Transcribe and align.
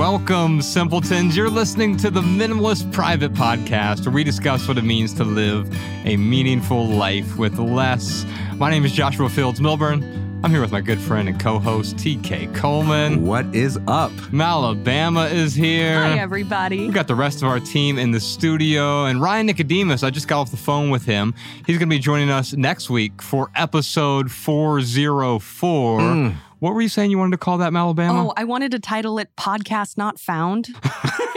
Welcome, 0.00 0.62
simpletons. 0.62 1.36
You're 1.36 1.50
listening 1.50 1.98
to 1.98 2.10
the 2.10 2.22
Minimalist 2.22 2.90
Private 2.90 3.34
Podcast, 3.34 4.06
where 4.06 4.14
we 4.14 4.24
discuss 4.24 4.66
what 4.66 4.78
it 4.78 4.82
means 4.82 5.12
to 5.12 5.24
live 5.24 5.70
a 6.06 6.16
meaningful 6.16 6.86
life 6.86 7.36
with 7.36 7.58
less. 7.58 8.24
My 8.56 8.70
name 8.70 8.86
is 8.86 8.92
Joshua 8.92 9.28
Fields 9.28 9.60
Millburn. 9.60 10.02
I'm 10.42 10.50
here 10.52 10.62
with 10.62 10.72
my 10.72 10.80
good 10.80 10.98
friend 10.98 11.28
and 11.28 11.38
co-host 11.38 11.96
TK 11.96 12.54
Coleman. 12.54 13.26
What 13.26 13.54
is 13.54 13.76
up? 13.88 14.10
Malabama 14.32 15.30
is 15.30 15.54
here. 15.54 16.02
Hi, 16.02 16.18
everybody. 16.18 16.86
We 16.86 16.94
got 16.94 17.06
the 17.06 17.14
rest 17.14 17.42
of 17.42 17.48
our 17.48 17.60
team 17.60 17.98
in 17.98 18.10
the 18.10 18.20
studio, 18.20 19.04
and 19.04 19.20
Ryan 19.20 19.44
Nicodemus. 19.44 20.02
I 20.02 20.08
just 20.08 20.28
got 20.28 20.40
off 20.40 20.50
the 20.50 20.56
phone 20.56 20.88
with 20.88 21.04
him. 21.04 21.34
He's 21.66 21.76
going 21.76 21.90
to 21.90 21.94
be 21.94 21.98
joining 21.98 22.30
us 22.30 22.54
next 22.54 22.88
week 22.88 23.20
for 23.20 23.50
episode 23.54 24.30
404. 24.30 26.00
Mm. 26.00 26.36
What 26.60 26.74
were 26.74 26.82
you 26.82 26.90
saying 26.90 27.10
you 27.10 27.18
wanted 27.18 27.32
to 27.32 27.38
call 27.38 27.58
that, 27.58 27.72
Malabama? 27.72 28.26
Oh, 28.26 28.32
I 28.36 28.44
wanted 28.44 28.70
to 28.72 28.78
title 28.78 29.18
it 29.18 29.34
Podcast 29.34 29.96
Not 29.96 30.20
Found. 30.20 30.68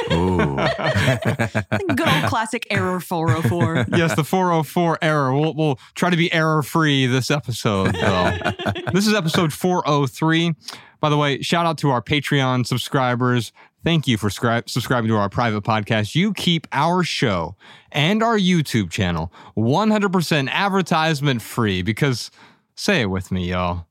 Good 0.10 2.10
old 2.10 2.24
classic 2.26 2.68
error 2.70 3.00
404. 3.00 3.86
yes, 3.98 4.16
the 4.16 4.26
404 4.26 5.00
error. 5.02 5.34
We'll, 5.34 5.54
we'll 5.54 5.80
try 5.96 6.10
to 6.10 6.18
be 6.18 6.32
error 6.34 6.62
free 6.62 7.06
this 7.06 7.32
episode, 7.32 7.96
though. 7.96 8.38
this 8.92 9.08
is 9.08 9.14
episode 9.14 9.54
403. 9.54 10.56
By 11.00 11.10
the 11.10 11.18
way, 11.18 11.42
shout 11.42 11.66
out 11.66 11.78
to 11.80 11.90
our 11.90 12.02
Patreon 12.02 12.68
subscribers. 12.68 13.54
Thank 13.82 14.08
you 14.08 14.18
for 14.18 14.30
scri- 14.30 14.70
subscribing 14.70 15.08
to 15.08 15.16
our 15.16 15.30
private 15.30 15.64
podcast. 15.64 16.16
You 16.16 16.34
keep 16.34 16.68
our 16.74 17.04
show 17.04 17.56
and 17.94 18.22
our 18.22 18.38
YouTube 18.38 18.90
channel 18.90 19.32
100% 19.58 20.50
advertisement 20.50 21.42
free 21.42 21.82
because, 21.82 22.30
say 22.76 23.02
it 23.02 23.06
with 23.06 23.32
me, 23.32 23.50
y'all. 23.50 23.88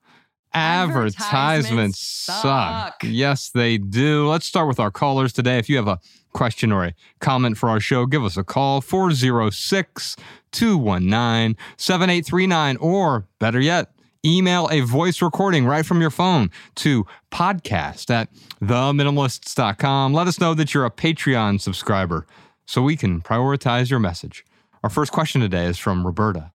Advertisements 0.54 1.20
Advertisements 1.20 1.98
suck. 1.98 2.42
suck. 2.42 3.04
Yes, 3.04 3.50
they 3.50 3.78
do. 3.78 4.28
Let's 4.28 4.46
start 4.46 4.68
with 4.68 4.78
our 4.78 4.90
callers 4.90 5.32
today. 5.32 5.58
If 5.58 5.68
you 5.68 5.76
have 5.76 5.88
a 5.88 5.98
question 6.32 6.72
or 6.72 6.84
a 6.84 6.94
comment 7.20 7.58
for 7.58 7.68
our 7.68 7.80
show, 7.80 8.06
give 8.06 8.24
us 8.24 8.36
a 8.36 8.44
call 8.44 8.80
406 8.80 10.16
219 10.52 11.56
7839, 11.76 12.76
or 12.78 13.26
better 13.38 13.60
yet, 13.60 13.92
email 14.24 14.68
a 14.70 14.80
voice 14.80 15.20
recording 15.22 15.66
right 15.66 15.84
from 15.84 16.00
your 16.00 16.10
phone 16.10 16.50
to 16.76 17.06
podcast 17.30 18.10
at 18.10 18.28
theminimalists.com. 18.60 20.12
Let 20.12 20.26
us 20.26 20.40
know 20.40 20.54
that 20.54 20.74
you're 20.74 20.84
a 20.84 20.90
Patreon 20.90 21.60
subscriber 21.60 22.26
so 22.66 22.82
we 22.82 22.96
can 22.96 23.20
prioritize 23.20 23.90
your 23.90 24.00
message. 24.00 24.44
Our 24.82 24.90
first 24.90 25.12
question 25.12 25.40
today 25.40 25.66
is 25.66 25.78
from 25.78 26.04
Roberta. 26.04 26.52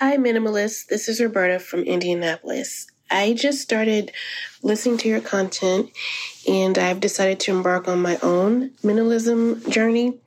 Hi, 0.00 0.16
Minimalist. 0.16 0.86
This 0.86 1.08
is 1.08 1.20
Roberta 1.20 1.58
from 1.58 1.82
Indianapolis. 1.82 2.86
I 3.10 3.34
just 3.34 3.60
started 3.60 4.12
listening 4.62 4.98
to 4.98 5.08
your 5.08 5.20
content 5.20 5.90
and 6.48 6.78
I've 6.78 7.00
decided 7.00 7.40
to 7.40 7.50
embark 7.50 7.88
on 7.88 8.00
my 8.00 8.18
own 8.22 8.70
minimalism 8.84 9.68
journey. 9.68 10.18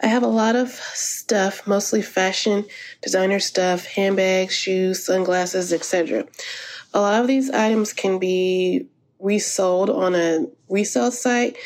I 0.00 0.06
have 0.06 0.22
a 0.22 0.28
lot 0.28 0.56
of 0.56 0.70
stuff, 0.70 1.66
mostly 1.66 2.02
fashion, 2.02 2.64
designer 3.02 3.38
stuff, 3.38 3.86
handbags, 3.86 4.54
shoes, 4.54 5.04
sunglasses, 5.04 5.72
etc. 5.72 6.26
A 6.92 7.00
lot 7.00 7.20
of 7.20 7.28
these 7.28 7.50
items 7.50 7.92
can 7.92 8.18
be 8.18 8.86
resold 9.20 9.88
on 9.90 10.14
a 10.16 10.46
resale 10.68 11.12
site, 11.12 11.56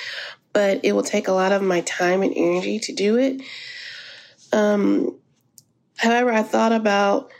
but 0.52 0.84
it 0.84 0.92
will 0.92 1.02
take 1.02 1.28
a 1.28 1.32
lot 1.32 1.52
of 1.52 1.62
my 1.62 1.80
time 1.82 2.22
and 2.22 2.34
energy 2.36 2.78
to 2.80 2.92
do 2.92 3.16
it. 3.16 3.40
Um, 4.52 5.16
However, 5.96 6.30
I 6.30 6.42
thought 6.42 6.72
about 6.72 7.30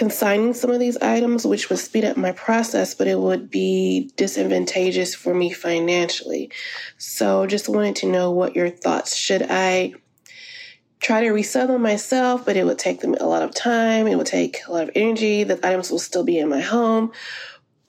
consigning 0.00 0.54
some 0.54 0.70
of 0.70 0.80
these 0.80 0.96
items, 0.96 1.46
which 1.46 1.68
would 1.68 1.78
speed 1.78 2.06
up 2.06 2.16
my 2.16 2.32
process, 2.32 2.94
but 2.94 3.06
it 3.06 3.18
would 3.18 3.50
be 3.50 4.10
disadvantageous 4.16 5.14
for 5.14 5.34
me 5.34 5.52
financially. 5.52 6.50
So, 6.96 7.46
just 7.46 7.68
wanted 7.68 7.96
to 7.96 8.10
know 8.10 8.30
what 8.30 8.56
your 8.56 8.70
thoughts. 8.70 9.14
Should 9.14 9.44
I 9.50 9.92
try 11.00 11.20
to 11.20 11.30
resell 11.32 11.66
them 11.66 11.82
myself, 11.82 12.46
but 12.46 12.56
it 12.56 12.64
would 12.64 12.78
take 12.78 13.02
them 13.02 13.14
a 13.20 13.26
lot 13.26 13.42
of 13.42 13.54
time, 13.54 14.06
it 14.06 14.16
would 14.16 14.26
take 14.26 14.60
a 14.66 14.72
lot 14.72 14.84
of 14.84 14.90
energy, 14.94 15.44
the 15.44 15.60
items 15.66 15.90
will 15.90 15.98
still 15.98 16.24
be 16.24 16.38
in 16.38 16.48
my 16.48 16.60
home, 16.60 17.12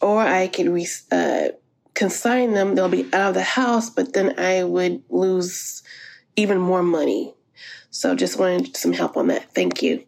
or 0.01 0.19
I 0.19 0.47
could 0.47 0.67
re- 0.67 0.87
uh, 1.13 1.47
consign 1.93 2.51
them, 2.51 2.75
they'll 2.75 2.89
be 2.89 3.07
out 3.13 3.29
of 3.29 3.35
the 3.35 3.41
house, 3.41 3.89
but 3.89 4.11
then 4.11 4.37
I 4.37 4.65
would 4.65 5.01
lose 5.09 5.81
even 6.35 6.59
more 6.59 6.83
money. 6.83 7.33
So 7.89 8.15
just 8.15 8.37
wanted 8.37 8.75
some 8.75 8.91
help 8.91 9.15
on 9.15 9.27
that. 9.27 9.53
Thank 9.55 9.81
you. 9.81 10.03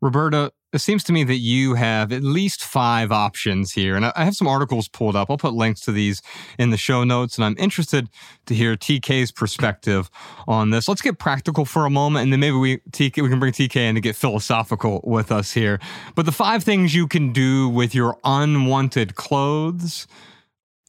Roberta, 0.00 0.52
it 0.72 0.78
seems 0.78 1.02
to 1.04 1.12
me 1.12 1.24
that 1.24 1.36
you 1.36 1.74
have 1.74 2.12
at 2.12 2.22
least 2.22 2.64
five 2.64 3.10
options 3.10 3.72
here. 3.72 3.96
And 3.96 4.06
I 4.06 4.24
have 4.24 4.36
some 4.36 4.46
articles 4.46 4.86
pulled 4.86 5.16
up. 5.16 5.28
I'll 5.28 5.36
put 5.36 5.54
links 5.54 5.80
to 5.82 5.92
these 5.92 6.22
in 6.58 6.70
the 6.70 6.76
show 6.76 7.02
notes. 7.02 7.36
And 7.36 7.44
I'm 7.44 7.56
interested 7.58 8.08
to 8.46 8.54
hear 8.54 8.76
TK's 8.76 9.32
perspective 9.32 10.10
on 10.46 10.70
this. 10.70 10.86
Let's 10.86 11.02
get 11.02 11.18
practical 11.18 11.64
for 11.64 11.86
a 11.86 11.90
moment. 11.90 12.24
And 12.24 12.32
then 12.32 12.40
maybe 12.40 12.56
we, 12.56 12.76
TK, 12.92 13.22
we 13.22 13.28
can 13.28 13.40
bring 13.40 13.52
TK 13.52 13.76
in 13.76 13.96
to 13.96 14.00
get 14.00 14.14
philosophical 14.14 15.00
with 15.02 15.32
us 15.32 15.52
here. 15.52 15.80
But 16.14 16.24
the 16.24 16.32
five 16.32 16.62
things 16.62 16.94
you 16.94 17.08
can 17.08 17.32
do 17.32 17.68
with 17.68 17.92
your 17.92 18.18
unwanted 18.22 19.16
clothes 19.16 20.06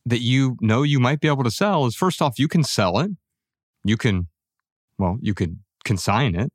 that 0.06 0.22
you 0.22 0.58
know 0.62 0.84
you 0.84 1.00
might 1.00 1.22
be 1.22 1.28
able 1.28 1.44
to 1.44 1.52
sell 1.52 1.86
is 1.86 1.96
first 1.96 2.22
off, 2.22 2.38
you 2.38 2.48
can 2.48 2.64
sell 2.64 3.00
it. 3.00 3.12
You 3.84 3.98
can, 3.98 4.28
well, 5.00 5.18
you 5.22 5.34
could 5.34 5.58
consign 5.84 6.36
it. 6.36 6.52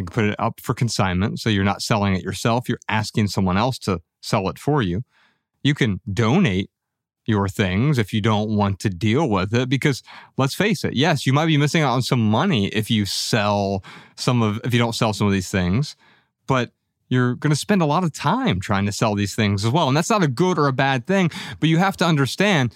You 0.00 0.06
can 0.06 0.14
put 0.14 0.24
it 0.24 0.36
up 0.38 0.60
for 0.60 0.74
consignment. 0.74 1.40
So 1.40 1.50
you're 1.50 1.64
not 1.64 1.82
selling 1.82 2.14
it 2.14 2.22
yourself. 2.22 2.68
You're 2.68 2.80
asking 2.88 3.28
someone 3.28 3.56
else 3.56 3.78
to 3.80 4.00
sell 4.20 4.48
it 4.48 4.58
for 4.58 4.82
you. 4.82 5.02
You 5.62 5.74
can 5.74 6.00
donate 6.10 6.70
your 7.26 7.48
things 7.48 7.98
if 7.98 8.14
you 8.14 8.20
don't 8.20 8.56
want 8.56 8.78
to 8.80 8.88
deal 8.88 9.28
with 9.28 9.54
it. 9.54 9.68
Because 9.68 10.02
let's 10.38 10.54
face 10.54 10.84
it, 10.84 10.94
yes, 10.94 11.26
you 11.26 11.32
might 11.32 11.46
be 11.46 11.58
missing 11.58 11.82
out 11.82 11.92
on 11.92 12.02
some 12.02 12.20
money 12.30 12.68
if 12.68 12.90
you 12.90 13.04
sell 13.04 13.84
some 14.16 14.42
of, 14.42 14.58
if 14.64 14.72
you 14.72 14.78
don't 14.78 14.94
sell 14.94 15.12
some 15.12 15.26
of 15.26 15.32
these 15.32 15.50
things, 15.50 15.96
but 16.46 16.72
you're 17.08 17.34
going 17.34 17.50
to 17.50 17.56
spend 17.56 17.82
a 17.82 17.86
lot 17.86 18.04
of 18.04 18.12
time 18.12 18.58
trying 18.58 18.86
to 18.86 18.92
sell 18.92 19.14
these 19.14 19.34
things 19.34 19.64
as 19.64 19.70
well. 19.70 19.88
And 19.88 19.96
that's 19.96 20.10
not 20.10 20.22
a 20.22 20.28
good 20.28 20.58
or 20.58 20.66
a 20.66 20.72
bad 20.72 21.06
thing, 21.06 21.30
but 21.58 21.68
you 21.68 21.76
have 21.76 21.96
to 21.98 22.06
understand 22.06 22.74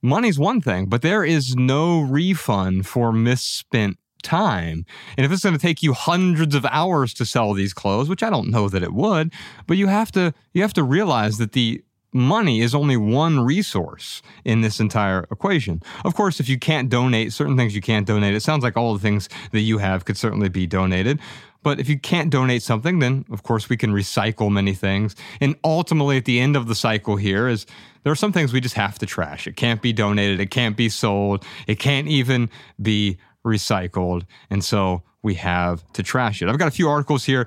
money's 0.00 0.38
one 0.38 0.60
thing, 0.60 0.86
but 0.86 1.02
there 1.02 1.24
is 1.24 1.56
no 1.56 2.00
refund 2.00 2.86
for 2.86 3.12
misspent 3.12 3.98
time. 4.24 4.84
And 5.16 5.24
if 5.24 5.30
it's 5.30 5.44
going 5.44 5.54
to 5.54 5.60
take 5.60 5.82
you 5.82 5.92
hundreds 5.92 6.54
of 6.54 6.66
hours 6.66 7.14
to 7.14 7.26
sell 7.26 7.52
these 7.52 7.72
clothes, 7.72 8.08
which 8.08 8.22
I 8.22 8.30
don't 8.30 8.50
know 8.50 8.68
that 8.68 8.82
it 8.82 8.92
would, 8.92 9.32
but 9.66 9.76
you 9.76 9.86
have 9.86 10.10
to 10.12 10.34
you 10.52 10.62
have 10.62 10.72
to 10.74 10.82
realize 10.82 11.38
that 11.38 11.52
the 11.52 11.84
money 12.14 12.60
is 12.60 12.74
only 12.74 12.96
one 12.96 13.40
resource 13.40 14.22
in 14.44 14.60
this 14.60 14.78
entire 14.78 15.26
equation. 15.32 15.82
Of 16.04 16.14
course, 16.14 16.38
if 16.38 16.48
you 16.48 16.58
can't 16.58 16.88
donate 16.88 17.32
certain 17.32 17.56
things 17.56 17.74
you 17.74 17.80
can't 17.80 18.06
donate. 18.06 18.34
It 18.34 18.40
sounds 18.40 18.62
like 18.62 18.76
all 18.76 18.94
the 18.94 19.00
things 19.00 19.28
that 19.50 19.60
you 19.60 19.78
have 19.78 20.04
could 20.04 20.16
certainly 20.16 20.48
be 20.48 20.66
donated. 20.66 21.18
But 21.64 21.80
if 21.80 21.88
you 21.88 21.98
can't 21.98 22.30
donate 22.30 22.62
something, 22.62 23.00
then 23.00 23.24
of 23.30 23.42
course 23.42 23.68
we 23.68 23.76
can 23.76 23.90
recycle 23.90 24.50
many 24.50 24.74
things. 24.74 25.16
And 25.40 25.56
ultimately, 25.64 26.18
at 26.18 26.26
the 26.26 26.38
end 26.38 26.56
of 26.56 26.68
the 26.68 26.74
cycle 26.74 27.16
here, 27.16 27.48
is 27.48 27.66
there 28.04 28.12
are 28.12 28.16
some 28.16 28.32
things 28.32 28.52
we 28.52 28.60
just 28.60 28.74
have 28.74 28.98
to 28.98 29.06
trash. 29.06 29.46
It 29.46 29.56
can't 29.56 29.82
be 29.82 29.92
donated, 29.92 30.40
it 30.40 30.50
can't 30.50 30.76
be 30.76 30.88
sold, 30.88 31.44
it 31.66 31.78
can't 31.78 32.06
even 32.06 32.50
be 32.80 33.18
recycled. 33.44 34.24
And 34.50 34.64
so 34.64 35.02
we 35.22 35.34
have 35.34 35.84
to 35.92 36.02
trash 36.02 36.42
it. 36.42 36.48
I've 36.48 36.58
got 36.58 36.68
a 36.68 36.72
few 36.72 36.88
articles 36.88 37.24
here. 37.24 37.46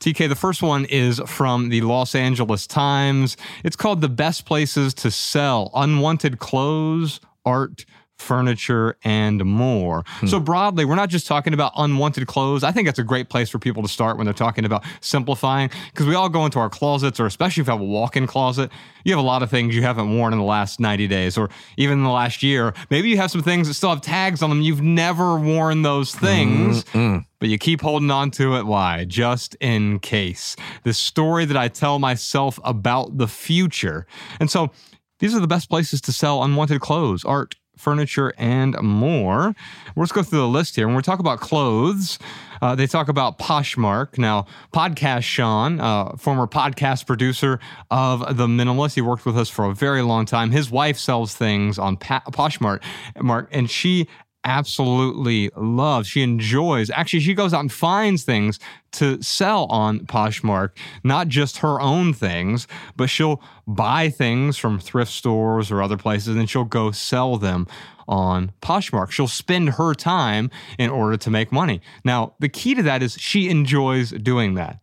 TK, 0.00 0.28
the 0.28 0.34
first 0.34 0.62
one 0.62 0.84
is 0.86 1.20
from 1.26 1.70
the 1.70 1.80
Los 1.80 2.14
Angeles 2.14 2.66
Times. 2.66 3.36
It's 3.64 3.76
called 3.76 4.02
The 4.02 4.08
Best 4.08 4.44
Places 4.44 4.92
to 4.94 5.10
Sell 5.10 5.70
Unwanted 5.74 6.38
Clothes, 6.38 7.20
Art, 7.46 7.86
furniture, 8.18 8.96
and 9.04 9.44
more. 9.44 10.04
Hmm. 10.06 10.26
So, 10.26 10.40
broadly, 10.40 10.84
we're 10.84 10.94
not 10.94 11.08
just 11.08 11.26
talking 11.26 11.54
about 11.54 11.72
unwanted 11.76 12.26
clothes. 12.26 12.64
I 12.64 12.72
think 12.72 12.86
that's 12.86 12.98
a 12.98 13.04
great 13.04 13.28
place 13.28 13.48
for 13.48 13.58
people 13.58 13.82
to 13.82 13.88
start 13.88 14.16
when 14.16 14.24
they're 14.24 14.34
talking 14.34 14.64
about 14.64 14.84
simplifying 15.00 15.70
because 15.92 16.06
we 16.06 16.14
all 16.14 16.28
go 16.28 16.44
into 16.44 16.58
our 16.58 16.70
closets, 16.70 17.20
or 17.20 17.26
especially 17.26 17.60
if 17.60 17.66
you 17.66 17.72
have 17.72 17.80
a 17.80 17.84
walk 17.84 18.16
in 18.16 18.26
closet, 18.26 18.70
you 19.04 19.12
have 19.12 19.18
a 19.18 19.26
lot 19.26 19.42
of 19.42 19.50
things 19.50 19.74
you 19.74 19.82
haven't 19.82 20.16
worn 20.16 20.32
in 20.32 20.38
the 20.38 20.44
last 20.44 20.80
90 20.80 21.06
days 21.06 21.38
or 21.38 21.48
even 21.76 21.98
in 21.98 22.04
the 22.04 22.10
last 22.10 22.42
year. 22.42 22.74
Maybe 22.90 23.08
you 23.08 23.16
have 23.18 23.30
some 23.30 23.42
things 23.42 23.68
that 23.68 23.74
still 23.74 23.90
have 23.90 24.00
tags 24.00 24.42
on 24.42 24.50
them. 24.50 24.62
You've 24.62 24.82
never 24.82 25.38
worn 25.38 25.82
those 25.82 26.14
things. 26.14 26.84
Mm-hmm. 26.84 26.98
Mm. 26.98 27.26
But 27.38 27.50
you 27.50 27.58
keep 27.58 27.82
holding 27.82 28.10
on 28.10 28.30
to 28.32 28.56
it. 28.56 28.64
Why? 28.64 29.04
Just 29.04 29.56
in 29.60 29.98
case. 30.00 30.56
The 30.84 30.94
story 30.94 31.44
that 31.44 31.56
I 31.56 31.68
tell 31.68 31.98
myself 31.98 32.58
about 32.64 33.18
the 33.18 33.28
future. 33.28 34.06
And 34.40 34.50
so 34.50 34.70
these 35.18 35.34
are 35.34 35.40
the 35.40 35.46
best 35.46 35.68
places 35.68 36.00
to 36.02 36.12
sell 36.12 36.42
unwanted 36.42 36.80
clothes, 36.80 37.24
art, 37.24 37.54
furniture, 37.76 38.32
and 38.38 38.76
more. 38.80 39.54
Let's 39.94 40.12
go 40.12 40.22
through 40.22 40.40
the 40.40 40.48
list 40.48 40.76
here. 40.76 40.86
When 40.86 40.96
we 40.96 41.02
talk 41.02 41.18
about 41.18 41.40
clothes, 41.40 42.18
uh, 42.62 42.74
they 42.74 42.86
talk 42.86 43.08
about 43.08 43.38
Poshmark. 43.38 44.18
Now, 44.18 44.46
Podcast 44.72 45.22
Sean, 45.22 45.80
uh, 45.80 46.16
former 46.16 46.46
podcast 46.46 47.06
producer 47.06 47.60
of 47.90 48.36
The 48.36 48.46
Minimalist, 48.46 48.94
he 48.94 49.00
worked 49.00 49.26
with 49.26 49.36
us 49.38 49.48
for 49.48 49.66
a 49.66 49.74
very 49.74 50.02
long 50.02 50.26
time. 50.26 50.50
His 50.50 50.70
wife 50.70 50.98
sells 50.98 51.34
things 51.34 51.78
on 51.78 51.96
pa- 51.96 52.22
Poshmark, 52.30 52.82
Mark, 53.20 53.48
and 53.52 53.70
she 53.70 54.08
absolutely 54.46 55.50
loves. 55.56 56.08
She 56.08 56.22
enjoys. 56.22 56.88
Actually, 56.90 57.20
she 57.20 57.34
goes 57.34 57.52
out 57.52 57.60
and 57.60 57.72
finds 57.72 58.22
things 58.22 58.58
to 58.92 59.20
sell 59.20 59.64
on 59.66 60.00
Poshmark, 60.06 60.70
not 61.04 61.28
just 61.28 61.58
her 61.58 61.80
own 61.80 62.14
things, 62.14 62.66
but 62.96 63.10
she'll 63.10 63.42
buy 63.66 64.08
things 64.08 64.56
from 64.56 64.78
thrift 64.78 65.10
stores 65.10 65.70
or 65.70 65.82
other 65.82 65.96
places 65.96 66.36
and 66.36 66.48
she'll 66.48 66.64
go 66.64 66.92
sell 66.92 67.36
them 67.36 67.66
on 68.08 68.52
Poshmark. 68.62 69.10
She'll 69.10 69.26
spend 69.26 69.70
her 69.70 69.92
time 69.92 70.50
in 70.78 70.90
order 70.90 71.16
to 71.16 71.30
make 71.30 71.50
money. 71.50 71.80
Now, 72.04 72.34
the 72.38 72.48
key 72.48 72.76
to 72.76 72.82
that 72.84 73.02
is 73.02 73.16
she 73.18 73.50
enjoys 73.50 74.10
doing 74.10 74.54
that. 74.54 74.78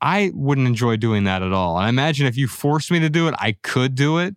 I 0.00 0.32
wouldn't 0.34 0.66
enjoy 0.66 0.96
doing 0.96 1.24
that 1.24 1.42
at 1.42 1.52
all. 1.52 1.76
And 1.76 1.86
I 1.86 1.88
imagine 1.90 2.26
if 2.26 2.36
you 2.38 2.48
forced 2.48 2.90
me 2.90 3.00
to 3.00 3.10
do 3.10 3.28
it, 3.28 3.34
I 3.38 3.52
could 3.62 3.94
do 3.94 4.18
it, 4.18 4.34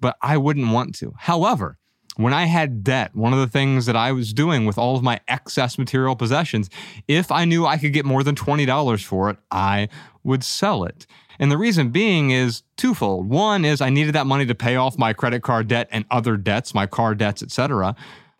but 0.00 0.16
I 0.20 0.36
wouldn't 0.36 0.72
want 0.72 0.96
to. 0.96 1.14
However, 1.16 1.77
when 2.18 2.34
I 2.34 2.44
had 2.46 2.82
debt, 2.82 3.14
one 3.14 3.32
of 3.32 3.38
the 3.38 3.46
things 3.46 3.86
that 3.86 3.94
I 3.96 4.10
was 4.12 4.32
doing 4.32 4.66
with 4.66 4.76
all 4.76 4.96
of 4.96 5.02
my 5.04 5.20
excess 5.28 5.78
material 5.78 6.16
possessions, 6.16 6.68
if 7.06 7.30
I 7.30 7.44
knew 7.44 7.64
I 7.64 7.78
could 7.78 7.92
get 7.92 8.04
more 8.04 8.22
than 8.24 8.34
$20 8.34 9.04
for 9.04 9.30
it, 9.30 9.36
I 9.52 9.88
would 10.24 10.42
sell 10.42 10.82
it. 10.84 11.06
And 11.38 11.50
the 11.52 11.56
reason 11.56 11.90
being 11.90 12.30
is 12.32 12.64
twofold. 12.76 13.28
One 13.28 13.64
is 13.64 13.80
I 13.80 13.90
needed 13.90 14.14
that 14.16 14.26
money 14.26 14.44
to 14.46 14.54
pay 14.56 14.74
off 14.74 14.98
my 14.98 15.12
credit 15.12 15.42
card 15.44 15.68
debt 15.68 15.88
and 15.92 16.04
other 16.10 16.36
debts, 16.36 16.74
my 16.74 16.86
car 16.86 17.14
debts, 17.14 17.40
etc. 17.40 17.94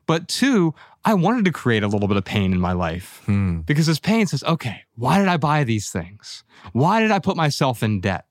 But 0.06 0.26
two, 0.26 0.74
I 1.04 1.14
wanted 1.14 1.44
to 1.44 1.52
create 1.52 1.84
a 1.84 1.88
little 1.88 2.08
bit 2.08 2.16
of 2.16 2.24
pain 2.24 2.52
in 2.52 2.58
my 2.60 2.72
life 2.72 3.22
Hmm. 3.26 3.60
because 3.60 3.86
this 3.86 4.00
pain 4.00 4.26
says, 4.26 4.42
okay, 4.42 4.82
why 4.96 5.18
did 5.20 5.28
I 5.28 5.36
buy 5.36 5.62
these 5.62 5.88
things? 5.90 6.42
Why 6.72 7.00
did 7.00 7.12
I 7.12 7.20
put 7.20 7.36
myself 7.36 7.84
in 7.84 8.00
debt? 8.00 8.24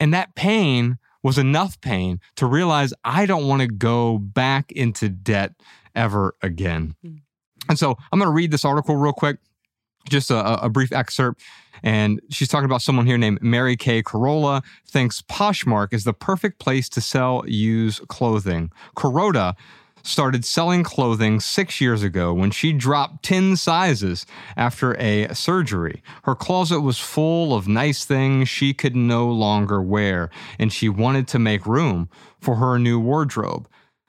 And 0.00 0.14
that 0.14 0.34
pain 0.34 0.96
was 1.22 1.38
enough 1.38 1.80
pain 1.80 2.20
to 2.36 2.46
realize 2.46 2.94
I 3.04 3.26
don't 3.26 3.46
want 3.46 3.62
to 3.62 3.68
go 3.68 4.18
back 4.18 4.72
into 4.72 5.08
debt 5.08 5.52
ever 5.94 6.34
again. 6.42 6.94
Hmm. 7.02 7.16
And 7.68 7.78
so 7.78 7.96
I'm 8.12 8.18
going 8.18 8.28
to 8.28 8.34
read 8.34 8.50
this 8.50 8.64
article 8.64 8.96
real 8.96 9.12
quick, 9.12 9.38
just 10.08 10.30
a, 10.30 10.64
a 10.64 10.68
brief 10.68 10.92
excerpt. 10.92 11.42
And 11.82 12.20
she's 12.30 12.48
talking 12.48 12.64
about 12.64 12.82
someone 12.82 13.06
here 13.06 13.18
named 13.18 13.40
Mary 13.42 13.76
Kay 13.76 14.02
Kuroda 14.02 14.62
thinks 14.86 15.22
Poshmark 15.22 15.92
is 15.92 16.04
the 16.04 16.12
perfect 16.12 16.58
place 16.58 16.88
to 16.90 17.00
sell 17.00 17.44
used 17.46 18.06
clothing. 18.08 18.70
Kuroda 18.96 19.54
started 20.02 20.44
selling 20.44 20.82
clothing 20.82 21.40
six 21.40 21.80
years 21.80 22.02
ago 22.02 22.32
when 22.32 22.50
she 22.50 22.72
dropped 22.72 23.24
10 23.24 23.56
sizes 23.56 24.26
after 24.56 24.94
a 24.98 25.34
surgery. 25.34 26.02
Her 26.24 26.34
closet 26.34 26.80
was 26.80 26.98
full 26.98 27.54
of 27.54 27.68
nice 27.68 28.04
things 28.04 28.48
she 28.48 28.74
could 28.74 28.96
no 28.96 29.28
longer 29.28 29.80
wear, 29.82 30.30
and 30.58 30.72
she 30.72 30.88
wanted 30.88 31.28
to 31.28 31.38
make 31.38 31.66
room 31.66 32.08
for 32.40 32.56
her 32.56 32.78
new 32.78 32.98
wardrobe. 32.98 33.68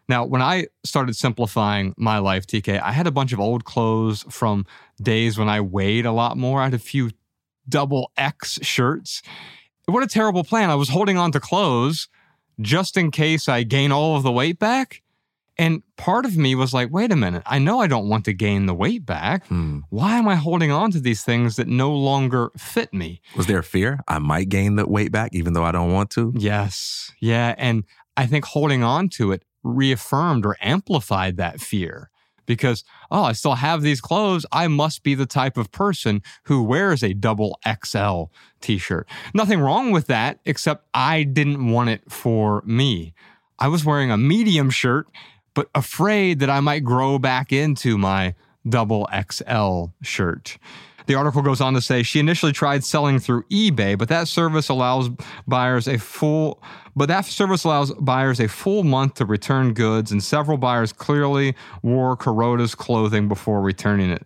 Now, 0.09 0.25
when 0.25 0.41
I 0.41 0.67
started 0.83 1.15
simplifying 1.15 1.93
my 1.97 2.17
life, 2.17 2.45
TK, 2.45 2.81
I 2.81 2.91
had 2.91 3.07
a 3.07 3.11
bunch 3.11 3.31
of 3.31 3.39
old 3.39 3.63
clothes 3.63 4.25
from 4.29 4.65
days 5.01 5.37
when 5.37 5.47
I 5.47 5.61
weighed 5.61 6.05
a 6.05 6.11
lot 6.11 6.37
more. 6.37 6.59
I 6.59 6.65
had 6.65 6.73
a 6.73 6.79
few 6.79 7.11
double 7.69 8.11
X 8.17 8.59
shirts. 8.61 9.21
What 9.85 10.03
a 10.03 10.07
terrible 10.07 10.43
plan. 10.43 10.69
I 10.69 10.75
was 10.75 10.89
holding 10.89 11.17
on 11.17 11.31
to 11.31 11.39
clothes 11.39 12.09
just 12.59 12.97
in 12.97 13.11
case 13.11 13.47
I 13.47 13.63
gain 13.63 13.91
all 13.91 14.15
of 14.15 14.23
the 14.23 14.31
weight 14.31 14.59
back. 14.59 15.01
And 15.57 15.83
part 15.97 16.25
of 16.25 16.37
me 16.37 16.55
was 16.55 16.73
like, 16.73 16.91
wait 16.91 17.11
a 17.11 17.15
minute, 17.15 17.43
I 17.45 17.59
know 17.59 17.81
I 17.81 17.87
don't 17.87 18.07
want 18.07 18.25
to 18.25 18.33
gain 18.33 18.65
the 18.65 18.73
weight 18.73 19.05
back. 19.05 19.45
Hmm. 19.47 19.79
Why 19.89 20.17
am 20.17 20.27
I 20.27 20.35
holding 20.35 20.71
on 20.71 20.91
to 20.91 20.99
these 20.99 21.23
things 21.23 21.57
that 21.57 21.67
no 21.67 21.93
longer 21.93 22.51
fit 22.57 22.93
me? 22.93 23.21
Was 23.35 23.47
there 23.47 23.59
a 23.59 23.63
fear 23.63 23.99
I 24.07 24.19
might 24.19 24.49
gain 24.49 24.75
the 24.75 24.87
weight 24.87 25.11
back 25.11 25.31
even 25.33 25.53
though 25.53 25.65
I 25.65 25.71
don't 25.71 25.91
want 25.91 26.09
to? 26.11 26.33
Yes. 26.35 27.11
Yeah. 27.19 27.53
And 27.57 27.83
I 28.17 28.25
think 28.25 28.45
holding 28.45 28.83
on 28.83 29.09
to 29.09 29.31
it 29.31 29.43
reaffirmed 29.63 30.45
or 30.45 30.57
amplified 30.61 31.37
that 31.37 31.59
fear 31.59 32.09
because, 32.45 32.83
oh, 33.09 33.23
I 33.23 33.31
still 33.33 33.55
have 33.55 33.81
these 33.81 34.01
clothes. 34.01 34.45
I 34.51 34.67
must 34.67 35.03
be 35.03 35.15
the 35.15 35.25
type 35.25 35.57
of 35.57 35.71
person 35.71 36.21
who 36.45 36.63
wears 36.63 37.03
a 37.03 37.13
double 37.13 37.59
XL 37.83 38.25
t 38.59 38.77
shirt. 38.77 39.07
Nothing 39.33 39.59
wrong 39.59 39.91
with 39.91 40.07
that, 40.07 40.39
except 40.45 40.87
I 40.93 41.23
didn't 41.23 41.71
want 41.71 41.89
it 41.89 42.11
for 42.11 42.61
me. 42.65 43.13
I 43.59 43.67
was 43.67 43.85
wearing 43.85 44.11
a 44.11 44.17
medium 44.17 44.69
shirt, 44.69 45.07
but 45.53 45.69
afraid 45.75 46.39
that 46.39 46.49
I 46.49 46.59
might 46.59 46.83
grow 46.83 47.19
back 47.19 47.51
into 47.51 47.97
my 47.97 48.35
double 48.67 49.07
XL 49.31 49.85
shirt. 50.01 50.57
The 51.07 51.15
article 51.15 51.41
goes 51.41 51.61
on 51.61 51.73
to 51.73 51.81
say 51.81 52.03
she 52.03 52.19
initially 52.19 52.51
tried 52.51 52.83
selling 52.83 53.19
through 53.19 53.43
eBay, 53.51 53.97
but 53.97 54.07
that 54.09 54.27
service 54.27 54.69
allows 54.69 55.09
buyers 55.47 55.87
a 55.87 55.97
full 55.97 56.61
but 56.95 57.07
that 57.07 57.25
service 57.25 57.63
allows 57.63 57.93
buyers 57.93 58.39
a 58.39 58.47
full 58.47 58.83
month 58.83 59.15
to 59.15 59.25
return 59.25 59.73
goods, 59.73 60.11
and 60.11 60.21
several 60.23 60.57
buyers 60.57 60.91
clearly 60.91 61.55
wore 61.81 62.17
Kuroda's 62.17 62.75
clothing 62.75 63.27
before 63.27 63.61
returning 63.61 64.09
it. 64.11 64.25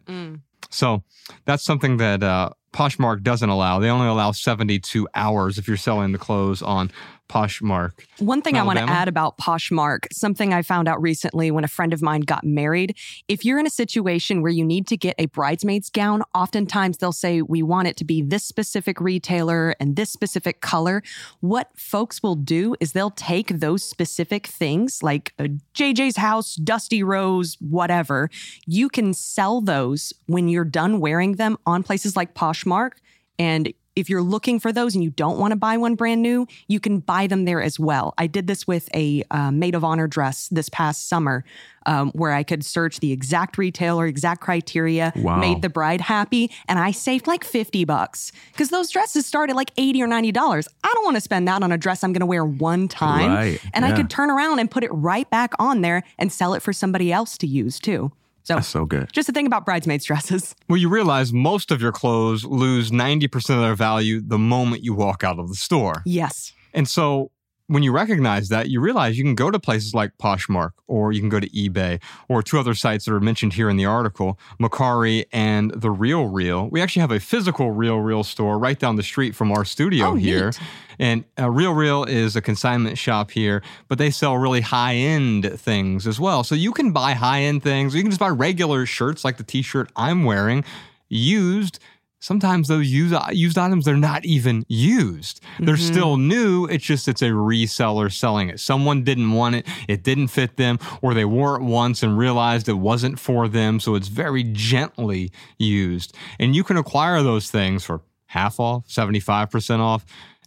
So 0.72 1.04
that's 1.46 1.64
something 1.64 1.98
that 1.98 2.24
uh, 2.24 2.50
Poshmark 2.74 3.24
doesn't 3.24 3.50
allow. 3.50 3.80
They 3.80 3.90
only 3.90 4.08
allow 4.08 4.32
72 4.32 5.08
hours 5.16 5.58
if 5.58 5.68
you're 5.68 5.78
selling 5.78 6.12
the 6.12 6.18
clothes 6.18 6.62
on 6.62 6.92
Poshmark. 7.28 7.92
One 8.20 8.42
thing 8.42 8.58
I 8.58 8.64
want 8.64 8.80
to 8.80 8.86
add 8.86 9.08
about 9.08 9.38
Poshmark, 9.38 10.08
something 10.12 10.54
I 10.54 10.62
found 10.62 10.88
out 10.88 11.02
recently 11.02 11.52
when 11.52 11.64
a 11.64 11.68
friend 11.68 11.94
of 11.94 12.02
mine 12.02 12.22
got 12.22 12.44
married. 12.44 12.96
If 13.28 13.44
you're 13.44 13.60
in 13.60 13.66
a 13.66 13.72
situation 13.72 14.42
where 14.42 14.52
you 14.52 14.64
need 14.64 14.88
to 14.88 14.98
get 14.98 15.16
a 15.18 15.26
bridesmaid's 15.28 15.90
gown, 15.90 16.24
oftentimes 16.34 16.98
they'll 16.98 17.12
say, 17.12 17.42
We 17.42 17.64
want 17.64 17.88
it 17.88 17.98
to 17.98 18.06
be 18.06 18.22
this 18.22 18.44
specific 18.44 19.02
retailer 19.02 19.76
and 19.80 19.96
this 19.96 20.12
specific 20.12 20.62
color. 20.62 21.02
What 21.40 21.70
folks 21.76 22.22
will 22.22 22.36
do 22.36 22.76
is 22.80 22.92
they'll 22.92 23.12
take 23.12 23.60
those 23.60 23.84
specific 23.84 24.48
things, 24.48 25.02
like 25.02 25.34
a 25.40 25.50
JJ's 25.74 26.18
house, 26.18 26.56
Dusty 26.56 27.04
Rose, 27.04 27.58
whatever. 27.60 28.30
You 28.66 28.90
can 28.90 29.14
sell 29.14 29.62
those 29.62 30.14
when 30.28 30.48
you're 30.48 30.66
done 30.66 31.00
wearing 31.00 31.34
them 31.34 31.58
on 31.66 31.84
places 31.84 32.16
like 32.16 32.34
Poshmark. 32.34 32.92
And 33.38 33.74
if 33.96 34.10
you're 34.10 34.22
looking 34.22 34.60
for 34.60 34.72
those 34.72 34.94
and 34.96 35.04
you 35.04 35.10
don't 35.10 35.38
want 35.40 35.52
to 35.52 35.56
buy 35.56 35.78
one 35.78 35.96
brand 35.96 36.22
new, 36.22 36.48
you 36.68 36.80
can 36.80 37.00
buy 37.00 37.28
them 37.28 37.46
there 37.46 37.62
as 37.62 37.80
well. 37.80 38.14
I 38.18 38.28
did 38.28 38.48
this 38.48 38.68
with 38.68 38.90
a 38.96 39.24
uh, 39.32 39.52
maid 39.52 39.74
of 39.76 39.84
honor 39.84 40.08
dress 40.08 40.48
this 40.50 40.70
past 40.70 41.08
summer, 41.08 41.44
um, 41.86 42.12
where 42.12 42.32
I 42.34 42.44
could 42.44 42.66
search 42.66 43.00
the 43.00 43.12
exact 43.12 43.58
retailer, 43.58 44.06
exact 44.06 44.42
criteria, 44.42 45.14
Wow. 45.16 45.38
made 45.38 45.62
the 45.62 45.70
bride 45.70 46.02
happy, 46.02 46.52
and 46.68 46.78
I 46.80 46.92
saved 46.92 47.28
like 47.28 47.44
50 47.44 47.86
bucks 47.86 48.32
because 48.52 48.70
those 48.70 48.90
dresses 48.90 49.26
start 49.26 49.50
at 49.50 49.56
like 49.56 49.72
80 49.78 50.02
or 50.04 50.08
90 50.08 50.32
dollars. 50.32 50.68
I 50.84 50.92
don't 50.94 51.06
want 51.06 51.16
to 51.18 51.22
spend 51.22 51.48
that 51.48 51.64
on 51.64 51.72
a 51.72 51.78
dress 51.78 52.04
I'm 52.04 52.12
going 52.12 52.20
to 52.22 52.26
wear 52.26 52.44
one 52.46 52.88
time. 52.88 53.32
Right, 53.32 53.60
And 53.74 53.86
I 53.86 53.94
could 53.96 54.10
turn 54.10 54.30
around 54.30 54.60
and 54.60 54.70
put 54.70 54.84
it 54.84 54.92
right 54.92 55.30
back 55.30 55.54
on 55.60 55.82
there 55.82 56.04
and 56.18 56.32
sell 56.32 56.54
it 56.54 56.62
for 56.62 56.74
somebody 56.74 57.12
else 57.14 57.38
to 57.40 57.48
use 57.48 57.80
too. 57.80 58.12
So, 58.46 58.54
That's 58.56 58.68
so 58.68 58.86
good. 58.86 59.12
just 59.12 59.28
a 59.28 59.32
thing 59.32 59.48
about 59.48 59.66
bridesmaids 59.66 60.06
dresses. 60.06 60.56
Well, 60.70 60.78
you 60.78 60.90
realize 60.90 61.32
most 61.34 61.72
of 61.72 61.82
your 61.82 61.92
clothes 61.92 62.44
lose 62.46 62.90
90% 62.92 63.34
of 63.56 63.62
their 63.62 63.76
value 63.76 64.22
the 64.26 64.38
moment 64.40 64.84
you 64.84 64.94
walk 64.96 65.24
out 65.24 65.38
of 65.40 65.48
the 65.48 65.56
store. 65.56 66.02
Yes. 66.06 66.54
And 66.74 66.88
so 66.88 67.32
when 67.68 67.82
you 67.82 67.92
recognize 67.92 68.50
that, 68.50 68.70
you 68.70 68.80
realize 68.80 69.18
you 69.18 69.24
can 69.24 69.34
go 69.36 69.50
to 69.50 69.60
places 69.60 69.94
like 69.96 70.16
Poshmark 70.20 70.72
or 70.88 71.12
you 71.12 71.20
can 71.20 71.30
go 71.30 71.40
to 71.40 71.50
eBay 71.50 72.00
or 72.30 72.44
two 72.44 72.60
other 72.60 72.76
sites 72.76 73.06
that 73.06 73.14
are 73.14 73.20
mentioned 73.20 73.54
here 73.54 73.70
in 73.70 73.76
the 73.78 73.86
article, 73.86 74.38
Mercari 74.62 75.26
and 75.34 75.72
The 75.72 75.90
Real 75.90 76.28
Real. 76.28 76.68
We 76.70 76.80
actually 76.82 77.02
have 77.02 77.12
a 77.12 77.20
physical 77.20 77.72
Real 77.72 77.98
Real 77.98 78.24
store 78.24 78.60
right 78.60 78.78
down 78.78 78.98
the 78.98 79.04
street 79.04 79.34
from 79.36 79.52
our 79.52 79.66
studio 79.66 80.10
Oh, 80.10 80.16
here. 80.16 80.46
neat. 80.48 80.60
And 81.00 81.24
uh, 81.40 81.50
Real 81.50 81.74
Real 81.74 82.04
is 82.04 82.36
a 82.36 82.42
consignment 82.42 82.98
shop 82.98 83.32
here, 83.32 83.64
but 83.88 83.98
they 83.98 84.12
sell 84.12 84.38
really 84.38 84.62
high 84.62 84.94
end 84.96 85.52
things 85.60 86.06
as 86.06 86.20
well. 86.20 86.44
So 86.44 86.54
you 86.56 86.72
can 86.72 86.92
buy 86.92 87.14
high 87.14 87.42
end 87.42 87.64
things, 87.64 87.94
or 87.94 87.98
you 87.98 88.04
can 88.04 88.12
just 88.12 88.20
buy 88.20 88.30
regular 88.30 88.86
shirts 88.86 89.26
like 89.26 89.38
the 89.38 89.44
t 89.44 89.62
shirt 89.64 89.92
I'm 89.96 90.24
wearing, 90.24 90.64
used. 91.10 91.80
Sometimes 92.26 92.68
those 92.70 92.88
used, 92.88 93.14
used 93.34 93.56
items, 93.56 93.86
they're 93.86 93.96
not 93.96 94.26
even 94.26 94.66
used. 94.68 95.42
They're 95.60 95.76
mm-hmm. 95.76 95.94
still 95.94 96.18
new. 96.18 96.66
It's 96.66 96.84
just 96.84 97.08
it's 97.08 97.22
a 97.22 97.26
reseller 97.26 98.12
selling 98.12 98.50
it. 98.50 98.60
Someone 98.60 99.04
didn't 99.04 99.32
want 99.32 99.54
it, 99.54 99.68
it 99.88 100.02
didn't 100.02 100.30
fit 100.30 100.58
them, 100.58 100.80
or 101.04 101.14
they 101.14 101.24
wore 101.24 101.56
it 101.56 101.62
once 101.62 102.02
and 102.02 102.18
realized 102.18 102.68
it 102.68 102.80
wasn't 102.80 103.20
for 103.20 103.48
them. 103.48 103.80
So 103.80 103.94
it's 103.94 104.08
very 104.08 104.42
gently 104.42 105.32
used. 105.60 106.16
And 106.40 106.56
you 106.56 106.64
can 106.64 106.78
acquire 106.78 107.22
those 107.22 107.52
things 107.52 107.84
for 107.84 108.02
half 108.26 108.60
off, 108.60 108.88
75% 108.88 109.80
off. 109.80 110.04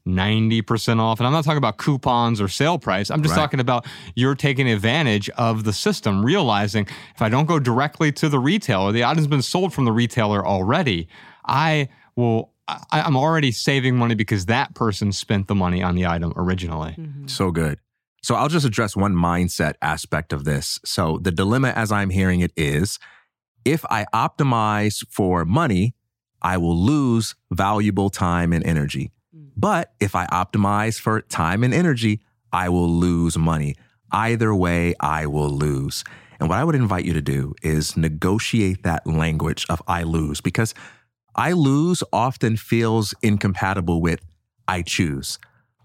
90% 0.06 1.00
off. 1.00 1.20
And 1.20 1.26
I'm 1.26 1.34
not 1.34 1.44
talking 1.44 1.58
about 1.58 1.76
coupons 1.76 2.40
or 2.40 2.48
sale 2.48 2.78
price. 2.78 3.10
I'm 3.10 3.22
just 3.22 3.36
Right. 3.36 3.42
talking 3.42 3.60
about 3.60 3.86
you're 4.14 4.34
taking 4.34 4.66
advantage 4.66 5.28
of 5.30 5.64
the 5.64 5.72
system, 5.72 6.24
realizing 6.24 6.86
if 7.14 7.20
I 7.20 7.28
don't 7.28 7.44
go 7.44 7.58
directly 7.58 8.10
to 8.12 8.30
the 8.30 8.38
retailer, 8.38 8.90
the 8.90 9.04
item's 9.04 9.26
been 9.26 9.42
sold 9.42 9.74
from 9.74 9.84
the 9.84 9.92
retailer 9.92 10.46
already. 10.46 11.08
I 11.48 11.88
will, 12.16 12.52
I, 12.68 12.80
I'm 12.92 13.16
already 13.16 13.50
saving 13.50 13.96
money 13.96 14.14
because 14.14 14.46
that 14.46 14.74
person 14.74 15.12
spent 15.12 15.48
the 15.48 15.54
money 15.54 15.82
on 15.82 15.94
the 15.94 16.06
item 16.06 16.32
originally. 16.36 16.96
So 17.26 17.50
good. 17.50 17.78
So 18.22 18.34
I'll 18.34 18.48
just 18.48 18.66
address 18.66 18.96
one 18.96 19.14
mindset 19.14 19.74
aspect 19.80 20.32
of 20.32 20.44
this. 20.44 20.78
So 20.84 21.18
the 21.22 21.30
dilemma 21.30 21.68
as 21.68 21.90
I'm 21.92 22.10
hearing 22.10 22.40
it 22.40 22.52
is 22.56 22.98
if 23.64 23.84
I 23.86 24.06
optimize 24.14 25.04
for 25.10 25.44
money, 25.44 25.94
I 26.42 26.56
will 26.56 26.76
lose 26.76 27.34
valuable 27.50 28.10
time 28.10 28.52
and 28.52 28.64
energy. 28.64 29.12
Mm. 29.34 29.50
But 29.56 29.92
if 30.00 30.14
I 30.14 30.26
optimize 30.26 31.00
for 31.00 31.20
time 31.22 31.64
and 31.64 31.74
energy, 31.74 32.20
I 32.52 32.68
will 32.68 32.88
lose 32.88 33.36
money. 33.36 33.74
Either 34.10 34.54
way, 34.54 34.94
I 35.00 35.26
will 35.26 35.50
lose. 35.50 36.04
And 36.40 36.48
what 36.48 36.58
I 36.58 36.64
would 36.64 36.74
invite 36.74 37.04
you 37.04 37.12
to 37.14 37.20
do 37.20 37.54
is 37.62 37.96
negotiate 37.96 38.84
that 38.84 39.06
language 39.06 39.66
of 39.68 39.82
I 39.88 40.04
lose 40.04 40.40
because 40.40 40.72
I 41.38 41.52
lose 41.52 42.02
often 42.12 42.56
feels 42.56 43.14
incompatible 43.22 44.02
with 44.02 44.20
I 44.66 44.82
choose. 44.82 45.38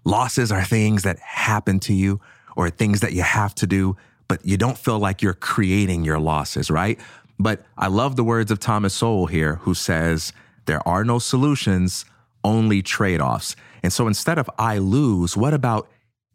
Losses 0.04 0.50
are 0.50 0.64
things 0.64 1.04
that 1.04 1.20
happen 1.20 1.78
to 1.80 1.94
you 1.94 2.20
or 2.56 2.70
things 2.70 3.00
that 3.00 3.12
you 3.12 3.22
have 3.22 3.54
to 3.56 3.66
do, 3.66 3.96
but 4.26 4.44
you 4.44 4.56
don't 4.56 4.76
feel 4.76 4.98
like 4.98 5.22
you're 5.22 5.32
creating 5.32 6.04
your 6.04 6.18
losses, 6.18 6.72
right? 6.72 6.98
But 7.38 7.64
I 7.78 7.86
love 7.86 8.16
the 8.16 8.24
words 8.24 8.50
of 8.50 8.58
Thomas 8.58 8.94
Sowell 8.94 9.26
here, 9.26 9.56
who 9.62 9.74
says, 9.74 10.32
There 10.66 10.86
are 10.88 11.04
no 11.04 11.20
solutions, 11.20 12.04
only 12.42 12.82
trade 12.82 13.20
offs. 13.20 13.54
And 13.84 13.92
so 13.92 14.08
instead 14.08 14.38
of 14.38 14.50
I 14.58 14.78
lose, 14.78 15.36
what 15.36 15.54
about 15.54 15.88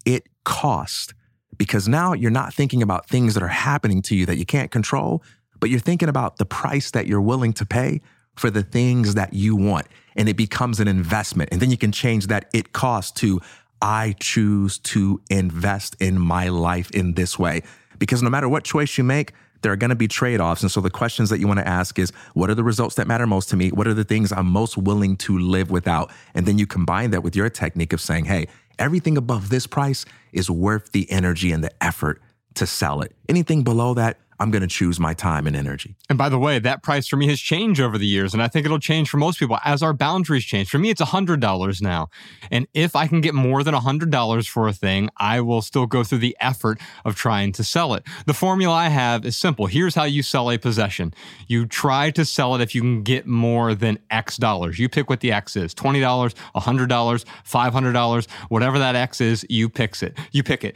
it 0.06 0.28
cost? 0.46 1.14
Because 1.58 1.90
now 1.90 2.14
you're 2.14 2.32
not 2.32 2.54
thinking 2.54 2.82
about 2.82 3.10
things 3.10 3.34
that 3.34 3.44
are 3.44 3.50
happening 3.50 4.02
to 4.04 4.16
you 4.16 4.26
that 4.28 4.38
you 4.38 4.46
can't 4.46 4.72
control, 4.72 5.22
but 5.60 5.70
you're 5.70 5.82
thinking 5.82 6.08
about 6.08 6.38
the 6.38 6.46
price 6.46 6.90
that 6.92 7.06
you're 7.06 7.20
willing 7.20 7.52
to 7.52 7.66
pay 7.66 8.00
for 8.40 8.50
the 8.50 8.64
things 8.64 9.16
that 9.16 9.34
you 9.34 9.56
want. 9.56 9.88
And 10.16 10.28
it 10.28 10.38
becomes 10.38 10.80
an 10.80 10.88
investment. 10.88 11.50
And 11.52 11.62
then 11.62 11.72
you 11.72 11.78
can 11.78 11.92
change 11.92 12.28
that 12.28 12.50
it 12.54 12.74
cost 12.74 13.16
to 13.18 13.42
I 13.82 14.16
choose 14.20 14.78
to 14.80 15.22
invest 15.30 15.96
in 16.00 16.20
my 16.20 16.50
life 16.50 16.92
in 16.92 17.14
this 17.14 17.40
way. 17.40 17.64
Because 17.98 18.22
no 18.22 18.30
matter 18.30 18.50
what 18.50 18.64
choice 18.64 18.98
you 18.98 19.04
make, 19.04 19.34
there 19.62 19.72
are 19.72 19.78
going 19.78 19.90
to 19.90 19.96
be 19.96 20.08
trade 20.08 20.40
offs. 20.40 20.62
And 20.62 20.72
so 20.72 20.82
the 20.82 20.90
questions 20.90 21.30
that 21.30 21.40
you 21.40 21.48
want 21.48 21.60
to 21.60 21.68
ask 21.68 22.00
is 22.00 22.12
what 22.34 22.50
are 22.50 22.56
the 22.56 22.64
results 22.64 22.96
that 22.96 23.08
matter 23.08 23.28
most 23.28 23.50
to 23.50 23.58
me? 23.58 23.70
What 23.70 23.88
are 23.88 23.94
the 23.94 24.04
things 24.04 24.32
I'm 24.32 24.48
most 24.48 24.78
willing 24.78 25.18
to 25.18 25.38
live 25.38 25.70
without? 25.70 26.12
And 26.34 26.46
then 26.46 26.58
you 26.58 26.66
combine 26.66 27.12
that 27.12 27.24
with 27.24 27.36
your 27.36 27.50
technique 27.50 27.94
of 27.94 28.02
saying, 28.02 28.26
hey, 28.26 28.48
everything 28.78 29.18
above 29.18 29.50
this 29.50 29.68
price 29.68 30.06
is 30.32 30.50
worth 30.50 30.92
the 30.92 31.10
energy 31.12 31.52
and 31.52 31.64
the 31.64 31.72
effort 31.84 32.22
to 32.56 32.66
sell 32.66 33.02
it. 33.02 33.14
Anything 33.28 33.64
below 33.64 33.94
that, 33.96 34.18
I'm 34.40 34.52
going 34.52 34.62
to 34.62 34.68
choose 34.68 35.00
my 35.00 35.14
time 35.14 35.48
and 35.48 35.56
energy. 35.56 35.96
And 36.10 36.18
by 36.18 36.30
the 36.30 36.40
way, 36.40 36.60
that 36.60 36.82
price 36.82 37.08
for 37.08 37.18
me 37.18 37.28
has 37.28 37.40
changed 37.40 37.82
over 37.82 37.98
the 37.98 38.08
years. 38.08 38.34
And 38.34 38.42
I 38.42 38.48
think 38.48 38.66
it'll 38.66 38.80
change 38.80 39.10
for 39.10 39.18
most 39.18 39.40
people 39.40 39.60
as 39.66 39.84
our 39.84 39.94
boundaries 39.94 40.46
change. 40.46 40.70
For 40.70 40.78
me, 40.78 40.90
it's 40.90 41.02
$100 41.02 41.82
now. 41.82 42.10
And 42.50 42.68
if 42.74 42.96
I 42.96 43.08
can 43.08 43.22
get 43.22 43.34
more 43.34 43.64
than 43.64 43.74
$100 43.74 44.48
for 44.48 44.68
a 44.68 44.74
thing, 44.74 45.10
I 45.18 45.42
will 45.42 45.62
still 45.62 45.86
go 45.86 46.04
through 46.04 46.20
the 46.20 46.38
effort 46.40 46.80
of 47.04 47.16
trying 47.16 47.52
to 47.54 47.64
sell 47.64 47.94
it. 47.94 48.04
The 48.26 48.34
formula 48.34 48.74
I 48.74 48.90
have 48.90 49.26
is 49.26 49.36
simple. 49.36 49.66
Here's 49.66 49.96
how 49.96 50.06
you 50.06 50.24
sell 50.24 50.50
a 50.50 50.58
possession 50.58 51.14
you 51.48 51.66
try 51.66 52.12
to 52.12 52.24
sell 52.24 52.56
it 52.56 52.62
if 52.62 52.74
you 52.74 52.82
can 52.82 53.04
get 53.04 53.28
more 53.28 53.76
than 53.76 54.00
X 54.10 54.38
dollars. 54.38 54.80
You 54.80 54.88
pick 54.90 55.10
what 55.10 55.20
the 55.20 55.32
X 55.32 55.56
is 55.56 55.74
$20, 55.74 56.34
$100, 56.56 57.26
$500, 57.46 58.28
whatever 58.50 58.80
that 58.80 58.96
X 58.96 59.22
is, 59.22 59.46
you 59.50 59.70
picks 59.70 60.04
it. 60.04 60.18
You 60.32 60.44
pick 60.44 60.64
it. 60.64 60.76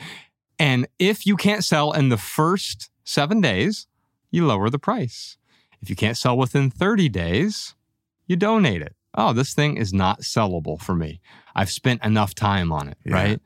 And 0.59 0.87
if 0.99 1.25
you 1.25 1.35
can't 1.35 1.63
sell 1.63 1.91
in 1.91 2.09
the 2.09 2.17
first 2.17 2.89
seven 3.03 3.41
days, 3.41 3.87
you 4.31 4.45
lower 4.45 4.69
the 4.69 4.79
price. 4.79 5.37
If 5.81 5.89
you 5.89 5.95
can't 5.95 6.17
sell 6.17 6.37
within 6.37 6.69
30 6.69 7.09
days, 7.09 7.75
you 8.25 8.35
donate 8.35 8.81
it. 8.81 8.95
Oh, 9.15 9.33
this 9.33 9.53
thing 9.53 9.77
is 9.77 9.93
not 9.93 10.21
sellable 10.21 10.81
for 10.81 10.95
me. 10.95 11.21
I've 11.55 11.69
spent 11.69 12.03
enough 12.03 12.33
time 12.33 12.71
on 12.71 12.87
it, 12.87 12.97
yeah. 13.05 13.13
right? 13.13 13.41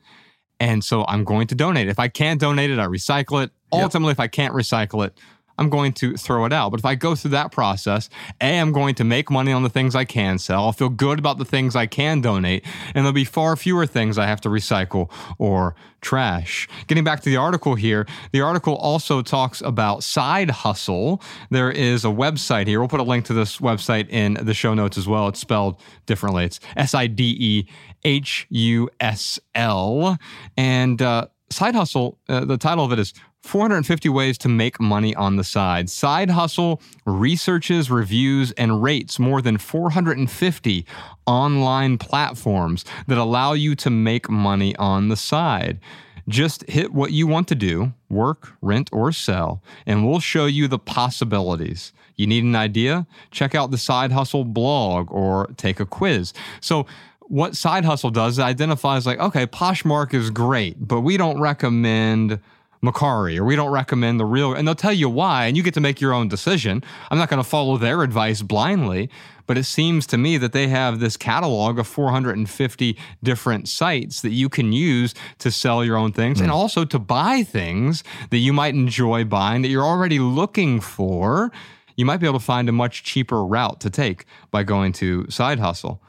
And 0.60 0.82
so 0.82 1.04
I'm 1.06 1.24
going 1.24 1.46
to 1.48 1.54
donate 1.54 1.88
it. 1.88 1.90
If 1.90 1.98
I 1.98 2.08
can't 2.08 2.40
donate 2.40 2.70
it, 2.70 2.78
I 2.78 2.86
recycle 2.86 3.42
it. 3.44 3.50
Ultimately, 3.72 4.10
yep. 4.10 4.16
if 4.16 4.20
I 4.20 4.28
can't 4.28 4.54
recycle 4.54 5.06
it, 5.06 5.18
I'm 5.58 5.70
going 5.70 5.92
to 5.94 6.16
throw 6.16 6.44
it 6.44 6.52
out. 6.52 6.70
But 6.70 6.80
if 6.80 6.86
I 6.86 6.94
go 6.94 7.14
through 7.14 7.32
that 7.32 7.52
process, 7.52 8.08
A, 8.40 8.58
I'm 8.58 8.72
going 8.72 8.94
to 8.96 9.04
make 9.04 9.30
money 9.30 9.52
on 9.52 9.62
the 9.62 9.68
things 9.68 9.94
I 9.94 10.04
can 10.04 10.38
sell. 10.38 10.64
I'll 10.64 10.72
feel 10.72 10.88
good 10.88 11.18
about 11.18 11.38
the 11.38 11.44
things 11.44 11.76
I 11.76 11.86
can 11.86 12.20
donate, 12.20 12.64
and 12.94 13.04
there'll 13.04 13.12
be 13.12 13.24
far 13.24 13.56
fewer 13.56 13.86
things 13.86 14.18
I 14.18 14.26
have 14.26 14.40
to 14.42 14.48
recycle 14.48 15.10
or 15.38 15.74
trash. 16.00 16.68
Getting 16.86 17.04
back 17.04 17.20
to 17.22 17.30
the 17.30 17.36
article 17.36 17.74
here, 17.74 18.06
the 18.32 18.40
article 18.40 18.76
also 18.76 19.22
talks 19.22 19.60
about 19.60 20.04
side 20.04 20.50
hustle. 20.50 21.20
There 21.50 21.70
is 21.70 22.04
a 22.04 22.08
website 22.08 22.66
here. 22.66 22.78
We'll 22.78 22.88
put 22.88 23.00
a 23.00 23.04
link 23.04 23.24
to 23.26 23.34
this 23.34 23.58
website 23.58 24.08
in 24.08 24.34
the 24.34 24.54
show 24.54 24.74
notes 24.74 24.96
as 24.96 25.08
well. 25.08 25.28
It's 25.28 25.40
spelled 25.40 25.80
differently. 26.06 26.44
It's 26.44 26.60
S 26.76 26.94
I 26.94 27.08
D 27.08 27.36
E 27.38 27.68
H 28.04 28.46
U 28.50 28.88
S 29.00 29.40
L. 29.54 30.16
And 30.56 31.02
uh, 31.02 31.26
side 31.50 31.74
hustle, 31.74 32.18
uh, 32.28 32.44
the 32.44 32.58
title 32.58 32.84
of 32.84 32.92
it 32.92 32.98
is 32.98 33.12
450 33.48 34.10
ways 34.10 34.36
to 34.38 34.48
make 34.48 34.78
money 34.78 35.14
on 35.14 35.36
the 35.36 35.44
side. 35.44 35.88
Side 35.88 36.28
Hustle 36.28 36.82
researches, 37.06 37.90
reviews, 37.90 38.52
and 38.52 38.82
rates 38.82 39.18
more 39.18 39.40
than 39.40 39.56
450 39.56 40.84
online 41.26 41.96
platforms 41.96 42.84
that 43.06 43.16
allow 43.16 43.54
you 43.54 43.74
to 43.76 43.88
make 43.88 44.28
money 44.28 44.76
on 44.76 45.08
the 45.08 45.16
side. 45.16 45.80
Just 46.28 46.68
hit 46.68 46.92
what 46.92 47.12
you 47.12 47.26
want 47.26 47.48
to 47.48 47.54
do 47.54 47.94
work, 48.10 48.52
rent, 48.60 48.90
or 48.92 49.12
sell 49.12 49.62
and 49.86 50.06
we'll 50.06 50.20
show 50.20 50.44
you 50.44 50.68
the 50.68 50.78
possibilities. 50.78 51.94
You 52.16 52.26
need 52.26 52.44
an 52.44 52.54
idea? 52.54 53.06
Check 53.30 53.54
out 53.54 53.70
the 53.70 53.78
Side 53.78 54.12
Hustle 54.12 54.44
blog 54.44 55.10
or 55.10 55.46
take 55.56 55.80
a 55.80 55.86
quiz. 55.86 56.34
So, 56.60 56.86
what 57.22 57.56
Side 57.56 57.84
Hustle 57.84 58.10
does, 58.10 58.38
it 58.38 58.42
identifies 58.42 59.06
like, 59.06 59.18
okay, 59.18 59.46
Poshmark 59.46 60.12
is 60.14 60.30
great, 60.30 60.76
but 60.86 61.00
we 61.02 61.16
don't 61.16 61.40
recommend 61.40 62.40
Mercari 62.82 63.38
or 63.38 63.44
we 63.44 63.56
don't 63.56 63.70
recommend 63.70 64.20
the 64.20 64.24
real 64.24 64.54
and 64.54 64.66
they'll 64.66 64.74
tell 64.74 64.92
you 64.92 65.08
why 65.08 65.46
and 65.46 65.56
you 65.56 65.62
get 65.62 65.74
to 65.74 65.80
make 65.80 66.00
your 66.00 66.12
own 66.12 66.28
decision. 66.28 66.82
I'm 67.10 67.18
not 67.18 67.28
going 67.28 67.42
to 67.42 67.48
follow 67.48 67.76
their 67.76 68.02
advice 68.02 68.42
blindly, 68.42 69.10
but 69.46 69.58
it 69.58 69.64
seems 69.64 70.06
to 70.08 70.18
me 70.18 70.36
that 70.38 70.52
they 70.52 70.68
have 70.68 71.00
this 71.00 71.16
catalog 71.16 71.78
of 71.78 71.86
450 71.86 72.96
different 73.22 73.68
sites 73.68 74.20
that 74.22 74.30
you 74.30 74.48
can 74.48 74.72
use 74.72 75.14
to 75.38 75.50
sell 75.50 75.84
your 75.84 75.96
own 75.96 76.12
things 76.12 76.38
mm. 76.38 76.42
and 76.42 76.52
also 76.52 76.84
to 76.84 76.98
buy 76.98 77.42
things 77.42 78.04
that 78.30 78.38
you 78.38 78.52
might 78.52 78.74
enjoy 78.74 79.24
buying 79.24 79.62
that 79.62 79.68
you're 79.68 79.84
already 79.84 80.18
looking 80.18 80.80
for. 80.80 81.50
You 81.96 82.04
might 82.04 82.18
be 82.18 82.26
able 82.26 82.38
to 82.38 82.44
find 82.44 82.68
a 82.68 82.72
much 82.72 83.02
cheaper 83.02 83.44
route 83.44 83.80
to 83.80 83.90
take 83.90 84.24
by 84.52 84.62
going 84.62 84.92
to 84.94 85.28
Side 85.30 85.58
Hustle. 85.58 86.00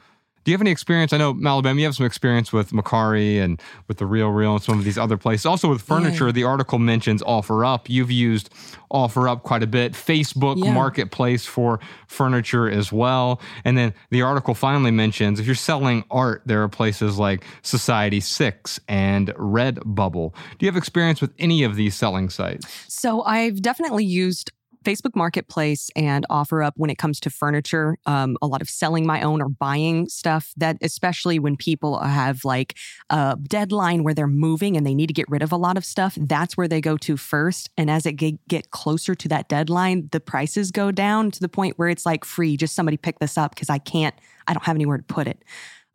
Do 0.50 0.52
you 0.52 0.56
have 0.56 0.62
any 0.62 0.72
experience? 0.72 1.12
I 1.12 1.16
know 1.16 1.32
Malabama, 1.32 1.78
you 1.78 1.84
have 1.84 1.94
some 1.94 2.06
experience 2.06 2.52
with 2.52 2.72
Mercari 2.72 3.40
and 3.40 3.62
with 3.86 3.98
the 3.98 4.04
Real 4.04 4.30
Real 4.30 4.54
and 4.54 4.60
some 4.60 4.80
of 4.80 4.84
these 4.84 4.98
other 4.98 5.16
places. 5.16 5.46
Also 5.46 5.68
with 5.68 5.80
furniture, 5.80 6.26
yeah. 6.26 6.32
the 6.32 6.42
article 6.42 6.80
mentions 6.80 7.22
OfferUp. 7.22 7.82
You've 7.86 8.10
used 8.10 8.50
OfferUp 8.90 9.44
quite 9.44 9.62
a 9.62 9.68
bit. 9.68 9.92
Facebook 9.92 10.60
yeah. 10.60 10.74
Marketplace 10.74 11.46
for 11.46 11.78
furniture 12.08 12.68
as 12.68 12.90
well. 12.90 13.40
And 13.64 13.78
then 13.78 13.94
the 14.10 14.22
article 14.22 14.54
finally 14.54 14.90
mentions 14.90 15.38
if 15.38 15.46
you're 15.46 15.54
selling 15.54 16.02
art, 16.10 16.42
there 16.46 16.64
are 16.64 16.68
places 16.68 17.16
like 17.16 17.44
Society6 17.62 18.80
and 18.88 19.28
Redbubble. 19.36 20.34
Do 20.58 20.66
you 20.66 20.68
have 20.68 20.76
experience 20.76 21.20
with 21.20 21.32
any 21.38 21.62
of 21.62 21.76
these 21.76 21.94
selling 21.94 22.28
sites? 22.28 22.66
So 22.88 23.22
I've 23.22 23.62
definitely 23.62 24.04
used 24.04 24.50
Facebook 24.84 25.14
Marketplace 25.14 25.90
and 25.94 26.26
OfferUp 26.30 26.72
when 26.76 26.90
it 26.90 26.98
comes 26.98 27.20
to 27.20 27.30
furniture, 27.30 27.96
um, 28.06 28.36
a 28.40 28.46
lot 28.46 28.62
of 28.62 28.70
selling 28.70 29.06
my 29.06 29.22
own 29.22 29.42
or 29.42 29.48
buying 29.48 30.08
stuff 30.08 30.52
that, 30.56 30.76
especially 30.82 31.38
when 31.38 31.56
people 31.56 31.98
have 31.98 32.44
like 32.44 32.76
a 33.10 33.36
deadline 33.42 34.04
where 34.04 34.14
they're 34.14 34.26
moving 34.26 34.76
and 34.76 34.86
they 34.86 34.94
need 34.94 35.08
to 35.08 35.14
get 35.14 35.28
rid 35.28 35.42
of 35.42 35.52
a 35.52 35.56
lot 35.56 35.76
of 35.76 35.84
stuff, 35.84 36.16
that's 36.20 36.56
where 36.56 36.68
they 36.68 36.80
go 36.80 36.96
to 36.96 37.16
first. 37.16 37.70
And 37.76 37.90
as 37.90 38.06
it 38.06 38.12
get, 38.12 38.46
get 38.48 38.70
closer 38.70 39.14
to 39.14 39.28
that 39.28 39.48
deadline, 39.48 40.08
the 40.12 40.20
prices 40.20 40.70
go 40.70 40.90
down 40.90 41.30
to 41.32 41.40
the 41.40 41.48
point 41.48 41.78
where 41.78 41.88
it's 41.88 42.06
like 42.06 42.24
free, 42.24 42.56
just 42.56 42.74
somebody 42.74 42.96
pick 42.96 43.18
this 43.18 43.36
up 43.36 43.54
because 43.54 43.70
I 43.70 43.78
can't, 43.78 44.14
I 44.46 44.54
don't 44.54 44.64
have 44.64 44.76
anywhere 44.76 44.98
to 44.98 45.04
put 45.04 45.26
it. 45.26 45.44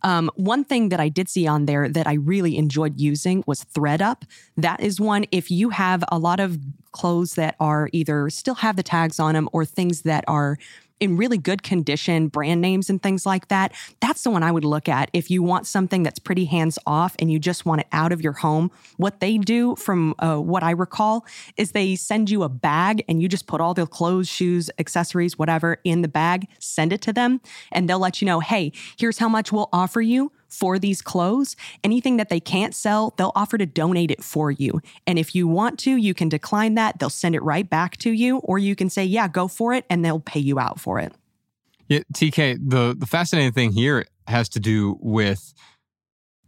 Um, 0.05 0.29
one 0.35 0.63
thing 0.63 0.89
that 0.89 0.99
I 0.99 1.09
did 1.09 1.27
see 1.27 1.47
on 1.47 1.65
there 1.65 1.89
that 1.89 2.05
I 2.05 2.13
really 2.13 2.57
enjoyed 2.57 2.99
using 2.99 3.43
was 3.47 3.65
ThredUp. 3.65 4.21
That 4.55 4.79
is 4.79 5.01
one, 5.01 5.25
if 5.31 5.49
you 5.49 5.71
have 5.71 6.03
a 6.11 6.19
lot 6.19 6.39
of 6.39 6.59
clothes 6.91 7.33
that 7.33 7.55
are 7.59 7.89
either 7.91 8.29
still 8.29 8.53
have 8.53 8.75
the 8.75 8.83
tags 8.83 9.19
on 9.19 9.33
them 9.33 9.49
or 9.51 9.65
things 9.65 10.03
that 10.03 10.23
are 10.27 10.59
in 10.99 11.17
really 11.17 11.37
good 11.37 11.63
condition, 11.63 12.27
brand 12.27 12.61
names 12.61 12.89
and 12.89 13.01
things 13.01 13.25
like 13.25 13.49
that, 13.49 13.73
that's 13.99 14.23
the 14.23 14.29
one 14.29 14.43
I 14.43 14.51
would 14.51 14.65
look 14.65 14.87
at. 14.87 15.09
If 15.13 15.29
you 15.29 15.43
want 15.43 15.67
something 15.67 16.03
that's 16.03 16.19
pretty 16.19 16.45
hands 16.45 16.79
off 16.85 17.15
and 17.19 17.31
you 17.31 17.39
just 17.39 17.65
want 17.65 17.81
it 17.81 17.87
out 17.91 18.11
of 18.11 18.21
your 18.21 18.33
home, 18.33 18.71
what 18.97 19.19
they 19.19 19.37
do, 19.37 19.75
from 19.75 20.15
uh, 20.19 20.37
what 20.37 20.63
I 20.63 20.71
recall, 20.71 21.25
is 21.57 21.71
they 21.71 21.95
send 21.95 22.29
you 22.29 22.43
a 22.43 22.49
bag 22.49 23.03
and 23.09 23.21
you 23.21 23.27
just 23.27 23.47
put 23.47 23.61
all 23.61 23.73
the 23.73 23.85
clothes, 23.85 24.27
shoes, 24.27 24.69
accessories, 24.79 25.37
whatever 25.37 25.77
in 25.83 26.01
the 26.01 26.07
bag, 26.07 26.47
send 26.59 26.93
it 26.93 27.01
to 27.03 27.13
them, 27.13 27.41
and 27.71 27.89
they'll 27.89 27.99
let 27.99 28.21
you 28.21 28.25
know, 28.25 28.39
hey, 28.39 28.71
here's 28.97 29.17
how 29.17 29.29
much 29.29 29.51
we'll 29.51 29.69
offer 29.73 30.01
you 30.01 30.31
for 30.55 30.79
these 30.79 31.01
clothes. 31.01 31.55
Anything 31.83 32.17
that 32.17 32.29
they 32.29 32.39
can't 32.39 32.73
sell, 32.73 33.13
they'll 33.17 33.31
offer 33.35 33.57
to 33.57 33.65
donate 33.65 34.11
it 34.11 34.23
for 34.23 34.51
you. 34.51 34.81
And 35.05 35.19
if 35.19 35.35
you 35.35 35.47
want 35.47 35.79
to, 35.79 35.95
you 35.95 36.13
can 36.13 36.29
decline 36.29 36.75
that. 36.75 36.99
They'll 36.99 37.09
send 37.09 37.35
it 37.35 37.43
right 37.43 37.69
back 37.69 37.97
to 37.97 38.11
you, 38.11 38.37
or 38.37 38.57
you 38.57 38.75
can 38.75 38.89
say, 38.89 39.03
yeah, 39.05 39.27
go 39.27 39.47
for 39.47 39.73
it, 39.73 39.85
and 39.89 40.03
they'll 40.03 40.19
pay 40.19 40.39
you 40.39 40.59
out 40.59 40.79
for 40.79 40.99
it. 40.99 41.13
Yeah, 41.87 41.99
TK, 42.13 42.57
the, 42.67 42.95
the 42.97 43.05
fascinating 43.05 43.51
thing 43.51 43.71
here 43.71 44.05
has 44.27 44.49
to 44.49 44.59
do 44.59 44.97
with, 45.01 45.53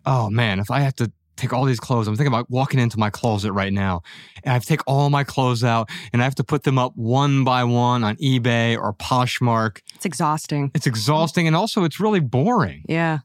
oh 0.05 0.29
man, 0.29 0.59
if 0.59 0.71
I 0.71 0.79
have 0.79 0.95
to 0.95 1.11
take 1.37 1.53
all 1.53 1.63
these 1.63 1.79
clothes. 1.79 2.07
I'm 2.07 2.15
thinking 2.15 2.33
about 2.33 2.49
walking 2.49 2.79
into 2.79 2.99
my 2.99 3.09
closet 3.09 3.53
right 3.53 3.71
now 3.71 4.01
and 4.43 4.51
I 4.51 4.53
have 4.53 4.63
to 4.63 4.67
take 4.67 4.81
all 4.87 5.09
my 5.09 5.23
clothes 5.23 5.63
out 5.63 5.89
and 6.11 6.21
I 6.21 6.25
have 6.25 6.35
to 6.35 6.43
put 6.43 6.63
them 6.63 6.77
up 6.77 6.93
one 6.95 7.43
by 7.43 7.63
one 7.63 8.03
on 8.03 8.17
eBay 8.17 8.77
or 8.77 8.93
Poshmark. 8.93 9.79
It's 9.95 10.05
exhausting. 10.05 10.71
It's 10.73 10.87
exhausting 10.87 11.47
and 11.47 11.55
also 11.55 11.83
it's 11.83 11.99
really 11.99 12.19
boring. 12.19 12.83
Yeah. 12.89 13.19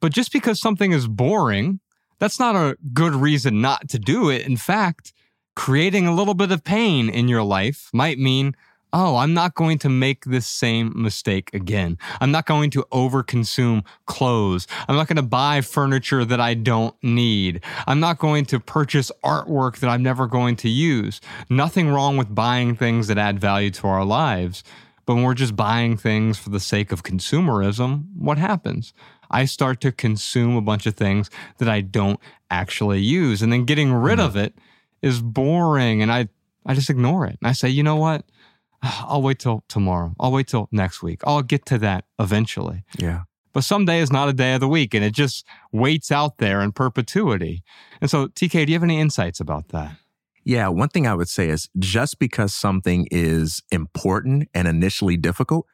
But 0.00 0.12
just 0.12 0.32
because 0.32 0.60
something 0.60 0.92
is 0.92 1.08
boring, 1.08 1.80
that's 2.18 2.38
not 2.38 2.56
a 2.56 2.76
good 2.92 3.14
reason 3.14 3.60
not 3.60 3.88
to 3.90 3.98
do 3.98 4.30
it. 4.30 4.46
In 4.46 4.56
fact, 4.56 5.12
creating 5.54 6.06
a 6.06 6.14
little 6.14 6.34
bit 6.34 6.52
of 6.52 6.64
pain 6.64 7.08
in 7.08 7.28
your 7.28 7.42
life 7.42 7.90
might 7.92 8.18
mean 8.18 8.54
oh, 8.92 9.16
I'm 9.16 9.34
not 9.34 9.54
going 9.54 9.78
to 9.78 9.88
make 9.88 10.24
this 10.24 10.46
same 10.46 10.92
mistake 10.94 11.50
again. 11.52 11.98
I'm 12.20 12.30
not 12.30 12.46
going 12.46 12.70
to 12.70 12.84
overconsume 12.92 13.84
clothes. 14.06 14.66
I'm 14.88 14.96
not 14.96 15.08
going 15.08 15.16
to 15.16 15.22
buy 15.22 15.60
furniture 15.60 16.24
that 16.24 16.40
I 16.40 16.54
don't 16.54 16.94
need. 17.02 17.62
I'm 17.86 18.00
not 18.00 18.18
going 18.18 18.46
to 18.46 18.60
purchase 18.60 19.12
artwork 19.24 19.78
that 19.78 19.90
I'm 19.90 20.02
never 20.02 20.26
going 20.26 20.56
to 20.56 20.68
use. 20.68 21.20
Nothing 21.50 21.90
wrong 21.90 22.16
with 22.16 22.34
buying 22.34 22.74
things 22.74 23.08
that 23.08 23.18
add 23.18 23.38
value 23.40 23.70
to 23.72 23.86
our 23.86 24.04
lives. 24.04 24.64
But 25.04 25.14
when 25.14 25.24
we're 25.24 25.34
just 25.34 25.56
buying 25.56 25.96
things 25.96 26.38
for 26.38 26.50
the 26.50 26.60
sake 26.60 26.92
of 26.92 27.02
consumerism, 27.02 28.04
what 28.14 28.38
happens? 28.38 28.92
I 29.30 29.44
start 29.44 29.80
to 29.82 29.92
consume 29.92 30.56
a 30.56 30.60
bunch 30.60 30.86
of 30.86 30.94
things 30.94 31.30
that 31.58 31.68
I 31.68 31.80
don't 31.80 32.20
actually 32.50 33.00
use. 33.00 33.42
And 33.42 33.52
then 33.52 33.64
getting 33.64 33.92
rid 33.92 34.20
of 34.20 34.30
mm-hmm. 34.30 34.40
it 34.40 34.54
is 35.02 35.20
boring. 35.20 36.02
And 36.02 36.12
I, 36.12 36.28
I 36.66 36.74
just 36.74 36.90
ignore 36.90 37.26
it. 37.26 37.38
And 37.40 37.48
I 37.48 37.52
say, 37.52 37.68
you 37.68 37.82
know 37.82 37.96
what? 37.96 38.24
I'll 38.82 39.22
wait 39.22 39.38
till 39.38 39.64
tomorrow. 39.68 40.14
I'll 40.18 40.32
wait 40.32 40.48
till 40.48 40.68
next 40.72 41.02
week. 41.02 41.20
I'll 41.24 41.42
get 41.42 41.66
to 41.66 41.78
that 41.78 42.04
eventually. 42.18 42.84
Yeah. 42.98 43.22
But 43.52 43.64
some 43.64 43.86
day 43.86 44.00
is 44.00 44.12
not 44.12 44.28
a 44.28 44.32
day 44.32 44.54
of 44.54 44.60
the 44.60 44.68
week 44.68 44.94
and 44.94 45.04
it 45.04 45.12
just 45.12 45.44
waits 45.72 46.12
out 46.12 46.38
there 46.38 46.60
in 46.60 46.72
perpetuity. 46.72 47.62
And 48.00 48.10
so, 48.10 48.28
TK, 48.28 48.66
do 48.66 48.72
you 48.72 48.76
have 48.76 48.82
any 48.82 49.00
insights 49.00 49.40
about 49.40 49.68
that? 49.70 49.96
Yeah. 50.44 50.68
One 50.68 50.88
thing 50.88 51.06
I 51.06 51.14
would 51.14 51.28
say 51.28 51.48
is 51.48 51.68
just 51.78 52.18
because 52.18 52.54
something 52.54 53.08
is 53.10 53.62
important 53.70 54.48
and 54.54 54.68
initially 54.68 55.16
difficult, 55.16 55.66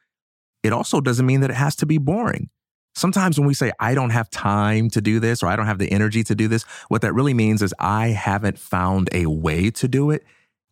it 0.63 0.73
also 0.73 1.01
doesn't 1.01 1.27
mean 1.27 1.41
that 1.41 1.51
it 1.51 1.57
has 1.57 1.77
to 1.77 1.87
be 1.87 1.99
boring. 1.99 2.49
Sometimes 2.95 3.39
when 3.39 3.47
we 3.47 3.55
say, 3.55 3.73
I 3.81 3.95
don't 3.95 4.11
have 4.11 4.31
time 4.31 4.89
to 4.91 5.01
do 5.01 5.19
this 5.19 5.43
or 5.43 5.49
I 5.49 5.57
don't 5.57 5.67
have 5.67 5.79
the 5.79 5.91
energy 5.91 6.23
to 6.25 6.35
do 6.35 6.47
this, 6.47 6.63
what 6.89 7.03
that 7.03 7.13
really 7.13 7.35
means 7.35 7.61
is 7.61 7.75
I 7.79 8.09
haven't 8.09 8.59
found 8.59 9.09
a 9.13 9.27
way 9.27 9.71
to 9.73 9.89
do 9.89 10.11
it 10.11 10.25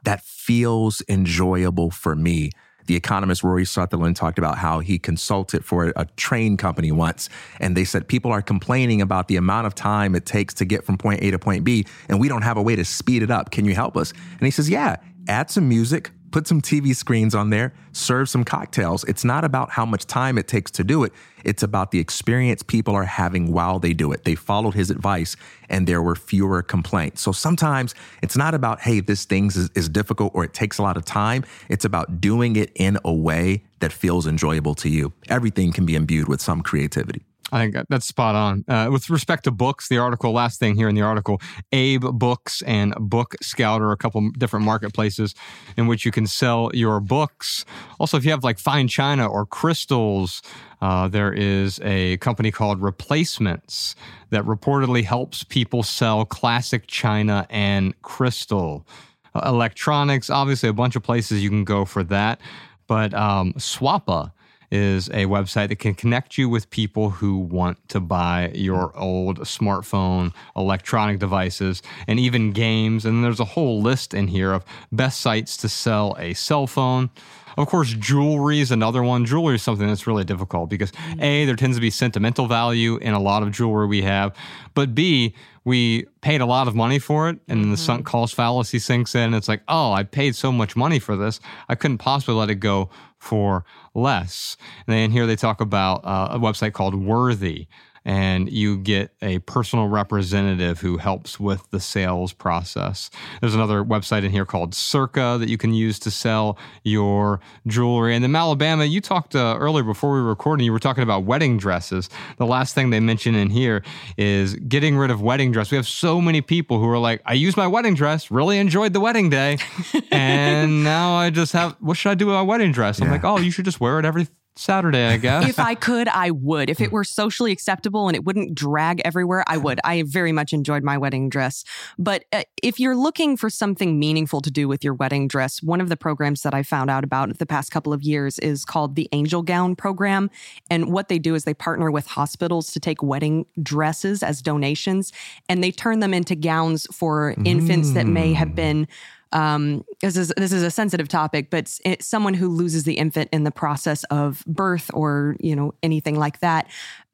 that 0.04 0.22
feels 0.24 1.02
enjoyable 1.08 1.90
for 1.90 2.14
me. 2.14 2.52
The 2.86 2.96
economist 2.96 3.44
Rory 3.44 3.64
Sutherland 3.64 4.16
talked 4.16 4.38
about 4.38 4.58
how 4.58 4.80
he 4.80 4.98
consulted 4.98 5.64
for 5.64 5.92
a 5.94 6.04
train 6.16 6.56
company 6.56 6.90
once, 6.90 7.28
and 7.60 7.76
they 7.76 7.84
said 7.84 8.08
people 8.08 8.32
are 8.32 8.42
complaining 8.42 9.00
about 9.00 9.28
the 9.28 9.36
amount 9.36 9.68
of 9.68 9.74
time 9.74 10.16
it 10.16 10.26
takes 10.26 10.52
to 10.54 10.64
get 10.64 10.84
from 10.84 10.98
point 10.98 11.22
A 11.22 11.30
to 11.30 11.38
point 11.38 11.62
B, 11.62 11.86
and 12.08 12.18
we 12.18 12.28
don't 12.28 12.42
have 12.42 12.56
a 12.56 12.62
way 12.62 12.74
to 12.74 12.84
speed 12.84 13.22
it 13.22 13.30
up. 13.30 13.52
Can 13.52 13.64
you 13.64 13.74
help 13.74 13.96
us? 13.96 14.10
And 14.10 14.42
he 14.42 14.50
says, 14.50 14.68
Yeah, 14.68 14.96
add 15.28 15.48
some 15.48 15.68
music, 15.68 16.10
put 16.32 16.48
some 16.48 16.60
TV 16.60 16.96
screens 16.96 17.34
on 17.34 17.50
there, 17.50 17.72
serve 17.92 18.28
some 18.28 18.44
cocktails. 18.44 19.04
It's 19.04 19.24
not 19.24 19.44
about 19.44 19.70
how 19.70 19.86
much 19.86 20.06
time 20.06 20.38
it 20.38 20.48
takes 20.48 20.70
to 20.72 20.84
do 20.84 21.04
it. 21.04 21.12
It's 21.44 21.62
about 21.62 21.90
the 21.90 21.98
experience 22.00 22.62
people 22.62 22.94
are 22.94 23.04
having 23.04 23.52
while 23.52 23.78
they 23.78 23.92
do 23.92 24.10
it. 24.12 24.24
They 24.24 24.34
followed 24.34 24.74
his 24.74 24.90
advice 24.90 25.36
and 25.68 25.86
there 25.86 26.02
were 26.02 26.16
fewer 26.16 26.62
complaints. 26.62 27.20
So 27.20 27.32
sometimes 27.32 27.94
it's 28.22 28.36
not 28.36 28.54
about, 28.54 28.80
hey, 28.80 29.00
this 29.00 29.24
thing 29.24 29.46
is, 29.46 29.70
is 29.74 29.88
difficult 29.88 30.32
or 30.34 30.44
it 30.44 30.54
takes 30.54 30.78
a 30.78 30.82
lot 30.82 30.96
of 30.96 31.04
time. 31.04 31.44
It's 31.68 31.84
about 31.84 32.20
doing 32.20 32.56
it 32.56 32.72
in 32.74 32.98
a 33.04 33.12
way 33.12 33.64
that 33.80 33.92
feels 33.92 34.26
enjoyable 34.26 34.74
to 34.76 34.88
you. 34.88 35.12
Everything 35.28 35.72
can 35.72 35.86
be 35.86 35.94
imbued 35.94 36.28
with 36.28 36.40
some 36.40 36.62
creativity. 36.62 37.22
I 37.50 37.58
think 37.58 37.86
that's 37.88 38.06
spot 38.06 38.34
on. 38.34 38.64
Uh, 38.66 38.88
with 38.90 39.10
respect 39.10 39.44
to 39.44 39.50
books, 39.50 39.88
the 39.88 39.98
article, 39.98 40.32
last 40.32 40.58
thing 40.58 40.74
here 40.74 40.88
in 40.88 40.94
the 40.94 41.02
article, 41.02 41.40
AbeBooks 41.72 42.62
and 42.66 42.94
Book 42.98 43.34
Scout 43.42 43.82
are 43.82 43.92
a 43.92 43.96
couple 43.96 44.30
different 44.30 44.64
marketplaces 44.64 45.34
in 45.76 45.86
which 45.86 46.06
you 46.06 46.12
can 46.12 46.26
sell 46.26 46.70
your 46.72 47.00
books. 47.00 47.66
Also, 48.00 48.16
if 48.16 48.24
you 48.24 48.30
have 48.30 48.42
like 48.42 48.58
fine 48.58 48.88
china 48.88 49.26
or 49.26 49.44
crystals, 49.44 50.40
uh, 50.80 51.08
there 51.08 51.32
is 51.32 51.78
a 51.82 52.16
company 52.18 52.50
called 52.50 52.80
Replacements 52.80 53.96
that 54.30 54.44
reportedly 54.44 55.04
helps 55.04 55.44
people 55.44 55.82
sell 55.82 56.24
classic 56.24 56.86
china 56.86 57.46
and 57.50 58.00
crystal. 58.02 58.86
Uh, 59.34 59.42
electronics, 59.46 60.30
obviously, 60.30 60.68
a 60.68 60.74
bunch 60.74 60.96
of 60.96 61.02
places 61.02 61.42
you 61.42 61.50
can 61.50 61.64
go 61.64 61.84
for 61.84 62.02
that. 62.04 62.40
But 62.86 63.12
um, 63.14 63.52
Swappa 63.54 64.32
is 64.72 65.08
a 65.08 65.26
website 65.26 65.68
that 65.68 65.78
can 65.78 65.94
connect 65.94 66.38
you 66.38 66.48
with 66.48 66.70
people 66.70 67.10
who 67.10 67.36
want 67.36 67.76
to 67.90 68.00
buy 68.00 68.50
your 68.54 68.96
old 68.98 69.38
smartphone, 69.40 70.32
electronic 70.56 71.18
devices, 71.18 71.82
and 72.06 72.18
even 72.18 72.52
games. 72.52 73.04
And 73.04 73.22
there's 73.22 73.38
a 73.38 73.44
whole 73.44 73.82
list 73.82 74.14
in 74.14 74.28
here 74.28 74.52
of 74.52 74.64
best 74.90 75.20
sites 75.20 75.58
to 75.58 75.68
sell 75.68 76.16
a 76.18 76.32
cell 76.32 76.66
phone. 76.66 77.10
Of 77.58 77.68
course, 77.68 77.92
jewelry 77.92 78.60
is 78.60 78.70
another 78.70 79.02
one. 79.02 79.26
Jewelry 79.26 79.56
is 79.56 79.62
something 79.62 79.86
that's 79.86 80.06
really 80.06 80.24
difficult 80.24 80.70
because 80.70 80.90
A, 81.18 81.44
there 81.44 81.54
tends 81.54 81.76
to 81.76 81.80
be 81.82 81.90
sentimental 81.90 82.46
value 82.46 82.96
in 82.96 83.12
a 83.12 83.20
lot 83.20 83.42
of 83.42 83.50
jewelry 83.50 83.86
we 83.86 84.00
have, 84.00 84.34
but 84.72 84.94
B, 84.94 85.34
we 85.64 86.06
paid 86.22 86.40
a 86.40 86.46
lot 86.46 86.66
of 86.66 86.74
money 86.74 86.98
for 86.98 87.28
it 87.28 87.38
and 87.46 87.60
mm-hmm. 87.60 87.70
the 87.72 87.76
sunk 87.76 88.06
cost 88.06 88.34
fallacy 88.34 88.78
sinks 88.78 89.14
in. 89.14 89.34
It's 89.34 89.48
like, 89.48 89.62
oh, 89.68 89.92
I 89.92 90.02
paid 90.02 90.34
so 90.34 90.50
much 90.50 90.74
money 90.74 90.98
for 90.98 91.14
this. 91.14 91.40
I 91.68 91.74
couldn't 91.74 91.98
possibly 91.98 92.34
let 92.34 92.50
it 92.50 92.56
go 92.56 92.90
for 93.22 93.64
less. 93.94 94.56
And 94.86 94.94
then 94.94 95.10
here 95.12 95.26
they 95.26 95.36
talk 95.36 95.60
about 95.60 96.04
uh, 96.04 96.28
a 96.32 96.38
website 96.38 96.72
called 96.72 96.94
Worthy 96.94 97.68
and 98.04 98.50
you 98.50 98.78
get 98.78 99.14
a 99.22 99.38
personal 99.40 99.88
representative 99.88 100.80
who 100.80 100.98
helps 100.98 101.38
with 101.38 101.70
the 101.70 101.80
sales 101.80 102.32
process. 102.32 103.10
There's 103.40 103.54
another 103.54 103.84
website 103.84 104.24
in 104.24 104.30
here 104.30 104.44
called 104.44 104.74
Circa 104.74 105.36
that 105.38 105.48
you 105.48 105.58
can 105.58 105.72
use 105.72 105.98
to 106.00 106.10
sell 106.10 106.58
your 106.84 107.40
jewelry. 107.66 108.14
And 108.14 108.22
then 108.22 108.34
Alabama, 108.34 108.84
you 108.84 109.00
talked 109.00 109.34
uh, 109.34 109.56
earlier 109.58 109.84
before 109.84 110.12
we 110.12 110.20
were 110.20 110.28
recording, 110.28 110.64
you 110.64 110.72
were 110.72 110.78
talking 110.78 111.02
about 111.02 111.24
wedding 111.24 111.58
dresses. 111.58 112.08
The 112.38 112.46
last 112.46 112.74
thing 112.74 112.90
they 112.90 113.00
mention 113.00 113.34
in 113.34 113.50
here 113.50 113.82
is 114.16 114.54
getting 114.54 114.96
rid 114.96 115.10
of 115.10 115.22
wedding 115.22 115.52
dress. 115.52 115.70
We 115.70 115.76
have 115.76 115.88
so 115.88 116.20
many 116.20 116.40
people 116.40 116.78
who 116.78 116.88
are 116.88 116.98
like, 116.98 117.22
I 117.24 117.34
used 117.34 117.56
my 117.56 117.66
wedding 117.66 117.94
dress, 117.94 118.30
really 118.30 118.58
enjoyed 118.58 118.92
the 118.92 119.00
wedding 119.00 119.30
day, 119.30 119.58
and 120.10 120.84
now 120.84 121.14
I 121.14 121.30
just 121.30 121.52
have, 121.52 121.76
what 121.80 121.96
should 121.96 122.10
I 122.10 122.14
do 122.14 122.26
with 122.26 122.34
my 122.34 122.42
wedding 122.42 122.72
dress? 122.72 123.00
I'm 123.00 123.06
yeah. 123.06 123.12
like, 123.12 123.24
oh, 123.24 123.38
you 123.38 123.50
should 123.50 123.64
just 123.64 123.80
wear 123.80 123.98
it 123.98 124.04
every 124.04 124.26
Saturday, 124.56 125.06
I 125.06 125.16
guess. 125.16 125.48
if 125.48 125.58
I 125.58 125.74
could, 125.74 126.08
I 126.08 126.30
would. 126.30 126.68
If 126.68 126.80
it 126.80 126.92
were 126.92 127.04
socially 127.04 127.52
acceptable 127.52 128.08
and 128.08 128.14
it 128.14 128.24
wouldn't 128.24 128.54
drag 128.54 129.00
everywhere, 129.04 129.44
I 129.46 129.56
would. 129.56 129.80
I 129.84 130.02
very 130.06 130.32
much 130.32 130.52
enjoyed 130.52 130.82
my 130.82 130.98
wedding 130.98 131.28
dress. 131.28 131.64
But 131.98 132.24
uh, 132.32 132.42
if 132.62 132.78
you're 132.78 132.96
looking 132.96 133.36
for 133.36 133.48
something 133.48 133.98
meaningful 133.98 134.40
to 134.42 134.50
do 134.50 134.68
with 134.68 134.84
your 134.84 134.94
wedding 134.94 135.26
dress, 135.26 135.62
one 135.62 135.80
of 135.80 135.88
the 135.88 135.96
programs 135.96 136.42
that 136.42 136.52
I 136.52 136.62
found 136.62 136.90
out 136.90 137.02
about 137.02 137.38
the 137.38 137.46
past 137.46 137.70
couple 137.70 137.92
of 137.92 138.02
years 138.02 138.38
is 138.40 138.64
called 138.64 138.94
the 138.94 139.08
Angel 139.12 139.42
Gown 139.42 139.74
Program. 139.74 140.30
And 140.70 140.92
what 140.92 141.08
they 141.08 141.18
do 141.18 141.34
is 141.34 141.44
they 141.44 141.54
partner 141.54 141.90
with 141.90 142.06
hospitals 142.06 142.72
to 142.72 142.80
take 142.80 143.02
wedding 143.02 143.46
dresses 143.62 144.22
as 144.22 144.42
donations 144.42 145.12
and 145.48 145.62
they 145.64 145.70
turn 145.70 146.00
them 146.00 146.12
into 146.12 146.34
gowns 146.34 146.86
for 146.92 147.34
infants 147.44 147.92
that 147.92 148.06
may 148.06 148.32
have 148.32 148.48
mm. 148.48 148.54
been 148.54 148.88
um, 149.32 149.84
this 150.00 150.16
is 150.16 150.32
this 150.36 150.52
is 150.52 150.62
a 150.62 150.70
sensitive 150.70 151.08
topic, 151.08 151.50
but 151.50 151.78
it's 151.84 152.06
someone 152.06 152.34
who 152.34 152.48
loses 152.48 152.84
the 152.84 152.94
infant 152.94 153.28
in 153.32 153.44
the 153.44 153.50
process 153.50 154.04
of 154.04 154.44
birth 154.46 154.90
or 154.94 155.36
you 155.40 155.56
know 155.56 155.74
anything 155.82 156.18
like 156.18 156.40
that 156.40 156.68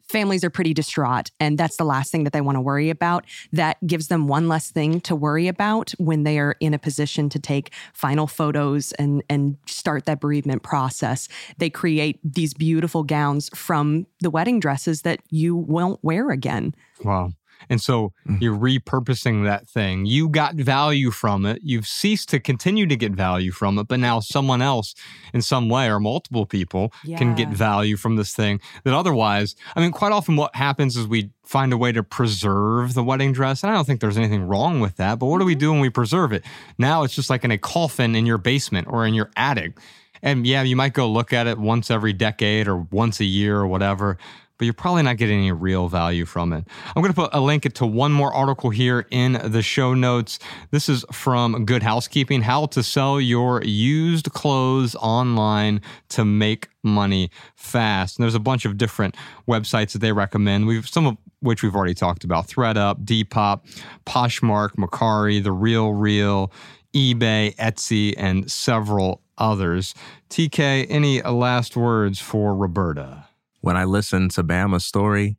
families 0.09 0.43
are 0.43 0.51
pretty 0.51 0.73
distraught 0.73 1.31
and 1.39 1.59
that's 1.59 1.77
the 1.77 1.85
last 1.85 2.11
thing 2.11 2.25
that 2.25 2.33
they 2.33 2.41
want 2.41 2.57
to 2.57 2.61
worry 2.61 2.91
about. 2.91 3.27
That 3.53 3.85
gives 3.87 4.09
them 4.09 4.27
one 4.27 4.49
less 4.49 4.71
thing 4.71 5.01
to 5.03 5.15
worry 5.15 5.49
about 5.49 5.93
when 5.99 6.25
they 6.25 6.39
are 6.39 6.57
in 6.61 6.75
a 6.75 6.79
position 6.79 7.29
to 7.31 7.39
take 7.39 7.73
final 7.93 8.27
photos 8.27 8.93
and 8.93 9.23
and 9.29 9.57
start 9.67 10.07
that 10.07 10.21
bereavement 10.21 10.63
process. 10.63 11.29
They 11.59 11.71
create 11.71 12.19
these 12.25 12.55
beautiful 12.55 13.03
gowns 13.03 13.51
from 13.55 14.07
the 14.21 14.31
wedding 14.31 14.61
dresses 14.61 15.03
that 15.03 15.21
you 15.31 15.55
won't 15.55 16.03
wear 16.03 16.31
again. 16.31 16.75
Wow 17.05 17.33
and 17.69 17.81
so 17.81 18.13
mm. 18.27 18.41
you're 18.41 18.57
repurposing 18.57 19.45
that 19.45 19.69
thing. 19.69 20.07
You 20.07 20.29
got 20.29 20.55
value 20.55 21.11
from 21.11 21.47
it. 21.47 21.61
You've 21.63 21.87
ceased 21.87 22.29
to 22.31 22.41
continue 22.41 22.87
to 22.87 22.97
get 22.97 23.13
value 23.13 23.51
from 23.51 23.79
it, 23.79 23.89
but 23.89 24.01
now 24.01 24.21
someone 24.21 24.63
else 24.63 24.95
in 25.33 25.43
some 25.43 25.69
way 25.69 25.91
or 25.91 26.01
multiple 26.01 26.47
people 26.47 26.93
yeah. 27.05 27.19
can 27.19 27.35
get 27.35 27.49
value 27.49 27.97
from 27.97 28.17
this 28.17 28.35
thing 28.35 28.61
that 28.85 28.95
otherwise, 28.95 29.57
I 29.77 29.81
mean, 29.81 29.93
quite 29.93 30.13
often 30.13 30.37
what 30.37 30.55
happens 30.55 30.97
is 30.97 31.07
we 31.07 31.31
find 31.45 31.73
a 31.73 31.79
way 31.79 31.93
to 31.93 32.03
preserve 32.03 32.95
the 32.95 33.03
wedding 33.03 33.33
dress. 33.33 33.63
And 33.63 33.71
I 33.73 33.75
don't 33.75 33.87
think 33.87 34.01
there's 34.01 34.19
anything 34.19 34.43
wrong 34.43 34.81
with 34.81 34.97
that. 34.97 35.19
But 35.19 35.27
what 35.27 35.39
do 35.39 35.45
we 35.45 35.55
mm-hmm. 35.55 35.61
do 35.61 35.73
when 35.73 35.81
we 35.81 35.91
preserve 35.91 36.33
it? 36.33 36.45
Now 36.79 37.03
it's 37.03 37.15
just 37.15 37.31
like 37.31 37.45
in 37.45 37.51
a 37.51 37.59
coffin 37.59 38.15
in 38.15 38.27
your 38.27 38.39
basement 38.39 38.87
or 38.91 39.07
in 39.07 39.15
your 39.15 39.31
attic. 39.37 39.79
And 40.23 40.47
yeah, 40.47 40.63
you 40.63 40.77
might 40.77 40.95
go 40.95 41.09
look 41.09 41.33
at 41.33 41.47
it 41.47 41.59
once 41.59 41.91
every 41.91 42.13
decade 42.13 42.69
or 42.69 42.77
once 42.91 43.21
a 43.21 43.25
year 43.25 43.57
or 43.57 43.67
whatever 43.67 44.19
but 44.59 44.65
you're 44.65 44.75
probably 44.75 45.03
not 45.03 45.17
getting 45.17 45.39
any 45.39 45.53
real 45.53 45.89
value 45.89 46.25
from 46.25 46.53
it. 46.53 46.67
I'm 46.95 47.03
going 47.03 47.15
to 47.15 47.21
put 47.21 47.31
a 47.33 47.41
link 47.41 47.73
to 47.73 47.87
one 47.87 48.13
more 48.13 48.33
article 48.35 48.71
here 48.71 49.07
in 49.11 49.41
the 49.45 49.63
show 49.63 49.95
notes. 49.95 50.39
This 50.71 50.89
is 50.89 51.05
from 51.13 51.65
Good 51.65 51.83
Housekeeping 51.83 52.43
How 52.43 52.67
to 52.67 52.83
Sell 52.83 53.21
Your 53.21 53.63
Used 53.63 54.33
Clothes 54.33 54.95
Online 54.97 55.81
to 56.11 56.25
Make 56.25 56.69
Money 56.83 57.31
Fast. 57.55 58.19
And 58.19 58.25
there's 58.25 58.35
a 58.35 58.41
bunch 58.41 58.65
of 58.65 58.77
different 58.77 59.17
websites 59.49 59.93
that 59.93 60.01
they 60.01 60.13
recommend. 60.13 60.67
We've 60.67 60.89
some 60.89 61.07
of 61.07 61.17
which 61.41 61.63
we've 61.63 61.77
already 61.77 61.95
talked 61.95 62.25
about 62.25 62.49
ThredUp, 62.49 63.05
Depop, 63.05 63.61
Poshmark, 64.07 64.71
Mercari, 64.71 65.43
The 65.43 65.53
Real 65.53 65.93
Real, 65.93 66.53
eBay, 66.95 67.55
Etsy, 67.57 68.13
and 68.17 68.51
several 68.51 69.23
others. 69.37 69.95
TK, 70.31 70.87
any 70.89 71.23
last 71.23 71.77
words 71.77 72.19
for 72.19 72.57
Roberta? 72.57 73.28
When 73.61 73.77
I 73.77 73.85
listen 73.85 74.29
to 74.31 74.45
Bama's 74.45 74.85
story, 74.85 75.37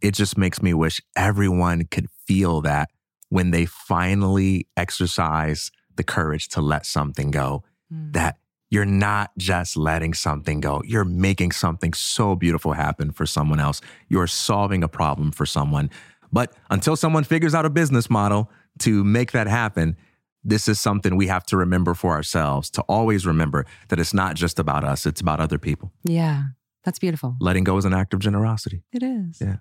it 0.00 0.14
just 0.14 0.38
makes 0.38 0.62
me 0.62 0.74
wish 0.74 1.00
everyone 1.16 1.84
could 1.86 2.08
feel 2.26 2.60
that 2.62 2.90
when 3.28 3.50
they 3.50 3.66
finally 3.66 4.66
exercise 4.76 5.70
the 5.96 6.04
courage 6.04 6.48
to 6.48 6.60
let 6.60 6.86
something 6.86 7.30
go, 7.30 7.64
mm. 7.92 8.12
that 8.12 8.38
you're 8.70 8.84
not 8.84 9.30
just 9.38 9.76
letting 9.76 10.14
something 10.14 10.60
go. 10.60 10.82
You're 10.84 11.04
making 11.04 11.52
something 11.52 11.92
so 11.94 12.36
beautiful 12.36 12.72
happen 12.72 13.10
for 13.10 13.26
someone 13.26 13.60
else. 13.60 13.80
You're 14.08 14.26
solving 14.26 14.82
a 14.82 14.88
problem 14.88 15.32
for 15.32 15.46
someone. 15.46 15.90
But 16.30 16.52
until 16.70 16.94
someone 16.94 17.24
figures 17.24 17.54
out 17.54 17.64
a 17.64 17.70
business 17.70 18.10
model 18.10 18.50
to 18.80 19.02
make 19.04 19.32
that 19.32 19.46
happen, 19.46 19.96
this 20.44 20.68
is 20.68 20.78
something 20.78 21.16
we 21.16 21.26
have 21.26 21.44
to 21.46 21.56
remember 21.56 21.94
for 21.94 22.12
ourselves 22.12 22.70
to 22.70 22.82
always 22.82 23.26
remember 23.26 23.66
that 23.88 23.98
it's 23.98 24.14
not 24.14 24.36
just 24.36 24.58
about 24.58 24.84
us, 24.84 25.06
it's 25.06 25.20
about 25.20 25.40
other 25.40 25.58
people. 25.58 25.92
Yeah, 26.04 26.42
that's 26.88 26.98
beautiful. 26.98 27.36
Letting 27.38 27.64
go 27.64 27.76
is 27.76 27.84
an 27.84 27.92
act 27.92 28.14
of 28.14 28.20
generosity. 28.20 28.82
It 28.92 29.02
is. 29.02 29.42
Yeah. 29.42 29.56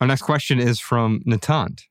Our 0.00 0.06
next 0.06 0.22
question 0.22 0.58
is 0.58 0.80
from 0.80 1.20
Nitant. 1.26 1.82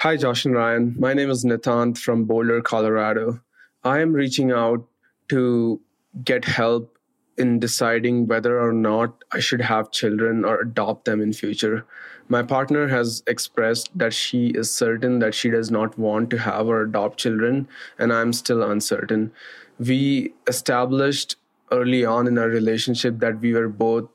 Hi, 0.00 0.16
Josh 0.16 0.44
and 0.44 0.54
Ryan. 0.54 0.96
My 0.98 1.14
name 1.14 1.30
is 1.30 1.44
Nitant 1.44 1.96
from 1.96 2.24
Boulder, 2.24 2.60
Colorado. 2.60 3.40
I 3.84 4.00
am 4.00 4.12
reaching 4.12 4.50
out 4.50 4.84
to 5.28 5.80
get 6.24 6.44
help 6.44 6.98
in 7.36 7.60
deciding 7.60 8.26
whether 8.26 8.60
or 8.60 8.72
not 8.72 9.22
I 9.30 9.38
should 9.38 9.60
have 9.60 9.92
children 9.92 10.44
or 10.44 10.60
adopt 10.60 11.04
them 11.04 11.20
in 11.20 11.32
future. 11.32 11.86
My 12.28 12.42
partner 12.42 12.88
has 12.88 13.22
expressed 13.28 13.96
that 13.96 14.12
she 14.12 14.48
is 14.48 14.74
certain 14.74 15.20
that 15.20 15.36
she 15.36 15.50
does 15.50 15.70
not 15.70 15.96
want 15.96 16.30
to 16.30 16.38
have 16.38 16.66
or 16.66 16.82
adopt 16.82 17.20
children, 17.20 17.68
and 17.96 18.12
I'm 18.12 18.32
still 18.32 18.68
uncertain. 18.68 19.30
We 19.78 20.34
established 20.48 21.36
early 21.70 22.04
on 22.04 22.26
in 22.26 22.38
our 22.38 22.48
relationship 22.48 23.18
that 23.18 23.40
we 23.40 23.52
were 23.52 23.68
both 23.68 24.08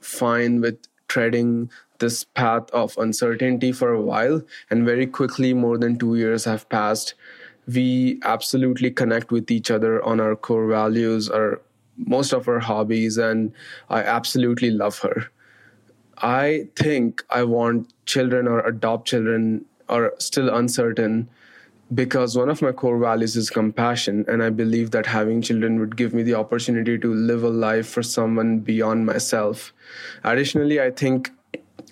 fine 0.00 0.60
with 0.60 0.78
treading 1.08 1.70
this 1.98 2.24
path 2.24 2.70
of 2.70 2.96
uncertainty 2.98 3.72
for 3.72 3.92
a 3.92 4.00
while, 4.00 4.42
and 4.70 4.84
very 4.84 5.06
quickly, 5.06 5.52
more 5.52 5.76
than 5.78 5.98
two 5.98 6.16
years 6.16 6.44
have 6.44 6.68
passed. 6.68 7.14
We 7.66 8.20
absolutely 8.24 8.90
connect 8.90 9.30
with 9.30 9.50
each 9.50 9.70
other 9.70 10.02
on 10.02 10.20
our 10.20 10.34
core 10.34 10.66
values, 10.66 11.28
our 11.28 11.60
most 11.96 12.32
of 12.32 12.46
her 12.46 12.60
hobbies, 12.60 13.18
and 13.18 13.52
I 13.90 14.02
absolutely 14.02 14.70
love 14.70 14.98
her. 15.00 15.30
I 16.18 16.68
think 16.76 17.22
I 17.30 17.44
want 17.44 17.92
children 18.06 18.48
or 18.48 18.60
adopt 18.60 19.08
children 19.08 19.64
are 19.88 20.14
still 20.18 20.54
uncertain 20.54 21.28
because 21.92 22.36
one 22.36 22.48
of 22.48 22.62
my 22.62 22.70
core 22.70 22.98
values 22.98 23.36
is 23.36 23.50
compassion 23.50 24.24
and 24.28 24.42
i 24.42 24.50
believe 24.50 24.90
that 24.92 25.06
having 25.06 25.42
children 25.42 25.78
would 25.80 25.96
give 25.96 26.14
me 26.14 26.22
the 26.22 26.34
opportunity 26.34 26.96
to 26.98 27.12
live 27.12 27.42
a 27.42 27.48
life 27.48 27.88
for 27.88 28.02
someone 28.02 28.58
beyond 28.60 29.04
myself 29.04 29.72
additionally 30.24 30.80
i 30.80 30.90
think 30.90 31.30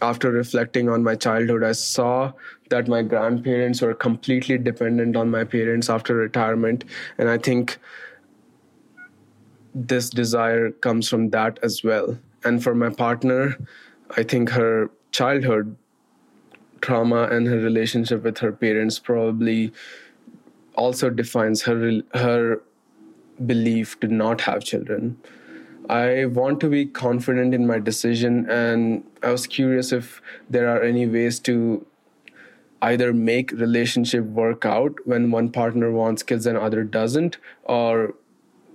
after 0.01 0.31
reflecting 0.31 0.89
on 0.89 1.03
my 1.03 1.15
childhood 1.15 1.65
i 1.65 1.73
saw 1.73 2.33
that 2.71 2.87
my 2.87 3.03
grandparents 3.03 3.81
were 3.81 3.95
completely 3.95 4.57
dependent 4.57 5.17
on 5.17 5.31
my 5.31 5.43
parents 5.43 5.91
after 5.91 6.15
retirement 6.15 6.85
and 7.19 7.29
i 7.29 7.37
think 7.37 7.79
this 9.87 10.11
desire 10.11 10.71
comes 10.71 11.09
from 11.09 11.31
that 11.31 11.59
as 11.63 11.85
well. 11.85 12.19
And 12.45 12.63
for 12.63 12.75
my 12.75 12.91
partner, 12.91 13.57
I 14.17 14.23
think 14.23 14.51
her 14.51 14.91
childhood 15.13 15.77
trauma 16.81 17.25
and 17.25 17.47
her 17.47 17.59
relationship 17.59 18.23
with 18.23 18.39
her 18.39 18.53
parents 18.53 18.99
probably 18.99 19.73
also 20.75 21.11
defines 21.11 21.63
her 21.63 22.03
her 22.15 22.61
belief 23.45 23.99
to 24.01 24.09
not 24.09 24.43
have 24.43 24.65
children. 24.65 25.17
I 25.89 26.27
want 26.27 26.61
to 26.61 26.69
be 26.69 26.85
confident 26.87 27.55
in 27.55 27.67
my 27.67 27.79
decision 27.79 28.49
and 28.51 29.05
I 29.23 29.31
was 29.31 29.47
curious 29.47 29.93
if 29.93 30.21
there 30.51 30.69
are 30.69 30.83
any 30.83 31.07
ways 31.07 31.39
to 31.41 31.87
either 32.83 33.13
make 33.13 33.51
relationship 33.53 34.25
work 34.25 34.65
out 34.65 34.95
when 35.05 35.31
one 35.31 35.51
partner 35.51 35.91
wants 35.91 36.23
kids 36.23 36.47
and 36.47 36.59
other 36.59 36.85
doesn't 36.85 37.39
or 37.65 38.15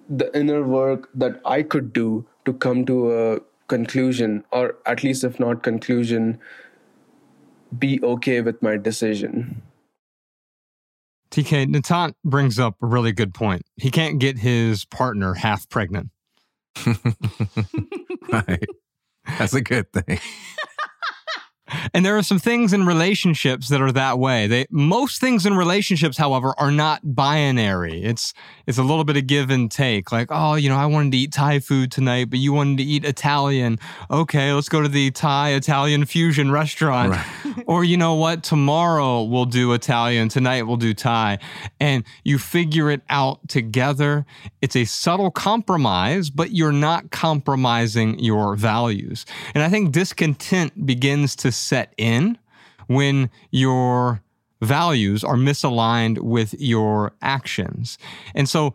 the 0.09 0.35
inner 0.37 0.63
work 0.63 1.09
that 1.13 1.39
I 1.45 1.61
could 1.61 1.93
do 1.93 2.25
to 2.45 2.53
come 2.53 2.85
to 2.85 3.11
a 3.13 3.39
conclusion, 3.67 4.43
or 4.51 4.75
at 4.85 5.03
least 5.03 5.23
if 5.23 5.39
not 5.39 5.63
conclusion, 5.63 6.39
be 7.79 8.01
okay 8.03 8.41
with 8.41 8.61
my 8.61 8.77
decision. 8.77 9.61
TK, 11.31 11.67
Nitant 11.67 12.13
brings 12.23 12.59
up 12.59 12.75
a 12.81 12.85
really 12.85 13.11
good 13.11 13.33
point. 13.33 13.63
He 13.75 13.89
can't 13.89 14.19
get 14.19 14.37
his 14.37 14.85
partner 14.85 15.33
half 15.33 15.67
pregnant. 15.67 16.09
right. 18.31 18.65
That's 19.39 19.53
a 19.53 19.61
good 19.61 19.91
thing. 19.91 20.19
And 21.93 22.05
there 22.05 22.17
are 22.17 22.23
some 22.23 22.39
things 22.39 22.73
in 22.73 22.85
relationships 22.85 23.69
that 23.69 23.81
are 23.81 23.91
that 23.91 24.17
way. 24.17 24.47
They 24.47 24.65
most 24.71 25.21
things 25.21 25.45
in 25.45 25.55
relationships, 25.55 26.17
however, 26.17 26.53
are 26.57 26.71
not 26.71 27.15
binary. 27.15 28.03
It's 28.03 28.33
it's 28.65 28.77
a 28.77 28.83
little 28.83 29.03
bit 29.03 29.17
of 29.17 29.27
give 29.27 29.49
and 29.49 29.69
take. 29.69 30.11
Like, 30.11 30.29
oh, 30.31 30.55
you 30.55 30.69
know, 30.69 30.77
I 30.77 30.85
wanted 30.85 31.11
to 31.11 31.17
eat 31.17 31.33
Thai 31.33 31.59
food 31.59 31.91
tonight, 31.91 32.29
but 32.29 32.39
you 32.39 32.53
wanted 32.53 32.77
to 32.79 32.83
eat 32.83 33.05
Italian. 33.05 33.79
Okay, 34.09 34.53
let's 34.53 34.69
go 34.69 34.81
to 34.81 34.87
the 34.87 35.11
Thai 35.11 35.51
Italian 35.51 36.05
fusion 36.05 36.51
restaurant. 36.51 37.11
Right. 37.11 37.63
or 37.67 37.83
you 37.83 37.97
know 37.97 38.15
what? 38.15 38.43
Tomorrow 38.43 39.23
we'll 39.23 39.45
do 39.45 39.73
Italian, 39.73 40.29
tonight 40.29 40.63
we'll 40.63 40.77
do 40.77 40.93
Thai. 40.93 41.39
And 41.79 42.03
you 42.23 42.37
figure 42.37 42.89
it 42.89 43.01
out 43.09 43.47
together. 43.47 44.25
It's 44.61 44.75
a 44.75 44.85
subtle 44.85 45.31
compromise, 45.31 46.29
but 46.29 46.51
you're 46.51 46.71
not 46.71 47.11
compromising 47.11 48.19
your 48.19 48.55
values. 48.55 49.25
And 49.53 49.63
I 49.63 49.69
think 49.69 49.91
discontent 49.91 50.85
begins 50.85 51.35
to 51.37 51.51
set 51.63 51.93
in 51.97 52.37
when 52.87 53.29
your 53.51 54.21
values 54.61 55.23
are 55.23 55.35
misaligned 55.35 56.19
with 56.19 56.53
your 56.59 57.13
actions. 57.21 57.97
And 58.33 58.47
so, 58.47 58.73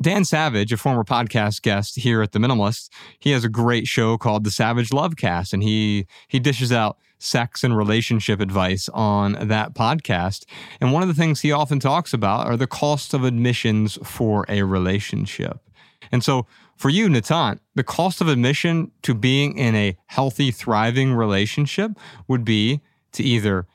Dan 0.00 0.24
Savage, 0.24 0.72
a 0.72 0.76
former 0.76 1.04
podcast 1.04 1.62
guest 1.62 1.96
here 1.96 2.22
at 2.22 2.32
The 2.32 2.40
Minimalist, 2.40 2.88
he 3.20 3.30
has 3.30 3.44
a 3.44 3.48
great 3.48 3.86
show 3.86 4.18
called 4.18 4.42
The 4.42 4.50
Savage 4.50 4.90
Lovecast, 4.90 5.52
and 5.52 5.62
he 5.62 6.06
he 6.28 6.40
dishes 6.40 6.72
out 6.72 6.98
sex 7.18 7.62
and 7.62 7.76
relationship 7.76 8.40
advice 8.40 8.88
on 8.88 9.34
that 9.40 9.74
podcast. 9.74 10.44
And 10.80 10.92
one 10.92 11.02
of 11.02 11.08
the 11.08 11.14
things 11.14 11.40
he 11.40 11.52
often 11.52 11.78
talks 11.78 12.12
about 12.12 12.46
are 12.46 12.56
the 12.56 12.66
cost 12.66 13.14
of 13.14 13.22
admissions 13.22 13.96
for 14.02 14.44
a 14.48 14.62
relationship. 14.62 15.60
And 16.10 16.24
so 16.24 16.46
for 16.82 16.90
you, 16.90 17.06
Nitant, 17.06 17.60
the 17.76 17.84
cost 17.84 18.20
of 18.20 18.26
admission 18.26 18.90
to 19.02 19.14
being 19.14 19.56
in 19.56 19.76
a 19.76 19.96
healthy, 20.06 20.50
thriving 20.50 21.14
relationship 21.14 21.92
would 22.26 22.44
be 22.44 22.80
to 23.12 23.22
either 23.22 23.68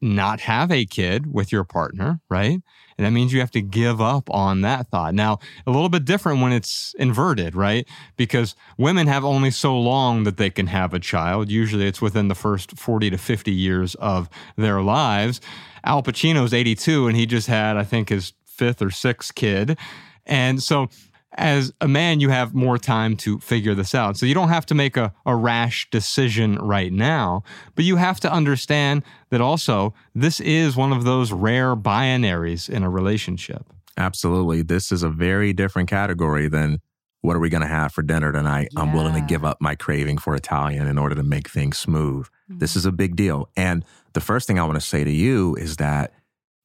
not 0.00 0.40
have 0.40 0.72
a 0.72 0.86
kid 0.86 1.30
with 1.30 1.52
your 1.52 1.64
partner, 1.64 2.22
right? 2.30 2.62
And 2.96 3.04
that 3.04 3.10
means 3.10 3.34
you 3.34 3.40
have 3.40 3.50
to 3.50 3.60
give 3.60 4.00
up 4.00 4.30
on 4.30 4.62
that 4.62 4.88
thought. 4.88 5.12
Now, 5.12 5.40
a 5.66 5.70
little 5.70 5.90
bit 5.90 6.06
different 6.06 6.40
when 6.40 6.52
it's 6.52 6.94
inverted, 6.98 7.54
right? 7.54 7.86
Because 8.16 8.56
women 8.78 9.08
have 9.08 9.26
only 9.26 9.50
so 9.50 9.78
long 9.78 10.24
that 10.24 10.38
they 10.38 10.48
can 10.48 10.68
have 10.68 10.94
a 10.94 10.98
child. 10.98 11.50
Usually 11.50 11.86
it's 11.86 12.00
within 12.00 12.28
the 12.28 12.34
first 12.34 12.78
40 12.78 13.10
to 13.10 13.18
50 13.18 13.52
years 13.52 13.94
of 13.96 14.30
their 14.56 14.80
lives. 14.80 15.38
Al 15.84 16.02
Pacino's 16.02 16.54
82 16.54 17.08
and 17.08 17.14
he 17.14 17.26
just 17.26 17.46
had, 17.46 17.76
I 17.76 17.84
think, 17.84 18.08
his 18.08 18.32
fifth 18.46 18.80
or 18.80 18.90
sixth 18.90 19.34
kid. 19.34 19.76
And 20.24 20.62
so 20.62 20.88
as 21.36 21.72
a 21.80 21.88
man, 21.88 22.20
you 22.20 22.28
have 22.28 22.54
more 22.54 22.78
time 22.78 23.16
to 23.18 23.38
figure 23.40 23.74
this 23.74 23.94
out. 23.94 24.16
So 24.16 24.26
you 24.26 24.34
don't 24.34 24.48
have 24.48 24.66
to 24.66 24.74
make 24.74 24.96
a, 24.96 25.12
a 25.26 25.34
rash 25.34 25.88
decision 25.90 26.56
right 26.56 26.92
now, 26.92 27.42
but 27.74 27.84
you 27.84 27.96
have 27.96 28.20
to 28.20 28.32
understand 28.32 29.02
that 29.30 29.40
also 29.40 29.94
this 30.14 30.40
is 30.40 30.76
one 30.76 30.92
of 30.92 31.04
those 31.04 31.32
rare 31.32 31.74
binaries 31.74 32.70
in 32.70 32.82
a 32.82 32.90
relationship. 32.90 33.66
Absolutely. 33.96 34.62
This 34.62 34.92
is 34.92 35.02
a 35.02 35.08
very 35.08 35.52
different 35.52 35.88
category 35.88 36.48
than 36.48 36.80
what 37.20 37.36
are 37.36 37.40
we 37.40 37.48
going 37.48 37.62
to 37.62 37.66
have 37.66 37.92
for 37.92 38.02
dinner 38.02 38.32
tonight? 38.32 38.68
Yeah. 38.72 38.80
I'm 38.80 38.92
willing 38.92 39.14
to 39.14 39.20
give 39.20 39.44
up 39.44 39.58
my 39.60 39.74
craving 39.74 40.18
for 40.18 40.34
Italian 40.34 40.86
in 40.86 40.98
order 40.98 41.14
to 41.14 41.22
make 41.22 41.48
things 41.48 41.78
smooth. 41.78 42.26
Mm-hmm. 42.26 42.58
This 42.58 42.76
is 42.76 42.84
a 42.84 42.92
big 42.92 43.16
deal. 43.16 43.48
And 43.56 43.84
the 44.12 44.20
first 44.20 44.46
thing 44.46 44.58
I 44.58 44.64
want 44.64 44.74
to 44.74 44.86
say 44.86 45.04
to 45.04 45.10
you 45.10 45.54
is 45.54 45.76
that 45.76 46.12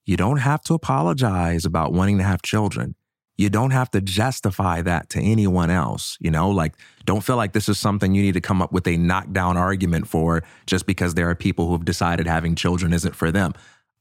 you 0.05 0.17
don't 0.17 0.38
have 0.38 0.62
to 0.63 0.73
apologize 0.73 1.65
about 1.65 1.93
wanting 1.93 2.17
to 2.17 2.23
have 2.23 2.41
children 2.41 2.95
you 3.39 3.49
don't 3.49 3.71
have 3.71 3.89
to 3.89 4.02
justify 4.02 4.82
that 4.82 5.10
to 5.12 5.21
anyone 5.21 5.69
else. 5.69 6.17
You 6.19 6.30
know, 6.30 6.49
like 6.52 6.73
don't 7.06 7.23
feel 7.23 7.38
like 7.38 7.54
this 7.54 7.69
is 7.69 7.80
something 7.80 8.13
you 8.13 8.21
need 8.21 8.34
to 8.34 8.41
come 8.41 8.62
up 8.62 8.73
with 8.73 8.86
a 8.86 8.97
knockdown 8.97 9.56
argument 9.56 10.10
for 10.10 10.43
just 10.65 10.86
because 10.86 11.13
there 11.13 11.30
are 11.30 11.36
people 11.36 11.67
who 11.67 11.71
have 11.71 11.86
decided 11.86 12.28
having 12.28 12.54
children 12.54 12.91
isn't 12.91 13.15
for 13.15 13.32
them. 13.32 13.54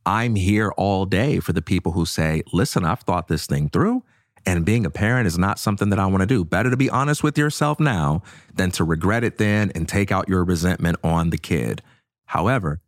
I'm 0.05 0.35
here 0.35 0.73
all 0.77 1.07
day 1.07 1.39
for 1.39 1.53
the 1.53 1.63
people 1.63 1.93
who 1.93 2.05
say, 2.05 2.43
listen, 2.53 2.85
I've 2.85 3.03
thought 3.03 3.29
this 3.29 3.47
thing 3.47 3.69
through. 3.69 4.03
And 4.45 4.65
being 4.65 4.85
a 4.85 4.91
parent 4.91 5.29
is 5.29 5.39
not 5.39 5.61
something 5.61 5.91
that 5.91 6.01
I 6.01 6.07
want 6.07 6.23
to 6.23 6.27
do. 6.27 6.45
Better 6.45 6.71
to 6.71 6.77
be 6.77 6.91
honest 6.91 7.23
with 7.23 7.39
yourself 7.39 7.79
now 7.79 8.23
than 8.53 8.73
to 8.73 8.83
regret 8.83 9.23
it 9.23 9.39
then 9.39 9.71
and 9.73 9.89
take 9.89 10.11
out 10.11 10.29
your 10.29 10.43
resentment 10.43 10.97
on 11.05 11.31
the 11.31 11.39
kid. 11.39 11.81
However, 12.27 12.81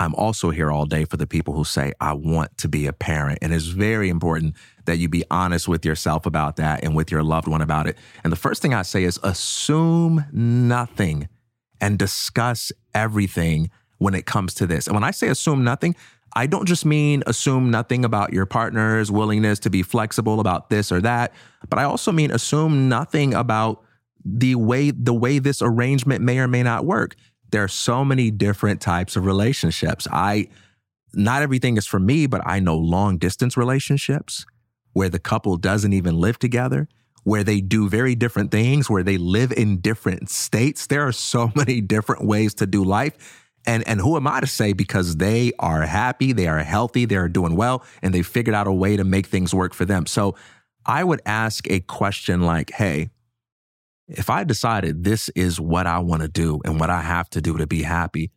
I'm 0.00 0.14
also 0.14 0.48
here 0.48 0.72
all 0.72 0.86
day 0.86 1.04
for 1.04 1.18
the 1.18 1.26
people 1.26 1.52
who 1.52 1.62
say, 1.62 1.92
I 2.00 2.14
want 2.14 2.56
to 2.58 2.68
be 2.68 2.86
a 2.86 2.92
parent. 2.92 3.40
And 3.42 3.52
it's 3.52 3.66
very 3.66 4.08
important 4.08 4.56
that 4.86 4.96
you 4.96 5.10
be 5.10 5.24
honest 5.30 5.68
with 5.68 5.84
yourself 5.84 6.24
about 6.24 6.56
that 6.56 6.82
and 6.82 6.96
with 6.96 7.10
your 7.10 7.22
loved 7.22 7.46
one 7.46 7.60
about 7.60 7.86
it. 7.86 7.98
And 8.24 8.32
the 8.32 8.36
first 8.36 8.62
thing 8.62 8.72
I 8.72 8.80
say 8.80 9.04
is 9.04 9.20
assume 9.22 10.24
nothing 10.32 11.28
and 11.82 11.98
discuss 11.98 12.72
everything 12.94 13.70
when 13.98 14.14
it 14.14 14.24
comes 14.24 14.54
to 14.54 14.66
this. 14.66 14.86
And 14.86 14.94
when 14.94 15.04
I 15.04 15.10
say 15.10 15.28
assume 15.28 15.62
nothing, 15.64 15.94
I 16.34 16.46
don't 16.46 16.66
just 16.66 16.86
mean 16.86 17.22
assume 17.26 17.70
nothing 17.70 18.02
about 18.02 18.32
your 18.32 18.46
partner's 18.46 19.10
willingness 19.10 19.58
to 19.60 19.70
be 19.70 19.82
flexible 19.82 20.40
about 20.40 20.70
this 20.70 20.90
or 20.90 21.02
that, 21.02 21.34
but 21.68 21.78
I 21.78 21.84
also 21.84 22.10
mean 22.10 22.30
assume 22.30 22.88
nothing 22.88 23.34
about 23.34 23.82
the 24.24 24.54
way 24.54 24.90
the 24.90 25.14
way 25.14 25.38
this 25.38 25.62
arrangement 25.62 26.22
may 26.22 26.38
or 26.38 26.46
may 26.46 26.62
not 26.62 26.84
work 26.84 27.16
there 27.50 27.64
are 27.64 27.68
so 27.68 28.04
many 28.04 28.30
different 28.30 28.80
types 28.80 29.16
of 29.16 29.26
relationships. 29.26 30.06
I, 30.10 30.48
not 31.12 31.42
everything 31.42 31.76
is 31.76 31.86
for 31.86 32.00
me, 32.00 32.26
but 32.26 32.42
I 32.46 32.60
know 32.60 32.76
long 32.76 33.18
distance 33.18 33.56
relationships 33.56 34.46
where 34.92 35.08
the 35.08 35.18
couple 35.18 35.56
doesn't 35.56 35.92
even 35.92 36.18
live 36.18 36.38
together, 36.38 36.88
where 37.24 37.44
they 37.44 37.60
do 37.60 37.88
very 37.88 38.14
different 38.14 38.50
things, 38.50 38.90
where 38.90 39.02
they 39.02 39.18
live 39.18 39.52
in 39.52 39.80
different 39.80 40.30
states. 40.30 40.86
There 40.86 41.06
are 41.06 41.12
so 41.12 41.52
many 41.56 41.80
different 41.80 42.24
ways 42.24 42.54
to 42.54 42.66
do 42.66 42.84
life. 42.84 43.46
And, 43.66 43.86
and 43.86 44.00
who 44.00 44.16
am 44.16 44.26
I 44.26 44.40
to 44.40 44.46
say 44.46 44.72
because 44.72 45.16
they 45.16 45.52
are 45.58 45.82
happy, 45.82 46.32
they 46.32 46.48
are 46.48 46.60
healthy, 46.60 47.04
they 47.04 47.16
are 47.16 47.28
doing 47.28 47.56
well, 47.56 47.84
and 48.02 48.14
they 48.14 48.22
figured 48.22 48.54
out 48.54 48.66
a 48.66 48.72
way 48.72 48.96
to 48.96 49.04
make 49.04 49.26
things 49.26 49.54
work 49.54 49.74
for 49.74 49.84
them. 49.84 50.06
So 50.06 50.34
I 50.86 51.04
would 51.04 51.20
ask 51.26 51.70
a 51.70 51.80
question 51.80 52.40
like, 52.40 52.70
hey, 52.70 53.10
if 54.10 54.28
I 54.28 54.44
decided 54.44 55.04
this 55.04 55.28
is 55.30 55.60
what 55.60 55.86
I 55.86 55.98
want 56.00 56.22
to 56.22 56.28
do 56.28 56.60
and 56.64 56.80
what 56.80 56.90
I 56.90 57.02
have 57.02 57.30
to 57.30 57.40
do 57.40 57.56
to 57.56 57.66
be 57.66 57.82
happy, 57.82 58.30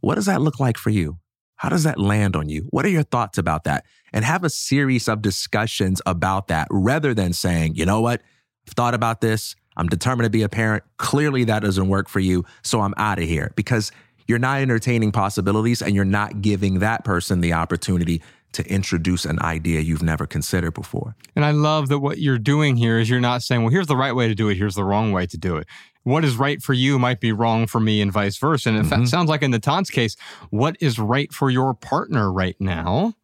what 0.00 0.16
does 0.16 0.26
that 0.26 0.40
look 0.40 0.58
like 0.58 0.78
for 0.78 0.90
you? 0.90 1.18
How 1.56 1.68
does 1.68 1.84
that 1.84 1.98
land 1.98 2.36
on 2.36 2.48
you? 2.48 2.66
What 2.70 2.84
are 2.84 2.90
your 2.90 3.02
thoughts 3.02 3.38
about 3.38 3.64
that? 3.64 3.84
And 4.12 4.24
have 4.24 4.44
a 4.44 4.50
series 4.50 5.08
of 5.08 5.22
discussions 5.22 6.02
about 6.04 6.48
that 6.48 6.68
rather 6.70 7.14
than 7.14 7.32
saying, 7.32 7.76
you 7.76 7.86
know 7.86 8.00
what? 8.00 8.22
I've 8.66 8.74
thought 8.74 8.94
about 8.94 9.20
this. 9.20 9.54
I'm 9.76 9.88
determined 9.88 10.26
to 10.26 10.30
be 10.30 10.42
a 10.42 10.48
parent. 10.48 10.84
Clearly 10.98 11.44
that 11.44 11.62
doesn't 11.62 11.88
work 11.88 12.08
for 12.08 12.20
you. 12.20 12.44
So 12.62 12.80
I'm 12.80 12.94
out 12.96 13.18
of 13.18 13.24
here 13.24 13.52
because 13.56 13.92
you're 14.26 14.38
not 14.38 14.60
entertaining 14.60 15.12
possibilities 15.12 15.82
and 15.82 15.94
you're 15.94 16.04
not 16.04 16.40
giving 16.40 16.78
that 16.80 17.04
person 17.04 17.40
the 17.40 17.52
opportunity 17.52 18.22
to 18.54 18.66
introduce 18.68 19.24
an 19.24 19.40
idea 19.40 19.80
you've 19.80 20.02
never 20.02 20.26
considered 20.26 20.72
before. 20.72 21.16
And 21.36 21.44
I 21.44 21.50
love 21.50 21.88
that 21.88 22.00
what 22.00 22.18
you're 22.18 22.38
doing 22.38 22.76
here 22.76 22.98
is 22.98 23.10
you're 23.10 23.20
not 23.20 23.42
saying, 23.42 23.62
well, 23.62 23.70
here's 23.70 23.86
the 23.86 23.96
right 23.96 24.14
way 24.14 24.28
to 24.28 24.34
do 24.34 24.48
it, 24.48 24.56
here's 24.56 24.74
the 24.74 24.84
wrong 24.84 25.12
way 25.12 25.26
to 25.26 25.36
do 25.36 25.56
it. 25.56 25.66
What 26.02 26.24
is 26.24 26.36
right 26.36 26.62
for 26.62 26.72
you 26.72 26.98
might 26.98 27.20
be 27.20 27.32
wrong 27.32 27.66
for 27.66 27.80
me, 27.80 28.00
and 28.00 28.12
vice 28.12 28.36
versa. 28.36 28.70
And 28.70 28.84
mm-hmm. 28.84 29.02
it 29.02 29.08
sounds 29.08 29.28
like 29.28 29.42
in 29.42 29.50
the 29.50 29.60
Nitant's 29.60 29.90
case, 29.90 30.16
what 30.50 30.76
is 30.80 30.98
right 30.98 31.32
for 31.32 31.50
your 31.50 31.74
partner 31.74 32.30
right 32.32 32.56
now 32.60 33.14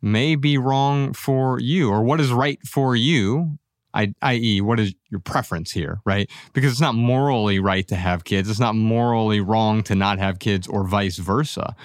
may 0.00 0.36
be 0.36 0.58
wrong 0.58 1.12
for 1.12 1.60
you, 1.60 1.90
or 1.90 2.02
what 2.02 2.20
is 2.20 2.32
right 2.32 2.60
for 2.66 2.96
you 2.96 3.58
I, 3.94 4.14
i.e., 4.22 4.60
what 4.60 4.80
is 4.80 4.94
your 5.10 5.20
preference 5.20 5.70
here, 5.70 6.00
right? 6.04 6.30
Because 6.52 6.72
it's 6.72 6.80
not 6.80 6.94
morally 6.94 7.58
right 7.58 7.86
to 7.88 7.96
have 7.96 8.24
kids. 8.24 8.48
It's 8.48 8.60
not 8.60 8.74
morally 8.74 9.40
wrong 9.40 9.82
to 9.84 9.94
not 9.94 10.18
have 10.18 10.38
kids 10.38 10.66
or 10.66 10.86
vice 10.86 11.18
versa. 11.18 11.76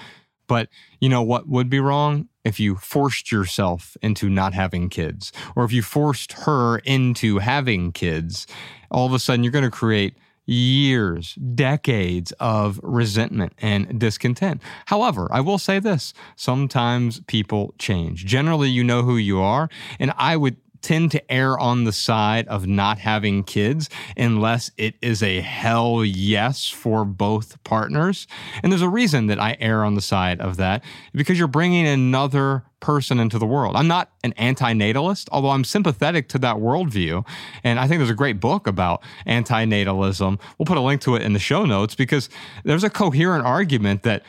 But 0.46 0.68
you 1.00 1.08
know 1.08 1.22
what 1.22 1.48
would 1.48 1.68
be 1.68 1.80
wrong? 1.80 2.27
If 2.48 2.58
you 2.58 2.74
forced 2.76 3.30
yourself 3.30 3.96
into 4.02 4.28
not 4.28 4.54
having 4.54 4.88
kids, 4.88 5.32
or 5.54 5.64
if 5.64 5.72
you 5.72 5.82
forced 5.82 6.32
her 6.32 6.78
into 6.78 7.38
having 7.38 7.92
kids, 7.92 8.46
all 8.90 9.06
of 9.06 9.12
a 9.12 9.18
sudden 9.18 9.44
you're 9.44 9.52
going 9.52 9.64
to 9.64 9.70
create 9.70 10.16
years, 10.46 11.34
decades 11.34 12.32
of 12.40 12.80
resentment 12.82 13.52
and 13.58 14.00
discontent. 14.00 14.62
However, 14.86 15.28
I 15.30 15.42
will 15.42 15.58
say 15.58 15.78
this 15.78 16.14
sometimes 16.36 17.20
people 17.26 17.74
change. 17.78 18.24
Generally, 18.24 18.70
you 18.70 18.82
know 18.82 19.02
who 19.02 19.18
you 19.18 19.40
are. 19.40 19.68
And 20.00 20.12
I 20.16 20.38
would 20.38 20.56
tend 20.82 21.10
to 21.12 21.32
err 21.32 21.58
on 21.58 21.84
the 21.84 21.92
side 21.92 22.46
of 22.48 22.66
not 22.66 22.98
having 22.98 23.44
kids 23.44 23.88
unless 24.16 24.70
it 24.76 24.94
is 25.02 25.22
a 25.22 25.40
hell 25.40 26.04
yes 26.04 26.68
for 26.68 27.04
both 27.04 27.62
partners. 27.64 28.26
And 28.62 28.72
there's 28.72 28.82
a 28.82 28.88
reason 28.88 29.26
that 29.26 29.40
I 29.40 29.56
err 29.60 29.84
on 29.84 29.94
the 29.94 30.00
side 30.00 30.40
of 30.40 30.56
that 30.56 30.84
because 31.12 31.38
you're 31.38 31.48
bringing 31.48 31.86
another 31.86 32.64
person 32.80 33.18
into 33.18 33.38
the 33.38 33.46
world. 33.46 33.76
I'm 33.76 33.88
not 33.88 34.10
an 34.22 34.32
antinatalist, 34.38 35.28
although 35.32 35.50
I'm 35.50 35.64
sympathetic 35.64 36.28
to 36.30 36.38
that 36.38 36.56
worldview. 36.56 37.26
And 37.64 37.80
I 37.80 37.88
think 37.88 37.98
there's 37.98 38.10
a 38.10 38.14
great 38.14 38.40
book 38.40 38.66
about 38.66 39.02
antinatalism. 39.26 40.40
We'll 40.58 40.66
put 40.66 40.78
a 40.78 40.82
link 40.82 41.00
to 41.02 41.16
it 41.16 41.22
in 41.22 41.32
the 41.32 41.38
show 41.38 41.64
notes 41.64 41.94
because 41.94 42.28
there's 42.64 42.84
a 42.84 42.90
coherent 42.90 43.44
argument 43.44 44.02
that 44.04 44.22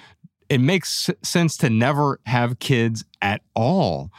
it 0.50 0.60
makes 0.60 1.10
sense 1.22 1.58
to 1.58 1.70
never 1.70 2.20
have 2.26 2.60
kids 2.60 3.06
at 3.22 3.42
all 3.56 4.12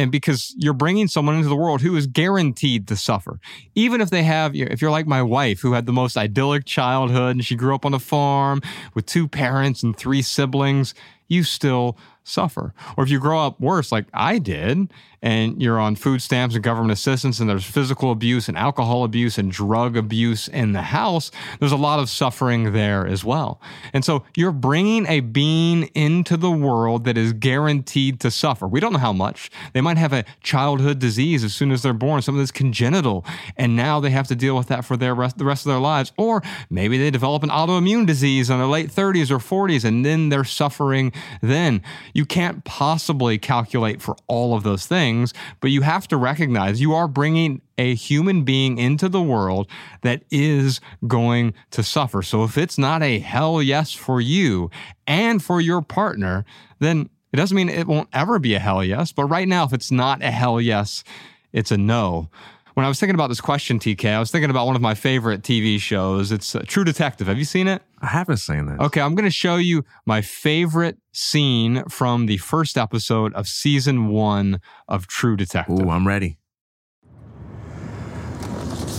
and 0.00 0.10
because 0.10 0.54
you're 0.56 0.72
bringing 0.72 1.08
someone 1.08 1.36
into 1.36 1.48
the 1.48 1.56
world 1.56 1.80
who 1.80 1.94
is 1.96 2.06
guaranteed 2.06 2.88
to 2.88 2.96
suffer. 2.96 3.38
Even 3.74 4.00
if 4.00 4.10
they 4.10 4.22
have 4.22 4.54
if 4.54 4.80
you're 4.80 4.90
like 4.90 5.06
my 5.06 5.22
wife 5.22 5.60
who 5.60 5.72
had 5.72 5.86
the 5.86 5.92
most 5.92 6.16
idyllic 6.16 6.64
childhood 6.64 7.36
and 7.36 7.44
she 7.44 7.54
grew 7.54 7.74
up 7.74 7.84
on 7.84 7.94
a 7.94 7.98
farm 7.98 8.60
with 8.94 9.06
two 9.06 9.28
parents 9.28 9.82
and 9.82 9.96
three 9.96 10.22
siblings 10.22 10.94
you 11.28 11.44
still 11.44 11.96
suffer. 12.24 12.72
Or 12.96 13.04
if 13.04 13.10
you 13.10 13.18
grow 13.18 13.40
up 13.40 13.60
worse, 13.60 13.92
like 13.92 14.06
I 14.12 14.38
did, 14.38 14.92
and 15.22 15.60
you're 15.60 15.78
on 15.78 15.96
food 15.96 16.22
stamps 16.22 16.54
and 16.54 16.64
government 16.64 16.92
assistance, 16.92 17.40
and 17.40 17.50
there's 17.50 17.64
physical 17.64 18.10
abuse 18.10 18.48
and 18.48 18.56
alcohol 18.56 19.04
abuse 19.04 19.36
and 19.36 19.52
drug 19.52 19.96
abuse 19.96 20.48
in 20.48 20.72
the 20.72 20.82
house, 20.82 21.30
there's 21.58 21.72
a 21.72 21.76
lot 21.76 21.98
of 21.98 22.08
suffering 22.08 22.72
there 22.72 23.06
as 23.06 23.24
well. 23.24 23.60
And 23.92 24.04
so 24.04 24.24
you're 24.34 24.52
bringing 24.52 25.06
a 25.06 25.20
being 25.20 25.84
into 25.94 26.36
the 26.36 26.50
world 26.50 27.04
that 27.04 27.18
is 27.18 27.32
guaranteed 27.32 28.20
to 28.20 28.30
suffer. 28.30 28.66
We 28.66 28.80
don't 28.80 28.92
know 28.92 28.98
how 28.98 29.12
much. 29.12 29.50
They 29.72 29.80
might 29.80 29.98
have 29.98 30.12
a 30.12 30.24
childhood 30.42 30.98
disease 30.98 31.44
as 31.44 31.54
soon 31.54 31.70
as 31.70 31.82
they're 31.82 31.92
born, 31.92 32.22
some 32.22 32.34
of 32.34 32.40
this 32.40 32.50
congenital, 32.50 33.24
and 33.56 33.76
now 33.76 34.00
they 34.00 34.10
have 34.10 34.28
to 34.28 34.34
deal 34.34 34.56
with 34.56 34.68
that 34.68 34.84
for 34.84 34.96
their 34.96 35.14
rest, 35.14 35.36
the 35.36 35.44
rest 35.44 35.66
of 35.66 35.70
their 35.70 35.80
lives. 35.80 36.12
Or 36.16 36.42
maybe 36.70 36.96
they 36.96 37.10
develop 37.10 37.42
an 37.42 37.50
autoimmune 37.50 38.06
disease 38.06 38.48
in 38.48 38.58
their 38.58 38.66
late 38.66 38.90
30s 38.90 39.30
or 39.30 39.38
40s, 39.38 39.84
and 39.84 40.04
then 40.04 40.30
they're 40.30 40.44
suffering 40.44 41.12
then. 41.42 41.82
You 42.14 42.26
can't 42.26 42.64
possibly 42.64 43.38
calculate 43.38 44.02
for 44.02 44.16
all 44.26 44.54
of 44.54 44.62
those 44.62 44.86
things, 44.86 45.32
but 45.60 45.70
you 45.70 45.82
have 45.82 46.08
to 46.08 46.16
recognize 46.16 46.80
you 46.80 46.94
are 46.94 47.08
bringing 47.08 47.62
a 47.78 47.94
human 47.94 48.44
being 48.44 48.78
into 48.78 49.08
the 49.08 49.22
world 49.22 49.68
that 50.02 50.22
is 50.30 50.80
going 51.06 51.54
to 51.70 51.82
suffer. 51.82 52.22
So 52.22 52.44
if 52.44 52.58
it's 52.58 52.78
not 52.78 53.02
a 53.02 53.18
hell 53.18 53.62
yes 53.62 53.92
for 53.92 54.20
you 54.20 54.70
and 55.06 55.42
for 55.42 55.60
your 55.60 55.82
partner, 55.82 56.44
then 56.78 57.08
it 57.32 57.36
doesn't 57.36 57.56
mean 57.56 57.68
it 57.68 57.86
won't 57.86 58.08
ever 58.12 58.38
be 58.38 58.54
a 58.54 58.58
hell 58.58 58.84
yes. 58.84 59.12
But 59.12 59.24
right 59.24 59.48
now, 59.48 59.64
if 59.64 59.72
it's 59.72 59.90
not 59.90 60.22
a 60.22 60.30
hell 60.30 60.60
yes, 60.60 61.04
it's 61.52 61.70
a 61.70 61.78
no 61.78 62.28
when 62.74 62.86
I 62.86 62.88
was 62.88 62.98
thinking 62.98 63.14
about 63.14 63.28
this 63.28 63.42
question, 63.42 63.78
TK, 63.78 64.14
I 64.14 64.18
was 64.18 64.30
thinking 64.30 64.48
about 64.48 64.66
one 64.66 64.74
of 64.74 64.80
my 64.80 64.94
favorite 64.94 65.42
TV 65.42 65.78
shows. 65.78 66.32
It's 66.32 66.54
uh, 66.54 66.62
True 66.66 66.82
Detective. 66.82 67.26
Have 67.26 67.36
you 67.38 67.44
seen 67.44 67.68
it? 67.68 67.82
I 68.00 68.06
haven't 68.06 68.38
seen 68.38 68.68
it. 68.68 68.80
Okay, 68.80 69.00
I'm 69.00 69.14
going 69.14 69.28
to 69.28 69.30
show 69.30 69.56
you 69.56 69.84
my 70.06 70.22
favorite 70.22 70.98
scene 71.12 71.84
from 71.88 72.26
the 72.26 72.38
first 72.38 72.78
episode 72.78 73.34
of 73.34 73.46
season 73.46 74.08
one 74.08 74.60
of 74.88 75.06
True 75.06 75.36
Detective. 75.36 75.80
Ooh, 75.80 75.90
I'm 75.90 76.06
ready. 76.06 76.38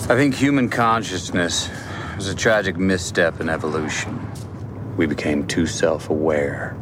I 0.04 0.16
think 0.16 0.36
human 0.36 0.70
consciousness 0.70 1.70
was 2.16 2.28
a 2.28 2.36
tragic 2.36 2.78
misstep 2.78 3.40
in 3.40 3.50
evolution. 3.50 4.20
We 4.98 5.08
became 5.08 5.48
too 5.48 5.66
self 5.66 6.10
aware. 6.10 6.78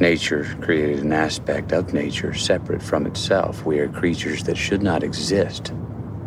Nature 0.00 0.56
created 0.60 1.04
an 1.04 1.12
aspect 1.12 1.72
of 1.72 1.94
nature 1.94 2.34
separate 2.34 2.82
from 2.82 3.06
itself. 3.06 3.64
We 3.64 3.78
are 3.78 3.88
creatures 3.88 4.42
that 4.44 4.56
should 4.56 4.82
not 4.82 5.04
exist 5.04 5.72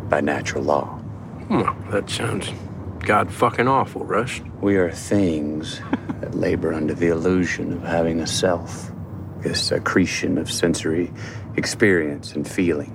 by 0.08 0.22
natural 0.22 0.64
law. 0.64 0.98
Well, 1.50 1.76
that 1.90 2.08
sounds 2.08 2.50
god 3.08 3.32
fucking 3.32 3.66
awful, 3.66 4.04
Rust. 4.04 4.42
We 4.60 4.76
are 4.76 4.90
things 4.90 5.80
that 6.20 6.34
labor 6.34 6.74
under 6.74 6.92
the 6.92 7.06
illusion 7.06 7.72
of 7.72 7.82
having 7.82 8.20
a 8.20 8.26
self, 8.26 8.90
this 9.40 9.72
accretion 9.72 10.36
of 10.36 10.50
sensory 10.50 11.10
experience 11.56 12.34
and 12.34 12.46
feeling. 12.46 12.94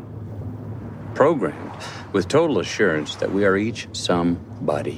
Programmed 1.15 1.71
with 2.12 2.28
total 2.28 2.60
assurance 2.60 3.15
that 3.15 3.32
we 3.32 3.43
are 3.43 3.58
each 3.58 3.88
somebody, 3.91 4.97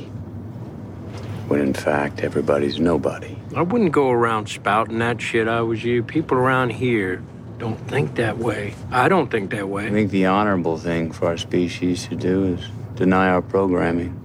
when 1.47 1.61
in 1.61 1.73
fact 1.73 2.19
everybody's 2.19 2.77
nobody. 2.77 3.37
I 3.55 3.61
wouldn't 3.61 3.93
go 3.93 4.11
around 4.11 4.49
spouting 4.49 4.99
that 4.99 5.21
shit 5.21 5.47
I 5.47 5.61
was 5.61 5.81
you. 5.81 6.03
People 6.03 6.37
around 6.37 6.71
here 6.71 7.23
don't 7.57 7.77
think 7.87 8.15
that 8.15 8.37
way. 8.37 8.75
I 8.91 9.07
don't 9.07 9.31
think 9.31 9.51
that 9.51 9.69
way. 9.69 9.87
I 9.87 9.91
think 9.91 10.11
the 10.11 10.25
honorable 10.25 10.77
thing 10.77 11.13
for 11.13 11.27
our 11.27 11.37
species 11.37 12.05
to 12.07 12.17
do 12.17 12.55
is 12.55 12.69
deny 12.95 13.29
our 13.29 13.41
programming. 13.41 14.23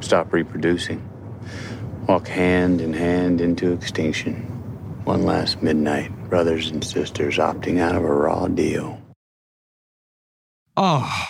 Stop 0.00 0.32
reproducing. 0.32 1.06
Walk 2.08 2.26
hand 2.26 2.80
in 2.80 2.92
hand 2.92 3.40
into 3.40 3.72
extinction. 3.72 4.34
One 5.04 5.24
last 5.24 5.62
midnight, 5.62 6.10
brothers 6.28 6.70
and 6.70 6.84
sisters 6.84 7.38
opting 7.38 7.78
out 7.78 7.94
of 7.94 8.02
a 8.02 8.12
raw 8.12 8.48
deal. 8.48 9.00
Oh, 10.76 11.26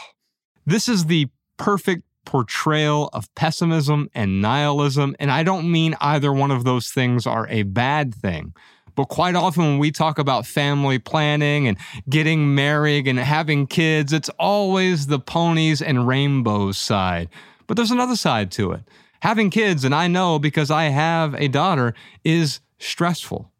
this 0.65 0.89
is 0.89 1.07
the 1.07 1.29
perfect 1.57 2.05
portrayal 2.25 3.11
of 3.13 3.33
pessimism 3.35 4.09
and 4.15 4.41
nihilism. 4.41 5.17
And 5.19 5.31
I 5.31 5.43
don't 5.43 5.71
mean 5.71 5.97
either 6.01 6.33
one 6.33 6.51
of 6.51 6.65
those 6.65 6.89
things 6.91 7.27
are 7.27 7.49
a 7.49 7.65
bad 7.65 8.15
thing. 8.15 8.55
But 8.95 9.07
quite 9.07 9.35
often, 9.35 9.65
when 9.65 9.79
we 9.79 9.91
talk 9.91 10.19
about 10.19 10.47
family 10.47 10.99
planning 10.99 11.67
and 11.67 11.79
getting 12.09 12.55
married 12.55 13.09
and 13.09 13.19
having 13.19 13.67
kids, 13.67 14.13
it's 14.13 14.29
always 14.31 15.07
the 15.07 15.19
ponies 15.19 15.81
and 15.81 16.07
rainbows 16.07 16.77
side. 16.77 17.29
But 17.71 17.77
there's 17.77 17.93
another 17.93 18.17
side 18.17 18.51
to 18.53 18.73
it. 18.73 18.81
Having 19.21 19.51
kids, 19.51 19.85
and 19.85 19.95
I 19.95 20.09
know 20.09 20.41
because 20.41 20.73
I 20.73 20.87
have 20.87 21.35
a 21.35 21.47
daughter, 21.47 21.95
is 22.25 22.59
stressful. 22.81 23.53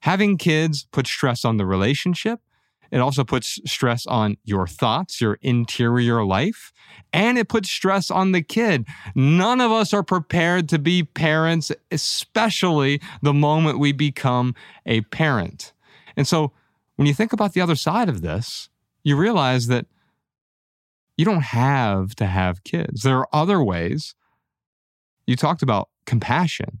Having 0.00 0.38
kids 0.38 0.88
puts 0.90 1.10
stress 1.10 1.44
on 1.44 1.56
the 1.56 1.64
relationship. 1.64 2.40
It 2.90 2.98
also 2.98 3.22
puts 3.22 3.60
stress 3.64 4.04
on 4.04 4.36
your 4.42 4.66
thoughts, 4.66 5.20
your 5.20 5.38
interior 5.42 6.24
life, 6.24 6.72
and 7.12 7.38
it 7.38 7.48
puts 7.48 7.70
stress 7.70 8.10
on 8.10 8.32
the 8.32 8.42
kid. 8.42 8.84
None 9.14 9.60
of 9.60 9.70
us 9.70 9.94
are 9.94 10.02
prepared 10.02 10.68
to 10.70 10.80
be 10.80 11.04
parents, 11.04 11.70
especially 11.92 13.00
the 13.22 13.32
moment 13.32 13.78
we 13.78 13.92
become 13.92 14.56
a 14.86 15.02
parent. 15.02 15.72
And 16.16 16.26
so 16.26 16.50
when 16.96 17.06
you 17.06 17.14
think 17.14 17.32
about 17.32 17.52
the 17.52 17.60
other 17.60 17.76
side 17.76 18.08
of 18.08 18.22
this, 18.22 18.70
you 19.04 19.16
realize 19.16 19.68
that 19.68 19.86
you 21.16 21.24
don't 21.24 21.44
have 21.44 22.14
to 22.16 22.26
have 22.26 22.64
kids. 22.64 23.02
There 23.02 23.18
are 23.18 23.28
other 23.32 23.62
ways. 23.62 24.14
You 25.26 25.36
talked 25.36 25.62
about 25.62 25.88
compassion. 26.04 26.80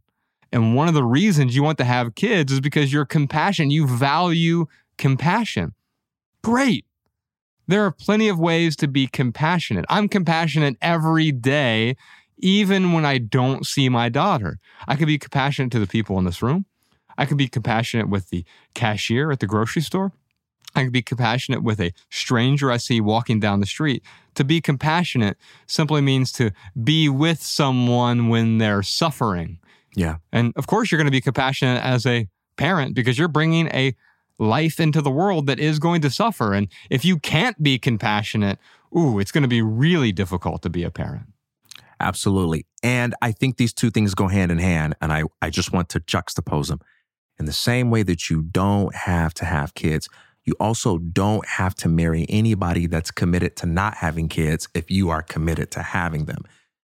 And 0.52 0.76
one 0.76 0.88
of 0.88 0.94
the 0.94 1.04
reasons 1.04 1.56
you 1.56 1.62
want 1.62 1.78
to 1.78 1.84
have 1.84 2.14
kids 2.14 2.52
is 2.52 2.60
because 2.60 2.92
you're 2.92 3.04
compassionate. 3.04 3.72
You 3.72 3.86
value 3.86 4.66
compassion. 4.96 5.74
Great. 6.42 6.84
There 7.66 7.84
are 7.84 7.90
plenty 7.90 8.28
of 8.28 8.38
ways 8.38 8.76
to 8.76 8.88
be 8.88 9.08
compassionate. 9.08 9.84
I'm 9.88 10.08
compassionate 10.08 10.76
every 10.80 11.32
day, 11.32 11.96
even 12.38 12.92
when 12.92 13.04
I 13.04 13.18
don't 13.18 13.66
see 13.66 13.88
my 13.88 14.08
daughter. 14.08 14.58
I 14.86 14.94
could 14.94 15.08
be 15.08 15.18
compassionate 15.18 15.72
to 15.72 15.80
the 15.80 15.86
people 15.86 16.18
in 16.18 16.24
this 16.24 16.42
room. 16.42 16.66
I 17.18 17.26
could 17.26 17.38
be 17.38 17.48
compassionate 17.48 18.08
with 18.08 18.30
the 18.30 18.44
cashier 18.74 19.32
at 19.32 19.40
the 19.40 19.46
grocery 19.46 19.82
store. 19.82 20.12
I 20.76 20.84
could 20.84 20.92
be 20.92 21.02
compassionate 21.02 21.62
with 21.62 21.80
a 21.80 21.92
stranger 22.10 22.70
I 22.70 22.76
see 22.76 23.00
walking 23.00 23.40
down 23.40 23.60
the 23.60 23.66
street. 23.66 24.02
To 24.34 24.44
be 24.44 24.60
compassionate 24.60 25.38
simply 25.66 26.00
means 26.00 26.30
to 26.32 26.50
be 26.82 27.08
with 27.08 27.42
someone 27.42 28.28
when 28.28 28.58
they're 28.58 28.82
suffering. 28.82 29.58
Yeah. 29.94 30.16
And 30.32 30.52
of 30.56 30.66
course, 30.66 30.90
you're 30.90 30.98
going 30.98 31.06
to 31.06 31.10
be 31.10 31.22
compassionate 31.22 31.82
as 31.82 32.04
a 32.04 32.28
parent 32.56 32.94
because 32.94 33.18
you're 33.18 33.28
bringing 33.28 33.68
a 33.68 33.94
life 34.38 34.78
into 34.78 35.00
the 35.00 35.10
world 35.10 35.46
that 35.46 35.58
is 35.58 35.78
going 35.78 36.02
to 36.02 36.10
suffer. 36.10 36.52
And 36.52 36.68
if 36.90 37.04
you 37.04 37.18
can't 37.18 37.62
be 37.62 37.78
compassionate, 37.78 38.58
ooh, 38.96 39.18
it's 39.18 39.32
going 39.32 39.42
to 39.42 39.48
be 39.48 39.62
really 39.62 40.12
difficult 40.12 40.62
to 40.62 40.70
be 40.70 40.84
a 40.84 40.90
parent. 40.90 41.26
Absolutely. 41.98 42.66
And 42.82 43.14
I 43.22 43.32
think 43.32 43.56
these 43.56 43.72
two 43.72 43.90
things 43.90 44.14
go 44.14 44.28
hand 44.28 44.52
in 44.52 44.58
hand. 44.58 44.94
And 45.00 45.12
I, 45.12 45.22
I 45.40 45.48
just 45.48 45.72
want 45.72 45.88
to 45.90 46.00
juxtapose 46.00 46.68
them. 46.68 46.80
In 47.38 47.44
the 47.44 47.52
same 47.52 47.90
way 47.90 48.02
that 48.02 48.30
you 48.30 48.42
don't 48.42 48.94
have 48.94 49.34
to 49.34 49.44
have 49.44 49.74
kids, 49.74 50.08
you 50.46 50.54
also 50.60 50.98
don't 50.98 51.46
have 51.46 51.74
to 51.74 51.88
marry 51.88 52.24
anybody 52.28 52.86
that's 52.86 53.10
committed 53.10 53.56
to 53.56 53.66
not 53.66 53.96
having 53.96 54.28
kids 54.28 54.68
if 54.74 54.90
you 54.90 55.10
are 55.10 55.22
committed 55.22 55.70
to 55.72 55.82
having 55.82 56.24
them. 56.24 56.44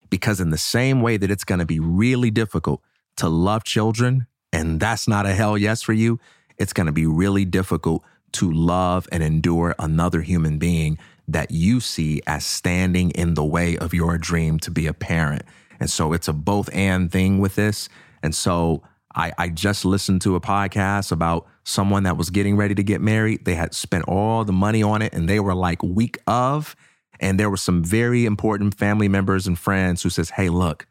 Because, 0.10 0.40
in 0.40 0.50
the 0.50 0.58
same 0.58 1.02
way 1.02 1.18
that 1.18 1.30
it's 1.30 1.44
going 1.44 1.60
to 1.60 1.66
be 1.66 1.80
really 1.80 2.32
difficult 2.32 2.82
to 3.18 3.30
love 3.30 3.64
children, 3.64 4.26
and 4.52 4.80
that's 4.80 5.08
not 5.08 5.26
a 5.26 5.34
hell 5.34 5.58
yes 5.58 5.84
for 5.84 5.94
you, 5.94 6.20
it's 6.58 6.74
going 6.74 6.88
to 6.88 6.94
be 6.94 7.06
really 7.06 7.46
difficult 7.46 8.04
to 8.32 8.52
love 8.52 9.08
and 9.12 9.22
endure 9.22 9.76
another 9.78 10.22
human 10.22 10.58
being 10.58 10.98
that 11.28 11.52
you 11.52 11.80
see 11.80 12.22
as 12.26 12.46
standing 12.46 13.12
in 13.12 13.36
the 13.36 13.44
way 13.44 13.78
of 13.78 13.94
your 13.94 14.18
dream 14.18 14.58
to 14.60 14.72
be 14.72 14.88
a 14.88 14.94
parent. 14.94 15.44
And 15.80 15.90
so 15.90 16.14
it's 16.14 16.28
a 16.28 16.34
both 16.34 16.70
and 16.74 17.12
thing 17.12 17.40
with 17.40 17.56
this. 17.56 17.88
And 18.24 18.34
so 18.34 18.82
I, 19.16 19.34
I 19.38 19.50
just 19.50 19.86
listened 19.86 20.22
to 20.22 20.36
a 20.36 20.42
podcast 20.42 21.12
about 21.12 21.48
someone 21.64 22.04
that 22.04 22.18
was 22.18 22.30
getting 22.30 22.56
ready 22.56 22.76
to 22.76 22.84
get 22.84 23.02
married. 23.02 23.46
They 23.46 23.56
had 23.56 23.74
spent 23.74 24.06
all 24.08 24.44
the 24.44 24.54
money 24.54 24.84
on 24.84 25.02
it 25.02 25.14
and 25.14 25.28
they 25.28 25.40
were 25.40 25.56
like 25.56 25.82
week 25.82 26.18
of. 26.28 26.76
And 27.20 27.40
there 27.40 27.50
were 27.50 27.58
some 27.58 27.84
very 27.84 28.26
important 28.26 28.76
family 28.76 29.08
members 29.08 29.48
and 29.48 29.58
friends 29.58 30.04
who 30.04 30.10
says, 30.10 30.32
Hey, 30.32 30.50
look, 30.50 30.86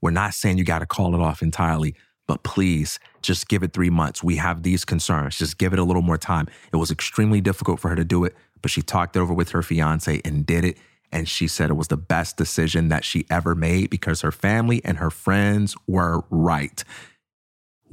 we're 0.00 0.10
not 0.10 0.34
saying 0.34 0.58
you 0.58 0.64
got 0.64 0.80
to 0.80 0.86
call 0.86 1.14
it 1.14 1.20
off 1.20 1.42
entirely, 1.42 1.94
but 2.28 2.42
please 2.42 2.98
just 3.22 3.48
give 3.48 3.62
it 3.62 3.72
three 3.72 3.90
months. 3.90 4.22
We 4.22 4.36
have 4.36 4.62
these 4.62 4.84
concerns. 4.84 5.38
Just 5.38 5.58
give 5.58 5.72
it 5.72 5.78
a 5.78 5.84
little 5.84 6.02
more 6.02 6.18
time. 6.18 6.48
It 6.72 6.76
was 6.76 6.90
extremely 6.90 7.40
difficult 7.40 7.80
for 7.80 7.88
her 7.88 7.96
to 7.96 8.04
do 8.04 8.24
it, 8.24 8.36
but 8.60 8.70
she 8.70 8.82
talked 8.82 9.16
it 9.16 9.20
over 9.20 9.32
with 9.32 9.50
her 9.50 9.62
fiance 9.62 10.20
and 10.24 10.44
did 10.44 10.64
it. 10.64 10.76
And 11.10 11.28
she 11.28 11.46
said 11.46 11.70
it 11.70 11.74
was 11.74 11.88
the 11.88 11.96
best 11.96 12.36
decision 12.36 12.88
that 12.88 13.04
she 13.04 13.26
ever 13.28 13.54
made 13.54 13.90
because 13.90 14.22
her 14.22 14.32
family 14.32 14.82
and 14.84 14.98
her 14.98 15.10
friends 15.10 15.76
were 15.86 16.24
right 16.30 16.84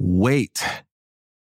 wait, 0.00 0.64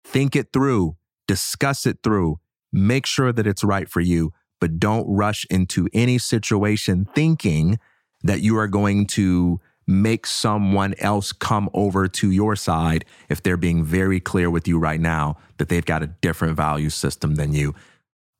think 0.04 0.36
it 0.36 0.52
through, 0.52 0.96
discuss 1.26 1.86
it 1.86 1.98
through, 2.04 2.38
make 2.72 3.06
sure 3.06 3.32
that 3.32 3.46
it's 3.46 3.64
right 3.64 3.88
for 3.88 4.00
you, 4.00 4.32
but 4.60 4.78
don't 4.78 5.08
rush 5.08 5.46
into 5.50 5.88
any 5.92 6.18
situation 6.18 7.08
thinking 7.14 7.78
that 8.22 8.40
you 8.40 8.56
are 8.56 8.68
going 8.68 9.06
to 9.06 9.58
make 9.86 10.26
someone 10.26 10.94
else 10.98 11.32
come 11.32 11.68
over 11.74 12.06
to 12.06 12.30
your 12.30 12.54
side 12.54 13.04
if 13.28 13.42
they're 13.42 13.56
being 13.56 13.82
very 13.82 14.20
clear 14.20 14.48
with 14.50 14.68
you 14.68 14.78
right 14.78 15.00
now 15.00 15.36
that 15.58 15.68
they've 15.68 15.84
got 15.84 16.02
a 16.02 16.06
different 16.06 16.56
value 16.56 16.90
system 16.90 17.34
than 17.34 17.52
you. 17.52 17.74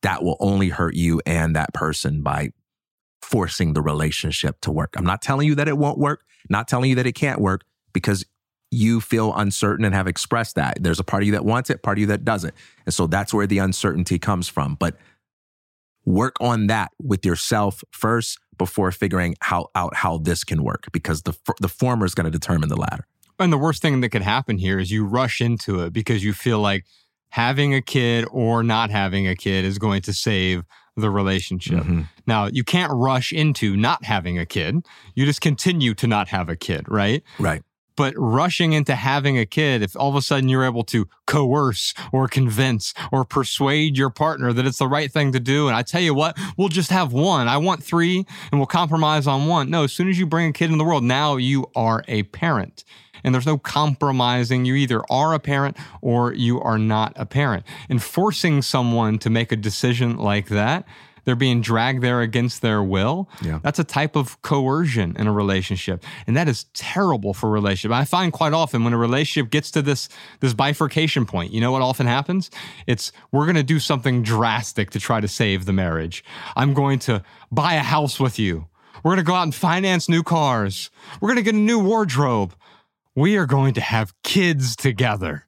That 0.03 0.23
will 0.23 0.37
only 0.39 0.69
hurt 0.69 0.95
you 0.95 1.21
and 1.27 1.57
that 1.57 1.73
person 1.75 2.23
by 2.23 2.51
forcing 3.23 3.73
the 3.73 3.83
relationship 3.83 4.61
to 4.61 4.71
work. 4.71 4.95
I'm 4.97 5.07
not 5.07 5.23
telling 5.23 5.49
you 5.49 5.55
that 5.57 5.69
it 5.69 5.79
won't 5.79 5.99
work, 5.99 6.23
not 6.49 6.69
telling 6.69 6.91
you 6.91 6.97
that 6.97 7.07
it 7.07 7.13
can't 7.13 7.41
work 7.41 7.63
because 7.93 8.25
you 8.73 9.01
feel 9.01 9.35
uncertain 9.37 9.85
and 9.85 9.95
have 9.95 10.07
expressed 10.07 10.55
that. 10.57 10.79
There's 10.81 10.99
a 10.99 11.05
part 11.05 11.23
of 11.23 11.27
you 11.27 11.33
that 11.33 11.45
wants 11.45 11.69
it, 11.69 11.83
part 11.83 11.99
of 11.99 12.01
you 12.01 12.07
that 12.07 12.25
doesn't. 12.25 12.55
And 12.87 12.95
so 12.95 13.07
that's 13.07 13.33
where 13.33 13.47
the 13.47 13.59
uncertainty 13.59 14.19
comes 14.19 14.49
from. 14.49 14.77
But 14.77 14.97
work 16.05 16.37
on 16.41 16.67
that 16.69 16.91
with 17.01 17.25
yourself 17.25 17.85
first 17.93 18.39
before 18.57 18.91
figuring 18.91 19.37
how 19.41 19.69
out 19.75 19.95
how 19.95 20.19
this 20.19 20.43
can 20.43 20.63
work 20.65 20.87
because 20.93 21.23
the 21.23 21.35
the 21.61 21.69
former 21.69 22.07
is 22.07 22.15
going 22.15 22.25
to 22.25 22.31
determine 22.31 22.69
the 22.71 22.77
latter. 22.77 23.07
And 23.39 23.53
the 23.53 23.59
worst 23.59 23.83
thing 23.83 24.01
that 24.01 24.09
could 24.09 24.23
happen 24.23 24.59
here 24.59 24.79
is 24.79 24.91
you 24.91 25.05
rush 25.05 25.41
into 25.41 25.81
it 25.81 25.93
because 25.93 26.25
you 26.25 26.33
feel 26.33 26.61
like 26.61 26.85
having 27.31 27.75
a 27.75 27.83
kid 27.83 28.27
or 28.31 28.63
not 28.63 28.91
having 28.91 29.27
a 29.27 29.35
kid 29.35 29.65
is 29.65 29.79
going 29.79 30.03
to 30.03 30.13
save 30.13 30.65
the 30.97 31.11
relationship. 31.11 31.81
Mm-hmm. 31.81 32.03
Now, 32.27 32.47
you 32.47 32.63
can't 32.63 32.93
rush 32.93 33.33
into 33.33 33.77
not 33.77 34.05
having 34.05 34.39
a 34.39 34.45
kid. 34.45 34.87
You 35.15 35.25
just 35.25 35.41
continue 35.41 35.95
to 35.95 36.07
not 36.07 36.29
have 36.29 36.49
a 36.49 36.57
kid, 36.57 36.87
right? 36.89 37.23
Right. 37.39 37.63
But 37.97 38.15
rushing 38.17 38.73
into 38.73 38.95
having 38.95 39.39
a 39.39 39.47
kid, 39.47 39.83
if 39.83 39.97
all 39.97 40.09
of 40.09 40.17
a 40.17 40.23
sudden 40.23 40.49
you're 40.49 40.65
able 40.65 40.85
to 40.85 41.09
coerce 41.27 41.95
or 42.13 42.29
convince 42.29 42.95
or 43.11 43.25
persuade 43.25 43.97
your 43.97 44.11
partner 44.11 44.53
that 44.53 44.67
it's 44.67 44.79
the 44.79 44.89
right 44.89 45.11
thing 45.11 45.33
to 45.33 45.41
do, 45.41 45.69
and 45.69 45.77
I 45.77 45.83
tell 45.83 46.01
you 46.01 46.15
what, 46.15 46.39
we'll 46.57 46.69
just 46.69 46.91
have 46.91 47.13
one. 47.13 47.49
I 47.49 47.57
want 47.57 47.83
three 47.83 48.27
and 48.51 48.61
we'll 48.61 48.67
compromise 48.67 49.27
on 49.27 49.47
one. 49.47 49.71
No, 49.71 49.85
as 49.85 49.93
soon 49.93 50.09
as 50.09 50.19
you 50.19 50.27
bring 50.27 50.51
a 50.51 50.53
kid 50.53 50.71
in 50.71 50.79
the 50.79 50.85
world, 50.85 51.05
now 51.05 51.37
you 51.37 51.67
are 51.75 52.05
a 52.09 52.25
parent. 52.25 52.85
And 53.25 53.35
there's 53.35 53.47
no 53.47 53.59
compromising. 53.59 54.65
You 54.65 54.75
either 54.75 55.03
are 55.09 55.33
a 55.33 55.39
parent 55.39 55.77
or 56.01 56.33
you 56.33 56.61
are 56.61 56.79
not 56.79 57.13
a 57.17 57.25
parent. 57.25 57.65
And 57.89 58.03
forcing 58.03 58.63
someone 58.63 59.19
to 59.21 59.31
make 59.31 59.53
a 59.53 59.57
decision 59.57 60.17
like 60.17 60.49
that 60.49 60.87
they're 61.25 61.37
being 61.37 61.61
dragged 61.61 62.03
there 62.03 62.21
against 62.21 62.63
their 62.63 62.83
will. 62.83 63.29
Yeah. 63.43 63.61
That's 63.63 63.79
a 63.79 63.85
type 63.85 64.17
of 64.17 64.41
coercion 64.43 65.17
in 65.17 65.27
a 65.27 65.33
relationship. 65.33 66.05
And 66.27 66.37
that 66.37 66.49
is 66.49 66.65
terrible 66.75 67.35
for 67.35 67.49
a 67.49 67.51
relationship. 67.51 67.95
I 67.97 68.05
find 68.05 68.33
quite 68.33 68.53
often 68.53 68.85
when 68.85 68.93
a 68.93 68.99
relationship 68.99 69.51
gets 69.51 69.71
to 69.73 69.83
this, 69.83 70.09
this 70.41 70.55
bifurcation 70.55 71.27
point, 71.27 71.53
you 71.53 71.61
know 71.61 71.73
what 71.73 71.83
often 71.83 72.07
happens? 72.07 72.51
It's 72.87 73.13
we're 73.31 73.45
going 73.45 73.57
to 73.57 73.63
do 73.63 73.79
something 73.79 74.23
drastic 74.23 74.91
to 74.91 75.01
try 75.01 75.21
to 75.21 75.29
save 75.29 75.65
the 75.65 75.73
marriage. 75.73 76.25
I'm 76.57 76.75
going 76.75 76.99
to 77.01 77.23
buy 77.51 77.75
a 77.75 77.83
house 77.83 78.19
with 78.19 78.39
you. 78.39 78.67
We're 79.03 79.11
going 79.11 79.25
to 79.25 79.31
go 79.31 79.35
out 79.35 79.45
and 79.45 79.55
finance 79.55 80.09
new 80.09 80.23
cars. 80.23 80.91
We're 81.21 81.29
going 81.29 81.37
to 81.37 81.43
get 81.43 81.55
a 81.55 81.59
new 81.59 81.79
wardrobe. 81.79 82.55
We 83.15 83.37
are 83.37 83.47
going 83.47 83.75
to 83.75 83.81
have 83.81 84.15
kids 84.23 84.77
together. 84.77 85.47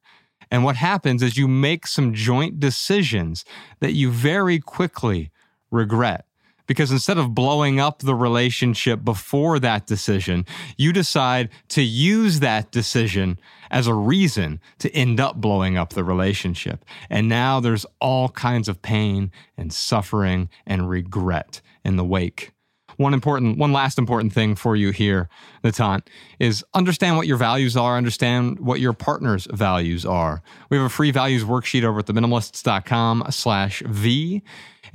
And 0.51 0.63
what 0.63 0.75
happens 0.75 1.23
is 1.23 1.37
you 1.37 1.47
make 1.47 1.87
some 1.87 2.13
joint 2.13 2.59
decisions 2.59 3.45
that 3.79 3.93
you 3.93 4.11
very 4.11 4.59
quickly 4.59 5.31
regret 5.71 6.25
Because 6.67 6.91
instead 6.91 7.17
of 7.17 7.35
blowing 7.35 7.79
up 7.79 7.99
the 7.99 8.15
relationship 8.15 9.03
before 9.03 9.59
that 9.59 9.85
decision, 9.85 10.45
you 10.77 10.91
decide 10.91 11.49
to 11.69 11.81
use 11.81 12.39
that 12.39 12.71
decision 12.71 13.39
as 13.69 13.87
a 13.87 13.93
reason 13.93 14.59
to 14.79 14.89
end 14.95 15.19
up 15.19 15.35
blowing 15.35 15.77
up 15.77 15.91
the 15.91 16.03
relationship. 16.03 16.83
And 17.09 17.29
now 17.29 17.59
there's 17.59 17.85
all 17.99 18.29
kinds 18.29 18.67
of 18.67 18.81
pain 18.81 19.31
and 19.57 19.71
suffering 19.71 20.49
and 20.65 20.89
regret 20.89 21.61
in 21.83 21.97
the 21.97 22.05
wake 22.05 22.55
one 22.97 23.13
important, 23.13 23.57
one 23.57 23.73
last 23.73 23.97
important 23.97 24.33
thing 24.33 24.55
for 24.55 24.75
you 24.75 24.91
here, 24.91 25.29
Nitant, 25.63 26.07
is 26.39 26.63
understand 26.73 27.17
what 27.17 27.27
your 27.27 27.37
values 27.37 27.75
are, 27.75 27.97
understand 27.97 28.59
what 28.59 28.79
your 28.79 28.93
partner's 28.93 29.47
values 29.51 30.05
are. 30.05 30.41
We 30.69 30.77
have 30.77 30.85
a 30.85 30.89
free 30.89 31.11
values 31.11 31.43
worksheet 31.43 31.83
over 31.83 31.99
at 31.99 32.05
theminimalists.com 32.05 33.25
slash 33.29 33.83
V 33.85 34.43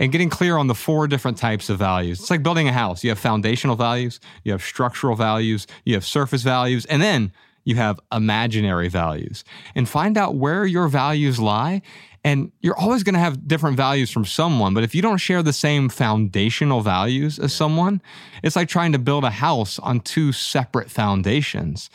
and 0.01 0.11
getting 0.11 0.31
clear 0.31 0.57
on 0.57 0.67
the 0.67 0.75
four 0.75 1.07
different 1.07 1.37
types 1.37 1.69
of 1.69 1.79
values. 1.79 2.19
It's 2.19 2.31
like 2.31 2.43
building 2.43 2.67
a 2.67 2.73
house. 2.73 3.05
You 3.05 3.11
have 3.11 3.19
foundational 3.19 3.77
values, 3.77 4.19
you 4.43 4.51
have 4.51 4.63
structural 4.63 5.15
values, 5.15 5.67
you 5.85 5.95
have 5.95 6.05
surface 6.05 6.43
values, 6.43 6.87
and 6.87 7.01
then 7.01 7.31
you 7.65 7.77
have 7.77 8.01
imaginary 8.11 8.89
values. 8.89 9.45
And 9.75 9.87
find 9.87 10.17
out 10.17 10.35
where 10.35 10.65
your 10.65 10.89
values 10.89 11.39
lie 11.39 11.83
and 12.25 12.51
you're 12.61 12.79
always 12.79 13.03
going 13.03 13.15
to 13.15 13.21
have 13.21 13.47
different 13.47 13.77
values 13.77 14.11
from 14.11 14.25
someone, 14.25 14.75
but 14.75 14.85
if 14.85 14.95
you 14.95 15.03
don't 15.03 15.19
share 15.19 15.43
the 15.43 15.53
same 15.53 15.89
foundational 15.89 16.81
values 16.81 17.39
as 17.39 17.53
someone, 17.53 18.03
it's 18.43 18.57
like 18.57 18.69
trying 18.69 18.93
to 18.93 18.99
build 18.99 19.25
a 19.25 19.31
house 19.31 19.79
on 19.79 20.01
two 20.01 20.33
separate 20.33 20.91
foundations. 20.91 21.89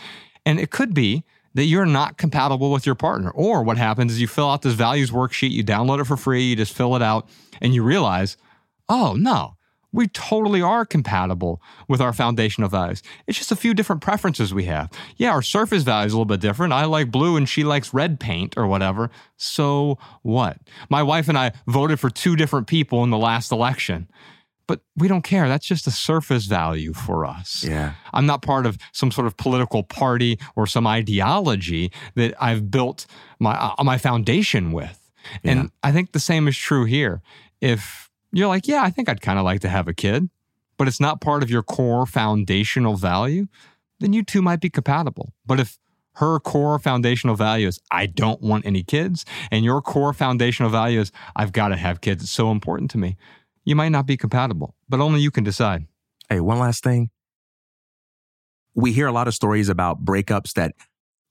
And 0.45 0.59
it 0.59 0.71
could 0.71 0.93
be 0.93 1.23
that 1.55 1.63
you're 1.63 1.85
not 1.85 2.17
compatible 2.17 2.71
with 2.71 2.85
your 2.85 2.95
partner. 2.95 3.31
Or 3.31 3.63
what 3.63 3.77
happens 3.77 4.11
is 4.11 4.21
you 4.21 4.27
fill 4.27 4.49
out 4.49 4.61
this 4.61 4.73
values 4.73 5.09
worksheet, 5.09 5.51
you 5.51 5.63
download 5.63 5.99
it 5.99 6.05
for 6.05 6.17
free, 6.17 6.43
you 6.43 6.55
just 6.55 6.73
fill 6.73 6.95
it 6.95 7.01
out, 7.01 7.27
and 7.61 7.73
you 7.73 7.81
realize, 7.81 8.37
oh, 8.87 9.15
no, 9.17 9.55
we 9.95 10.07
totally 10.09 10.61
are 10.61 10.85
compatible 10.85 11.61
with 11.87 12.01
our 12.01 12.11
foundational 12.11 12.69
values. 12.69 13.01
It's 13.25 13.37
just 13.37 13.53
a 13.53 13.55
few 13.55 13.73
different 13.73 14.01
preferences 14.01 14.53
we 14.53 14.65
have. 14.65 14.91
Yeah, 15.15 15.31
our 15.31 15.41
surface 15.41 15.83
value 15.83 16.07
is 16.07 16.13
a 16.13 16.17
little 16.17 16.25
bit 16.25 16.41
different. 16.41 16.73
I 16.73 16.83
like 16.85 17.11
blue 17.11 17.37
and 17.37 17.47
she 17.47 17.63
likes 17.63 17.93
red 17.93 18.19
paint 18.19 18.55
or 18.57 18.67
whatever. 18.67 19.09
So 19.37 19.97
what? 20.21 20.57
My 20.89 21.01
wife 21.01 21.29
and 21.29 21.37
I 21.37 21.53
voted 21.65 22.01
for 22.01 22.09
two 22.09 22.35
different 22.35 22.67
people 22.67 23.03
in 23.05 23.09
the 23.09 23.17
last 23.17 23.53
election. 23.53 24.09
But 24.67 24.81
we 24.95 25.07
don't 25.07 25.21
care. 25.21 25.47
That's 25.47 25.65
just 25.65 25.85
a 25.85 25.91
surface 25.91 26.45
value 26.45 26.93
for 26.93 27.25
us. 27.25 27.63
Yeah. 27.63 27.93
I'm 28.13 28.25
not 28.25 28.41
part 28.41 28.65
of 28.65 28.77
some 28.93 29.11
sort 29.11 29.27
of 29.27 29.37
political 29.37 29.83
party 29.83 30.39
or 30.55 30.65
some 30.65 30.87
ideology 30.87 31.91
that 32.15 32.33
I've 32.41 32.71
built 32.71 33.05
my 33.39 33.55
uh, 33.55 33.83
my 33.83 33.97
foundation 33.97 34.71
with. 34.71 35.11
Yeah. 35.43 35.51
And 35.51 35.71
I 35.83 35.91
think 35.91 36.11
the 36.11 36.19
same 36.19 36.47
is 36.47 36.57
true 36.57 36.85
here. 36.85 37.21
If 37.61 38.09
you're 38.31 38.47
like, 38.47 38.67
yeah, 38.67 38.81
I 38.83 38.89
think 38.89 39.07
I'd 39.07 39.21
kind 39.21 39.39
of 39.39 39.45
like 39.45 39.61
to 39.61 39.69
have 39.69 39.87
a 39.87 39.93
kid, 39.93 40.29
but 40.77 40.87
it's 40.87 40.99
not 40.99 41.21
part 41.21 41.43
of 41.43 41.49
your 41.49 41.63
core 41.63 42.05
foundational 42.05 42.95
value, 42.95 43.47
then 43.99 44.13
you 44.13 44.23
two 44.23 44.41
might 44.41 44.61
be 44.61 44.69
compatible. 44.69 45.31
But 45.45 45.59
if 45.59 45.77
her 46.15 46.39
core 46.39 46.79
foundational 46.79 47.35
value 47.35 47.67
is, 47.67 47.79
I 47.91 48.05
don't 48.05 48.41
want 48.41 48.65
any 48.65 48.83
kids, 48.83 49.25
and 49.51 49.65
your 49.65 49.81
core 49.81 50.13
foundational 50.13 50.71
value 50.71 51.01
is, 51.01 51.11
I've 51.35 51.51
got 51.51 51.69
to 51.69 51.75
have 51.75 52.01
kids, 52.01 52.23
it's 52.23 52.31
so 52.31 52.51
important 52.51 52.89
to 52.91 52.97
me, 52.97 53.17
you 53.65 53.75
might 53.75 53.89
not 53.89 54.05
be 54.05 54.15
compatible, 54.15 54.75
but 54.87 55.01
only 55.01 55.19
you 55.19 55.31
can 55.31 55.43
decide. 55.43 55.87
Hey, 56.29 56.39
one 56.39 56.59
last 56.59 56.83
thing. 56.83 57.09
We 58.75 58.93
hear 58.93 59.07
a 59.07 59.11
lot 59.11 59.27
of 59.27 59.33
stories 59.33 59.69
about 59.69 60.05
breakups 60.05 60.53
that 60.53 60.75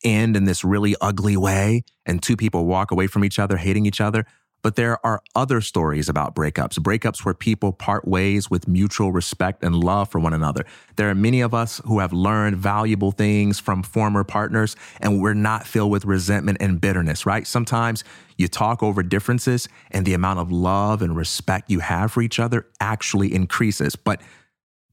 end 0.03 0.37
in 0.37 0.45
this 0.45 0.64
really 0.64 0.97
ugly 1.01 1.37
way, 1.37 1.85
and 2.05 2.22
two 2.22 2.37
people 2.37 2.66
walk 2.66 2.91
away 2.91 3.07
from 3.07 3.24
each 3.24 3.39
other 3.39 3.57
hating 3.57 3.87
each 3.87 4.01
other. 4.01 4.26
But 4.65 4.77
there 4.77 4.99
are 5.05 5.21
other 5.35 5.61
stories 5.61 6.09
about 6.09 6.35
breakups, 6.35 6.79
breakups 6.79 7.23
where 7.23 7.35
people 7.35 7.71
part 7.71 8.09
ways 8.09 8.49
with 8.49 8.67
mutual 8.67 9.12
respect 9.12 9.62
and 9.62 9.77
love 9.77 10.09
for 10.09 10.19
one 10.19 10.33
another. 10.33 10.65
There 10.97 11.11
are 11.11 11.15
many 11.15 11.43
of 11.43 11.53
us 11.53 11.83
who 11.85 11.99
have 11.99 12.15
learned 12.15 12.57
valuable 12.57 13.12
things 13.12 13.61
from 13.61 13.83
former 13.83 14.25
partners 14.25 14.75
and 15.03 15.21
we're 15.21 15.35
not 15.35 15.67
filled 15.67 15.91
with 15.91 16.07
resentment 16.07 16.57
and 16.62 16.81
bitterness, 16.81 17.27
right? 17.27 17.47
Sometimes 17.47 18.05
you 18.39 18.49
talk 18.49 18.83
over 18.83 19.03
differences 19.03 19.69
and 19.91 20.07
the 20.07 20.15
amount 20.15 20.39
of 20.39 20.51
love 20.51 21.03
and 21.03 21.15
respect 21.15 21.71
you 21.71 21.81
have 21.81 22.11
for 22.12 22.23
each 22.23 22.41
other 22.41 22.67
actually 22.81 23.35
increases. 23.35 23.97
But 23.97 24.23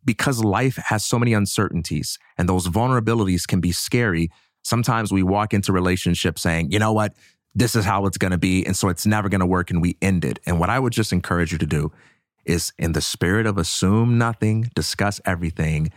because 0.03 0.43
life 0.43 0.75
has 0.87 1.05
so 1.05 1.17
many 1.17 1.31
uncertainties 1.31 2.19
and 2.37 2.49
those 2.49 2.67
vulnerabilities 2.67 3.47
can 3.47 3.61
be 3.61 3.71
scary, 3.71 4.31
sometimes 4.63 5.13
we 5.13 5.23
walk 5.23 5.53
into 5.53 5.71
relationships 5.71 6.41
saying, 6.41 6.71
you 6.71 6.79
know 6.79 6.91
what? 6.91 7.13
This 7.53 7.75
is 7.75 7.85
how 7.85 8.05
it's 8.05 8.17
going 8.17 8.31
to 8.31 8.37
be. 8.37 8.65
And 8.65 8.75
so 8.75 8.89
it's 8.89 9.05
never 9.05 9.29
going 9.29 9.41
to 9.41 9.45
work. 9.45 9.69
And 9.71 9.81
we 9.81 9.97
end 10.01 10.25
it. 10.25 10.39
And 10.45 10.59
what 10.59 10.69
I 10.69 10.79
would 10.79 10.93
just 10.93 11.11
encourage 11.11 11.51
you 11.51 11.57
to 11.57 11.65
do 11.65 11.91
is 12.45 12.73
in 12.77 12.93
the 12.93 13.01
spirit 13.01 13.45
of 13.45 13.57
assume 13.57 14.17
nothing, 14.17 14.69
discuss 14.73 15.21
everything, 15.25 15.91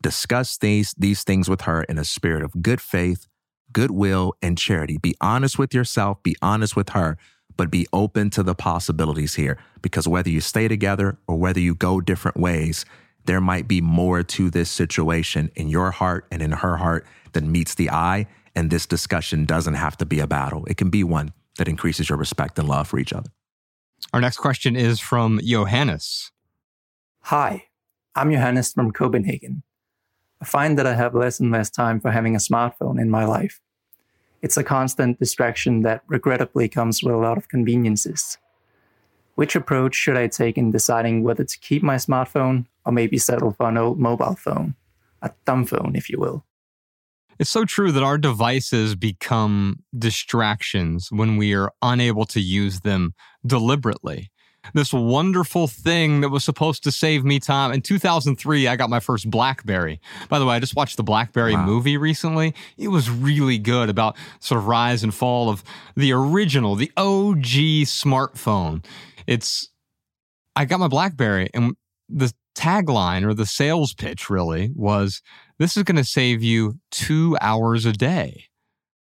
discuss 0.00 0.56
these, 0.58 0.94
these 0.96 1.24
things 1.24 1.48
with 1.48 1.62
her 1.62 1.82
in 1.84 1.98
a 1.98 2.04
spirit 2.04 2.42
of 2.42 2.62
good 2.62 2.80
faith, 2.80 3.26
goodwill, 3.72 4.34
and 4.42 4.56
charity. 4.56 4.98
Be 4.98 5.14
honest 5.20 5.58
with 5.58 5.74
yourself, 5.74 6.22
be 6.22 6.36
honest 6.42 6.76
with 6.76 6.90
her, 6.90 7.16
but 7.56 7.70
be 7.70 7.86
open 7.92 8.30
to 8.30 8.42
the 8.42 8.54
possibilities 8.54 9.34
here. 9.34 9.58
Because 9.82 10.06
whether 10.06 10.30
you 10.30 10.40
stay 10.40 10.68
together 10.68 11.18
or 11.26 11.36
whether 11.36 11.60
you 11.60 11.74
go 11.74 12.00
different 12.00 12.36
ways, 12.36 12.84
there 13.24 13.40
might 13.40 13.68
be 13.68 13.80
more 13.80 14.22
to 14.22 14.50
this 14.50 14.70
situation 14.70 15.50
in 15.54 15.68
your 15.68 15.90
heart 15.90 16.26
and 16.30 16.40
in 16.40 16.52
her 16.52 16.76
heart 16.76 17.06
than 17.32 17.52
meets 17.52 17.74
the 17.74 17.90
eye. 17.90 18.26
And 18.54 18.70
this 18.70 18.86
discussion 18.86 19.44
doesn't 19.44 19.74
have 19.74 19.96
to 19.98 20.06
be 20.06 20.20
a 20.20 20.26
battle, 20.26 20.64
it 20.66 20.76
can 20.76 20.90
be 20.90 21.04
one 21.04 21.32
that 21.58 21.68
increases 21.68 22.08
your 22.08 22.18
respect 22.18 22.58
and 22.58 22.68
love 22.68 22.88
for 22.88 22.98
each 22.98 23.12
other. 23.12 23.30
Our 24.12 24.20
next 24.20 24.38
question 24.38 24.76
is 24.76 24.98
from 24.98 25.40
Johannes. 25.44 26.32
Hi, 27.24 27.64
I'm 28.14 28.32
Johannes 28.32 28.72
from 28.72 28.92
Copenhagen. 28.92 29.62
I 30.40 30.46
find 30.46 30.78
that 30.78 30.86
I 30.86 30.94
have 30.94 31.14
less 31.14 31.38
and 31.38 31.52
less 31.52 31.70
time 31.70 32.00
for 32.00 32.10
having 32.10 32.34
a 32.34 32.38
smartphone 32.38 33.00
in 33.00 33.10
my 33.10 33.24
life. 33.24 33.60
It's 34.42 34.56
a 34.56 34.64
constant 34.64 35.18
distraction 35.18 35.82
that 35.82 36.02
regrettably 36.06 36.68
comes 36.68 37.02
with 37.02 37.14
a 37.14 37.18
lot 37.18 37.36
of 37.36 37.48
conveniences. 37.48 38.38
Which 39.34 39.54
approach 39.54 39.94
should 39.94 40.16
I 40.16 40.28
take 40.28 40.56
in 40.56 40.70
deciding 40.70 41.22
whether 41.22 41.44
to 41.44 41.58
keep 41.58 41.82
my 41.82 41.96
smartphone 41.96 42.66
or 42.84 42.92
maybe 42.92 43.18
settle 43.18 43.52
for 43.52 43.68
an 43.68 43.76
old 43.76 43.98
mobile 43.98 44.34
phone? 44.34 44.74
A 45.22 45.30
dumb 45.44 45.66
phone, 45.66 45.92
if 45.94 46.08
you 46.08 46.18
will. 46.18 46.44
It's 47.40 47.48
so 47.48 47.64
true 47.64 47.90
that 47.92 48.02
our 48.02 48.18
devices 48.18 48.94
become 48.94 49.82
distractions 49.98 51.08
when 51.10 51.38
we 51.38 51.54
are 51.54 51.72
unable 51.80 52.26
to 52.26 52.40
use 52.40 52.80
them 52.80 53.14
deliberately. 53.46 54.30
This 54.74 54.92
wonderful 54.92 55.66
thing 55.66 56.20
that 56.20 56.28
was 56.28 56.44
supposed 56.44 56.84
to 56.84 56.92
save 56.92 57.24
me 57.24 57.40
time. 57.40 57.72
In 57.72 57.80
2003, 57.80 58.68
I 58.68 58.76
got 58.76 58.90
my 58.90 59.00
first 59.00 59.30
Blackberry. 59.30 60.02
By 60.28 60.38
the 60.38 60.44
way, 60.44 60.54
I 60.54 60.60
just 60.60 60.76
watched 60.76 60.98
the 60.98 61.02
Blackberry 61.02 61.54
wow. 61.54 61.64
movie 61.64 61.96
recently. 61.96 62.54
It 62.76 62.88
was 62.88 63.08
really 63.08 63.56
good 63.56 63.88
about 63.88 64.18
sort 64.40 64.58
of 64.58 64.66
rise 64.66 65.02
and 65.02 65.14
fall 65.14 65.48
of 65.48 65.64
the 65.96 66.12
original, 66.12 66.76
the 66.76 66.92
OG 66.98 67.86
smartphone. 67.86 68.84
It's, 69.26 69.70
I 70.54 70.66
got 70.66 70.78
my 70.78 70.88
Blackberry 70.88 71.48
and 71.54 71.74
the 72.10 72.34
tagline 72.54 73.24
or 73.24 73.32
the 73.32 73.46
sales 73.46 73.94
pitch 73.94 74.28
really 74.28 74.72
was 74.74 75.22
this 75.60 75.76
is 75.76 75.82
going 75.82 75.96
to 75.96 76.04
save 76.04 76.42
you 76.42 76.80
two 76.90 77.36
hours 77.40 77.84
a 77.84 77.92
day, 77.92 78.46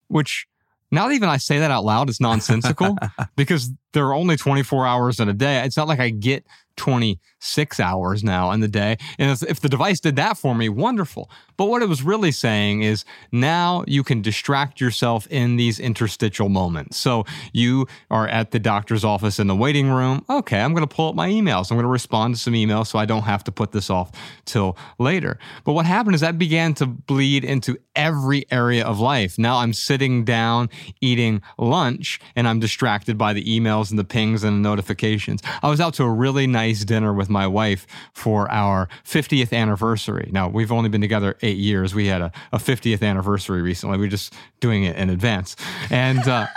which 0.08 0.48
now 0.90 1.06
that 1.06 1.14
even 1.14 1.28
I 1.28 1.36
say 1.36 1.60
that 1.60 1.70
out 1.70 1.84
loud, 1.84 2.10
is 2.10 2.20
nonsensical 2.20 2.98
because 3.36 3.70
there 3.92 4.06
are 4.06 4.14
only 4.14 4.36
24 4.36 4.86
hours 4.86 5.20
in 5.20 5.28
a 5.28 5.32
day. 5.34 5.62
It's 5.64 5.76
not 5.76 5.88
like 5.88 6.00
I 6.00 6.10
get 6.10 6.44
26 6.76 7.80
hours 7.80 8.24
now 8.24 8.50
in 8.50 8.60
the 8.60 8.68
day. 8.68 8.96
And 9.18 9.30
if 9.42 9.60
the 9.60 9.68
device 9.68 10.00
did 10.00 10.16
that 10.16 10.38
for 10.38 10.54
me, 10.54 10.68
wonderful. 10.68 11.30
But 11.56 11.66
what 11.66 11.82
it 11.82 11.88
was 11.88 12.02
really 12.02 12.32
saying 12.32 12.82
is 12.82 13.04
now 13.30 13.84
you 13.86 14.02
can 14.02 14.22
distract 14.22 14.80
yourself 14.80 15.26
in 15.28 15.56
these 15.56 15.78
interstitial 15.78 16.48
moments. 16.48 16.96
So 16.96 17.24
you 17.52 17.86
are 18.10 18.26
at 18.26 18.52
the 18.52 18.58
doctor's 18.58 19.04
office 19.04 19.38
in 19.38 19.46
the 19.46 19.54
waiting 19.54 19.90
room. 19.90 20.24
Okay, 20.30 20.60
I'm 20.60 20.72
going 20.72 20.86
to 20.86 20.92
pull 20.92 21.10
up 21.10 21.14
my 21.14 21.28
emails. 21.28 21.70
I'm 21.70 21.76
going 21.76 21.84
to 21.84 21.88
respond 21.88 22.34
to 22.34 22.40
some 22.40 22.54
emails 22.54 22.86
so 22.86 22.98
I 22.98 23.04
don't 23.04 23.22
have 23.22 23.44
to 23.44 23.52
put 23.52 23.72
this 23.72 23.90
off 23.90 24.10
till 24.44 24.76
later. 24.98 25.38
But 25.64 25.74
what 25.74 25.84
happened 25.84 26.14
is 26.14 26.22
that 26.22 26.38
began 26.38 26.74
to 26.74 26.86
bleed 26.86 27.44
into 27.44 27.76
every 27.94 28.46
area 28.50 28.84
of 28.84 28.98
life. 28.98 29.38
Now 29.38 29.58
I'm 29.58 29.74
sitting 29.74 30.24
down 30.24 30.70
eating 31.00 31.42
lunch 31.58 32.18
and 32.34 32.48
I'm 32.48 32.60
distracted 32.60 33.18
by 33.18 33.34
the 33.34 33.44
emails 33.44 33.81
and 33.90 33.98
the 33.98 34.04
pings 34.04 34.44
and 34.44 34.56
the 34.56 34.68
notifications. 34.68 35.42
I 35.62 35.68
was 35.68 35.80
out 35.80 35.94
to 35.94 36.04
a 36.04 36.10
really 36.10 36.46
nice 36.46 36.84
dinner 36.84 37.12
with 37.12 37.28
my 37.28 37.46
wife 37.46 37.86
for 38.12 38.50
our 38.50 38.88
50th 39.04 39.52
anniversary. 39.52 40.30
Now, 40.32 40.48
we've 40.48 40.72
only 40.72 40.88
been 40.88 41.00
together 41.00 41.36
eight 41.42 41.58
years. 41.58 41.94
We 41.94 42.06
had 42.06 42.22
a, 42.22 42.32
a 42.52 42.58
50th 42.58 43.02
anniversary 43.02 43.62
recently. 43.62 43.98
We 43.98 44.06
are 44.06 44.10
just 44.10 44.34
doing 44.60 44.84
it 44.84 44.96
in 44.96 45.10
advance. 45.10 45.56
And 45.90 46.26
uh, 46.26 46.46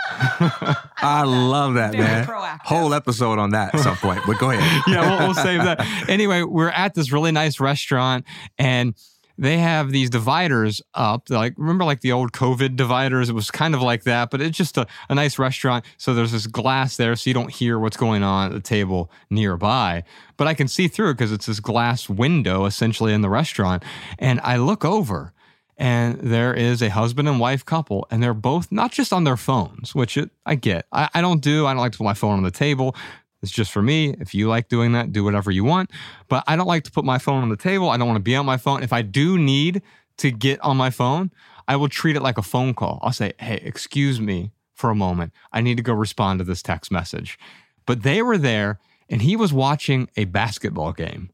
I 0.98 1.24
love 1.24 1.74
that, 1.74 1.92
Very 1.92 2.04
man. 2.04 2.26
Proactive. 2.26 2.60
Whole 2.64 2.94
episode 2.94 3.38
on 3.38 3.50
that 3.50 3.74
at 3.74 3.80
some 3.80 3.96
point. 3.96 4.20
But 4.26 4.38
go 4.38 4.50
ahead. 4.50 4.82
yeah, 4.86 5.08
we'll, 5.08 5.26
we'll 5.28 5.34
save 5.34 5.62
that. 5.64 5.84
Anyway, 6.08 6.42
we're 6.42 6.68
at 6.68 6.94
this 6.94 7.12
really 7.12 7.32
nice 7.32 7.60
restaurant 7.60 8.24
and 8.58 8.94
they 9.38 9.58
have 9.58 9.90
these 9.90 10.10
dividers 10.10 10.80
up. 10.94 11.28
Like 11.30 11.54
remember, 11.56 11.84
like 11.84 12.00
the 12.00 12.12
old 12.12 12.32
COVID 12.32 12.76
dividers. 12.76 13.28
It 13.28 13.34
was 13.34 13.50
kind 13.50 13.74
of 13.74 13.82
like 13.82 14.04
that, 14.04 14.30
but 14.30 14.40
it's 14.40 14.56
just 14.56 14.76
a, 14.76 14.86
a 15.08 15.14
nice 15.14 15.38
restaurant. 15.38 15.84
So 15.98 16.14
there's 16.14 16.32
this 16.32 16.46
glass 16.46 16.96
there, 16.96 17.14
so 17.16 17.28
you 17.28 17.34
don't 17.34 17.50
hear 17.50 17.78
what's 17.78 17.96
going 17.96 18.22
on 18.22 18.46
at 18.46 18.52
the 18.52 18.60
table 18.60 19.10
nearby. 19.30 20.04
But 20.36 20.46
I 20.46 20.54
can 20.54 20.68
see 20.68 20.88
through 20.88 21.10
it 21.10 21.14
because 21.14 21.32
it's 21.32 21.46
this 21.46 21.60
glass 21.60 22.08
window 22.08 22.64
essentially 22.64 23.12
in 23.12 23.20
the 23.20 23.30
restaurant. 23.30 23.82
And 24.18 24.40
I 24.40 24.56
look 24.56 24.84
over, 24.84 25.32
and 25.76 26.18
there 26.20 26.54
is 26.54 26.82
a 26.82 26.88
husband 26.90 27.28
and 27.28 27.38
wife 27.38 27.64
couple, 27.64 28.06
and 28.10 28.22
they're 28.22 28.34
both 28.34 28.72
not 28.72 28.92
just 28.92 29.12
on 29.12 29.24
their 29.24 29.36
phones, 29.36 29.94
which 29.94 30.16
it, 30.16 30.30
I 30.46 30.54
get. 30.54 30.86
I, 30.92 31.08
I 31.14 31.20
don't 31.20 31.42
do. 31.42 31.66
I 31.66 31.72
don't 31.72 31.80
like 31.80 31.92
to 31.92 31.98
put 31.98 32.04
my 32.04 32.14
phone 32.14 32.36
on 32.36 32.42
the 32.42 32.50
table. 32.50 32.96
It's 33.46 33.54
just 33.54 33.70
for 33.70 33.80
me. 33.80 34.12
If 34.18 34.34
you 34.34 34.48
like 34.48 34.68
doing 34.68 34.90
that, 34.92 35.12
do 35.12 35.22
whatever 35.22 35.52
you 35.52 35.62
want. 35.62 35.92
But 36.26 36.42
I 36.48 36.56
don't 36.56 36.66
like 36.66 36.82
to 36.84 36.90
put 36.90 37.04
my 37.04 37.18
phone 37.18 37.44
on 37.44 37.48
the 37.48 37.56
table. 37.56 37.90
I 37.90 37.96
don't 37.96 38.08
want 38.08 38.16
to 38.16 38.22
be 38.22 38.34
on 38.34 38.44
my 38.44 38.56
phone. 38.56 38.82
If 38.82 38.92
I 38.92 39.02
do 39.02 39.38
need 39.38 39.82
to 40.16 40.32
get 40.32 40.60
on 40.62 40.76
my 40.76 40.90
phone, 40.90 41.30
I 41.68 41.76
will 41.76 41.88
treat 41.88 42.16
it 42.16 42.22
like 42.22 42.38
a 42.38 42.42
phone 42.42 42.74
call. 42.74 42.98
I'll 43.02 43.12
say, 43.12 43.34
hey, 43.38 43.60
excuse 43.62 44.20
me 44.20 44.50
for 44.74 44.90
a 44.90 44.96
moment. 44.96 45.32
I 45.52 45.60
need 45.60 45.76
to 45.76 45.82
go 45.84 45.92
respond 45.92 46.40
to 46.40 46.44
this 46.44 46.60
text 46.60 46.90
message. 46.90 47.38
But 47.86 48.02
they 48.02 48.20
were 48.20 48.36
there 48.36 48.80
and 49.08 49.22
he 49.22 49.36
was 49.36 49.52
watching 49.52 50.10
a 50.16 50.24
basketball 50.24 50.92
game 50.92 51.30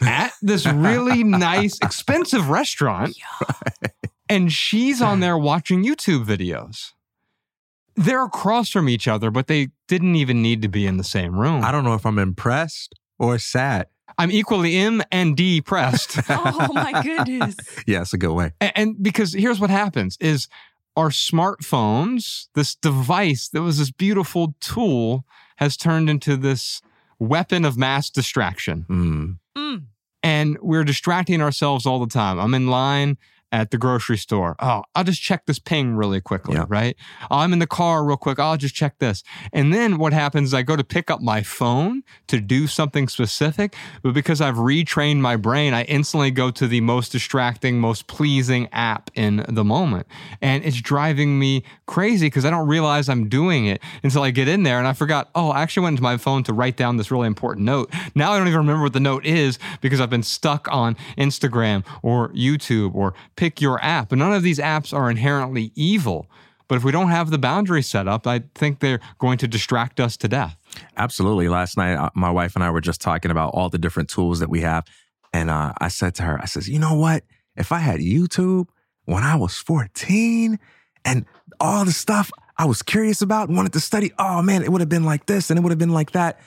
at 0.00 0.32
this 0.40 0.66
really 0.66 1.22
nice, 1.22 1.78
expensive 1.82 2.48
restaurant. 2.48 3.14
And 4.26 4.50
she's 4.50 5.02
on 5.02 5.20
there 5.20 5.36
watching 5.36 5.84
YouTube 5.84 6.24
videos. 6.24 6.92
They're 7.96 8.24
across 8.24 8.70
from 8.70 8.88
each 8.88 9.08
other, 9.08 9.30
but 9.30 9.46
they 9.46 9.68
didn't 9.88 10.16
even 10.16 10.42
need 10.42 10.62
to 10.62 10.68
be 10.68 10.86
in 10.86 10.98
the 10.98 11.04
same 11.04 11.38
room. 11.38 11.64
I 11.64 11.72
don't 11.72 11.84
know 11.84 11.94
if 11.94 12.04
I'm 12.04 12.18
impressed 12.18 12.94
or 13.18 13.38
sad. 13.38 13.86
I'm 14.18 14.30
equally 14.30 14.76
M 14.76 15.02
and 15.10 15.36
D 15.36 15.60
pressed. 15.60 16.18
oh 16.28 16.72
my 16.72 17.02
goodness. 17.02 17.56
Yeah, 17.86 18.02
it's 18.02 18.12
a 18.12 18.18
good 18.18 18.32
way. 18.32 18.52
and, 18.60 18.72
and 18.74 19.02
because 19.02 19.32
here's 19.32 19.60
what 19.60 19.70
happens 19.70 20.16
is 20.20 20.48
our 20.96 21.10
smartphones, 21.10 22.48
this 22.54 22.74
device 22.74 23.48
that 23.48 23.62
was 23.62 23.78
this 23.78 23.90
beautiful 23.90 24.54
tool 24.60 25.24
has 25.56 25.76
turned 25.76 26.08
into 26.08 26.36
this 26.36 26.80
weapon 27.18 27.64
of 27.64 27.76
mass 27.76 28.10
distraction. 28.10 28.86
Mm. 28.88 29.38
Mm. 29.56 29.84
And 30.22 30.58
we're 30.60 30.84
distracting 30.84 31.40
ourselves 31.40 31.86
all 31.86 32.00
the 32.00 32.12
time. 32.12 32.38
I'm 32.38 32.54
in 32.54 32.68
line 32.68 33.18
at 33.56 33.70
the 33.70 33.78
grocery 33.78 34.18
store. 34.18 34.54
Oh, 34.58 34.82
I'll 34.94 35.04
just 35.04 35.22
check 35.22 35.46
this 35.46 35.58
ping 35.58 35.96
really 35.96 36.20
quickly, 36.20 36.56
Yeah. 36.56 36.66
right? 36.68 36.94
Oh, 37.30 37.38
I'm 37.38 37.54
in 37.54 37.58
the 37.58 37.66
car 37.66 38.04
real 38.04 38.18
quick. 38.18 38.38
I'll 38.38 38.58
just 38.58 38.74
check 38.74 38.98
this. 38.98 39.22
And 39.50 39.72
then 39.72 39.96
what 39.96 40.12
happens 40.12 40.48
is 40.50 40.54
I 40.54 40.60
go 40.62 40.76
to 40.76 40.84
pick 40.84 41.10
up 41.10 41.22
my 41.22 41.42
phone 41.42 42.02
to 42.26 42.38
do 42.38 42.66
something 42.66 43.08
specific, 43.08 43.74
but 44.02 44.12
because 44.12 44.42
I've 44.42 44.56
retrained 44.56 45.20
my 45.20 45.36
brain, 45.36 45.72
I 45.72 45.84
instantly 45.84 46.30
go 46.30 46.50
to 46.50 46.66
the 46.68 46.82
most 46.82 47.12
distracting, 47.12 47.80
most 47.80 48.06
pleasing 48.08 48.68
app 48.72 49.10
in 49.14 49.44
the 49.48 49.64
moment. 49.64 50.06
And 50.42 50.62
it's 50.62 50.80
driving 50.82 51.38
me 51.38 51.64
crazy 51.86 52.26
because 52.26 52.44
I 52.44 52.50
don't 52.50 52.68
realize 52.68 53.08
I'm 53.08 53.28
doing 53.30 53.64
it 53.64 53.80
until 54.02 54.22
I 54.22 54.32
get 54.32 54.48
in 54.48 54.64
there 54.64 54.78
and 54.78 54.86
I 54.86 54.92
forgot, 54.92 55.30
oh, 55.34 55.48
I 55.48 55.62
actually 55.62 55.84
went 55.84 55.94
into 55.94 56.02
my 56.02 56.18
phone 56.18 56.42
to 56.44 56.52
write 56.52 56.76
down 56.76 56.98
this 56.98 57.10
really 57.10 57.26
important 57.26 57.64
note. 57.64 57.90
Now 58.14 58.32
I 58.32 58.38
don't 58.38 58.48
even 58.48 58.58
remember 58.58 58.82
what 58.82 58.92
the 58.92 59.00
note 59.00 59.24
is 59.24 59.58
because 59.80 59.98
I've 60.00 60.10
been 60.10 60.22
stuck 60.22 60.68
on 60.70 60.94
Instagram 61.16 61.84
or 62.02 62.28
YouTube 62.34 62.94
or 62.94 63.14
pick 63.46 63.60
your 63.60 63.82
app. 63.84 64.10
And 64.10 64.18
none 64.18 64.32
of 64.32 64.42
these 64.42 64.58
apps 64.58 64.92
are 64.92 65.08
inherently 65.08 65.70
evil. 65.76 66.28
But 66.68 66.74
if 66.74 66.84
we 66.84 66.90
don't 66.90 67.10
have 67.10 67.30
the 67.30 67.38
boundary 67.38 67.82
set 67.82 68.08
up, 68.08 68.26
I 68.26 68.42
think 68.56 68.80
they're 68.80 68.98
going 69.20 69.38
to 69.38 69.46
distract 69.46 70.00
us 70.00 70.16
to 70.16 70.28
death. 70.28 70.56
Absolutely. 70.96 71.48
Last 71.48 71.76
night, 71.76 71.94
uh, 71.94 72.10
my 72.14 72.30
wife 72.30 72.56
and 72.56 72.64
I 72.64 72.70
were 72.70 72.80
just 72.80 73.00
talking 73.00 73.30
about 73.30 73.50
all 73.54 73.68
the 73.68 73.78
different 73.78 74.08
tools 74.08 74.40
that 74.40 74.50
we 74.50 74.62
have. 74.62 74.84
And 75.32 75.48
uh, 75.48 75.74
I 75.80 75.88
said 75.88 76.16
to 76.16 76.24
her, 76.24 76.40
I 76.42 76.46
says, 76.46 76.68
you 76.68 76.80
know 76.80 76.94
what? 76.94 77.22
If 77.54 77.70
I 77.70 77.78
had 77.78 78.00
YouTube 78.00 78.66
when 79.04 79.22
I 79.22 79.36
was 79.36 79.56
14 79.56 80.58
and 81.04 81.24
all 81.60 81.84
the 81.84 81.92
stuff 81.92 82.32
I 82.58 82.64
was 82.64 82.82
curious 82.82 83.22
about 83.22 83.48
and 83.48 83.56
wanted 83.56 83.74
to 83.74 83.80
study, 83.80 84.12
oh 84.18 84.42
man, 84.42 84.64
it 84.64 84.72
would 84.72 84.80
have 84.80 84.88
been 84.88 85.04
like 85.04 85.26
this 85.26 85.50
and 85.50 85.58
it 85.58 85.62
would 85.62 85.70
have 85.70 85.78
been 85.78 85.94
like 85.94 86.12
that. 86.12 86.40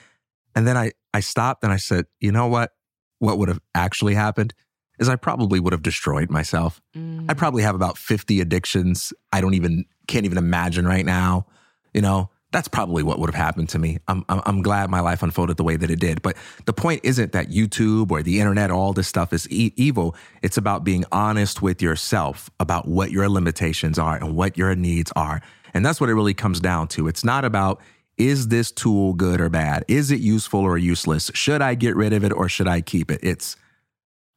And 0.54 0.66
then 0.66 0.76
I, 0.76 0.92
I 1.14 1.20
stopped 1.20 1.64
and 1.64 1.72
I 1.72 1.78
said, 1.78 2.04
you 2.20 2.30
know 2.30 2.48
what? 2.48 2.72
What 3.20 3.38
would 3.38 3.48
have 3.48 3.60
actually 3.74 4.14
happened 4.14 4.52
is 5.00 5.08
I 5.08 5.16
probably 5.16 5.58
would 5.58 5.72
have 5.72 5.82
destroyed 5.82 6.30
myself. 6.30 6.80
I 6.94 6.98
mm. 6.98 7.36
probably 7.36 7.62
have 7.62 7.74
about 7.74 7.98
50 7.98 8.40
addictions 8.40 9.12
I 9.32 9.40
don't 9.40 9.54
even, 9.54 9.86
can't 10.06 10.26
even 10.26 10.38
imagine 10.38 10.86
right 10.86 11.04
now. 11.04 11.46
You 11.94 12.02
know, 12.02 12.30
that's 12.52 12.68
probably 12.68 13.02
what 13.02 13.18
would 13.18 13.28
have 13.28 13.34
happened 13.34 13.68
to 13.70 13.78
me. 13.78 13.98
I'm, 14.08 14.24
I'm, 14.28 14.42
I'm 14.44 14.62
glad 14.62 14.90
my 14.90 15.00
life 15.00 15.22
unfolded 15.22 15.56
the 15.56 15.64
way 15.64 15.76
that 15.76 15.90
it 15.90 16.00
did. 16.00 16.20
But 16.20 16.36
the 16.66 16.72
point 16.72 17.00
isn't 17.02 17.32
that 17.32 17.48
YouTube 17.48 18.10
or 18.10 18.22
the 18.22 18.40
internet, 18.40 18.70
all 18.70 18.92
this 18.92 19.08
stuff 19.08 19.32
is 19.32 19.48
e- 19.50 19.72
evil. 19.76 20.14
It's 20.42 20.56
about 20.56 20.84
being 20.84 21.04
honest 21.12 21.62
with 21.62 21.80
yourself 21.80 22.50
about 22.60 22.86
what 22.86 23.10
your 23.10 23.28
limitations 23.28 23.98
are 23.98 24.16
and 24.16 24.36
what 24.36 24.58
your 24.58 24.74
needs 24.74 25.12
are. 25.16 25.40
And 25.72 25.86
that's 25.86 26.00
what 26.00 26.10
it 26.10 26.14
really 26.14 26.34
comes 26.34 26.60
down 26.60 26.88
to. 26.88 27.06
It's 27.08 27.24
not 27.24 27.44
about, 27.44 27.80
is 28.18 28.48
this 28.48 28.70
tool 28.72 29.14
good 29.14 29.40
or 29.40 29.48
bad? 29.48 29.84
Is 29.88 30.10
it 30.10 30.20
useful 30.20 30.60
or 30.60 30.76
useless? 30.76 31.30
Should 31.32 31.62
I 31.62 31.74
get 31.74 31.96
rid 31.96 32.12
of 32.12 32.24
it 32.24 32.32
or 32.32 32.48
should 32.48 32.68
I 32.68 32.80
keep 32.80 33.10
it? 33.10 33.20
It's, 33.22 33.56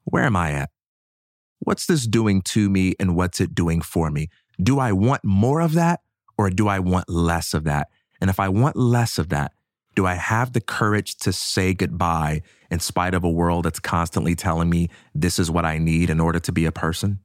where 0.03 0.23
am 0.23 0.35
I 0.35 0.51
at? 0.51 0.69
What's 1.59 1.85
this 1.85 2.05
doing 2.05 2.41
to 2.43 2.69
me 2.69 2.93
and 2.99 3.15
what's 3.15 3.39
it 3.39 3.55
doing 3.55 3.81
for 3.81 4.11
me? 4.11 4.29
Do 4.61 4.79
I 4.79 4.91
want 4.91 5.23
more 5.23 5.61
of 5.61 5.73
that 5.73 6.01
or 6.37 6.49
do 6.49 6.67
I 6.67 6.79
want 6.79 7.09
less 7.09 7.53
of 7.53 7.63
that? 7.63 7.89
And 8.19 8.29
if 8.29 8.39
I 8.39 8.49
want 8.49 8.75
less 8.75 9.17
of 9.17 9.29
that, 9.29 9.53
do 9.95 10.05
I 10.05 10.15
have 10.15 10.53
the 10.53 10.61
courage 10.61 11.15
to 11.17 11.31
say 11.31 11.73
goodbye 11.73 12.41
in 12.71 12.79
spite 12.79 13.13
of 13.13 13.23
a 13.23 13.29
world 13.29 13.65
that's 13.65 13.79
constantly 13.79 14.35
telling 14.35 14.69
me 14.69 14.89
this 15.13 15.37
is 15.37 15.51
what 15.51 15.65
I 15.65 15.77
need 15.77 16.09
in 16.09 16.19
order 16.19 16.39
to 16.39 16.51
be 16.51 16.65
a 16.65 16.71
person? 16.71 17.19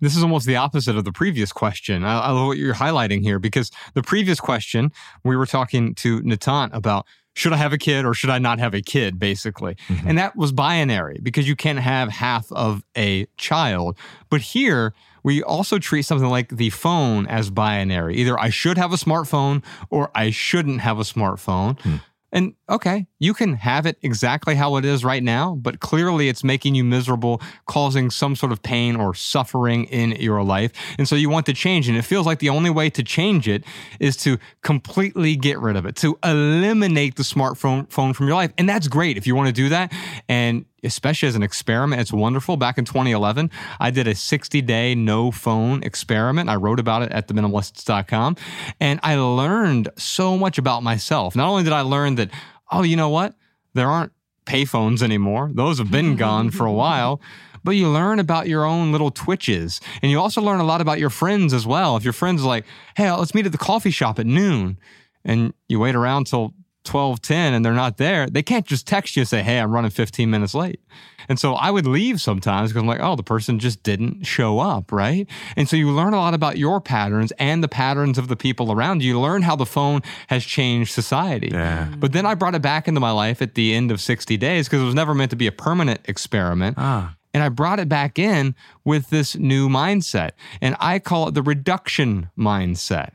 This 0.00 0.16
is 0.16 0.22
almost 0.22 0.46
the 0.46 0.56
opposite 0.56 0.96
of 0.96 1.04
the 1.04 1.12
previous 1.12 1.52
question. 1.52 2.04
I, 2.04 2.20
I 2.20 2.30
love 2.30 2.48
what 2.48 2.58
you're 2.58 2.74
highlighting 2.74 3.22
here 3.22 3.38
because 3.38 3.70
the 3.94 4.02
previous 4.02 4.40
question, 4.40 4.92
we 5.24 5.36
were 5.36 5.46
talking 5.46 5.94
to 5.96 6.20
Nitant 6.22 6.70
about 6.74 7.06
should 7.36 7.52
I 7.52 7.56
have 7.56 7.74
a 7.74 7.78
kid 7.78 8.06
or 8.06 8.14
should 8.14 8.30
I 8.30 8.38
not 8.38 8.58
have 8.58 8.72
a 8.72 8.80
kid, 8.80 9.18
basically. 9.18 9.76
Mm-hmm. 9.88 10.08
And 10.08 10.18
that 10.18 10.36
was 10.36 10.52
binary 10.52 11.20
because 11.22 11.46
you 11.46 11.54
can't 11.54 11.78
have 11.78 12.08
half 12.08 12.50
of 12.50 12.82
a 12.96 13.26
child. 13.36 13.98
But 14.30 14.40
here, 14.40 14.94
we 15.22 15.42
also 15.42 15.78
treat 15.78 16.02
something 16.02 16.30
like 16.30 16.48
the 16.48 16.70
phone 16.70 17.26
as 17.26 17.50
binary. 17.50 18.16
Either 18.16 18.40
I 18.40 18.48
should 18.48 18.78
have 18.78 18.92
a 18.92 18.96
smartphone 18.96 19.62
or 19.90 20.10
I 20.14 20.30
shouldn't 20.30 20.80
have 20.80 20.98
a 20.98 21.02
smartphone. 21.02 21.78
Hmm. 21.80 21.96
And 22.32 22.54
okay, 22.70 23.06
you 23.18 23.32
can 23.32 23.54
have 23.54 23.86
it 23.86 23.96
exactly 24.02 24.54
how 24.54 24.76
it 24.76 24.84
is 24.84 25.04
right 25.04 25.22
now, 25.22 25.54
but 25.54 25.80
clearly 25.80 26.28
it's 26.28 26.44
making 26.44 26.74
you 26.74 26.84
miserable, 26.84 27.40
causing 27.66 28.10
some 28.10 28.36
sort 28.36 28.52
of 28.52 28.62
pain 28.62 28.96
or 28.96 29.14
suffering 29.14 29.84
in 29.84 30.12
your 30.12 30.42
life. 30.42 30.72
And 30.98 31.08
so 31.08 31.16
you 31.16 31.30
want 31.30 31.46
to 31.46 31.54
change. 31.54 31.88
And 31.88 31.96
it 31.96 32.02
feels 32.02 32.26
like 32.26 32.40
the 32.40 32.50
only 32.50 32.70
way 32.70 32.90
to 32.90 33.02
change 33.02 33.48
it 33.48 33.64
is 34.00 34.16
to 34.18 34.38
completely 34.62 35.36
get 35.36 35.58
rid 35.58 35.76
of 35.76 35.86
it, 35.86 35.96
to 35.96 36.18
eliminate 36.22 37.16
the 37.16 37.22
smartphone 37.22 37.90
phone 37.90 38.12
from 38.12 38.26
your 38.26 38.36
life. 38.36 38.52
And 38.58 38.68
that's 38.68 38.88
great 38.88 39.16
if 39.16 39.26
you 39.26 39.34
want 39.34 39.48
to 39.48 39.52
do 39.52 39.70
that. 39.70 39.92
And 40.28 40.66
especially 40.84 41.28
as 41.28 41.36
an 41.36 41.42
experiment, 41.42 42.00
it's 42.00 42.12
wonderful. 42.12 42.56
Back 42.56 42.78
in 42.78 42.84
2011, 42.84 43.50
I 43.80 43.90
did 43.90 44.06
a 44.06 44.14
60 44.14 44.60
day 44.62 44.94
no 44.94 45.30
phone 45.30 45.82
experiment. 45.82 46.48
I 46.48 46.56
wrote 46.56 46.80
about 46.80 47.02
it 47.02 47.12
at 47.12 47.28
theminimalists.com. 47.28 48.36
And 48.78 49.00
I 49.02 49.16
learned 49.16 49.88
so 49.96 50.36
much 50.36 50.58
about 50.58 50.82
myself. 50.82 51.34
Not 51.34 51.48
only 51.48 51.64
did 51.64 51.72
I 51.72 51.80
learn 51.80 52.16
that, 52.16 52.30
oh, 52.70 52.82
you 52.82 52.96
know 52.96 53.08
what? 53.08 53.34
There 53.74 53.88
aren't 53.88 54.12
payphones 54.44 55.02
anymore, 55.02 55.50
those 55.52 55.78
have 55.78 55.90
been 55.90 56.16
gone 56.16 56.50
for 56.50 56.66
a 56.66 56.72
while. 56.84 57.20
But 57.64 57.72
you 57.72 57.88
learn 57.88 58.20
about 58.20 58.46
your 58.46 58.64
own 58.64 58.92
little 58.92 59.10
twitches. 59.10 59.80
And 60.00 60.08
you 60.08 60.20
also 60.20 60.40
learn 60.40 60.60
a 60.60 60.64
lot 60.64 60.80
about 60.80 61.00
your 61.00 61.10
friends 61.10 61.52
as 61.52 61.66
well. 61.66 61.96
If 61.96 62.04
your 62.04 62.12
friend's 62.12 62.44
like, 62.44 62.64
hey, 62.96 63.10
let's 63.10 63.34
meet 63.34 63.44
at 63.44 63.50
the 63.50 63.58
coffee 63.58 63.90
shop 63.90 64.20
at 64.20 64.26
noon, 64.26 64.78
and 65.24 65.52
you 65.68 65.80
wait 65.80 65.96
around 65.96 66.28
till 66.28 66.54
1210 66.86 67.54
and 67.54 67.64
they're 67.64 67.72
not 67.72 67.96
there, 67.96 68.26
they 68.26 68.42
can't 68.42 68.66
just 68.66 68.86
text 68.86 69.16
you 69.16 69.22
and 69.22 69.28
say, 69.28 69.42
Hey, 69.42 69.58
I'm 69.58 69.70
running 69.70 69.90
15 69.90 70.30
minutes 70.30 70.54
late. 70.54 70.80
And 71.28 71.38
so 71.38 71.54
I 71.54 71.70
would 71.70 71.86
leave 71.86 72.20
sometimes 72.20 72.70
because 72.70 72.82
I'm 72.82 72.88
like, 72.88 73.00
oh, 73.02 73.16
the 73.16 73.22
person 73.22 73.58
just 73.58 73.82
didn't 73.82 74.24
show 74.24 74.58
up, 74.58 74.92
right? 74.92 75.28
And 75.56 75.68
so 75.68 75.76
you 75.76 75.90
learn 75.90 76.14
a 76.14 76.18
lot 76.18 76.34
about 76.34 76.58
your 76.58 76.80
patterns 76.80 77.32
and 77.38 77.62
the 77.62 77.68
patterns 77.68 78.18
of 78.18 78.28
the 78.28 78.36
people 78.36 78.72
around 78.72 79.02
you. 79.02 79.14
You 79.14 79.20
learn 79.20 79.42
how 79.42 79.56
the 79.56 79.66
phone 79.66 80.02
has 80.28 80.44
changed 80.44 80.92
society. 80.92 81.48
Yeah. 81.52 81.92
But 81.98 82.12
then 82.12 82.26
I 82.26 82.34
brought 82.34 82.54
it 82.54 82.62
back 82.62 82.88
into 82.88 83.00
my 83.00 83.10
life 83.10 83.42
at 83.42 83.54
the 83.54 83.74
end 83.74 83.90
of 83.90 84.00
60 84.00 84.36
days 84.36 84.66
because 84.66 84.82
it 84.82 84.84
was 84.84 84.94
never 84.94 85.14
meant 85.14 85.30
to 85.30 85.36
be 85.36 85.46
a 85.46 85.52
permanent 85.52 86.00
experiment. 86.04 86.76
Ah. 86.78 87.16
And 87.34 87.42
I 87.42 87.50
brought 87.50 87.80
it 87.80 87.88
back 87.88 88.18
in 88.18 88.54
with 88.84 89.10
this 89.10 89.36
new 89.36 89.68
mindset. 89.68 90.30
And 90.62 90.74
I 90.80 90.98
call 90.98 91.28
it 91.28 91.34
the 91.34 91.42
reduction 91.42 92.30
mindset. 92.38 93.10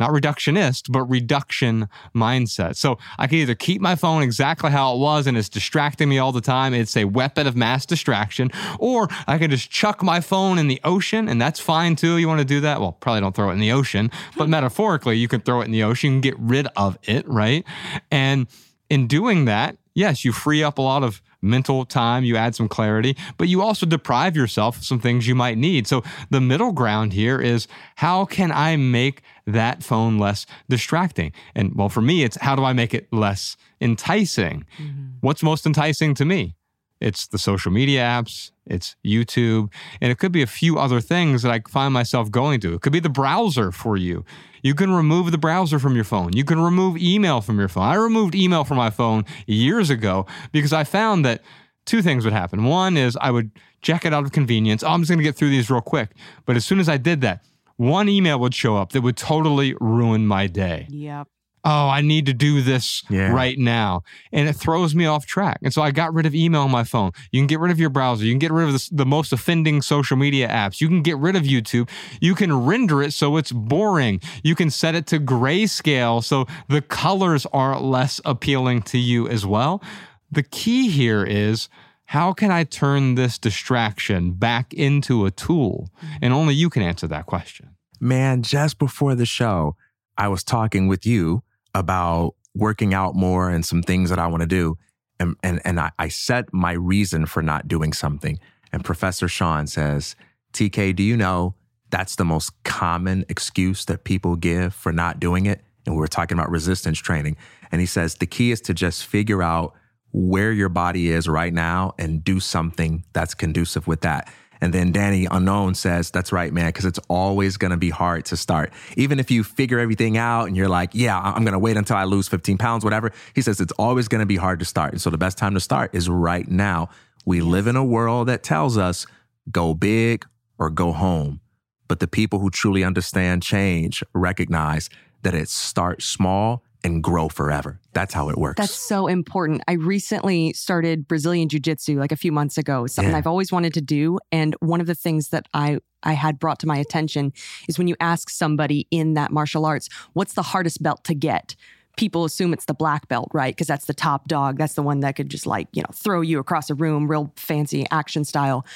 Not 0.00 0.10
reductionist, 0.10 0.90
but 0.90 1.02
reduction 1.04 1.88
mindset. 2.14 2.76
So 2.76 2.98
I 3.18 3.26
can 3.26 3.38
either 3.38 3.54
keep 3.54 3.80
my 3.80 3.94
phone 3.94 4.22
exactly 4.22 4.70
how 4.70 4.94
it 4.94 4.98
was 4.98 5.26
and 5.26 5.36
it's 5.36 5.48
distracting 5.48 6.08
me 6.08 6.18
all 6.18 6.32
the 6.32 6.40
time. 6.40 6.74
It's 6.74 6.96
a 6.96 7.04
weapon 7.04 7.46
of 7.46 7.56
mass 7.56 7.86
distraction. 7.86 8.50
Or 8.78 9.08
I 9.26 9.38
can 9.38 9.50
just 9.50 9.70
chuck 9.70 10.02
my 10.02 10.20
phone 10.20 10.58
in 10.58 10.68
the 10.68 10.80
ocean 10.84 11.28
and 11.28 11.40
that's 11.40 11.60
fine 11.60 11.96
too. 11.96 12.18
You 12.18 12.28
want 12.28 12.40
to 12.40 12.44
do 12.44 12.60
that? 12.60 12.80
Well, 12.80 12.92
probably 12.92 13.20
don't 13.20 13.34
throw 13.34 13.50
it 13.50 13.54
in 13.54 13.60
the 13.60 13.72
ocean, 13.72 14.10
but 14.36 14.48
metaphorically, 14.48 15.16
you 15.16 15.28
can 15.28 15.40
throw 15.40 15.60
it 15.60 15.64
in 15.66 15.72
the 15.72 15.82
ocean 15.82 16.14
and 16.14 16.22
get 16.22 16.38
rid 16.38 16.66
of 16.76 16.98
it, 17.04 17.26
right? 17.28 17.64
And 18.10 18.46
in 18.90 19.06
doing 19.06 19.44
that, 19.46 19.76
yes, 19.94 20.24
you 20.24 20.32
free 20.32 20.62
up 20.62 20.78
a 20.78 20.82
lot 20.82 21.02
of 21.02 21.22
mental 21.44 21.84
time, 21.84 22.24
you 22.24 22.36
add 22.36 22.54
some 22.54 22.68
clarity, 22.68 23.16
but 23.38 23.48
you 23.48 23.62
also 23.62 23.86
deprive 23.86 24.36
yourself 24.36 24.78
of 24.78 24.84
some 24.84 24.98
things 24.98 25.28
you 25.28 25.34
might 25.34 25.58
need. 25.58 25.86
So 25.86 26.02
the 26.30 26.40
middle 26.40 26.72
ground 26.72 27.12
here 27.12 27.40
is 27.40 27.68
how 27.96 28.24
can 28.24 28.50
I 28.50 28.76
make 28.76 29.22
that 29.46 29.82
phone 29.82 30.18
less 30.18 30.46
distracting? 30.68 31.32
And 31.54 31.74
well, 31.74 31.88
for 31.88 32.00
me, 32.00 32.24
it's 32.24 32.36
how 32.38 32.56
do 32.56 32.64
I 32.64 32.72
make 32.72 32.94
it 32.94 33.12
less 33.12 33.56
enticing? 33.80 34.64
Mm-hmm. 34.78 35.04
What's 35.20 35.42
most 35.42 35.66
enticing 35.66 36.14
to 36.14 36.24
me? 36.24 36.56
It's 37.00 37.26
the 37.26 37.38
social 37.38 37.70
media 37.70 38.00
apps, 38.00 38.50
it's 38.66 38.96
YouTube, 39.04 39.70
and 40.00 40.10
it 40.10 40.18
could 40.18 40.32
be 40.32 40.42
a 40.42 40.46
few 40.46 40.78
other 40.78 41.00
things 41.00 41.42
that 41.42 41.52
I 41.52 41.60
find 41.68 41.92
myself 41.92 42.30
going 42.30 42.60
to. 42.60 42.74
It 42.74 42.80
could 42.80 42.92
be 42.92 43.00
the 43.00 43.10
browser 43.10 43.70
for 43.70 43.96
you. 43.96 44.24
You 44.64 44.74
can 44.74 44.90
remove 44.90 45.30
the 45.30 45.38
browser 45.38 45.78
from 45.78 45.94
your 45.94 46.04
phone. 46.04 46.32
You 46.32 46.42
can 46.42 46.58
remove 46.58 46.96
email 46.96 47.42
from 47.42 47.58
your 47.58 47.68
phone. 47.68 47.84
I 47.84 47.96
removed 47.96 48.34
email 48.34 48.64
from 48.64 48.78
my 48.78 48.88
phone 48.88 49.26
years 49.46 49.90
ago 49.90 50.24
because 50.52 50.72
I 50.72 50.84
found 50.84 51.24
that 51.26 51.42
two 51.84 52.00
things 52.00 52.24
would 52.24 52.32
happen. 52.32 52.64
One 52.64 52.96
is 52.96 53.16
I 53.20 53.30
would 53.30 53.50
check 53.82 54.06
it 54.06 54.14
out 54.14 54.24
of 54.24 54.32
convenience. 54.32 54.82
Oh, 54.82 54.88
I'm 54.88 55.02
just 55.02 55.10
going 55.10 55.18
to 55.18 55.22
get 55.22 55.36
through 55.36 55.50
these 55.50 55.70
real 55.70 55.82
quick. 55.82 56.12
But 56.46 56.56
as 56.56 56.64
soon 56.64 56.80
as 56.80 56.88
I 56.88 56.96
did 56.96 57.20
that, 57.20 57.44
one 57.76 58.08
email 58.08 58.40
would 58.40 58.54
show 58.54 58.76
up 58.76 58.92
that 58.92 59.02
would 59.02 59.18
totally 59.18 59.76
ruin 59.80 60.26
my 60.26 60.46
day. 60.46 60.86
Yep 60.88 61.28
oh, 61.64 61.88
I 61.88 62.02
need 62.02 62.26
to 62.26 62.34
do 62.34 62.60
this 62.60 63.02
yeah. 63.08 63.32
right 63.32 63.58
now. 63.58 64.02
And 64.32 64.48
it 64.48 64.52
throws 64.54 64.94
me 64.94 65.06
off 65.06 65.24
track. 65.24 65.58
And 65.62 65.72
so 65.72 65.82
I 65.82 65.90
got 65.90 66.12
rid 66.12 66.26
of 66.26 66.34
email 66.34 66.62
on 66.62 66.70
my 66.70 66.84
phone. 66.84 67.12
You 67.32 67.40
can 67.40 67.46
get 67.46 67.58
rid 67.58 67.72
of 67.72 67.80
your 67.80 67.90
browser. 67.90 68.24
You 68.24 68.32
can 68.32 68.38
get 68.38 68.52
rid 68.52 68.68
of 68.68 68.72
the, 68.74 68.88
the, 68.92 69.06
most 69.06 69.32
offending 69.32 69.80
social 69.80 70.16
media 70.16 70.48
apps. 70.48 70.80
You 70.80 70.88
can 70.88 71.02
get 71.02 71.16
rid 71.16 71.36
of 71.36 71.44
YouTube. 71.44 71.88
You 72.20 72.34
can 72.34 72.66
render 72.66 73.02
it 73.02 73.12
so 73.12 73.36
it's 73.36 73.52
boring. 73.52 74.20
You 74.42 74.54
can 74.54 74.70
set 74.70 74.94
it 74.94 75.06
to 75.08 75.18
grayscale 75.18 76.22
so 76.22 76.46
the 76.68 76.82
colors 76.82 77.46
are 77.52 77.80
less 77.80 78.20
appealing 78.24 78.82
to 78.82 78.98
you 78.98 79.26
as 79.28 79.46
well. 79.46 79.82
The 80.30 80.42
key 80.42 80.90
here 80.90 81.24
is 81.24 81.68
how 82.06 82.32
can 82.32 82.50
I 82.50 82.64
turn 82.64 83.14
this 83.14 83.38
distraction 83.38 84.32
back 84.32 84.74
into 84.74 85.24
a 85.24 85.30
tool? 85.30 85.90
Mm-hmm. 85.96 86.16
And 86.22 86.32
only 86.34 86.54
you 86.54 86.68
can 86.68 86.82
answer 86.82 87.06
that 87.06 87.26
question. 87.26 87.70
Man, 88.00 88.42
just 88.42 88.78
before 88.78 89.14
the 89.14 89.24
show, 89.24 89.76
I 90.18 90.28
was 90.28 90.44
talking 90.44 90.88
with 90.88 91.06
you 91.06 91.42
about 91.74 92.34
working 92.54 92.94
out 92.94 93.14
more 93.14 93.50
and 93.50 93.64
some 93.64 93.82
things 93.82 94.10
that 94.10 94.18
I 94.18 94.26
want 94.26 94.42
to 94.42 94.46
do. 94.46 94.78
And, 95.18 95.36
and, 95.42 95.60
and 95.64 95.80
I, 95.80 95.90
I 95.98 96.08
set 96.08 96.52
my 96.52 96.72
reason 96.72 97.26
for 97.26 97.42
not 97.42 97.68
doing 97.68 97.92
something. 97.92 98.38
And 98.72 98.84
Professor 98.84 99.28
Sean 99.28 99.66
says, 99.66 100.16
TK, 100.52 100.94
do 100.94 101.02
you 101.02 101.16
know 101.16 101.54
that's 101.90 102.16
the 102.16 102.24
most 102.24 102.52
common 102.64 103.24
excuse 103.28 103.84
that 103.86 104.04
people 104.04 104.36
give 104.36 104.74
for 104.74 104.92
not 104.92 105.20
doing 105.20 105.46
it? 105.46 105.62
And 105.86 105.94
we 105.94 106.00
were 106.00 106.08
talking 106.08 106.38
about 106.38 106.50
resistance 106.50 106.98
training. 106.98 107.36
And 107.70 107.80
he 107.80 107.86
says 107.86 108.16
the 108.16 108.26
key 108.26 108.50
is 108.50 108.60
to 108.62 108.74
just 108.74 109.06
figure 109.06 109.42
out 109.42 109.74
where 110.12 110.52
your 110.52 110.68
body 110.68 111.08
is 111.08 111.28
right 111.28 111.52
now 111.52 111.92
and 111.98 112.22
do 112.22 112.38
something 112.38 113.04
that's 113.12 113.34
conducive 113.34 113.86
with 113.86 114.02
that. 114.02 114.32
And 114.60 114.72
then 114.72 114.92
Danny 114.92 115.26
Unknown 115.30 115.74
says, 115.74 116.10
That's 116.10 116.32
right, 116.32 116.52
man, 116.52 116.68
because 116.68 116.84
it's 116.84 117.00
always 117.08 117.56
going 117.56 117.70
to 117.70 117.76
be 117.76 117.90
hard 117.90 118.24
to 118.26 118.36
start. 118.36 118.72
Even 118.96 119.20
if 119.20 119.30
you 119.30 119.44
figure 119.44 119.78
everything 119.78 120.16
out 120.16 120.46
and 120.46 120.56
you're 120.56 120.68
like, 120.68 120.90
Yeah, 120.92 121.18
I'm 121.18 121.44
going 121.44 121.52
to 121.52 121.58
wait 121.58 121.76
until 121.76 121.96
I 121.96 122.04
lose 122.04 122.28
15 122.28 122.58
pounds, 122.58 122.84
whatever. 122.84 123.12
He 123.34 123.42
says, 123.42 123.60
It's 123.60 123.72
always 123.72 124.08
going 124.08 124.20
to 124.20 124.26
be 124.26 124.36
hard 124.36 124.58
to 124.60 124.64
start. 124.64 124.92
And 124.92 125.00
so 125.00 125.10
the 125.10 125.18
best 125.18 125.38
time 125.38 125.54
to 125.54 125.60
start 125.60 125.94
is 125.94 126.08
right 126.08 126.48
now. 126.48 126.88
We 127.24 127.40
live 127.40 127.66
in 127.66 127.76
a 127.76 127.84
world 127.84 128.28
that 128.28 128.42
tells 128.42 128.76
us 128.76 129.06
go 129.50 129.74
big 129.74 130.26
or 130.58 130.70
go 130.70 130.92
home. 130.92 131.40
But 131.88 132.00
the 132.00 132.08
people 132.08 132.38
who 132.38 132.50
truly 132.50 132.82
understand 132.82 133.42
change 133.42 134.02
recognize 134.14 134.90
that 135.22 135.34
it 135.34 135.48
starts 135.48 136.04
small 136.04 136.63
and 136.84 137.02
grow 137.02 137.28
forever. 137.28 137.80
That's 137.94 138.12
how 138.12 138.28
it 138.28 138.36
works. 138.36 138.58
That's 138.58 138.74
so 138.74 139.06
important. 139.06 139.62
I 139.66 139.72
recently 139.72 140.52
started 140.52 141.08
Brazilian 141.08 141.48
Jiu 141.48 141.58
Jitsu 141.58 141.98
like 141.98 142.12
a 142.12 142.16
few 142.16 142.30
months 142.30 142.58
ago, 142.58 142.86
something 142.86 143.12
yeah. 143.12 143.18
I've 143.18 143.26
always 143.26 143.50
wanted 143.50 143.72
to 143.74 143.80
do. 143.80 144.18
And 144.30 144.54
one 144.60 144.80
of 144.80 144.86
the 144.86 144.94
things 144.94 145.30
that 145.30 145.48
I, 145.54 145.78
I 146.02 146.12
had 146.12 146.38
brought 146.38 146.58
to 146.60 146.66
my 146.66 146.76
attention 146.76 147.32
is 147.68 147.78
when 147.78 147.88
you 147.88 147.96
ask 148.00 148.28
somebody 148.28 148.86
in 148.90 149.14
that 149.14 149.32
martial 149.32 149.64
arts, 149.64 149.88
what's 150.12 150.34
the 150.34 150.42
hardest 150.42 150.82
belt 150.82 151.02
to 151.04 151.14
get? 151.14 151.56
People 151.96 152.24
assume 152.24 152.52
it's 152.52 152.66
the 152.66 152.74
black 152.74 153.08
belt, 153.08 153.30
right? 153.32 153.54
Because 153.54 153.68
that's 153.68 153.86
the 153.86 153.94
top 153.94 154.28
dog. 154.28 154.58
That's 154.58 154.74
the 154.74 154.82
one 154.82 155.00
that 155.00 155.16
could 155.16 155.30
just 155.30 155.46
like, 155.46 155.68
you 155.72 155.80
know, 155.80 155.90
throw 155.94 156.20
you 156.20 156.38
across 156.38 156.68
a 156.68 156.74
room, 156.74 157.08
real 157.08 157.32
fancy 157.36 157.86
action 157.90 158.24
style. 158.24 158.66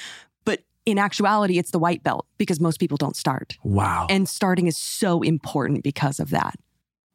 But 0.45 0.61
in 0.87 0.99
actuality, 0.99 1.59
it's 1.59 1.73
the 1.73 1.81
white 1.81 2.03
belt 2.03 2.27
because 2.39 2.61
most 2.61 2.81
people 2.81 2.97
don't 2.97 3.17
start. 3.17 3.59
Wow. 3.65 4.07
And 4.09 4.29
starting 4.29 4.67
is 4.67 4.79
so 4.79 5.21
important 5.23 5.83
because 5.83 6.21
of 6.21 6.31
that. 6.31 6.55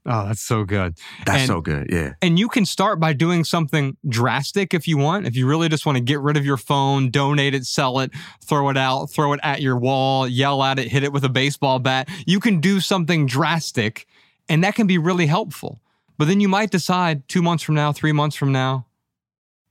Oh, 0.05 0.27
that's 0.27 0.41
so 0.41 0.65
good. 0.65 0.97
That's 1.25 1.39
and, 1.39 1.47
so 1.47 1.61
good. 1.61 1.87
Yeah. 1.89 2.13
And 2.21 2.37
you 2.37 2.49
can 2.49 2.65
start 2.65 2.99
by 2.99 3.13
doing 3.13 3.45
something 3.45 3.95
drastic 4.07 4.73
if 4.73 4.85
you 4.85 4.97
want. 4.97 5.25
If 5.25 5.37
you 5.37 5.47
really 5.47 5.69
just 5.69 5.85
want 5.85 5.97
to 5.97 6.03
get 6.03 6.19
rid 6.19 6.35
of 6.35 6.45
your 6.45 6.57
phone, 6.57 7.09
donate 7.09 7.53
it, 7.53 7.65
sell 7.65 7.99
it, 7.99 8.11
throw 8.43 8.69
it 8.69 8.75
out, 8.75 9.05
throw 9.07 9.31
it 9.31 9.39
at 9.43 9.61
your 9.61 9.77
wall, 9.77 10.27
yell 10.27 10.61
at 10.61 10.77
it, 10.77 10.89
hit 10.89 11.03
it 11.03 11.13
with 11.13 11.23
a 11.23 11.29
baseball 11.29 11.79
bat, 11.79 12.09
you 12.25 12.41
can 12.41 12.59
do 12.59 12.81
something 12.81 13.25
drastic 13.25 14.05
and 14.49 14.63
that 14.63 14.75
can 14.75 14.87
be 14.87 14.97
really 14.97 15.27
helpful. 15.27 15.79
But 16.17 16.27
then 16.27 16.41
you 16.41 16.49
might 16.49 16.69
decide 16.69 17.27
two 17.29 17.41
months 17.41 17.63
from 17.63 17.75
now, 17.75 17.93
three 17.93 18.11
months 18.11 18.35
from 18.35 18.51
now, 18.51 18.87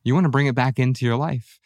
you 0.03 0.15
want 0.15 0.25
to 0.25 0.31
bring 0.31 0.47
it 0.47 0.55
back 0.55 0.79
into 0.79 1.05
your 1.05 1.17
life. 1.17 1.61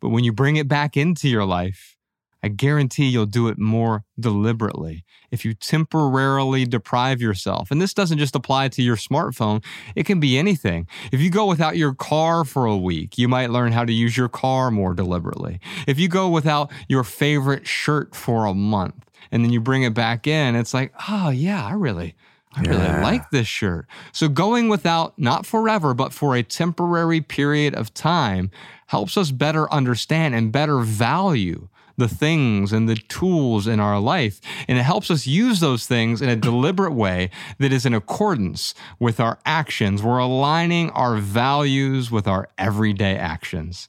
But 0.00 0.10
when 0.10 0.24
you 0.24 0.32
bring 0.32 0.56
it 0.56 0.68
back 0.68 0.96
into 0.96 1.28
your 1.28 1.44
life, 1.44 1.96
I 2.42 2.48
guarantee 2.48 3.08
you'll 3.08 3.26
do 3.26 3.48
it 3.48 3.58
more 3.58 4.04
deliberately 4.18 5.04
if 5.30 5.44
you 5.44 5.54
temporarily 5.54 6.64
deprive 6.64 7.20
yourself. 7.20 7.70
And 7.70 7.82
this 7.82 7.92
doesn't 7.92 8.18
just 8.18 8.36
apply 8.36 8.68
to 8.68 8.82
your 8.82 8.96
smartphone, 8.96 9.64
it 9.94 10.06
can 10.06 10.20
be 10.20 10.38
anything. 10.38 10.86
If 11.12 11.20
you 11.20 11.30
go 11.30 11.46
without 11.46 11.76
your 11.76 11.94
car 11.94 12.44
for 12.44 12.64
a 12.64 12.76
week, 12.76 13.18
you 13.18 13.28
might 13.28 13.50
learn 13.50 13.72
how 13.72 13.84
to 13.84 13.92
use 13.92 14.16
your 14.16 14.28
car 14.28 14.70
more 14.70 14.94
deliberately. 14.94 15.60
If 15.86 15.98
you 15.98 16.08
go 16.08 16.28
without 16.28 16.70
your 16.88 17.04
favorite 17.04 17.66
shirt 17.66 18.14
for 18.14 18.46
a 18.46 18.54
month 18.54 19.04
and 19.30 19.44
then 19.44 19.52
you 19.52 19.60
bring 19.60 19.82
it 19.82 19.94
back 19.94 20.26
in, 20.26 20.54
it's 20.54 20.72
like, 20.72 20.92
oh, 21.08 21.30
yeah, 21.30 21.66
I 21.66 21.72
really. 21.72 22.14
I 22.54 22.62
really 22.62 22.82
yeah. 22.82 23.02
like 23.02 23.30
this 23.30 23.46
shirt. 23.46 23.86
So 24.10 24.28
going 24.28 24.68
without, 24.68 25.18
not 25.18 25.44
forever, 25.44 25.92
but 25.92 26.14
for 26.14 26.34
a 26.34 26.42
temporary 26.42 27.20
period 27.20 27.74
of 27.74 27.92
time 27.92 28.50
helps 28.86 29.18
us 29.18 29.30
better 29.30 29.70
understand 29.70 30.34
and 30.34 30.50
better 30.50 30.80
value 30.80 31.68
the 31.98 32.08
things 32.08 32.72
and 32.72 32.88
the 32.88 32.94
tools 32.96 33.66
in 33.66 33.80
our 33.80 34.00
life. 34.00 34.40
And 34.66 34.78
it 34.78 34.82
helps 34.82 35.10
us 35.10 35.26
use 35.26 35.60
those 35.60 35.86
things 35.86 36.22
in 36.22 36.28
a 36.28 36.36
deliberate 36.36 36.94
way 36.94 37.30
that 37.58 37.72
is 37.72 37.84
in 37.84 37.92
accordance 37.92 38.72
with 38.98 39.20
our 39.20 39.38
actions. 39.44 40.02
We're 40.02 40.18
aligning 40.18 40.90
our 40.90 41.16
values 41.16 42.10
with 42.10 42.26
our 42.26 42.48
everyday 42.56 43.16
actions. 43.16 43.88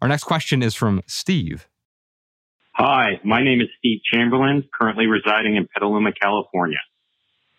Our 0.00 0.08
next 0.08 0.24
question 0.24 0.62
is 0.62 0.74
from 0.74 1.02
Steve. 1.06 1.66
Hi, 2.74 3.20
my 3.24 3.42
name 3.42 3.62
is 3.62 3.68
Steve 3.78 4.00
Chamberlain, 4.12 4.68
currently 4.78 5.06
residing 5.06 5.56
in 5.56 5.66
Petaluma, 5.66 6.12
California. 6.12 6.78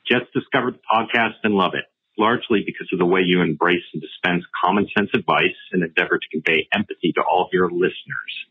Just 0.08 0.32
discovered 0.32 0.76
the 0.76 0.80
podcast 0.94 1.42
and 1.44 1.56
love 1.56 1.72
it, 1.74 1.86
largely 2.20 2.62
because 2.64 2.88
of 2.94 3.00
the 3.00 3.06
way 3.06 3.22
you 3.26 3.42
embrace 3.42 3.84
and 3.94 4.02
dispense 4.02 4.46
common 4.64 4.88
sense 4.96 5.10
advice 5.16 5.58
and 5.72 5.84
endeavor 5.84 6.20
to 6.20 6.28
convey 6.32 6.68
empathy 6.72 7.12
to 7.14 7.22
all 7.22 7.44
of 7.44 7.50
your 7.52 7.70
listeners. 7.72 8.46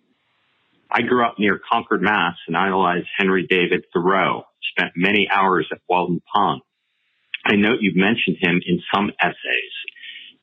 I 0.91 1.03
grew 1.03 1.25
up 1.25 1.39
near 1.39 1.61
Concord, 1.71 2.03
Mass, 2.03 2.37
and 2.47 2.57
idolized 2.57 3.09
Henry 3.17 3.47
David 3.49 3.85
Thoreau. 3.93 4.45
Spent 4.77 4.93
many 4.97 5.29
hours 5.31 5.67
at 5.73 5.81
Walden 5.89 6.21
Pond. 6.33 6.63
I 7.45 7.57
note 7.57 7.79
you've 7.81 7.97
mentioned 7.97 8.37
him 8.41 8.61
in 8.67 8.81
some 8.95 9.11
essays. 9.21 9.75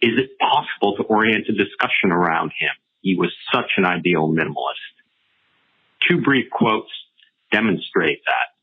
Is 0.02 0.12
it 0.18 0.38
possible 0.39 0.96
to 0.98 1.04
orient 1.04 1.48
a 1.50 1.54
discussion 1.54 2.12
around 2.12 2.52
him? 2.58 2.72
He 3.02 3.16
was 3.16 3.32
such 3.54 3.72
an 3.78 3.86
ideal 3.86 4.28
minimalist. 4.28 4.94
Two 6.10 6.22
brief 6.22 6.50
quotes 6.52 6.91
demonstrate 7.52 8.20
that. 8.26 8.56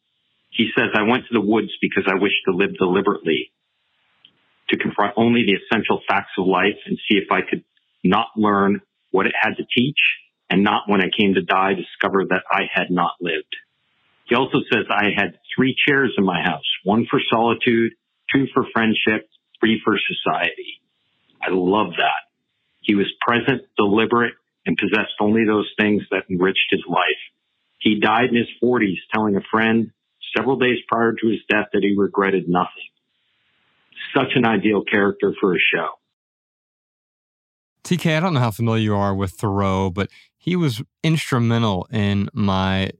He 0.50 0.70
says, 0.76 0.90
I 0.94 1.02
went 1.02 1.24
to 1.28 1.34
the 1.34 1.40
woods 1.40 1.70
because 1.80 2.04
I 2.06 2.20
wished 2.20 2.42
to 2.46 2.56
live 2.56 2.76
deliberately, 2.78 3.52
to 4.68 4.76
confront 4.76 5.14
only 5.16 5.44
the 5.46 5.56
essential 5.56 6.00
facts 6.08 6.32
of 6.38 6.46
life 6.46 6.78
and 6.86 6.98
see 7.08 7.18
if 7.18 7.30
I 7.30 7.40
could 7.40 7.64
not 8.04 8.28
learn 8.36 8.80
what 9.10 9.26
it 9.26 9.32
had 9.38 9.56
to 9.56 9.64
teach 9.76 9.98
and 10.50 10.64
not 10.64 10.88
when 10.88 11.00
I 11.00 11.08
came 11.16 11.34
to 11.34 11.42
die 11.42 11.74
discover 11.74 12.24
that 12.28 12.42
I 12.50 12.62
had 12.72 12.90
not 12.90 13.12
lived. 13.20 13.56
He 14.24 14.34
also 14.34 14.58
says 14.70 14.84
I 14.90 15.10
had 15.16 15.38
three 15.56 15.74
chairs 15.86 16.12
in 16.18 16.24
my 16.24 16.42
house, 16.42 16.66
one 16.84 17.06
for 17.08 17.20
solitude, 17.30 17.92
two 18.32 18.46
for 18.52 18.66
friendship, 18.72 19.28
three 19.60 19.80
for 19.84 19.96
society. 19.98 20.80
I 21.40 21.48
love 21.50 21.92
that. 21.96 22.28
He 22.80 22.94
was 22.94 23.06
present, 23.20 23.62
deliberate, 23.76 24.34
and 24.66 24.76
possessed 24.76 25.14
only 25.20 25.44
those 25.46 25.70
things 25.78 26.02
that 26.10 26.24
enriched 26.28 26.68
his 26.70 26.82
life. 26.88 27.22
He 27.78 27.98
died 27.98 28.30
in 28.30 28.36
his 28.36 28.48
forties 28.60 28.98
telling 29.12 29.36
a 29.36 29.40
friend 29.50 29.90
several 30.36 30.58
days 30.58 30.78
prior 30.88 31.12
to 31.12 31.28
his 31.28 31.40
death 31.48 31.68
that 31.72 31.82
he 31.82 31.96
regretted 31.96 32.48
nothing. 32.48 32.90
Such 34.14 34.32
an 34.34 34.44
ideal 34.44 34.82
character 34.82 35.34
for 35.40 35.54
a 35.54 35.58
show. 35.58 35.99
TK, 37.84 38.16
I 38.16 38.20
don't 38.20 38.34
know 38.34 38.40
how 38.40 38.50
familiar 38.50 38.82
you 38.82 38.94
are 38.94 39.14
with 39.14 39.32
Thoreau, 39.32 39.90
but 39.90 40.08
he 40.36 40.56
was 40.56 40.82
instrumental 41.02 41.86
in 41.92 42.28
my 42.32 42.90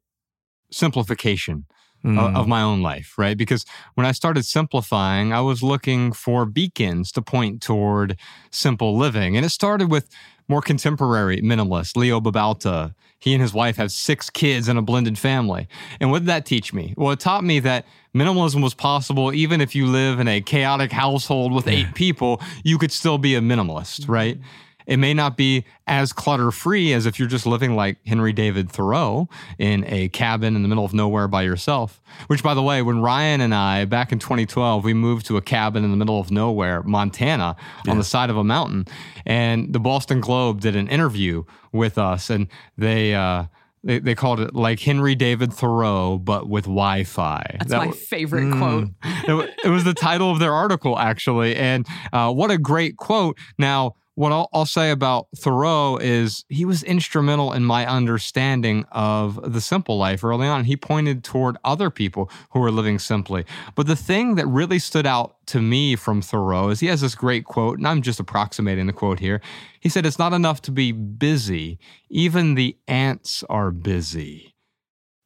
simplification 0.70 1.66
of, 2.04 2.10
hmm. 2.10 2.36
of 2.36 2.48
my 2.48 2.62
own 2.62 2.82
life, 2.82 3.14
right? 3.18 3.36
Because 3.36 3.64
when 3.94 4.06
I 4.06 4.12
started 4.12 4.44
simplifying, 4.44 5.32
I 5.32 5.40
was 5.40 5.62
looking 5.62 6.12
for 6.12 6.46
beacons 6.46 7.12
to 7.12 7.22
point 7.22 7.60
toward 7.60 8.16
simple 8.50 8.96
living. 8.96 9.36
And 9.36 9.44
it 9.44 9.50
started 9.50 9.90
with 9.90 10.08
more 10.48 10.62
contemporary 10.62 11.40
minimalist, 11.42 11.96
Leo 11.96 12.20
Babauta. 12.20 12.94
He 13.18 13.34
and 13.34 13.42
his 13.42 13.52
wife 13.52 13.76
have 13.76 13.92
six 13.92 14.30
kids 14.30 14.66
and 14.66 14.78
a 14.78 14.82
blended 14.82 15.18
family. 15.18 15.68
And 16.00 16.10
what 16.10 16.20
did 16.20 16.28
that 16.28 16.46
teach 16.46 16.72
me? 16.72 16.94
Well, 16.96 17.12
it 17.12 17.20
taught 17.20 17.44
me 17.44 17.60
that 17.60 17.84
minimalism 18.14 18.62
was 18.62 18.74
possible 18.74 19.32
even 19.32 19.60
if 19.60 19.74
you 19.74 19.86
live 19.86 20.18
in 20.18 20.26
a 20.26 20.40
chaotic 20.40 20.90
household 20.90 21.52
with 21.52 21.68
eight 21.68 21.94
people, 21.94 22.40
you 22.64 22.78
could 22.78 22.92
still 22.92 23.18
be 23.18 23.34
a 23.34 23.40
minimalist, 23.40 24.08
right? 24.08 24.36
Mm-hmm. 24.36 24.69
It 24.86 24.98
may 24.98 25.14
not 25.14 25.36
be 25.36 25.64
as 25.86 26.12
clutter 26.12 26.50
free 26.50 26.92
as 26.92 27.06
if 27.06 27.18
you're 27.18 27.28
just 27.28 27.46
living 27.46 27.74
like 27.76 27.98
Henry 28.06 28.32
David 28.32 28.70
Thoreau 28.70 29.28
in 29.58 29.84
a 29.86 30.08
cabin 30.08 30.56
in 30.56 30.62
the 30.62 30.68
middle 30.68 30.84
of 30.84 30.94
nowhere 30.94 31.28
by 31.28 31.42
yourself. 31.42 32.00
Which, 32.26 32.42
by 32.42 32.54
the 32.54 32.62
way, 32.62 32.82
when 32.82 33.00
Ryan 33.00 33.40
and 33.40 33.54
I, 33.54 33.84
back 33.84 34.12
in 34.12 34.18
2012, 34.18 34.84
we 34.84 34.94
moved 34.94 35.26
to 35.26 35.36
a 35.36 35.42
cabin 35.42 35.84
in 35.84 35.90
the 35.90 35.96
middle 35.96 36.20
of 36.20 36.30
nowhere, 36.30 36.82
Montana, 36.82 37.56
on 37.88 37.98
the 37.98 38.04
side 38.04 38.30
of 38.30 38.36
a 38.36 38.44
mountain. 38.44 38.86
And 39.26 39.72
the 39.72 39.80
Boston 39.80 40.20
Globe 40.20 40.60
did 40.60 40.76
an 40.76 40.88
interview 40.88 41.44
with 41.72 41.98
us, 41.98 42.30
and 42.30 42.48
they, 42.76 43.14
uh, 43.14 43.44
they, 43.82 43.98
they 43.98 44.14
called 44.14 44.40
it 44.40 44.54
like 44.54 44.80
Henry 44.80 45.14
David 45.14 45.52
Thoreau, 45.52 46.18
but 46.18 46.48
with 46.48 46.64
Wi 46.64 47.04
Fi. 47.04 47.56
That's 47.58 47.70
my 47.70 47.90
favorite 47.92 48.52
quote. 48.56 48.88
it, 49.04 49.54
it 49.64 49.68
was 49.68 49.84
the 49.84 49.94
title 49.94 50.30
of 50.30 50.38
their 50.38 50.52
article, 50.52 50.98
actually. 50.98 51.56
And 51.56 51.86
uh, 52.12 52.32
what 52.32 52.50
a 52.50 52.58
great 52.58 52.96
quote. 52.96 53.38
Now, 53.58 53.94
what 54.20 54.32
I'll, 54.32 54.50
I'll 54.52 54.66
say 54.66 54.90
about 54.90 55.28
Thoreau 55.34 55.96
is 55.96 56.44
he 56.50 56.66
was 56.66 56.82
instrumental 56.82 57.54
in 57.54 57.64
my 57.64 57.86
understanding 57.86 58.84
of 58.92 59.50
the 59.50 59.62
simple 59.62 59.96
life 59.96 60.22
early 60.22 60.46
on. 60.46 60.64
He 60.64 60.76
pointed 60.76 61.24
toward 61.24 61.56
other 61.64 61.88
people 61.88 62.30
who 62.50 62.60
were 62.60 62.70
living 62.70 62.98
simply. 62.98 63.46
But 63.74 63.86
the 63.86 63.96
thing 63.96 64.34
that 64.34 64.46
really 64.46 64.78
stood 64.78 65.06
out 65.06 65.36
to 65.46 65.62
me 65.62 65.96
from 65.96 66.20
Thoreau 66.20 66.68
is 66.68 66.80
he 66.80 66.88
has 66.88 67.00
this 67.00 67.14
great 67.14 67.46
quote, 67.46 67.78
and 67.78 67.88
I'm 67.88 68.02
just 68.02 68.20
approximating 68.20 68.86
the 68.86 68.92
quote 68.92 69.20
here. 69.20 69.40
He 69.80 69.88
said, 69.88 70.04
It's 70.04 70.18
not 70.18 70.34
enough 70.34 70.60
to 70.62 70.70
be 70.70 70.92
busy, 70.92 71.78
even 72.10 72.56
the 72.56 72.76
ants 72.86 73.42
are 73.48 73.70
busy. 73.70 74.54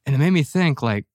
And 0.07 0.15
it 0.15 0.19
made 0.19 0.31
me 0.31 0.45
think 0.45 0.83
like, 0.83 1.07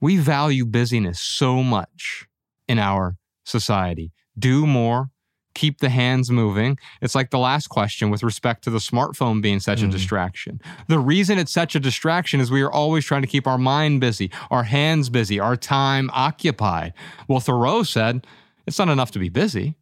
we 0.00 0.18
value 0.18 0.64
busyness 0.64 1.20
so 1.20 1.64
much 1.64 2.28
in 2.68 2.78
our 2.78 3.16
society. 3.44 4.12
Do 4.38 4.68
more, 4.68 5.10
keep 5.54 5.78
the 5.78 5.88
hands 5.88 6.30
moving. 6.30 6.78
It's 7.00 7.14
like 7.14 7.30
the 7.30 7.38
last 7.38 7.68
question 7.68 8.10
with 8.10 8.22
respect 8.22 8.64
to 8.64 8.70
the 8.70 8.78
smartphone 8.78 9.40
being 9.40 9.60
such 9.60 9.82
a 9.82 9.86
mm. 9.86 9.90
distraction. 9.90 10.60
The 10.88 10.98
reason 10.98 11.38
it's 11.38 11.52
such 11.52 11.74
a 11.74 11.80
distraction 11.80 12.40
is 12.40 12.50
we 12.50 12.62
are 12.62 12.72
always 12.72 13.04
trying 13.04 13.22
to 13.22 13.28
keep 13.28 13.46
our 13.46 13.58
mind 13.58 14.00
busy, 14.00 14.30
our 14.50 14.64
hands 14.64 15.08
busy, 15.08 15.40
our 15.40 15.56
time 15.56 16.10
occupied. 16.12 16.92
Well, 17.28 17.40
Thoreau 17.40 17.82
said, 17.82 18.26
it's 18.66 18.78
not 18.78 18.88
enough 18.88 19.10
to 19.12 19.18
be 19.18 19.28
busy. 19.28 19.76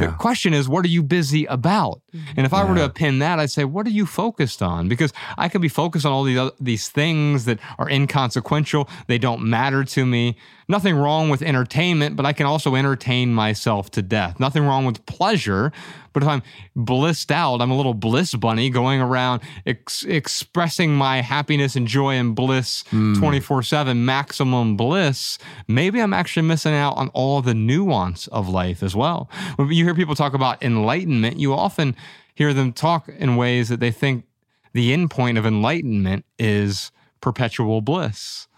The 0.00 0.12
question 0.12 0.54
is, 0.54 0.68
what 0.68 0.84
are 0.84 0.88
you 0.88 1.02
busy 1.02 1.44
about? 1.44 2.00
Mm-hmm. 2.14 2.32
And 2.36 2.46
if 2.46 2.54
I 2.54 2.64
were 2.64 2.74
to 2.76 2.88
pin 2.88 3.18
that, 3.20 3.38
I'd 3.38 3.50
say, 3.50 3.64
what 3.64 3.86
are 3.86 3.90
you 3.90 4.06
focused 4.06 4.62
on? 4.62 4.88
Because 4.88 5.12
I 5.36 5.48
could 5.48 5.60
be 5.60 5.68
focused 5.68 6.06
on 6.06 6.12
all 6.12 6.24
these 6.24 6.38
oth- 6.38 6.56
these 6.60 6.88
things 6.88 7.44
that 7.44 7.58
are 7.78 7.88
inconsequential. 7.88 8.88
They 9.06 9.18
don't 9.18 9.42
matter 9.42 9.84
to 9.84 10.06
me. 10.06 10.36
Nothing 10.68 10.94
wrong 10.96 11.28
with 11.28 11.42
entertainment, 11.42 12.16
but 12.16 12.24
I 12.24 12.32
can 12.32 12.46
also 12.46 12.74
entertain 12.76 13.34
myself 13.34 13.90
to 13.92 14.02
death. 14.02 14.40
Nothing 14.40 14.64
wrong 14.64 14.86
with 14.86 15.04
pleasure, 15.06 15.72
but 16.12 16.22
if 16.22 16.28
I'm 16.28 16.42
blissed 16.76 17.30
out, 17.30 17.60
I'm 17.60 17.70
a 17.70 17.76
little 17.76 17.94
bliss 17.94 18.34
bunny 18.34 18.70
going 18.70 19.00
around 19.00 19.42
ex- 19.66 20.04
expressing 20.04 20.94
my 20.94 21.20
happiness 21.20 21.76
and 21.76 21.86
joy 21.86 22.14
and 22.14 22.34
bliss 22.34 22.84
hmm. 22.90 23.14
24 23.18 23.62
7, 23.62 24.04
maximum 24.04 24.76
bliss. 24.76 25.38
Maybe 25.68 26.00
I'm 26.00 26.12
actually 26.12 26.46
missing 26.46 26.74
out 26.74 26.96
on 26.96 27.08
all 27.08 27.42
the 27.42 27.54
nuance 27.54 28.26
of 28.28 28.48
life 28.48 28.82
as 28.82 28.94
well. 28.94 29.30
When 29.56 29.70
you 29.70 29.84
hear 29.84 29.94
people 29.94 30.14
talk 30.14 30.34
about 30.34 30.62
enlightenment, 30.62 31.38
you 31.38 31.54
often 31.54 31.96
hear 32.34 32.52
them 32.52 32.72
talk 32.72 33.08
in 33.08 33.36
ways 33.36 33.68
that 33.68 33.80
they 33.80 33.90
think 33.90 34.24
the 34.72 34.92
end 34.92 35.10
point 35.10 35.38
of 35.38 35.46
enlightenment 35.46 36.24
is 36.38 36.90
perpetual 37.20 37.80
bliss. 37.80 38.48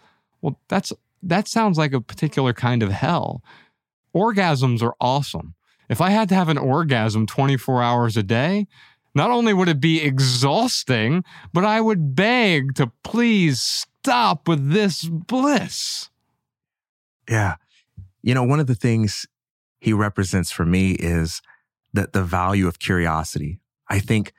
Well, 0.41 0.59
that's 0.69 0.93
that 1.23 1.49
sounds 1.49 1.79
like 1.79 1.93
a 1.93 2.01
particular 2.01 2.53
kind 2.53 2.83
of 2.83 2.93
hell. 2.93 3.43
Orgasms 4.15 4.83
are 4.83 4.95
awesome. 5.01 5.55
If 5.89 6.01
I 6.01 6.11
had 6.11 6.29
to 6.31 6.35
have 6.35 6.49
an 6.49 6.59
orgasm 6.59 7.27
24 7.27 7.83
hours 7.83 8.17
a 8.17 8.23
day, 8.23 8.67
not 9.15 9.31
only 9.31 9.53
would 9.53 9.69
it 9.69 9.81
be 9.81 10.03
exhausting, 10.03 11.25
but 11.53 11.65
I 11.65 11.81
would 11.81 12.17
beg 12.17 12.75
to 12.75 12.91
please 13.05 13.61
stop 13.61 14.49
with 14.49 14.73
this 14.73 15.05
bliss. 15.05 16.11
Yeah. 17.29 17.57
You 18.23 18.35
know, 18.35 18.43
one 18.43 18.61
of 18.61 18.67
the 18.67 18.75
things 18.75 19.27
he 19.81 19.93
represents 19.93 20.51
for 20.51 20.65
me 20.65 20.93
is 20.93 21.43
that 21.93 22.13
the 22.13 22.25
value 22.25 22.67
of 22.67 22.79
curiosity. 22.79 23.61
I 23.89 24.01
think 24.01 24.33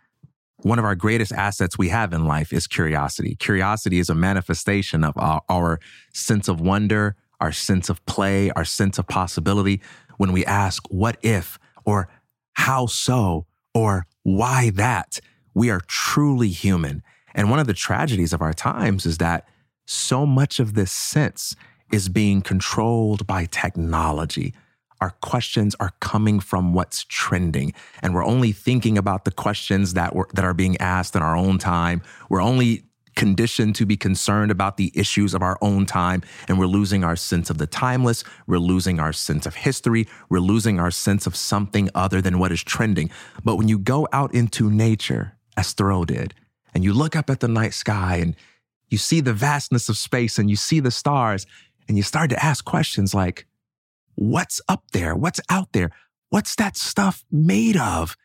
one 0.57 0.79
of 0.79 0.85
our 0.85 0.95
greatest 0.95 1.31
assets 1.31 1.77
we 1.77 1.89
have 1.89 2.11
in 2.11 2.25
life 2.25 2.51
is 2.51 2.67
curiosity. 2.67 3.35
Curiosity 3.35 3.99
is 3.99 4.09
a 4.09 4.15
manifestation 4.15 5.03
of 5.03 5.13
our, 5.15 5.41
our 5.47 5.79
sense 6.13 6.47
of 6.47 6.59
wonder, 6.59 7.15
our 7.39 7.51
sense 7.51 7.89
of 7.89 8.03
play, 8.05 8.49
our 8.51 8.65
sense 8.65 8.97
of 8.97 9.07
possibility. 9.07 9.81
When 10.17 10.31
we 10.31 10.45
ask, 10.45 10.85
what 10.89 11.17
if, 11.21 11.59
or 11.83 12.09
how 12.53 12.85
so, 12.85 13.45
or 13.73 14.07
why 14.23 14.71
that, 14.71 15.19
we 15.53 15.69
are 15.69 15.81
truly 15.87 16.49
human. 16.49 17.03
And 17.33 17.49
one 17.49 17.59
of 17.59 17.67
the 17.67 17.73
tragedies 17.73 18.33
of 18.33 18.41
our 18.41 18.53
times 18.53 19.05
is 19.05 19.17
that 19.17 19.47
so 19.85 20.25
much 20.25 20.59
of 20.59 20.73
this 20.73 20.91
sense 20.91 21.55
is 21.91 22.09
being 22.09 22.41
controlled 22.41 23.27
by 23.27 23.45
technology. 23.45 24.53
Our 25.01 25.11
questions 25.21 25.75
are 25.79 25.91
coming 25.99 26.39
from 26.39 26.73
what's 26.73 27.03
trending, 27.03 27.73
and 28.01 28.15
we're 28.15 28.25
only 28.25 28.53
thinking 28.53 28.97
about 28.97 29.25
the 29.25 29.31
questions 29.31 29.93
that 29.93 30.15
were 30.15 30.29
that 30.33 30.45
are 30.45 30.53
being 30.53 30.77
asked 30.77 31.15
in 31.15 31.21
our 31.21 31.35
own 31.35 31.59
time. 31.59 32.01
We're 32.29 32.41
only 32.41 32.85
conditioned 33.15 33.75
to 33.75 33.85
be 33.85 33.97
concerned 33.97 34.51
about 34.51 34.77
the 34.77 34.91
issues 34.93 35.33
of 35.33 35.41
our 35.41 35.57
own 35.61 35.85
time, 35.85 36.21
and 36.47 36.59
we're 36.59 36.65
losing 36.65 37.03
our 37.03 37.15
sense 37.15 37.49
of 37.49 37.57
the 37.57 37.67
timeless. 37.67 38.23
We're 38.47 38.59
losing 38.59 38.99
our 38.99 39.13
sense 39.13 39.45
of 39.45 39.55
history. 39.55 40.07
We're 40.29 40.39
losing 40.39 40.79
our 40.79 40.91
sense 40.91 41.25
of 41.25 41.35
something 41.35 41.89
other 41.95 42.21
than 42.21 42.39
what 42.39 42.51
is 42.51 42.63
trending. 42.63 43.09
But 43.43 43.55
when 43.55 43.67
you 43.67 43.79
go 43.79 44.07
out 44.11 44.33
into 44.33 44.69
nature, 44.69 45.37
as 45.57 45.73
Thoreau 45.73 46.05
did, 46.05 46.33
and 46.73 46.83
you 46.83 46.93
look 46.93 47.15
up 47.15 47.29
at 47.29 47.39
the 47.39 47.47
night 47.47 47.73
sky 47.73 48.17
and 48.17 48.35
you 48.89 48.97
see 48.97 49.21
the 49.21 49.33
vastness 49.33 49.89
of 49.89 49.97
space 49.97 50.37
and 50.37 50.49
you 50.49 50.55
see 50.55 50.79
the 50.79 50.91
stars, 50.91 51.47
and 51.87 51.97
you 51.97 52.03
start 52.03 52.29
to 52.31 52.43
ask 52.43 52.65
questions 52.65 53.13
like, 53.13 53.45
what's 54.15 54.59
up 54.67 54.83
there? 54.91 55.15
What's 55.15 55.39
out 55.49 55.71
there? 55.73 55.91
What's 56.29 56.55
that 56.55 56.75
stuff 56.75 57.23
made 57.31 57.77
of? 57.77 58.17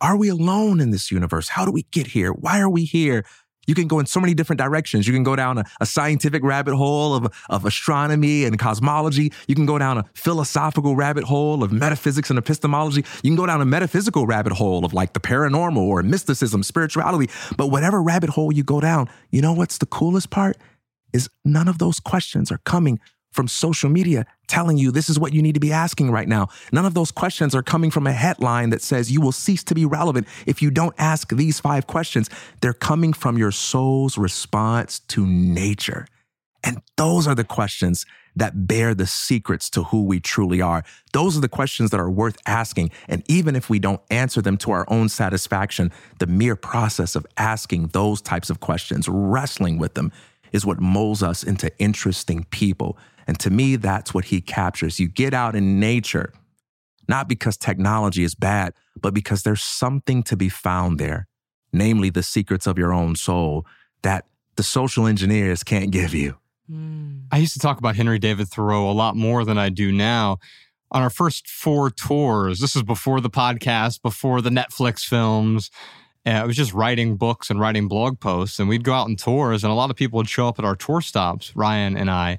Are 0.00 0.16
we 0.16 0.28
alone 0.28 0.80
in 0.80 0.90
this 0.90 1.10
universe? 1.10 1.50
How 1.50 1.64
do 1.64 1.72
we 1.72 1.82
get 1.90 2.08
here? 2.08 2.32
Why 2.32 2.60
are 2.60 2.68
we 2.68 2.84
here? 2.84 3.24
You 3.68 3.74
can 3.74 3.86
go 3.86 4.00
in 4.00 4.06
so 4.06 4.18
many 4.18 4.34
different 4.34 4.58
directions. 4.58 5.06
You 5.06 5.12
can 5.12 5.22
go 5.22 5.36
down 5.36 5.58
a, 5.58 5.64
a 5.80 5.86
scientific 5.86 6.42
rabbit 6.42 6.74
hole 6.74 7.14
of, 7.14 7.32
of 7.50 7.64
astronomy 7.66 8.44
and 8.44 8.58
cosmology. 8.58 9.30
You 9.46 9.54
can 9.54 9.66
go 9.66 9.78
down 9.78 9.98
a 9.98 10.04
philosophical 10.14 10.96
rabbit 10.96 11.24
hole 11.24 11.62
of 11.62 11.70
metaphysics 11.70 12.30
and 12.30 12.38
epistemology. 12.38 13.04
You 13.22 13.30
can 13.30 13.36
go 13.36 13.46
down 13.46 13.60
a 13.60 13.66
metaphysical 13.66 14.26
rabbit 14.26 14.54
hole 14.54 14.86
of 14.86 14.94
like 14.94 15.12
the 15.12 15.20
paranormal 15.20 15.76
or 15.76 16.02
mysticism, 16.02 16.62
spirituality. 16.62 17.30
But 17.56 17.66
whatever 17.68 18.02
rabbit 18.02 18.30
hole 18.30 18.50
you 18.50 18.64
go 18.64 18.80
down, 18.80 19.08
you 19.30 19.42
know 19.42 19.52
what's 19.52 19.78
the 19.78 19.86
coolest 19.86 20.30
part? 20.30 20.56
Is 21.12 21.28
none 21.44 21.68
of 21.68 21.78
those 21.78 22.00
questions 22.00 22.50
are 22.50 22.60
coming 22.64 22.98
from 23.32 23.48
social 23.48 23.90
media 23.90 24.26
telling 24.46 24.78
you 24.78 24.90
this 24.90 25.10
is 25.10 25.18
what 25.18 25.32
you 25.32 25.42
need 25.42 25.54
to 25.54 25.60
be 25.60 25.72
asking 25.72 26.10
right 26.10 26.28
now. 26.28 26.48
None 26.72 26.86
of 26.86 26.94
those 26.94 27.10
questions 27.10 27.54
are 27.54 27.62
coming 27.62 27.90
from 27.90 28.06
a 28.06 28.12
headline 28.12 28.70
that 28.70 28.82
says 28.82 29.12
you 29.12 29.20
will 29.20 29.32
cease 29.32 29.62
to 29.64 29.74
be 29.74 29.84
relevant 29.84 30.26
if 30.46 30.62
you 30.62 30.70
don't 30.70 30.94
ask 30.98 31.30
these 31.30 31.60
five 31.60 31.86
questions. 31.86 32.30
They're 32.60 32.72
coming 32.72 33.12
from 33.12 33.38
your 33.38 33.52
soul's 33.52 34.18
response 34.18 35.00
to 35.00 35.26
nature. 35.26 36.06
And 36.64 36.82
those 36.96 37.26
are 37.26 37.34
the 37.34 37.44
questions 37.44 38.04
that 38.34 38.66
bear 38.66 38.94
the 38.94 39.06
secrets 39.06 39.68
to 39.70 39.84
who 39.84 40.04
we 40.04 40.20
truly 40.20 40.60
are. 40.60 40.84
Those 41.12 41.36
are 41.36 41.40
the 41.40 41.48
questions 41.48 41.90
that 41.90 42.00
are 42.00 42.10
worth 42.10 42.38
asking. 42.46 42.90
And 43.08 43.22
even 43.28 43.56
if 43.56 43.68
we 43.68 43.78
don't 43.78 44.00
answer 44.10 44.40
them 44.40 44.56
to 44.58 44.70
our 44.70 44.84
own 44.88 45.08
satisfaction, 45.08 45.92
the 46.18 46.26
mere 46.26 46.56
process 46.56 47.16
of 47.16 47.26
asking 47.36 47.88
those 47.88 48.20
types 48.20 48.48
of 48.48 48.60
questions, 48.60 49.08
wrestling 49.08 49.78
with 49.78 49.94
them, 49.94 50.12
is 50.52 50.64
what 50.64 50.80
molds 50.80 51.22
us 51.22 51.42
into 51.42 51.70
interesting 51.78 52.44
people. 52.50 52.96
And 53.28 53.38
to 53.40 53.50
me, 53.50 53.76
that's 53.76 54.14
what 54.14 54.24
he 54.24 54.40
captures. 54.40 54.98
You 54.98 55.06
get 55.06 55.34
out 55.34 55.54
in 55.54 55.78
nature, 55.78 56.32
not 57.08 57.28
because 57.28 57.58
technology 57.58 58.24
is 58.24 58.34
bad, 58.34 58.72
but 58.98 59.12
because 59.12 59.42
there's 59.42 59.62
something 59.62 60.22
to 60.24 60.36
be 60.36 60.48
found 60.48 60.98
there, 60.98 61.28
namely 61.70 62.08
the 62.08 62.22
secrets 62.22 62.66
of 62.66 62.78
your 62.78 62.92
own 62.92 63.14
soul 63.14 63.66
that 64.02 64.24
the 64.56 64.62
social 64.62 65.06
engineers 65.06 65.62
can't 65.62 65.90
give 65.90 66.14
you. 66.14 66.38
I 67.30 67.38
used 67.38 67.52
to 67.52 67.58
talk 67.58 67.78
about 67.78 67.96
Henry 67.96 68.18
David 68.18 68.48
Thoreau 68.48 68.90
a 68.90 68.92
lot 68.92 69.14
more 69.14 69.44
than 69.44 69.58
I 69.58 69.68
do 69.68 69.92
now. 69.92 70.38
On 70.90 71.02
our 71.02 71.10
first 71.10 71.48
four 71.48 71.90
tours, 71.90 72.60
this 72.60 72.74
is 72.74 72.82
before 72.82 73.20
the 73.20 73.30
podcast, 73.30 74.00
before 74.00 74.40
the 74.40 74.50
Netflix 74.50 75.00
films. 75.00 75.70
uh, 76.26 76.30
I 76.30 76.44
was 76.46 76.56
just 76.56 76.72
writing 76.72 77.16
books 77.16 77.50
and 77.50 77.60
writing 77.60 77.88
blog 77.88 78.20
posts, 78.20 78.58
and 78.58 78.70
we'd 78.70 78.84
go 78.84 78.94
out 78.94 79.06
on 79.06 79.16
tours, 79.16 79.64
and 79.64 79.70
a 79.70 79.74
lot 79.74 79.90
of 79.90 79.96
people 79.96 80.16
would 80.16 80.28
show 80.30 80.48
up 80.48 80.58
at 80.58 80.64
our 80.64 80.76
tour 80.76 81.02
stops, 81.02 81.54
Ryan 81.54 81.96
and 81.96 82.10
I. 82.10 82.38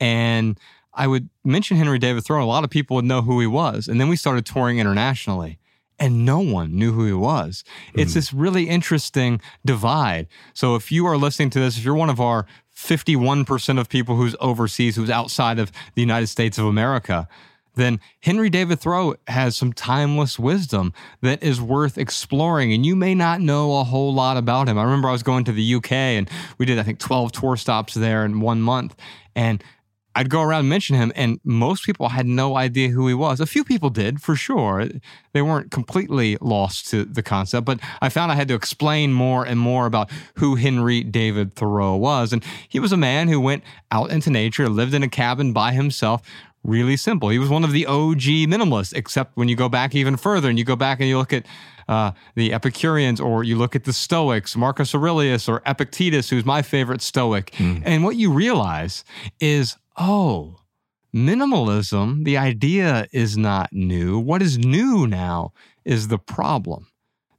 And 0.00 0.58
I 0.94 1.06
would 1.06 1.28
mention 1.44 1.76
Henry 1.76 1.98
David 1.98 2.24
Thoreau. 2.24 2.44
A 2.44 2.46
lot 2.46 2.64
of 2.64 2.70
people 2.70 2.96
would 2.96 3.04
know 3.04 3.22
who 3.22 3.40
he 3.40 3.46
was. 3.46 3.88
And 3.88 4.00
then 4.00 4.08
we 4.08 4.16
started 4.16 4.46
touring 4.46 4.78
internationally 4.78 5.58
and 5.98 6.24
no 6.26 6.40
one 6.40 6.74
knew 6.74 6.92
who 6.92 7.06
he 7.06 7.12
was. 7.12 7.64
It's 7.94 8.12
hmm. 8.12 8.18
this 8.18 8.32
really 8.32 8.68
interesting 8.68 9.40
divide. 9.64 10.26
So 10.54 10.74
if 10.74 10.92
you 10.92 11.06
are 11.06 11.16
listening 11.16 11.50
to 11.50 11.60
this, 11.60 11.78
if 11.78 11.84
you're 11.84 11.94
one 11.94 12.10
of 12.10 12.20
our 12.20 12.46
51% 12.74 13.80
of 13.80 13.88
people 13.88 14.16
who's 14.16 14.36
overseas, 14.40 14.96
who's 14.96 15.10
outside 15.10 15.58
of 15.58 15.72
the 15.94 16.02
United 16.02 16.26
States 16.26 16.58
of 16.58 16.66
America, 16.66 17.26
then 17.74 18.00
Henry 18.20 18.50
David 18.50 18.80
Thoreau 18.80 19.16
has 19.28 19.54
some 19.54 19.72
timeless 19.72 20.38
wisdom 20.38 20.92
that 21.20 21.42
is 21.42 21.60
worth 21.60 21.98
exploring. 21.98 22.72
And 22.72 22.84
you 22.84 22.96
may 22.96 23.14
not 23.14 23.40
know 23.40 23.78
a 23.78 23.84
whole 23.84 24.12
lot 24.12 24.36
about 24.36 24.68
him. 24.68 24.78
I 24.78 24.82
remember 24.82 25.08
I 25.08 25.12
was 25.12 25.22
going 25.22 25.44
to 25.44 25.52
the 25.52 25.74
UK 25.74 25.92
and 25.92 26.28
we 26.58 26.66
did, 26.66 26.78
I 26.78 26.82
think, 26.82 26.98
12 26.98 27.32
tour 27.32 27.56
stops 27.56 27.94
there 27.94 28.24
in 28.24 28.40
one 28.40 28.62
month. 28.62 28.96
And 29.34 29.62
I'd 30.16 30.30
go 30.30 30.40
around 30.40 30.60
and 30.60 30.68
mention 30.70 30.96
him, 30.96 31.12
and 31.14 31.38
most 31.44 31.84
people 31.84 32.08
had 32.08 32.24
no 32.24 32.56
idea 32.56 32.88
who 32.88 33.06
he 33.06 33.12
was. 33.12 33.38
A 33.38 33.44
few 33.44 33.62
people 33.62 33.90
did, 33.90 34.22
for 34.22 34.34
sure. 34.34 34.88
They 35.34 35.42
weren't 35.42 35.70
completely 35.70 36.38
lost 36.40 36.88
to 36.90 37.04
the 37.04 37.22
concept, 37.22 37.66
but 37.66 37.80
I 38.00 38.08
found 38.08 38.32
I 38.32 38.34
had 38.34 38.48
to 38.48 38.54
explain 38.54 39.12
more 39.12 39.44
and 39.44 39.60
more 39.60 39.84
about 39.84 40.10
who 40.36 40.54
Henry 40.54 41.02
David 41.02 41.54
Thoreau 41.54 41.96
was. 41.96 42.32
And 42.32 42.42
he 42.66 42.80
was 42.80 42.92
a 42.92 42.96
man 42.96 43.28
who 43.28 43.38
went 43.38 43.62
out 43.90 44.10
into 44.10 44.30
nature, 44.30 44.70
lived 44.70 44.94
in 44.94 45.02
a 45.02 45.08
cabin 45.08 45.52
by 45.52 45.72
himself, 45.72 46.22
really 46.64 46.96
simple. 46.96 47.28
He 47.28 47.38
was 47.38 47.50
one 47.50 47.62
of 47.62 47.72
the 47.72 47.84
OG 47.84 48.48
minimalists, 48.48 48.94
except 48.94 49.36
when 49.36 49.48
you 49.48 49.54
go 49.54 49.68
back 49.68 49.94
even 49.94 50.16
further 50.16 50.48
and 50.48 50.58
you 50.58 50.64
go 50.64 50.76
back 50.76 50.98
and 50.98 51.10
you 51.10 51.18
look 51.18 51.34
at 51.34 51.44
uh, 51.88 52.12
the 52.36 52.54
Epicureans 52.54 53.20
or 53.20 53.44
you 53.44 53.56
look 53.56 53.76
at 53.76 53.84
the 53.84 53.92
Stoics, 53.92 54.56
Marcus 54.56 54.94
Aurelius 54.94 55.46
or 55.46 55.60
Epictetus, 55.66 56.30
who's 56.30 56.46
my 56.46 56.62
favorite 56.62 57.02
Stoic. 57.02 57.50
Mm. 57.52 57.82
And 57.84 58.02
what 58.02 58.16
you 58.16 58.32
realize 58.32 59.04
is 59.40 59.76
oh, 59.96 60.56
minimalism, 61.14 62.24
the 62.24 62.36
idea 62.36 63.06
is 63.12 63.36
not 63.36 63.72
new. 63.72 64.18
What 64.18 64.42
is 64.42 64.58
new 64.58 65.06
now 65.06 65.52
is 65.84 66.08
the 66.08 66.18
problem. 66.18 66.88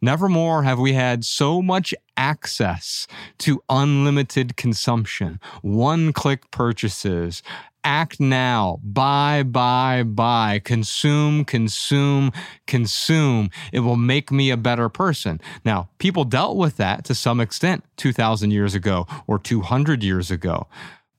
Nevermore 0.02 0.64
have 0.64 0.78
we 0.78 0.94
had 0.94 1.26
so 1.26 1.62
much 1.62 1.94
access 2.16 3.08
to 3.40 3.64
unlimited 3.68 4.56
consumption, 4.56 5.40
one 5.64 6.14
click 6.14 6.52
purchases, 6.52 7.42
act 7.84 8.20
now, 8.20 8.80
buy, 8.84 9.44
buy, 9.44 10.04
buy, 10.04 10.60
consume, 10.64 11.46
consume, 11.46 12.32
consume. 12.68 13.50
It 13.72 13.80
will 13.80 13.96
make 13.96 14.30
me 14.32 14.52
a 14.52 14.58
better 14.58 14.90
person. 14.90 15.40
Now, 15.64 15.90
people 15.98 16.26
dealt 16.26 16.58
with 16.58 16.78
that 16.78 17.06
to 17.06 17.16
some 17.16 17.40
extent 17.40 17.86
2,000 17.96 18.52
years 18.52 18.76
ago 18.76 19.08
or 19.26 19.40
200 19.40 20.04
years 20.04 20.30
ago. 20.30 20.68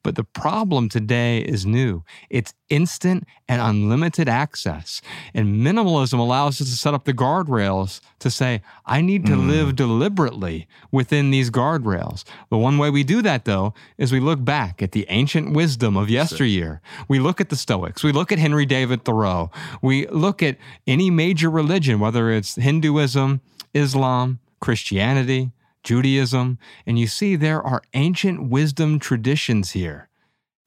But 0.03 0.15
the 0.15 0.25
problem 0.25 0.89
today 0.89 1.39
is 1.39 1.67
new. 1.67 2.05
It's 2.31 2.55
instant 2.69 3.27
and 3.49 3.61
unlimited 3.61 4.29
access. 4.29 5.01
And 5.35 5.65
minimalism 5.65 6.19
allows 6.19 6.61
us 6.61 6.69
to 6.69 6.77
set 6.77 6.95
up 6.95 7.05
the 7.05 7.13
guardrails 7.13 8.01
to 8.21 8.31
say, 8.31 8.63
I 8.87 9.01
need 9.01 9.27
to 9.27 9.33
mm. 9.33 9.49
live 9.49 9.77
deliberately 9.77 10.69
within 10.91 11.31
these 11.31 11.51
guardrails. 11.51 12.25
The 12.51 12.59
one 12.59 12.79
way 12.79 12.91
we 12.91 13.05
do 13.05 13.23
that, 13.23 13.45
though, 13.45 13.75
is 13.97 14.13
we 14.13 14.21
look 14.21 14.45
back 14.45 14.83
at 14.83 14.93
the 14.93 15.07
ancient 15.09 15.55
wisdom 15.55 15.97
of 15.97 16.11
yesteryear. 16.11 16.81
We 17.09 17.19
look 17.19 17.41
at 17.41 17.49
the 17.49 17.57
Stoics. 17.57 18.03
We 18.03 18.13
look 18.13 18.33
at 18.33 18.39
Henry 18.39 18.67
David 18.67 19.05
Thoreau. 19.05 19.51
We 19.83 20.07
look 20.09 20.43
at 20.43 20.59
any 20.87 21.11
major 21.11 21.51
religion, 21.51 22.01
whether 22.01 22.31
it's 22.31 22.55
Hinduism, 22.57 23.41
Islam, 23.75 24.41
Christianity, 24.61 25.53
Judaism, 25.89 26.59
and 26.87 26.99
you 26.99 27.07
see 27.07 27.35
there 27.35 27.63
are 27.63 27.81
ancient 27.95 28.51
wisdom 28.51 28.99
traditions 28.99 29.71
here. 29.71 30.11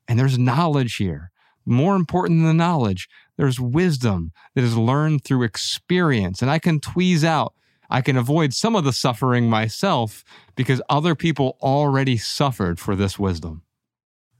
And 0.08 0.18
there's 0.18 0.40
knowledge 0.40 0.96
here. 0.96 1.30
More 1.64 1.96
important 1.96 2.44
than 2.44 2.58
knowledge, 2.58 3.08
there's 3.38 3.60
wisdom 3.60 4.32
that 4.56 4.64
is 4.64 4.76
learned 4.76 5.24
through 5.24 5.44
experience. 5.44 6.42
And 6.42 6.50
I 6.50 6.58
can 6.58 6.80
tweeze 6.80 7.24
out, 7.24 7.54
I 7.88 8.02
can 8.02 8.18
avoid 8.18 8.52
some 8.56 8.76
of 8.76 8.84
the 8.84 8.92
suffering 8.92 9.48
myself 9.48 10.24
because 10.56 10.82
other 10.90 11.14
people 11.14 11.56
already 11.62 12.18
suffered 12.18 12.80
for 12.80 12.96
this 12.96 13.20
wisdom. 13.20 13.62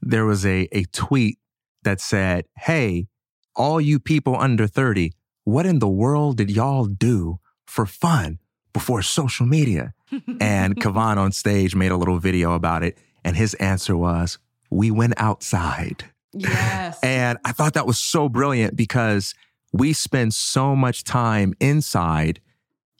There 0.00 0.26
was 0.26 0.44
a, 0.44 0.68
a 0.72 0.82
tweet 0.86 1.38
that 1.84 2.00
said, 2.00 2.46
Hey, 2.58 3.06
all 3.54 3.80
you 3.80 4.00
people 4.00 4.34
under 4.34 4.66
30, 4.66 5.12
what 5.44 5.64
in 5.64 5.78
the 5.78 5.88
world 5.88 6.38
did 6.38 6.50
y'all 6.50 6.86
do 6.86 7.38
for 7.68 7.86
fun 7.86 8.40
before 8.72 9.00
social 9.00 9.46
media? 9.46 9.94
And 10.40 10.76
Kavan 10.76 11.16
on 11.16 11.32
stage 11.32 11.74
made 11.74 11.92
a 11.92 11.96
little 11.96 12.18
video 12.18 12.52
about 12.52 12.82
it. 12.82 12.98
And 13.24 13.36
his 13.36 13.54
answer 13.54 13.96
was, 13.96 14.38
We 14.70 14.90
went 14.90 15.14
outside. 15.16 16.04
Yes. 16.32 16.98
and 17.02 17.38
I 17.44 17.52
thought 17.52 17.74
that 17.74 17.86
was 17.86 17.98
so 17.98 18.28
brilliant 18.28 18.76
because 18.76 19.34
we 19.72 19.92
spend 19.92 20.34
so 20.34 20.76
much 20.76 21.04
time 21.04 21.54
inside 21.60 22.40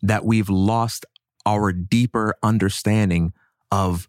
that 0.03 0.25
we've 0.25 0.49
lost 0.49 1.07
our 1.47 1.73
deeper 1.73 2.35
understanding 2.43 3.33
of 3.71 4.09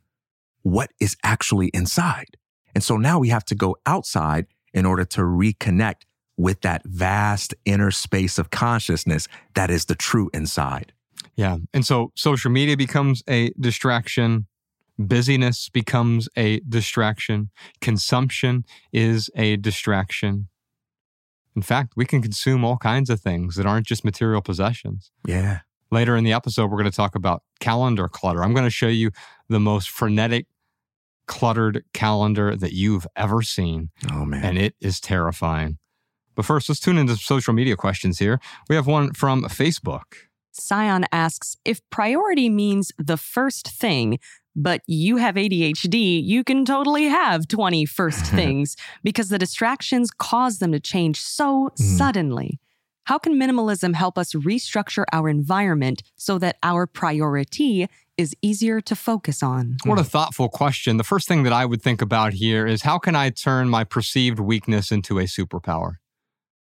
what 0.62 0.92
is 1.00 1.16
actually 1.24 1.68
inside. 1.68 2.38
And 2.74 2.84
so 2.84 2.98
now 2.98 3.20
we 3.20 3.30
have 3.30 3.46
to 3.46 3.56
go 3.56 3.78
outside 3.86 4.48
in 4.74 4.86
order 4.86 5.06
to 5.06 5.22
reconnect 5.22 6.04
with 6.38 6.62
that 6.62 6.84
vast 6.86 7.54
inner 7.66 7.92
space 7.92 8.40
of 8.40 8.50
consciousness 8.50 9.28
that 9.54 9.70
is 9.70 9.86
the 9.86 9.96
true 9.96 10.30
inside. 10.34 10.94
Yeah. 11.36 11.58
And 11.74 11.86
so 11.86 12.12
social 12.16 12.52
media 12.52 12.78
becomes 12.78 13.24
a 13.28 13.52
distraction. 13.60 14.48
Busyness 15.00 15.70
becomes 15.70 16.30
a 16.38 16.60
distraction. 16.62 17.50
Consumption 17.82 18.64
is 18.92 19.30
a 19.36 19.58
distraction. 19.58 20.48
In 21.56 21.62
fact, 21.62 21.94
we 21.96 22.06
can 22.06 22.22
consume 22.22 22.64
all 22.64 22.78
kinds 22.78 23.10
of 23.10 23.20
things 23.20 23.56
that 23.56 23.66
aren't 23.66 23.88
just 23.88 24.06
material 24.06 24.42
possessions. 24.42 25.12
Yeah. 25.26 25.60
Later 25.92 26.16
in 26.16 26.24
the 26.24 26.34
episode, 26.34 26.72
we're 26.72 26.78
going 26.78 26.90
to 26.90 26.96
talk 26.96 27.16
about 27.16 27.44
calendar 27.60 28.08
clutter. 28.08 28.44
I'm 28.44 28.54
going 28.54 28.66
to 28.66 28.72
show 28.72 28.88
you 28.88 29.12
the 29.50 29.60
most 29.60 29.90
frenetic, 29.90 30.48
cluttered 31.28 31.84
calendar 31.94 32.56
that 32.56 32.74
you've 32.74 33.06
ever 33.16 33.42
seen. 33.44 33.90
Oh, 34.12 34.26
man. 34.26 34.44
And 34.44 34.58
it 34.58 34.76
is 34.82 35.00
terrifying. 35.00 35.78
But 36.36 36.46
first, 36.46 36.68
let's 36.70 36.80
tune 36.80 36.98
into 36.98 37.16
social 37.16 37.54
media 37.54 37.76
questions 37.76 38.18
here. 38.18 38.40
We 38.68 38.76
have 38.76 38.88
one 38.88 39.14
from 39.14 39.44
Facebook. 39.44 40.04
Scion 40.54 41.06
asks 41.12 41.58
if 41.66 41.82
priority 41.90 42.50
means 42.50 42.92
the 42.98 43.18
first 43.18 43.68
thing, 43.68 44.20
but 44.56 44.82
you 44.86 45.18
have 45.18 45.36
ADHD, 45.36 46.24
you 46.24 46.44
can 46.44 46.64
totally 46.64 47.06
have 47.06 47.48
20 47.48 47.86
first 47.86 48.26
things 48.28 48.76
because 49.04 49.30
the 49.30 49.40
distractions 49.40 50.12
cause 50.12 50.60
them 50.60 50.72
to 50.72 50.80
change 50.80 51.20
so 51.20 51.70
mm. 51.70 51.80
suddenly. 51.80 52.60
How 53.06 53.18
can 53.18 53.34
minimalism 53.34 53.96
help 53.96 54.18
us 54.18 54.34
restructure 54.34 55.04
our 55.12 55.28
environment 55.28 56.04
so 56.16 56.38
that 56.38 56.58
our 56.64 56.88
priority 56.88 57.90
is 58.16 58.34
easier 58.42 58.80
to 58.80 58.96
focus 58.96 59.44
on? 59.44 59.78
What 59.84 60.00
a 60.00 60.04
thoughtful 60.06 60.48
question. 60.48 60.98
The 60.98 61.04
first 61.04 61.28
thing 61.28 61.44
that 61.44 61.52
I 61.52 61.66
would 61.66 61.82
think 61.82 62.02
about 62.02 62.34
here 62.34 62.66
is 62.66 62.84
how 62.84 63.00
can 63.00 63.16
I 63.16 63.30
turn 63.32 63.68
my 63.70 63.84
perceived 63.84 64.40
weakness 64.40 64.92
into 64.92 65.20
a 65.20 65.24
superpower? 65.24 65.96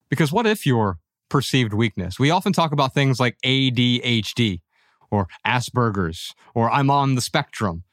Because 0.08 0.32
what 0.32 0.46
if 0.46 0.64
you're 0.64 0.98
perceived 1.32 1.72
weakness. 1.72 2.18
We 2.18 2.30
often 2.30 2.52
talk 2.52 2.72
about 2.72 2.92
things 2.92 3.18
like 3.18 3.38
ADHD 3.42 4.60
or 5.10 5.28
Asperger's 5.46 6.34
or 6.54 6.70
I'm 6.70 6.90
on 6.90 7.14
the 7.14 7.22
spectrum. 7.22 7.84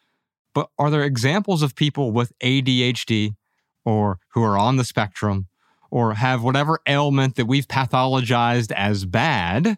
But 0.53 0.67
are 0.77 0.91
there 0.91 1.03
examples 1.03 1.63
of 1.63 1.73
people 1.73 2.11
with 2.11 2.33
ADHD 2.43 3.35
or 3.85 4.19
who 4.33 4.43
are 4.43 4.57
on 4.57 4.75
the 4.75 4.83
spectrum 4.83 5.47
or 5.89 6.15
have 6.15 6.43
whatever 6.43 6.79
ailment 6.85 7.37
that 7.37 7.45
we've 7.45 7.65
pathologized 7.65 8.73
as 8.73 9.05
bad 9.05 9.77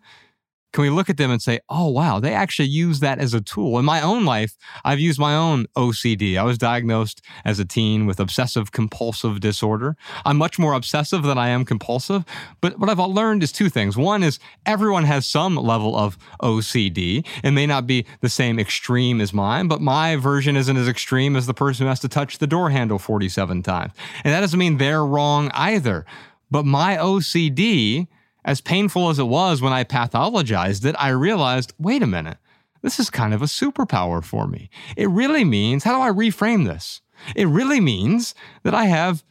can 0.73 0.83
we 0.83 0.89
look 0.89 1.09
at 1.09 1.17
them 1.17 1.31
and 1.31 1.41
say, 1.41 1.59
oh, 1.69 1.89
wow, 1.89 2.19
they 2.19 2.33
actually 2.33 2.69
use 2.69 2.99
that 3.01 3.19
as 3.19 3.33
a 3.33 3.41
tool? 3.41 3.77
In 3.77 3.85
my 3.85 4.01
own 4.01 4.25
life, 4.25 4.55
I've 4.85 4.99
used 4.99 5.19
my 5.19 5.35
own 5.35 5.65
OCD. 5.75 6.37
I 6.37 6.43
was 6.43 6.57
diagnosed 6.57 7.21
as 7.43 7.59
a 7.59 7.65
teen 7.65 8.05
with 8.05 8.19
obsessive 8.19 8.71
compulsive 8.71 9.41
disorder. 9.41 9.97
I'm 10.25 10.37
much 10.37 10.57
more 10.57 10.73
obsessive 10.73 11.23
than 11.23 11.37
I 11.37 11.49
am 11.49 11.65
compulsive. 11.65 12.23
But 12.61 12.79
what 12.79 12.89
I've 12.89 12.99
learned 12.99 13.43
is 13.43 13.51
two 13.51 13.69
things. 13.69 13.97
One 13.97 14.23
is 14.23 14.39
everyone 14.65 15.03
has 15.03 15.25
some 15.25 15.55
level 15.55 15.97
of 15.97 16.17
OCD. 16.41 17.25
It 17.43 17.51
may 17.51 17.67
not 17.67 17.85
be 17.85 18.05
the 18.21 18.29
same 18.29 18.59
extreme 18.59 19.19
as 19.19 19.33
mine, 19.33 19.67
but 19.67 19.81
my 19.81 20.15
version 20.15 20.55
isn't 20.55 20.77
as 20.77 20.87
extreme 20.87 21.35
as 21.35 21.47
the 21.47 21.53
person 21.53 21.85
who 21.85 21.89
has 21.89 21.99
to 22.01 22.09
touch 22.09 22.37
the 22.37 22.47
door 22.47 22.69
handle 22.69 22.97
47 22.97 23.63
times. 23.63 23.91
And 24.23 24.33
that 24.33 24.39
doesn't 24.39 24.59
mean 24.59 24.77
they're 24.77 25.05
wrong 25.05 25.51
either. 25.53 26.05
But 26.49 26.65
my 26.65 26.97
OCD, 26.97 28.07
as 28.43 28.61
painful 28.61 29.09
as 29.09 29.19
it 29.19 29.27
was 29.27 29.61
when 29.61 29.73
I 29.73 29.83
pathologized 29.83 30.85
it, 30.85 30.95
I 30.97 31.09
realized 31.09 31.73
wait 31.77 32.03
a 32.03 32.07
minute, 32.07 32.37
this 32.81 32.99
is 32.99 33.09
kind 33.09 33.33
of 33.33 33.41
a 33.41 33.45
superpower 33.45 34.23
for 34.23 34.47
me. 34.47 34.69
It 34.97 35.09
really 35.09 35.43
means, 35.43 35.83
how 35.83 35.95
do 35.95 36.01
I 36.01 36.09
reframe 36.09 36.65
this? 36.65 37.01
It 37.35 37.47
really 37.47 37.79
means 37.79 38.33
that 38.63 38.73
I 38.73 38.85
have 38.85 39.23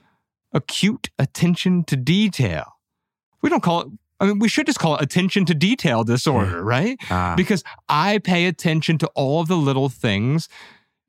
acute 0.53 1.11
attention 1.19 1.85
to 1.85 1.97
detail. 1.97 2.77
We 3.43 3.51
don't 3.51 3.63
call 3.63 3.81
it, 3.81 3.89
I 4.21 4.27
mean, 4.27 4.39
we 4.39 4.49
should 4.49 4.67
just 4.67 4.79
call 4.79 4.97
it 4.97 5.03
attention 5.03 5.45
to 5.47 5.55
detail 5.55 6.05
disorder, 6.05 6.63
right? 6.63 6.99
Ah. 7.11 7.35
Because 7.37 7.65
I 7.89 8.19
pay 8.19 8.47
attention 8.47 8.99
to 8.99 9.09
all 9.09 9.41
of 9.41 9.49
the 9.49 9.57
little 9.57 9.89
things. 9.89 10.49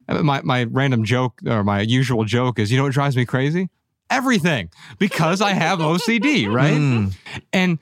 My, 0.07 0.41
my 0.41 0.63
random 0.63 1.03
joke 1.03 1.39
or 1.45 1.63
my 1.63 1.81
usual 1.81 2.25
joke 2.25 2.57
is, 2.57 2.71
you 2.71 2.77
know 2.77 2.83
what 2.83 2.93
drives 2.93 3.15
me 3.15 3.25
crazy? 3.25 3.69
everything 4.11 4.69
because 4.99 5.41
I 5.41 5.53
have 5.53 5.79
OCD, 5.79 6.51
right? 6.51 6.73
Mm. 6.73 7.15
And, 7.53 7.79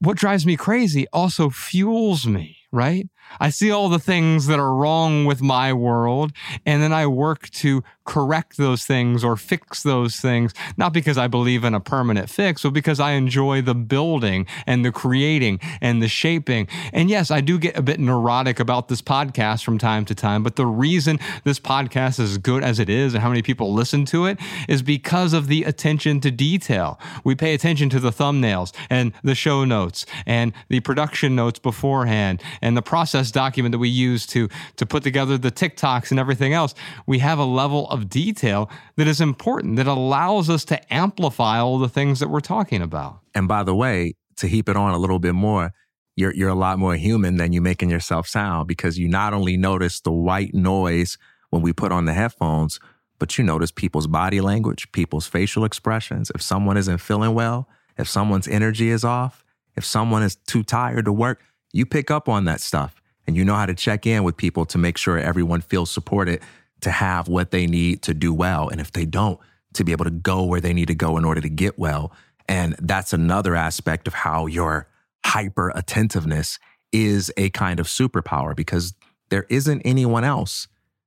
what 0.00 0.16
drives 0.16 0.46
me 0.46 0.56
crazy 0.56 1.06
also 1.12 1.50
fuels 1.50 2.26
me, 2.26 2.58
right? 2.72 3.08
I 3.40 3.50
see 3.50 3.70
all 3.70 3.88
the 3.88 3.98
things 3.98 4.46
that 4.46 4.58
are 4.58 4.74
wrong 4.74 5.24
with 5.24 5.42
my 5.42 5.72
world, 5.72 6.32
and 6.66 6.82
then 6.82 6.92
I 6.92 7.06
work 7.06 7.50
to 7.50 7.82
correct 8.08 8.56
those 8.56 8.86
things 8.86 9.22
or 9.22 9.36
fix 9.36 9.82
those 9.82 10.16
things, 10.16 10.54
not 10.78 10.94
because 10.94 11.18
I 11.18 11.26
believe 11.26 11.62
in 11.62 11.74
a 11.74 11.80
permanent 11.80 12.30
fix, 12.30 12.62
but 12.62 12.72
because 12.72 12.98
I 12.98 13.12
enjoy 13.12 13.60
the 13.60 13.74
building 13.74 14.46
and 14.66 14.82
the 14.82 14.90
creating 14.90 15.60
and 15.82 16.02
the 16.02 16.08
shaping. 16.08 16.68
And 16.94 17.10
yes, 17.10 17.30
I 17.30 17.42
do 17.42 17.58
get 17.58 17.76
a 17.76 17.82
bit 17.82 18.00
neurotic 18.00 18.60
about 18.60 18.88
this 18.88 19.02
podcast 19.02 19.62
from 19.62 19.76
time 19.76 20.06
to 20.06 20.14
time, 20.14 20.42
but 20.42 20.56
the 20.56 20.64
reason 20.64 21.20
this 21.44 21.60
podcast 21.60 22.18
is 22.18 22.30
as 22.30 22.38
good 22.38 22.64
as 22.64 22.78
it 22.78 22.88
is 22.88 23.12
and 23.12 23.22
how 23.22 23.28
many 23.28 23.42
people 23.42 23.74
listen 23.74 24.06
to 24.06 24.24
it 24.24 24.38
is 24.70 24.80
because 24.80 25.34
of 25.34 25.48
the 25.48 25.64
attention 25.64 26.18
to 26.20 26.30
detail. 26.30 26.98
We 27.24 27.34
pay 27.34 27.52
attention 27.52 27.90
to 27.90 28.00
the 28.00 28.10
thumbnails 28.10 28.72
and 28.88 29.12
the 29.22 29.34
show 29.34 29.66
notes 29.66 30.06
and 30.24 30.54
the 30.68 30.80
production 30.80 31.36
notes 31.36 31.58
beforehand 31.58 32.42
and 32.62 32.74
the 32.74 32.82
process 32.82 33.17
document 33.30 33.72
that 33.72 33.78
we 33.78 33.88
use 33.88 34.26
to 34.28 34.48
to 34.76 34.86
put 34.86 35.02
together 35.02 35.36
the 35.36 35.50
TikToks 35.50 36.10
and 36.10 36.18
everything 36.18 36.52
else. 36.52 36.74
We 37.06 37.18
have 37.18 37.38
a 37.38 37.44
level 37.44 37.88
of 37.90 38.08
detail 38.08 38.70
that 38.96 39.06
is 39.06 39.20
important 39.20 39.76
that 39.76 39.86
allows 39.86 40.48
us 40.48 40.64
to 40.66 40.94
amplify 40.94 41.58
all 41.58 41.78
the 41.78 41.88
things 41.88 42.20
that 42.20 42.28
we're 42.28 42.40
talking 42.40 42.82
about. 42.82 43.20
And 43.34 43.48
by 43.48 43.62
the 43.62 43.74
way, 43.74 44.14
to 44.36 44.46
heap 44.46 44.68
it 44.68 44.76
on 44.76 44.94
a 44.94 44.98
little 44.98 45.18
bit 45.18 45.34
more, 45.34 45.72
you're 46.16 46.34
you're 46.34 46.48
a 46.48 46.54
lot 46.54 46.78
more 46.78 46.94
human 46.94 47.36
than 47.36 47.52
you 47.52 47.60
making 47.60 47.90
yourself 47.90 48.26
sound 48.26 48.66
because 48.68 48.98
you 48.98 49.08
not 49.08 49.34
only 49.34 49.56
notice 49.56 50.00
the 50.00 50.12
white 50.12 50.54
noise 50.54 51.18
when 51.50 51.62
we 51.62 51.72
put 51.72 51.92
on 51.92 52.04
the 52.04 52.12
headphones, 52.12 52.80
but 53.18 53.36
you 53.36 53.44
notice 53.44 53.70
people's 53.70 54.06
body 54.06 54.40
language, 54.40 54.90
people's 54.92 55.26
facial 55.26 55.64
expressions. 55.64 56.30
If 56.34 56.42
someone 56.42 56.76
isn't 56.76 56.98
feeling 56.98 57.34
well, 57.34 57.68
if 57.96 58.08
someone's 58.08 58.48
energy 58.48 58.90
is 58.90 59.04
off, 59.04 59.44
if 59.76 59.84
someone 59.84 60.22
is 60.22 60.36
too 60.36 60.62
tired 60.62 61.04
to 61.04 61.12
work, 61.12 61.42
you 61.72 61.86
pick 61.86 62.10
up 62.10 62.28
on 62.28 62.44
that 62.44 62.60
stuff 62.60 63.00
and 63.28 63.36
you 63.36 63.44
know 63.44 63.54
how 63.54 63.66
to 63.66 63.74
check 63.74 64.06
in 64.06 64.24
with 64.24 64.38
people 64.38 64.64
to 64.64 64.78
make 64.78 64.96
sure 64.96 65.18
everyone 65.18 65.60
feels 65.60 65.90
supported 65.90 66.40
to 66.80 66.90
have 66.90 67.28
what 67.28 67.50
they 67.50 67.66
need 67.66 68.00
to 68.02 68.14
do 68.14 68.32
well. 68.32 68.70
And 68.70 68.80
if 68.80 68.90
they 68.92 69.04
don't, 69.04 69.38
to 69.74 69.84
be 69.84 69.92
able 69.92 70.06
to 70.06 70.10
go 70.10 70.44
where 70.44 70.62
they 70.62 70.72
need 70.72 70.88
to 70.88 70.94
go 70.94 71.18
in 71.18 71.26
order 71.26 71.42
to 71.42 71.48
get 71.50 71.78
well. 71.78 72.10
And 72.48 72.74
that's 72.80 73.12
another 73.12 73.54
aspect 73.54 74.08
of 74.08 74.14
how 74.14 74.46
your 74.46 74.88
hyper 75.26 75.70
attentiveness 75.74 76.58
is 76.90 77.30
a 77.36 77.50
kind 77.50 77.78
of 77.78 77.86
superpower 77.86 78.56
because 78.56 78.94
there 79.28 79.44
isn't 79.50 79.82
anyone 79.84 80.24
else 80.24 80.66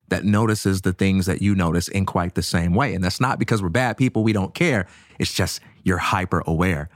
that 0.10 0.24
notices 0.24 0.82
the 0.82 0.94
things 0.94 1.26
that 1.26 1.42
you 1.42 1.56
notice 1.56 1.88
in 1.88 2.06
quite 2.06 2.36
the 2.36 2.44
same 2.44 2.76
way. 2.76 2.94
And 2.94 3.04
that's 3.04 3.20
not 3.20 3.40
because 3.40 3.64
we're 3.64 3.70
bad 3.70 3.98
people, 3.98 4.22
we 4.22 4.34
don't 4.34 4.54
care. 4.54 4.86
It's 5.18 5.34
just 5.34 5.60
you're 5.84 5.98
hyper 5.98 6.44
aware. 6.46 6.88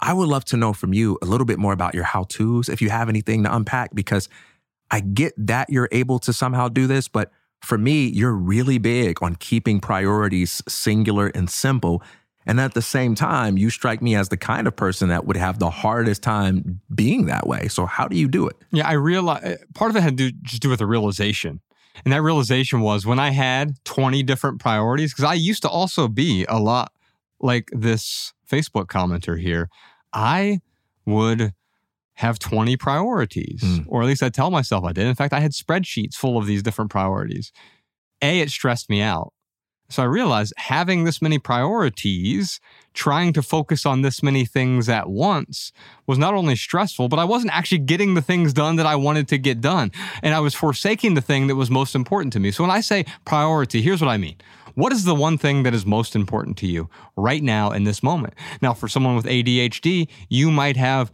I 0.00 0.12
would 0.12 0.28
love 0.28 0.44
to 0.46 0.56
know 0.56 0.72
from 0.72 0.92
you 0.92 1.18
a 1.22 1.26
little 1.26 1.44
bit 1.44 1.60
more 1.60 1.72
about 1.72 1.94
your 1.94 2.02
how 2.02 2.24
to's, 2.24 2.68
if 2.68 2.82
you 2.82 2.90
have 2.90 3.08
anything 3.08 3.44
to 3.44 3.54
unpack, 3.54 3.94
because 3.94 4.28
I 4.92 5.00
get 5.00 5.32
that 5.38 5.70
you're 5.70 5.88
able 5.90 6.18
to 6.20 6.32
somehow 6.32 6.68
do 6.68 6.86
this, 6.86 7.08
but 7.08 7.32
for 7.62 7.78
me, 7.78 8.06
you're 8.08 8.34
really 8.34 8.78
big 8.78 9.22
on 9.22 9.36
keeping 9.36 9.80
priorities 9.80 10.62
singular 10.68 11.28
and 11.28 11.48
simple. 11.48 12.02
And 12.44 12.60
at 12.60 12.74
the 12.74 12.82
same 12.82 13.14
time, 13.14 13.56
you 13.56 13.70
strike 13.70 14.02
me 14.02 14.14
as 14.14 14.28
the 14.28 14.36
kind 14.36 14.66
of 14.66 14.76
person 14.76 15.08
that 15.08 15.24
would 15.24 15.36
have 15.36 15.58
the 15.58 15.70
hardest 15.70 16.22
time 16.22 16.80
being 16.94 17.26
that 17.26 17.46
way. 17.46 17.68
So, 17.68 17.86
how 17.86 18.06
do 18.06 18.16
you 18.16 18.28
do 18.28 18.46
it? 18.48 18.56
Yeah, 18.70 18.86
I 18.86 18.92
realize 18.92 19.42
eh, 19.44 19.56
part 19.74 19.90
of 19.90 19.96
it 19.96 20.02
had 20.02 20.18
to 20.18 20.32
just 20.42 20.60
do 20.60 20.68
with 20.68 20.80
the 20.80 20.86
realization. 20.86 21.60
And 22.04 22.12
that 22.12 22.22
realization 22.22 22.80
was 22.80 23.06
when 23.06 23.18
I 23.18 23.30
had 23.30 23.76
20 23.84 24.22
different 24.24 24.60
priorities, 24.60 25.12
because 25.12 25.24
I 25.24 25.34
used 25.34 25.62
to 25.62 25.68
also 25.68 26.08
be 26.08 26.44
a 26.48 26.58
lot 26.58 26.92
like 27.40 27.70
this 27.72 28.32
Facebook 28.50 28.86
commenter 28.86 29.40
here. 29.40 29.68
I 30.12 30.60
would 31.06 31.52
have 32.14 32.38
20 32.38 32.76
priorities, 32.76 33.62
mm. 33.62 33.84
or 33.88 34.02
at 34.02 34.06
least 34.06 34.22
I 34.22 34.28
tell 34.28 34.50
myself 34.50 34.84
I 34.84 34.92
did. 34.92 35.06
In 35.06 35.14
fact, 35.14 35.32
I 35.32 35.40
had 35.40 35.52
spreadsheets 35.52 36.14
full 36.14 36.36
of 36.36 36.46
these 36.46 36.62
different 36.62 36.90
priorities. 36.90 37.52
A, 38.20 38.40
it 38.40 38.50
stressed 38.50 38.90
me 38.90 39.00
out. 39.00 39.32
So 39.92 40.02
I 40.02 40.06
realized 40.06 40.54
having 40.56 41.04
this 41.04 41.20
many 41.20 41.38
priorities, 41.38 42.60
trying 42.94 43.34
to 43.34 43.42
focus 43.42 43.84
on 43.84 44.00
this 44.00 44.22
many 44.22 44.46
things 44.46 44.88
at 44.88 45.10
once 45.10 45.70
was 46.06 46.16
not 46.16 46.32
only 46.32 46.56
stressful, 46.56 47.08
but 47.08 47.18
I 47.18 47.24
wasn't 47.24 47.54
actually 47.54 47.78
getting 47.78 48.14
the 48.14 48.22
things 48.22 48.54
done 48.54 48.76
that 48.76 48.86
I 48.86 48.96
wanted 48.96 49.28
to 49.28 49.38
get 49.38 49.60
done. 49.60 49.92
And 50.22 50.34
I 50.34 50.40
was 50.40 50.54
forsaking 50.54 51.12
the 51.12 51.20
thing 51.20 51.46
that 51.48 51.56
was 51.56 51.70
most 51.70 51.94
important 51.94 52.32
to 52.32 52.40
me. 52.40 52.50
So 52.52 52.62
when 52.64 52.70
I 52.70 52.80
say 52.80 53.04
priority, 53.26 53.82
here's 53.82 54.00
what 54.00 54.08
I 54.08 54.16
mean. 54.16 54.36
What 54.74 54.92
is 54.92 55.04
the 55.04 55.14
one 55.14 55.36
thing 55.36 55.62
that 55.64 55.74
is 55.74 55.84
most 55.84 56.16
important 56.16 56.56
to 56.58 56.66
you 56.66 56.88
right 57.14 57.42
now 57.42 57.70
in 57.72 57.84
this 57.84 58.02
moment? 58.02 58.34
Now, 58.62 58.72
for 58.72 58.88
someone 58.88 59.14
with 59.16 59.26
ADHD, 59.26 60.08
you 60.30 60.50
might 60.50 60.78
have 60.78 61.12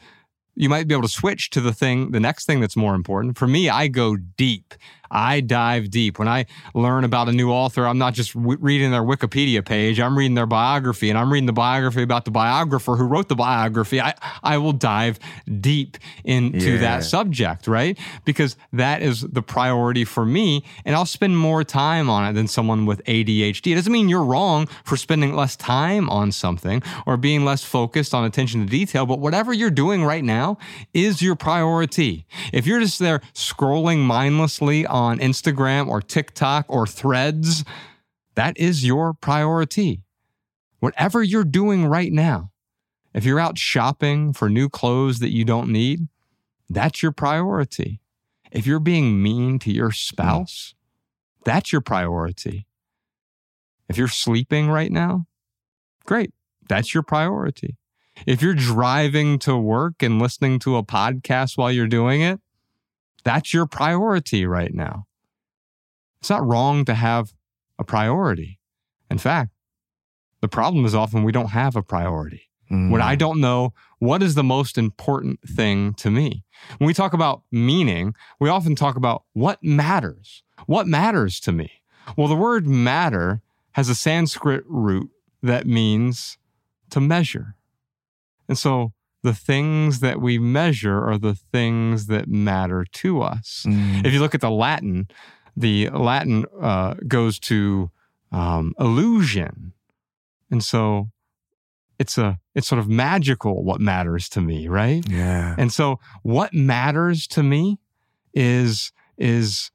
you 0.58 0.68
might 0.68 0.88
be 0.88 0.94
able 0.94 1.02
to 1.02 1.08
switch 1.08 1.50
to 1.50 1.60
the 1.60 1.72
thing, 1.72 2.10
the 2.10 2.18
next 2.18 2.44
thing 2.44 2.60
that's 2.60 2.76
more 2.76 2.96
important. 2.96 3.38
For 3.38 3.46
me, 3.46 3.68
I 3.68 3.86
go 3.86 4.16
deep. 4.16 4.74
I 5.10 5.40
dive 5.40 5.90
deep. 5.90 6.18
When 6.18 6.28
I 6.28 6.46
learn 6.74 7.04
about 7.04 7.28
a 7.28 7.32
new 7.32 7.50
author, 7.50 7.86
I'm 7.86 7.98
not 7.98 8.14
just 8.14 8.34
w- 8.34 8.58
reading 8.60 8.90
their 8.90 9.02
Wikipedia 9.02 9.64
page, 9.64 10.00
I'm 10.00 10.16
reading 10.16 10.34
their 10.34 10.46
biography 10.46 11.08
and 11.10 11.18
I'm 11.18 11.32
reading 11.32 11.46
the 11.46 11.52
biography 11.52 12.02
about 12.02 12.24
the 12.24 12.30
biographer 12.30 12.96
who 12.96 13.04
wrote 13.04 13.28
the 13.28 13.34
biography. 13.34 14.00
I, 14.00 14.14
I 14.42 14.58
will 14.58 14.72
dive 14.72 15.18
deep 15.60 15.98
into 16.24 16.72
yeah. 16.72 16.78
that 16.78 17.04
subject, 17.04 17.66
right? 17.66 17.98
Because 18.24 18.56
that 18.72 19.02
is 19.02 19.22
the 19.22 19.42
priority 19.42 20.04
for 20.04 20.24
me. 20.24 20.64
And 20.84 20.94
I'll 20.94 21.06
spend 21.06 21.38
more 21.38 21.64
time 21.64 22.10
on 22.10 22.28
it 22.28 22.34
than 22.34 22.48
someone 22.48 22.86
with 22.86 23.02
ADHD. 23.04 23.72
It 23.72 23.74
doesn't 23.76 23.92
mean 23.92 24.08
you're 24.08 24.24
wrong 24.24 24.66
for 24.84 24.96
spending 24.96 25.34
less 25.34 25.56
time 25.56 26.10
on 26.10 26.32
something 26.32 26.82
or 27.06 27.16
being 27.16 27.44
less 27.44 27.64
focused 27.64 28.14
on 28.14 28.24
attention 28.24 28.64
to 28.64 28.70
detail, 28.70 29.06
but 29.06 29.18
whatever 29.18 29.52
you're 29.52 29.70
doing 29.70 30.04
right 30.04 30.24
now 30.24 30.58
is 30.92 31.22
your 31.22 31.36
priority. 31.36 32.26
If 32.52 32.66
you're 32.66 32.80
just 32.80 32.98
there 32.98 33.20
scrolling 33.34 34.00
mindlessly 34.00 34.86
on 34.86 34.97
Instagram 35.18 35.88
or 35.88 36.00
TikTok 36.00 36.66
or 36.68 36.86
threads, 36.86 37.64
that 38.34 38.56
is 38.58 38.84
your 38.84 39.14
priority. 39.14 40.02
Whatever 40.80 41.22
you're 41.22 41.44
doing 41.44 41.86
right 41.86 42.12
now, 42.12 42.50
if 43.14 43.24
you're 43.24 43.40
out 43.40 43.58
shopping 43.58 44.32
for 44.32 44.48
new 44.48 44.68
clothes 44.68 45.18
that 45.18 45.32
you 45.32 45.44
don't 45.44 45.70
need, 45.70 46.08
that's 46.68 47.02
your 47.02 47.12
priority. 47.12 48.00
If 48.52 48.66
you're 48.66 48.80
being 48.80 49.22
mean 49.22 49.58
to 49.60 49.72
your 49.72 49.90
spouse, 49.90 50.74
that's 51.44 51.72
your 51.72 51.80
priority. 51.80 52.66
If 53.88 53.96
you're 53.96 54.08
sleeping 54.08 54.68
right 54.68 54.92
now, 54.92 55.26
great, 56.04 56.32
that's 56.68 56.94
your 56.94 57.02
priority. 57.02 57.76
If 58.26 58.42
you're 58.42 58.54
driving 58.54 59.38
to 59.40 59.56
work 59.56 60.02
and 60.02 60.20
listening 60.20 60.58
to 60.60 60.76
a 60.76 60.82
podcast 60.82 61.56
while 61.56 61.72
you're 61.72 61.86
doing 61.86 62.20
it, 62.20 62.40
that's 63.28 63.52
your 63.52 63.66
priority 63.66 64.46
right 64.46 64.72
now. 64.72 65.06
It's 66.20 66.30
not 66.30 66.46
wrong 66.46 66.84
to 66.86 66.94
have 66.94 67.34
a 67.78 67.84
priority. 67.84 68.58
In 69.10 69.18
fact, 69.18 69.50
the 70.40 70.48
problem 70.48 70.84
is 70.84 70.94
often 70.94 71.22
we 71.22 71.32
don't 71.32 71.50
have 71.50 71.76
a 71.76 71.82
priority. 71.82 72.48
Mm. 72.70 72.90
When 72.90 73.02
I 73.02 73.14
mm. 73.14 73.18
don't 73.18 73.40
know 73.40 73.72
what 73.98 74.22
is 74.22 74.34
the 74.34 74.44
most 74.44 74.78
important 74.78 75.40
thing 75.46 75.94
to 75.94 76.10
me. 76.10 76.44
When 76.78 76.86
we 76.86 76.94
talk 76.94 77.12
about 77.12 77.42
meaning, 77.50 78.14
we 78.40 78.48
often 78.48 78.74
talk 78.74 78.96
about 78.96 79.24
what 79.32 79.62
matters. 79.62 80.42
What 80.66 80.86
matters 80.86 81.40
to 81.40 81.52
me? 81.52 81.70
Well, 82.16 82.28
the 82.28 82.36
word 82.36 82.66
matter 82.66 83.42
has 83.72 83.88
a 83.88 83.94
Sanskrit 83.94 84.64
root 84.66 85.10
that 85.42 85.66
means 85.66 86.38
to 86.90 87.00
measure. 87.00 87.56
And 88.48 88.56
so 88.56 88.92
the 89.22 89.34
things 89.34 90.00
that 90.00 90.20
we 90.20 90.38
measure 90.38 91.04
are 91.04 91.18
the 91.18 91.34
things 91.34 92.06
that 92.06 92.28
matter 92.28 92.84
to 92.84 93.22
us. 93.22 93.64
Mm. 93.66 94.06
If 94.06 94.12
you 94.12 94.20
look 94.20 94.34
at 94.34 94.40
the 94.40 94.50
Latin, 94.50 95.08
the 95.56 95.90
Latin 95.90 96.44
uh, 96.60 96.94
goes 97.06 97.38
to 97.40 97.90
um, 98.30 98.74
illusion. 98.78 99.72
And 100.50 100.62
so 100.62 101.10
it's 101.98 102.16
a 102.16 102.38
it's 102.54 102.66
sort 102.66 102.78
of 102.78 102.88
magical 102.88 103.64
what 103.64 103.80
matters 103.80 104.28
to 104.30 104.40
me, 104.40 104.68
right? 104.68 105.04
Yeah. 105.08 105.54
And 105.58 105.72
so 105.72 105.98
what 106.22 106.54
matters 106.54 107.26
to 107.28 107.42
me 107.42 107.78
is 108.32 108.92
is 109.16 109.70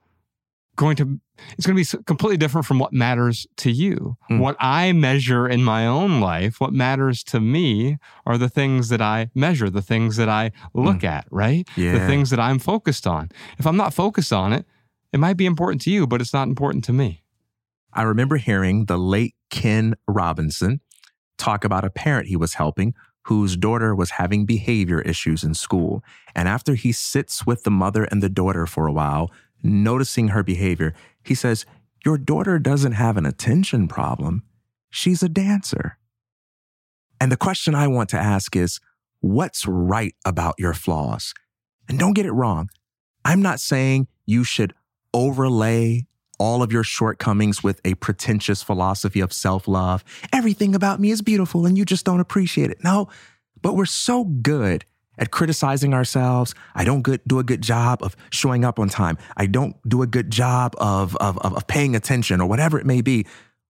going 0.76 0.96
to 0.96 1.20
it's 1.58 1.66
going 1.66 1.78
to 1.78 1.98
be 1.98 2.04
completely 2.06 2.38
different 2.38 2.66
from 2.66 2.80
what 2.80 2.94
matters 2.94 3.48
to 3.58 3.72
you. 3.72 4.18
Mm. 4.30 4.40
What 4.40 4.56
I 4.60 4.92
measure 4.94 5.48
in 5.48 5.64
my 5.64 5.88
own 5.88 6.20
life, 6.20 6.60
what 6.60 6.74
matters 6.74 7.24
to 7.26 7.40
me 7.40 7.98
are 8.26 8.38
the 8.38 8.50
things 8.50 8.90
that 8.90 9.02
I 9.02 9.30
measure, 9.36 9.70
the 9.70 9.82
things 9.82 10.18
that 10.18 10.30
I 10.30 10.52
look 10.74 11.00
mm. 11.00 11.06
at, 11.06 11.28
right? 11.32 11.68
Yeah. 11.76 11.94
The 12.00 12.08
things 12.08 12.30
that 12.30 12.40
I'm 12.40 12.60
focused 12.60 13.08
on. 13.08 13.30
If 13.58 13.68
I'm 13.68 13.78
not 13.78 13.94
focused 13.94 14.34
on 14.34 14.54
it, 14.54 14.66
it 15.12 15.20
might 15.20 15.38
be 15.38 15.46
important 15.46 15.82
to 15.84 15.92
you, 15.92 16.08
but 16.08 16.22
it's 16.22 16.34
not 16.34 16.48
important 16.48 16.84
to 16.86 16.94
me. 16.94 17.24
I 17.94 18.02
remember 18.02 18.38
hearing 18.38 18.86
the 18.86 18.98
late 18.98 19.36
Ken 19.50 19.96
Robinson 20.08 20.82
talk 21.38 21.64
about 21.64 21.86
a 21.86 21.90
parent 21.90 22.28
he 22.28 22.36
was 22.36 22.56
helping 22.56 22.94
whose 23.28 23.56
daughter 23.56 23.96
was 23.96 24.12
having 24.12 24.46
behavior 24.46 25.02
issues 25.02 25.44
in 25.44 25.54
school. 25.54 26.04
And 26.36 26.48
after 26.48 26.76
he 26.76 26.92
sits 26.92 27.46
with 27.46 27.64
the 27.64 27.72
mother 27.72 28.04
and 28.06 28.22
the 28.22 28.30
daughter 28.30 28.66
for 28.66 28.86
a 28.86 28.92
while, 28.92 29.32
noticing 29.64 30.30
her 30.30 30.44
behavior, 30.44 30.94
he 31.24 31.34
says, 31.34 31.66
Your 32.06 32.18
daughter 32.18 32.60
doesn't 32.60 32.94
have 32.94 33.18
an 33.18 33.26
attention 33.26 33.88
problem. 33.88 34.44
she's 34.90 35.24
a 35.24 35.30
dancer. 35.30 35.98
And 37.20 37.32
the 37.32 37.38
question 37.38 37.74
I 37.74 37.88
want 37.88 38.10
to 38.10 38.18
ask 38.18 38.56
is 38.56 38.80
what's 39.22 39.66
right 39.66 40.14
about 40.26 40.56
your 40.60 40.74
flaws? 40.74 41.34
And 41.90 41.98
don't 41.98 42.14
get 42.14 42.26
it 42.26 42.32
wrong. 42.32 42.70
I'm 43.26 43.42
not 43.42 43.60
saying 43.60 44.08
you 44.26 44.44
should 44.44 44.74
overlay 45.14 46.06
all 46.38 46.62
of 46.62 46.72
your 46.72 46.84
shortcomings 46.84 47.64
with 47.64 47.80
a 47.86 47.94
pretentious 47.96 48.62
philosophy 48.62 49.20
of 49.22 49.32
self 49.32 49.68
love. 49.68 50.04
Everything 50.34 50.76
about 50.76 51.00
me 51.00 51.12
is 51.12 51.22
beautiful 51.22 51.66
and 51.66 51.78
you 51.78 51.86
just 51.86 52.06
don't 52.06 52.20
appreciate 52.20 52.70
it. 52.70 52.84
No, 52.84 53.08
but 53.62 53.76
we're 53.76 53.86
so 53.86 54.26
good 54.26 54.86
at 55.18 55.32
criticizing 55.32 55.94
ourselves. 55.94 56.54
I 56.76 56.84
don't 56.84 57.02
good, 57.02 57.22
do 57.28 57.40
a 57.40 57.44
good 57.44 57.62
job 57.62 58.02
of 58.02 58.16
showing 58.32 58.66
up 58.66 58.80
on 58.80 58.90
time. 58.90 59.18
I 59.38 59.46
don't 59.46 59.76
do 59.88 60.02
a 60.02 60.08
good 60.08 60.32
job 60.32 60.76
of, 60.78 61.16
of, 61.18 61.38
of, 61.40 61.56
of 61.56 61.68
paying 61.68 61.96
attention 61.96 62.42
or 62.42 62.48
whatever 62.48 62.80
it 62.80 62.86
may 62.86 63.02
be. 63.02 63.26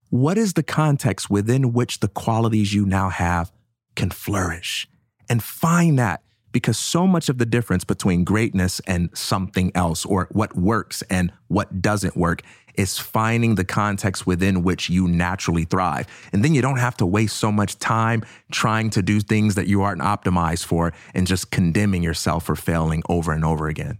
What 0.09 0.37
is 0.37 0.53
the 0.53 0.63
context 0.63 1.29
within 1.29 1.73
which 1.73 1.99
the 1.99 2.07
qualities 2.07 2.73
you 2.73 2.85
now 2.85 3.09
have 3.09 3.51
can 3.95 4.09
flourish? 4.09 4.87
And 5.29 5.41
find 5.41 5.97
that 5.97 6.21
because 6.53 6.79
so 6.79 7.05
much 7.05 7.27
of 7.27 7.37
the 7.37 7.45
difference 7.45 7.83
between 7.83 8.23
greatness 8.23 8.79
and 8.87 9.09
something 9.13 9.71
else 9.75 10.05
or 10.05 10.29
what 10.31 10.55
works 10.55 11.01
and 11.09 11.33
what 11.47 11.81
doesn't 11.81 12.15
work 12.15 12.41
is 12.75 12.97
finding 12.97 13.55
the 13.55 13.65
context 13.65 14.25
within 14.25 14.63
which 14.63 14.89
you 14.89 15.07
naturally 15.07 15.65
thrive. 15.65 16.07
And 16.31 16.43
then 16.43 16.55
you 16.55 16.61
don't 16.61 16.79
have 16.79 16.97
to 16.97 17.05
waste 17.05 17.37
so 17.37 17.51
much 17.51 17.77
time 17.79 18.23
trying 18.51 18.89
to 18.91 19.01
do 19.01 19.19
things 19.19 19.55
that 19.55 19.67
you 19.67 19.81
aren't 19.81 20.01
optimized 20.01 20.65
for 20.65 20.93
and 21.13 21.27
just 21.27 21.51
condemning 21.51 22.01
yourself 22.01 22.45
for 22.45 22.55
failing 22.55 23.03
over 23.09 23.31
and 23.31 23.43
over 23.43 23.67
again. 23.67 23.99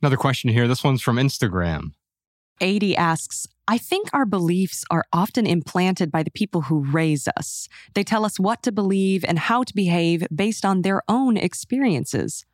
Another 0.00 0.16
question 0.16 0.50
here. 0.50 0.68
This 0.68 0.84
one's 0.84 1.02
from 1.02 1.16
Instagram. 1.16 1.92
80 2.60 2.96
asks, 2.96 3.46
I 3.68 3.78
think 3.78 4.08
our 4.12 4.26
beliefs 4.26 4.84
are 4.90 5.04
often 5.12 5.46
implanted 5.46 6.10
by 6.10 6.22
the 6.22 6.30
people 6.30 6.62
who 6.62 6.84
raise 6.84 7.28
us. 7.36 7.68
They 7.94 8.04
tell 8.04 8.24
us 8.24 8.38
what 8.38 8.62
to 8.64 8.72
believe 8.72 9.24
and 9.24 9.38
how 9.38 9.62
to 9.62 9.74
behave 9.74 10.26
based 10.34 10.64
on 10.64 10.82
their 10.82 11.02
own 11.08 11.36
experiences. 11.36 12.44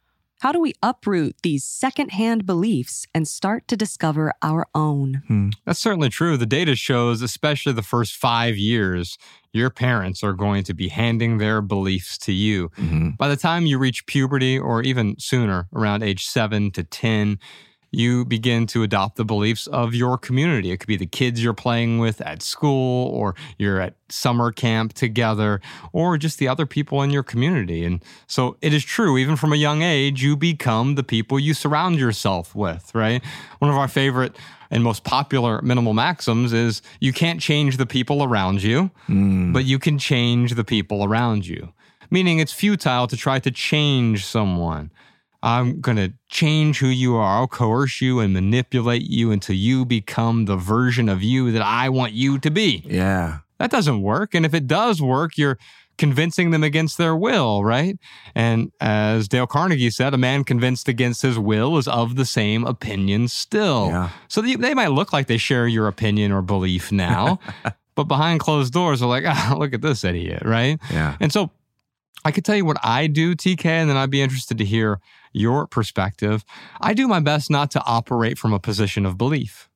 How 0.40 0.52
do 0.52 0.60
we 0.60 0.74
uproot 0.82 1.34
these 1.42 1.64
secondhand 1.64 2.46
beliefs 2.46 3.06
and 3.12 3.26
start 3.26 3.66
to 3.68 3.76
discover 3.76 4.32
our 4.40 4.66
own? 4.72 5.22
Hmm. 5.26 5.48
That's 5.64 5.80
certainly 5.80 6.10
true. 6.10 6.36
The 6.36 6.46
data 6.46 6.76
shows, 6.76 7.22
especially 7.22 7.72
the 7.72 7.82
first 7.82 8.14
five 8.14 8.56
years, 8.56 9.18
your 9.52 9.70
parents 9.70 10.22
are 10.22 10.34
going 10.34 10.62
to 10.64 10.74
be 10.74 10.88
handing 10.88 11.38
their 11.38 11.60
beliefs 11.60 12.16
to 12.18 12.32
you. 12.32 12.68
Mm-hmm. 12.76 13.10
By 13.18 13.26
the 13.26 13.36
time 13.36 13.66
you 13.66 13.78
reach 13.78 14.06
puberty, 14.06 14.56
or 14.56 14.82
even 14.82 15.16
sooner, 15.18 15.66
around 15.74 16.04
age 16.04 16.26
seven 16.26 16.70
to 16.72 16.84
10, 16.84 17.40
you 17.90 18.24
begin 18.24 18.66
to 18.68 18.82
adopt 18.82 19.16
the 19.16 19.24
beliefs 19.24 19.66
of 19.66 19.94
your 19.94 20.18
community. 20.18 20.70
It 20.70 20.78
could 20.78 20.88
be 20.88 20.96
the 20.96 21.06
kids 21.06 21.42
you're 21.42 21.54
playing 21.54 21.98
with 21.98 22.20
at 22.20 22.42
school, 22.42 23.08
or 23.08 23.34
you're 23.56 23.80
at 23.80 23.94
summer 24.08 24.52
camp 24.52 24.92
together, 24.92 25.60
or 25.92 26.18
just 26.18 26.38
the 26.38 26.48
other 26.48 26.66
people 26.66 27.02
in 27.02 27.10
your 27.10 27.22
community. 27.22 27.84
And 27.84 28.02
so 28.26 28.56
it 28.60 28.74
is 28.74 28.84
true, 28.84 29.16
even 29.18 29.36
from 29.36 29.52
a 29.52 29.56
young 29.56 29.82
age, 29.82 30.22
you 30.22 30.36
become 30.36 30.94
the 30.94 31.02
people 31.02 31.38
you 31.38 31.54
surround 31.54 31.98
yourself 31.98 32.54
with, 32.54 32.94
right? 32.94 33.22
One 33.58 33.70
of 33.70 33.76
our 33.76 33.88
favorite 33.88 34.36
and 34.70 34.84
most 34.84 35.04
popular 35.04 35.62
minimal 35.62 35.94
maxims 35.94 36.52
is 36.52 36.82
you 37.00 37.12
can't 37.12 37.40
change 37.40 37.78
the 37.78 37.86
people 37.86 38.22
around 38.22 38.62
you, 38.62 38.90
mm. 39.08 39.52
but 39.52 39.64
you 39.64 39.78
can 39.78 39.98
change 39.98 40.54
the 40.54 40.64
people 40.64 41.04
around 41.04 41.46
you. 41.46 41.72
Meaning 42.10 42.38
it's 42.38 42.52
futile 42.52 43.06
to 43.06 43.16
try 43.16 43.38
to 43.38 43.50
change 43.50 44.24
someone. 44.24 44.90
I'm 45.42 45.80
going 45.80 45.96
to 45.96 46.12
change 46.28 46.78
who 46.78 46.88
you 46.88 47.16
are. 47.16 47.38
I'll 47.38 47.46
coerce 47.46 48.00
you 48.00 48.20
and 48.20 48.32
manipulate 48.32 49.02
you 49.02 49.30
until 49.30 49.54
you 49.54 49.84
become 49.84 50.46
the 50.46 50.56
version 50.56 51.08
of 51.08 51.22
you 51.22 51.52
that 51.52 51.62
I 51.62 51.88
want 51.88 52.12
you 52.12 52.38
to 52.40 52.50
be. 52.50 52.82
Yeah. 52.84 53.38
That 53.58 53.70
doesn't 53.70 54.02
work. 54.02 54.34
And 54.34 54.44
if 54.44 54.54
it 54.54 54.66
does 54.66 55.00
work, 55.00 55.36
you're 55.36 55.58
convincing 55.96 56.50
them 56.50 56.62
against 56.64 56.96
their 56.96 57.14
will, 57.14 57.64
right? 57.64 57.98
And 58.34 58.72
as 58.80 59.28
Dale 59.28 59.46
Carnegie 59.46 59.90
said, 59.90 60.14
a 60.14 60.18
man 60.18 60.44
convinced 60.44 60.88
against 60.88 61.22
his 61.22 61.38
will 61.38 61.76
is 61.76 61.88
of 61.88 62.16
the 62.16 62.24
same 62.24 62.64
opinion 62.64 63.28
still. 63.28 63.88
Yeah. 63.88 64.10
So 64.28 64.40
they, 64.40 64.54
they 64.54 64.74
might 64.74 64.92
look 64.92 65.12
like 65.12 65.26
they 65.26 65.38
share 65.38 65.66
your 65.66 65.88
opinion 65.88 66.32
or 66.32 66.40
belief 66.40 66.90
now, 66.92 67.40
but 67.96 68.04
behind 68.04 68.40
closed 68.40 68.72
doors, 68.72 69.00
they're 69.00 69.08
like, 69.08 69.24
oh, 69.26 69.56
look 69.58 69.74
at 69.74 69.82
this 69.82 70.04
idiot, 70.04 70.42
right? 70.44 70.78
Yeah. 70.90 71.16
And 71.20 71.32
so 71.32 71.50
I 72.24 72.32
could 72.32 72.44
tell 72.44 72.56
you 72.56 72.64
what 72.64 72.78
I 72.82 73.06
do, 73.06 73.34
TK, 73.34 73.64
and 73.64 73.88
then 73.88 73.96
I'd 73.96 74.10
be 74.10 74.22
interested 74.22 74.58
to 74.58 74.64
hear 74.64 75.00
your 75.32 75.66
perspective. 75.66 76.44
I 76.80 76.94
do 76.94 77.06
my 77.06 77.20
best 77.20 77.50
not 77.50 77.70
to 77.72 77.82
operate 77.84 78.38
from 78.38 78.52
a 78.52 78.58
position 78.58 79.06
of 79.06 79.16
belief. 79.16 79.68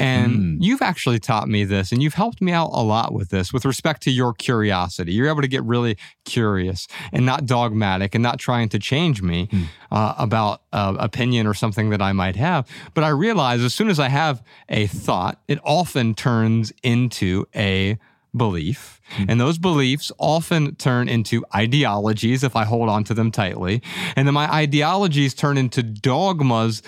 And 0.00 0.36
mm. 0.36 0.56
you've 0.60 0.80
actually 0.80 1.18
taught 1.18 1.48
me 1.48 1.64
this, 1.64 1.90
and 1.90 2.00
you've 2.00 2.14
helped 2.14 2.40
me 2.40 2.52
out 2.52 2.70
a 2.72 2.82
lot 2.82 3.12
with 3.12 3.30
this 3.30 3.52
with 3.52 3.64
respect 3.64 4.02
to 4.02 4.12
your 4.12 4.32
curiosity. 4.32 5.12
You're 5.12 5.28
able 5.28 5.42
to 5.42 5.48
get 5.48 5.64
really 5.64 5.96
curious 6.24 6.86
and 7.12 7.26
not 7.26 7.46
dogmatic 7.46 8.14
and 8.14 8.22
not 8.22 8.38
trying 8.38 8.68
to 8.70 8.78
change 8.78 9.22
me 9.22 9.48
mm. 9.48 9.64
uh, 9.90 10.14
about 10.16 10.62
uh, 10.72 10.96
opinion 11.00 11.48
or 11.48 11.54
something 11.54 11.90
that 11.90 12.00
I 12.00 12.12
might 12.12 12.36
have. 12.36 12.68
But 12.94 13.02
I 13.02 13.08
realize 13.08 13.60
as 13.60 13.74
soon 13.74 13.88
as 13.88 13.98
I 13.98 14.08
have 14.08 14.42
a 14.68 14.86
thought, 14.86 15.40
it 15.48 15.58
often 15.64 16.14
turns 16.14 16.72
into 16.84 17.46
a 17.56 17.98
belief. 18.36 19.00
Mm-hmm. 19.12 19.30
And 19.30 19.40
those 19.40 19.58
beliefs 19.58 20.12
often 20.18 20.74
turn 20.76 21.08
into 21.08 21.44
ideologies 21.54 22.44
if 22.44 22.56
I 22.56 22.64
hold 22.64 22.88
on 22.88 23.04
to 23.04 23.14
them 23.14 23.30
tightly. 23.30 23.82
And 24.16 24.26
then 24.26 24.34
my 24.34 24.52
ideologies 24.52 25.34
turn 25.34 25.58
into 25.58 25.82
dogmas. 25.82 26.82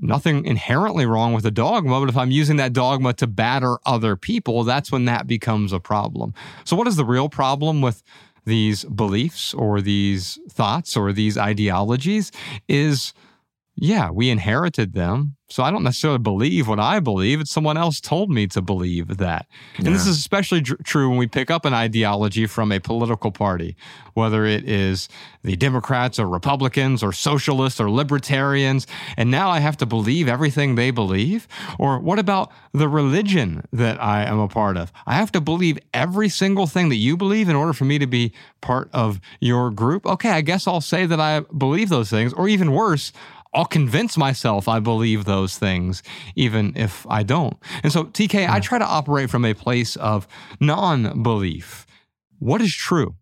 Nothing 0.00 0.44
inherently 0.44 1.06
wrong 1.06 1.32
with 1.32 1.44
a 1.44 1.50
dogma, 1.50 1.98
but 1.98 2.08
if 2.08 2.16
I'm 2.16 2.30
using 2.30 2.56
that 2.58 2.72
dogma 2.72 3.14
to 3.14 3.26
batter 3.26 3.78
other 3.84 4.14
people, 4.14 4.62
that's 4.62 4.92
when 4.92 5.06
that 5.06 5.26
becomes 5.26 5.72
a 5.72 5.80
problem. 5.80 6.34
So, 6.64 6.76
what 6.76 6.86
is 6.86 6.94
the 6.94 7.04
real 7.04 7.28
problem 7.28 7.80
with 7.80 8.04
these 8.44 8.84
beliefs 8.84 9.52
or 9.54 9.80
these 9.80 10.38
thoughts 10.48 10.96
or 10.96 11.12
these 11.12 11.36
ideologies? 11.36 12.30
Is 12.68 13.12
yeah, 13.74 14.10
we 14.10 14.30
inherited 14.30 14.92
them. 14.92 15.36
So 15.50 15.62
I 15.62 15.70
don't 15.70 15.82
necessarily 15.82 16.18
believe 16.18 16.68
what 16.68 16.78
I 16.78 17.00
believe. 17.00 17.40
It's 17.40 17.50
someone 17.50 17.78
else 17.78 18.00
told 18.00 18.30
me 18.30 18.46
to 18.48 18.60
believe 18.60 19.16
that. 19.16 19.46
And 19.76 19.86
yeah. 19.86 19.92
this 19.92 20.06
is 20.06 20.18
especially 20.18 20.60
tr- 20.60 20.74
true 20.84 21.08
when 21.08 21.16
we 21.16 21.26
pick 21.26 21.50
up 21.50 21.64
an 21.64 21.72
ideology 21.72 22.46
from 22.46 22.70
a 22.70 22.78
political 22.78 23.32
party, 23.32 23.74
whether 24.12 24.44
it 24.44 24.68
is 24.68 25.08
the 25.42 25.56
Democrats 25.56 26.18
or 26.18 26.28
Republicans 26.28 27.02
or 27.02 27.12
socialists 27.14 27.80
or 27.80 27.90
libertarians. 27.90 28.86
And 29.16 29.30
now 29.30 29.48
I 29.48 29.60
have 29.60 29.78
to 29.78 29.86
believe 29.86 30.28
everything 30.28 30.74
they 30.74 30.90
believe. 30.90 31.48
Or 31.78 31.98
what 31.98 32.18
about 32.18 32.52
the 32.72 32.88
religion 32.88 33.64
that 33.72 34.02
I 34.02 34.24
am 34.24 34.38
a 34.38 34.48
part 34.48 34.76
of? 34.76 34.92
I 35.06 35.14
have 35.14 35.32
to 35.32 35.40
believe 35.40 35.78
every 35.94 36.28
single 36.28 36.66
thing 36.66 36.90
that 36.90 36.96
you 36.96 37.16
believe 37.16 37.48
in 37.48 37.56
order 37.56 37.72
for 37.72 37.86
me 37.86 37.98
to 37.98 38.06
be 38.06 38.32
part 38.60 38.90
of 38.92 39.18
your 39.40 39.70
group. 39.70 40.04
Okay, 40.04 40.30
I 40.30 40.42
guess 40.42 40.66
I'll 40.66 40.82
say 40.82 41.06
that 41.06 41.20
I 41.20 41.40
believe 41.40 41.88
those 41.88 42.10
things. 42.10 42.34
Or 42.34 42.48
even 42.48 42.72
worse, 42.72 43.12
I'll 43.54 43.64
convince 43.64 44.16
myself 44.16 44.68
I 44.68 44.80
believe 44.80 45.24
those 45.24 45.58
things, 45.58 46.02
even 46.36 46.72
if 46.76 47.06
I 47.08 47.22
don't. 47.22 47.56
And 47.82 47.92
so, 47.92 48.04
TK, 48.04 48.34
yeah. 48.34 48.52
I 48.52 48.60
try 48.60 48.78
to 48.78 48.84
operate 48.84 49.30
from 49.30 49.44
a 49.44 49.54
place 49.54 49.96
of 49.96 50.28
non 50.60 51.22
belief. 51.22 51.86
What 52.38 52.60
is 52.60 52.74
true? 52.74 53.16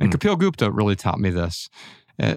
And 0.00 0.10
mm. 0.10 0.16
Kapil 0.16 0.38
Gupta 0.38 0.70
really 0.70 0.96
taught 0.96 1.18
me 1.18 1.30
this 1.30 1.68
uh, 2.20 2.36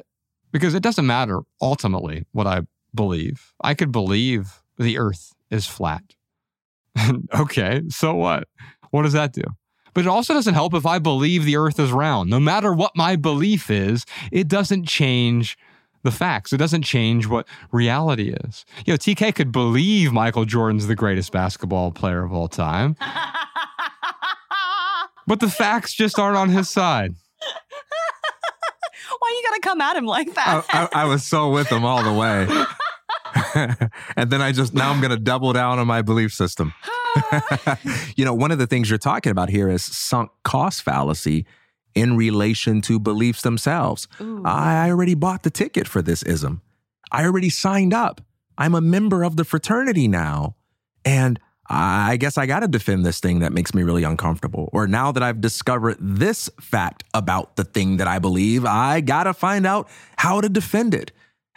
because 0.52 0.74
it 0.76 0.84
doesn't 0.84 1.06
matter 1.06 1.42
ultimately 1.62 2.26
what 2.32 2.48
I 2.48 2.62
believe. 2.94 3.54
I 3.62 3.74
could 3.74 3.92
believe 3.92 4.62
the 4.78 4.98
earth 4.98 5.34
is 5.50 5.68
flat. 5.68 6.04
okay, 7.40 7.84
so 7.90 8.16
what? 8.16 8.48
What 8.92 9.04
does 9.04 9.14
that 9.14 9.34
do? 9.34 9.44
But 9.94 10.06
it 10.06 10.10
also 10.10 10.34
doesn't 10.34 10.54
help 10.54 10.74
if 10.74 10.86
I 10.86 11.00
believe 11.00 11.44
the 11.44 11.58
earth 11.58 11.80
is 11.80 11.92
round. 11.92 12.30
No 12.30 12.40
matter 12.40 12.72
what 12.74 12.96
my 12.96 13.16
belief 13.16 13.72
is, 13.72 14.06
it 14.32 14.48
doesn't 14.48 14.88
change 14.88 15.58
the 16.08 16.12
facts. 16.12 16.54
It 16.54 16.58
doesn't 16.58 16.84
change 16.84 17.28
what 17.28 17.46
reality 17.74 18.34
is. 18.46 18.66
You 18.86 18.94
know, 18.94 18.98
TK 18.98 19.36
could 19.36 19.52
believe 19.52 20.14
Michael 20.14 20.46
Jordan's 20.46 20.88
the 20.88 20.96
greatest 20.96 21.34
basketball 21.34 21.92
player 21.92 22.24
of 22.24 22.32
all 22.32 22.48
time, 22.48 22.96
but 25.28 25.42
the 25.42 25.50
facts 25.50 25.94
just 25.94 26.18
aren't 26.18 26.38
on 26.38 26.48
his 26.48 26.70
side. 26.70 27.14
Why 29.20 29.34
you 29.36 29.44
gotta 29.50 29.62
come 29.62 29.82
at 29.82 29.98
him 29.98 30.06
like 30.06 30.34
that? 30.36 30.66
I, 30.70 30.84
I, 30.84 31.02
I 31.02 31.06
was 31.06 31.26
so 31.26 31.50
with 31.50 31.70
him 31.70 31.84
all 31.84 32.02
the 32.02 32.14
way. 32.14 32.48
and 34.16 34.30
then 34.30 34.42
I 34.42 34.54
just, 34.54 34.74
now 34.74 34.90
I'm 34.90 35.02
gonna 35.02 35.18
double 35.18 35.52
down 35.52 35.78
on 35.78 35.88
my 35.88 36.02
belief 36.02 36.34
system. 36.34 36.74
you 38.16 38.24
know, 38.24 38.34
one 38.34 38.52
of 38.52 38.60
the 38.60 38.68
things 38.68 38.90
you're 38.90 38.98
talking 38.98 39.32
about 39.32 39.50
here 39.50 39.70
is 39.70 39.84
sunk 39.84 40.32
cost 40.46 40.84
fallacy 40.84 41.46
in 41.98 42.18
relation 42.18 42.82
to 42.82 43.00
beliefs 43.00 43.42
themselves. 43.42 44.08
Ooh. 44.22 44.44
I 44.46 44.90
already 44.90 45.16
bought 45.16 45.44
the 45.44 45.50
ticket 45.50 45.88
for 45.88 46.02
this 46.02 46.24
ism. 46.24 46.62
I 47.12 47.26
already 47.26 47.50
signed 47.50 47.94
up. 47.94 48.22
I'm 48.58 48.76
a 48.76 48.82
member 48.82 49.24
of 49.24 49.36
the 49.38 49.44
fraternity 49.44 50.08
now. 50.08 50.56
And 51.06 51.40
I 51.70 52.18
guess 52.18 52.38
I 52.38 52.46
got 52.46 52.62
to 52.62 52.68
defend 52.68 53.06
this 53.06 53.20
thing 53.20 53.40
that 53.40 53.52
makes 53.52 53.74
me 53.74 53.84
really 53.84 54.04
uncomfortable. 54.04 54.70
Or 54.72 54.88
now 54.88 55.12
that 55.12 55.24
I've 55.24 55.42
discovered 55.42 55.98
this 56.00 56.50
fact 56.62 57.04
about 57.14 57.56
the 57.56 57.64
thing 57.64 57.98
that 57.98 58.08
I 58.08 58.20
believe, 58.20 58.66
I 58.66 59.02
got 59.02 59.24
to 59.24 59.34
find 59.34 59.66
out 59.66 59.90
how 60.18 60.42
to 60.42 60.50
defend 60.50 60.94
it. 60.94 61.12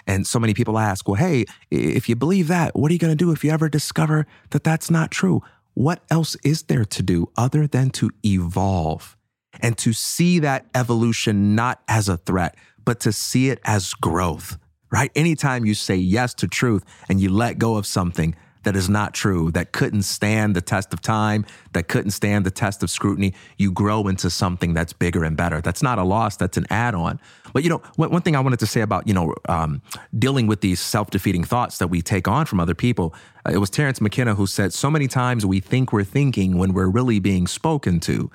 And 0.06 0.26
so 0.26 0.40
many 0.40 0.54
people 0.54 0.78
ask, 0.78 1.06
well, 1.06 1.14
hey, 1.14 1.44
if 1.70 2.08
you 2.08 2.16
believe 2.16 2.48
that, 2.48 2.74
what 2.74 2.90
are 2.90 2.94
you 2.94 2.98
going 2.98 3.16
to 3.16 3.24
do 3.24 3.30
if 3.30 3.44
you 3.44 3.50
ever 3.50 3.68
discover 3.68 4.26
that 4.50 4.64
that's 4.64 4.90
not 4.90 5.10
true? 5.10 5.42
what 5.74 6.02
else 6.10 6.36
is 6.44 6.64
there 6.64 6.84
to 6.84 7.02
do 7.02 7.30
other 7.36 7.66
than 7.66 7.90
to 7.90 8.10
evolve 8.24 9.16
and 9.62 9.76
to 9.78 9.92
see 9.92 10.38
that 10.40 10.66
evolution 10.74 11.54
not 11.54 11.82
as 11.88 12.08
a 12.08 12.16
threat, 12.16 12.56
but 12.84 13.00
to 13.00 13.12
see 13.12 13.50
it 13.50 13.60
as 13.64 13.94
growth, 13.94 14.58
right? 14.90 15.10
Anytime 15.14 15.64
you 15.64 15.74
say 15.74 15.96
yes 15.96 16.34
to 16.34 16.48
truth 16.48 16.84
and 17.08 17.20
you 17.20 17.30
let 17.30 17.58
go 17.58 17.76
of 17.76 17.86
something, 17.86 18.34
that 18.62 18.76
is 18.76 18.88
not 18.88 19.14
true, 19.14 19.50
that 19.52 19.72
couldn't 19.72 20.02
stand 20.02 20.54
the 20.54 20.60
test 20.60 20.92
of 20.92 21.00
time, 21.00 21.46
that 21.72 21.88
couldn't 21.88 22.10
stand 22.10 22.44
the 22.44 22.50
test 22.50 22.82
of 22.82 22.90
scrutiny, 22.90 23.32
you 23.56 23.72
grow 23.72 24.06
into 24.06 24.28
something 24.28 24.74
that's 24.74 24.92
bigger 24.92 25.24
and 25.24 25.36
better. 25.36 25.60
That's 25.60 25.82
not 25.82 25.98
a 25.98 26.04
loss, 26.04 26.36
that's 26.36 26.56
an 26.56 26.66
add 26.68 26.94
on. 26.94 27.20
But, 27.52 27.64
you 27.64 27.70
know, 27.70 27.82
one, 27.96 28.22
thing 28.22 28.36
I 28.36 28.40
wanted 28.40 28.58
to 28.60 28.66
say 28.66 28.82
about, 28.82 29.08
you 29.08 29.14
know, 29.14 29.34
um, 29.48 29.82
dealing 30.16 30.46
with 30.46 30.60
these 30.60 30.78
self 30.78 31.10
defeating 31.10 31.42
thoughts 31.42 31.78
that 31.78 31.88
we 31.88 32.02
take 32.02 32.28
on 32.28 32.46
from 32.46 32.60
other 32.60 32.74
people, 32.74 33.14
uh, 33.46 33.52
it 33.52 33.58
was 33.58 33.70
Terence 33.70 34.00
McKenna 34.00 34.34
who 34.34 34.46
said, 34.46 34.72
so 34.72 34.90
many 34.90 35.08
times 35.08 35.46
we 35.46 35.60
think 35.60 35.92
we're 35.92 36.04
thinking 36.04 36.58
when 36.58 36.74
we're 36.74 36.88
really 36.88 37.18
being 37.18 37.46
spoken 37.46 37.98
to 38.00 38.30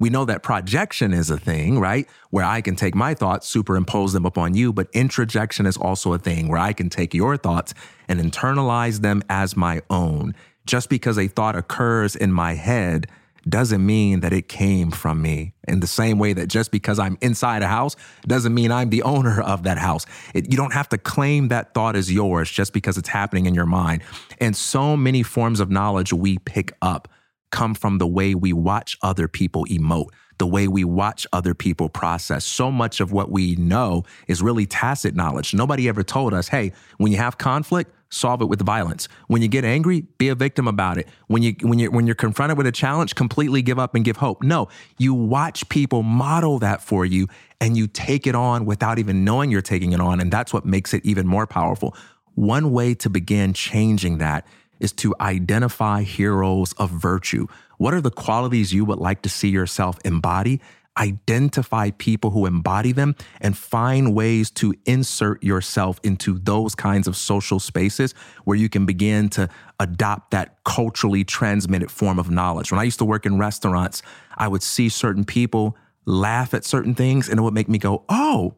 we 0.00 0.10
know 0.10 0.24
that 0.24 0.42
projection 0.42 1.12
is 1.12 1.30
a 1.30 1.38
thing, 1.38 1.78
right? 1.78 2.08
Where 2.30 2.44
I 2.44 2.62
can 2.62 2.74
take 2.74 2.94
my 2.94 3.14
thoughts, 3.14 3.46
superimpose 3.46 4.12
them 4.14 4.24
upon 4.24 4.54
you, 4.54 4.72
but 4.72 4.88
introjection 4.92 5.66
is 5.66 5.76
also 5.76 6.14
a 6.14 6.18
thing 6.18 6.48
where 6.48 6.58
I 6.58 6.72
can 6.72 6.88
take 6.88 7.14
your 7.14 7.36
thoughts 7.36 7.74
and 8.08 8.18
internalize 8.18 9.02
them 9.02 9.22
as 9.28 9.56
my 9.56 9.82
own. 9.90 10.34
Just 10.66 10.88
because 10.88 11.18
a 11.18 11.28
thought 11.28 11.54
occurs 11.54 12.16
in 12.16 12.32
my 12.32 12.54
head 12.54 13.08
doesn't 13.48 13.84
mean 13.84 14.20
that 14.20 14.32
it 14.32 14.48
came 14.48 14.90
from 14.90 15.20
me. 15.22 15.52
In 15.68 15.80
the 15.80 15.86
same 15.86 16.18
way 16.18 16.32
that 16.32 16.48
just 16.48 16.70
because 16.70 16.98
I'm 16.98 17.16
inside 17.20 17.62
a 17.62 17.66
house 17.66 17.96
doesn't 18.26 18.54
mean 18.54 18.72
I'm 18.72 18.90
the 18.90 19.02
owner 19.02 19.40
of 19.40 19.62
that 19.64 19.78
house. 19.78 20.06
It, 20.34 20.50
you 20.50 20.56
don't 20.56 20.72
have 20.72 20.88
to 20.90 20.98
claim 20.98 21.48
that 21.48 21.74
thought 21.74 21.96
is 21.96 22.12
yours 22.12 22.50
just 22.50 22.72
because 22.72 22.98
it's 22.98 23.08
happening 23.08 23.46
in 23.46 23.54
your 23.54 23.66
mind. 23.66 24.02
And 24.40 24.56
so 24.56 24.96
many 24.96 25.22
forms 25.22 25.60
of 25.60 25.70
knowledge 25.70 26.12
we 26.12 26.38
pick 26.38 26.72
up 26.82 27.08
come 27.50 27.74
from 27.74 27.98
the 27.98 28.06
way 28.06 28.34
we 28.34 28.52
watch 28.52 28.96
other 29.02 29.28
people 29.28 29.64
emote, 29.66 30.08
the 30.38 30.46
way 30.46 30.66
we 30.68 30.84
watch 30.84 31.26
other 31.32 31.54
people 31.54 31.88
process. 31.88 32.44
So 32.44 32.70
much 32.70 33.00
of 33.00 33.12
what 33.12 33.30
we 33.30 33.56
know 33.56 34.04
is 34.26 34.42
really 34.42 34.66
tacit 34.66 35.14
knowledge. 35.14 35.54
Nobody 35.54 35.88
ever 35.88 36.02
told 36.02 36.32
us, 36.32 36.48
hey, 36.48 36.72
when 36.98 37.12
you 37.12 37.18
have 37.18 37.38
conflict, 37.38 37.92
solve 38.10 38.42
it 38.42 38.46
with 38.46 38.60
violence. 38.62 39.08
When 39.28 39.42
you 39.42 39.48
get 39.48 39.64
angry, 39.64 40.02
be 40.18 40.28
a 40.28 40.34
victim 40.34 40.66
about 40.68 40.98
it. 40.98 41.08
When 41.28 41.42
you 41.42 41.54
when 41.62 41.78
you 41.78 41.90
when 41.90 42.06
you're 42.06 42.14
confronted 42.14 42.58
with 42.58 42.66
a 42.66 42.72
challenge, 42.72 43.14
completely 43.14 43.62
give 43.62 43.78
up 43.78 43.94
and 43.94 44.04
give 44.04 44.16
hope. 44.16 44.42
No, 44.42 44.68
you 44.98 45.14
watch 45.14 45.68
people 45.68 46.02
model 46.02 46.58
that 46.58 46.82
for 46.82 47.04
you 47.04 47.28
and 47.60 47.76
you 47.76 47.86
take 47.86 48.26
it 48.26 48.34
on 48.34 48.64
without 48.64 48.98
even 48.98 49.24
knowing 49.24 49.50
you're 49.50 49.62
taking 49.62 49.92
it 49.92 50.00
on 50.00 50.20
and 50.20 50.32
that's 50.32 50.52
what 50.52 50.64
makes 50.64 50.92
it 50.92 51.04
even 51.04 51.26
more 51.26 51.46
powerful. 51.46 51.94
One 52.34 52.72
way 52.72 52.94
to 52.94 53.10
begin 53.10 53.52
changing 53.52 54.18
that 54.18 54.46
is 54.80 54.92
to 54.92 55.14
identify 55.20 56.02
heroes 56.02 56.72
of 56.74 56.90
virtue. 56.90 57.46
What 57.78 57.94
are 57.94 58.00
the 58.00 58.10
qualities 58.10 58.72
you 58.72 58.84
would 58.84 58.98
like 58.98 59.22
to 59.22 59.28
see 59.28 59.48
yourself 59.48 59.98
embody? 60.04 60.60
Identify 60.98 61.90
people 61.92 62.30
who 62.30 62.46
embody 62.46 62.92
them 62.92 63.14
and 63.40 63.56
find 63.56 64.14
ways 64.14 64.50
to 64.52 64.74
insert 64.86 65.42
yourself 65.42 66.00
into 66.02 66.38
those 66.38 66.74
kinds 66.74 67.06
of 67.06 67.16
social 67.16 67.60
spaces 67.60 68.12
where 68.44 68.56
you 68.56 68.68
can 68.68 68.86
begin 68.86 69.28
to 69.30 69.48
adopt 69.78 70.32
that 70.32 70.58
culturally 70.64 71.24
transmitted 71.24 71.90
form 71.90 72.18
of 72.18 72.30
knowledge. 72.30 72.70
When 72.72 72.80
I 72.80 72.84
used 72.84 72.98
to 72.98 73.04
work 73.04 73.24
in 73.24 73.38
restaurants, 73.38 74.02
I 74.36 74.48
would 74.48 74.62
see 74.62 74.88
certain 74.88 75.24
people 75.24 75.76
laugh 76.06 76.54
at 76.54 76.64
certain 76.64 76.94
things 76.94 77.28
and 77.28 77.38
it 77.38 77.42
would 77.42 77.54
make 77.54 77.68
me 77.68 77.78
go, 77.78 78.04
oh, 78.08 78.56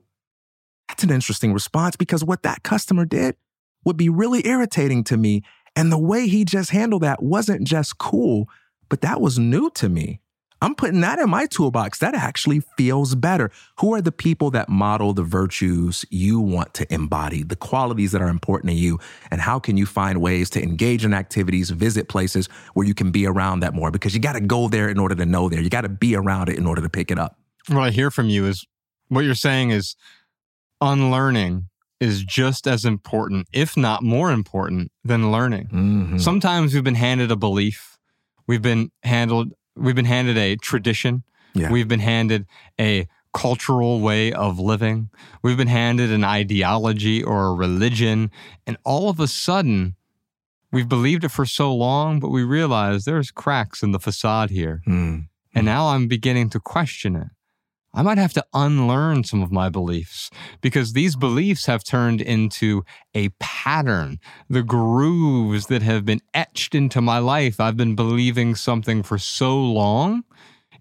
that's 0.88 1.04
an 1.04 1.10
interesting 1.10 1.52
response 1.52 1.96
because 1.96 2.24
what 2.24 2.42
that 2.42 2.62
customer 2.62 3.04
did 3.04 3.36
would 3.84 3.96
be 3.96 4.08
really 4.08 4.46
irritating 4.46 5.04
to 5.04 5.16
me. 5.16 5.42
And 5.74 5.90
the 5.90 5.98
way 5.98 6.28
he 6.28 6.44
just 6.44 6.70
handled 6.70 7.02
that 7.02 7.22
wasn't 7.22 7.66
just 7.66 7.98
cool, 7.98 8.48
but 8.88 9.00
that 9.00 9.20
was 9.20 9.38
new 9.38 9.70
to 9.70 9.88
me. 9.88 10.20
I'm 10.62 10.76
putting 10.76 11.00
that 11.00 11.18
in 11.18 11.28
my 11.28 11.46
toolbox. 11.46 11.98
That 11.98 12.14
actually 12.14 12.62
feels 12.76 13.16
better. 13.16 13.50
Who 13.80 13.94
are 13.94 14.00
the 14.00 14.12
people 14.12 14.52
that 14.52 14.68
model 14.68 15.12
the 15.12 15.24
virtues 15.24 16.04
you 16.08 16.38
want 16.38 16.72
to 16.74 16.94
embody, 16.94 17.42
the 17.42 17.56
qualities 17.56 18.12
that 18.12 18.22
are 18.22 18.28
important 18.28 18.70
to 18.70 18.76
you? 18.76 19.00
And 19.32 19.40
how 19.40 19.58
can 19.58 19.76
you 19.76 19.86
find 19.86 20.20
ways 20.20 20.50
to 20.50 20.62
engage 20.62 21.04
in 21.04 21.14
activities, 21.14 21.70
visit 21.70 22.08
places 22.08 22.48
where 22.74 22.86
you 22.86 22.94
can 22.94 23.10
be 23.10 23.26
around 23.26 23.58
that 23.60 23.74
more? 23.74 23.90
Because 23.90 24.14
you 24.14 24.20
got 24.20 24.34
to 24.34 24.40
go 24.40 24.68
there 24.68 24.88
in 24.88 25.00
order 25.00 25.16
to 25.16 25.26
know 25.26 25.48
there. 25.48 25.60
You 25.60 25.68
got 25.68 25.80
to 25.80 25.88
be 25.88 26.14
around 26.14 26.48
it 26.48 26.58
in 26.58 26.66
order 26.66 26.80
to 26.80 26.88
pick 26.88 27.10
it 27.10 27.18
up. 27.18 27.36
What 27.66 27.82
I 27.82 27.90
hear 27.90 28.12
from 28.12 28.28
you 28.28 28.46
is 28.46 28.64
what 29.08 29.24
you're 29.24 29.34
saying 29.34 29.70
is 29.70 29.96
unlearning 30.80 31.68
is 32.02 32.24
just 32.24 32.66
as 32.66 32.84
important, 32.84 33.46
if 33.52 33.76
not 33.76 34.02
more 34.02 34.32
important, 34.32 34.90
than 35.04 35.30
learning. 35.30 35.66
Mm-hmm. 35.66 36.18
Sometimes 36.18 36.74
we've 36.74 36.82
been 36.82 36.96
handed 36.96 37.30
a 37.30 37.36
belief, 37.36 37.98
we've 38.48 38.62
been 38.62 38.90
handled, 39.04 39.52
we've 39.76 39.94
been 39.94 40.04
handed 40.16 40.36
a 40.36 40.56
tradition, 40.56 41.22
Yeah. 41.54 41.70
we've 41.70 41.88
been 41.88 42.00
handed 42.00 42.46
a 42.80 43.06
cultural 43.32 44.00
way 44.00 44.32
of 44.32 44.58
living, 44.58 45.10
we've 45.42 45.56
been 45.56 45.68
handed 45.68 46.10
an 46.10 46.24
ideology 46.24 47.22
or 47.22 47.46
a 47.46 47.54
religion, 47.54 48.30
and 48.66 48.76
all 48.84 49.08
of 49.08 49.20
a 49.20 49.28
sudden, 49.28 49.94
we've 50.72 50.88
believed 50.88 51.22
it 51.24 51.30
for 51.30 51.46
so 51.46 51.72
long, 51.74 52.18
but 52.18 52.30
we 52.30 52.42
realize 52.42 53.04
there's 53.04 53.30
cracks 53.30 53.82
in 53.82 53.92
the 53.92 54.00
facade 54.00 54.50
here. 54.50 54.82
Mm. 54.88 55.28
And 55.54 55.66
now 55.66 55.88
I'm 55.88 56.08
beginning 56.08 56.50
to 56.50 56.60
question 56.60 57.14
it. 57.16 57.28
I 57.94 58.02
might 58.02 58.16
have 58.18 58.32
to 58.34 58.44
unlearn 58.54 59.24
some 59.24 59.42
of 59.42 59.52
my 59.52 59.68
beliefs 59.68 60.30
because 60.62 60.92
these 60.94 61.14
beliefs 61.14 61.66
have 61.66 61.84
turned 61.84 62.22
into 62.22 62.84
a 63.14 63.28
pattern. 63.38 64.18
The 64.48 64.62
grooves 64.62 65.66
that 65.66 65.82
have 65.82 66.04
been 66.06 66.20
etched 66.32 66.74
into 66.74 67.02
my 67.02 67.18
life. 67.18 67.60
I've 67.60 67.76
been 67.76 67.94
believing 67.94 68.54
something 68.54 69.02
for 69.02 69.18
so 69.18 69.60
long. 69.62 70.24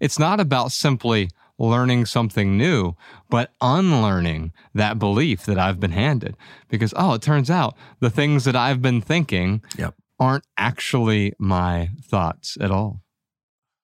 It's 0.00 0.18
not 0.18 0.40
about 0.40 0.72
simply 0.72 1.28
learning 1.58 2.06
something 2.06 2.56
new, 2.56 2.94
but 3.28 3.52
unlearning 3.60 4.52
that 4.74 4.98
belief 4.98 5.44
that 5.44 5.58
I've 5.58 5.78
been 5.78 5.92
handed. 5.92 6.34
Because, 6.68 6.94
oh, 6.96 7.12
it 7.14 7.22
turns 7.22 7.50
out 7.50 7.76
the 8.00 8.10
things 8.10 8.44
that 8.44 8.56
I've 8.56 8.80
been 8.80 9.02
thinking 9.02 9.62
Yep. 9.76 9.94
aren't 10.18 10.46
actually 10.56 11.34
my 11.38 11.90
thoughts 12.02 12.56
at 12.58 12.70
all. 12.70 13.02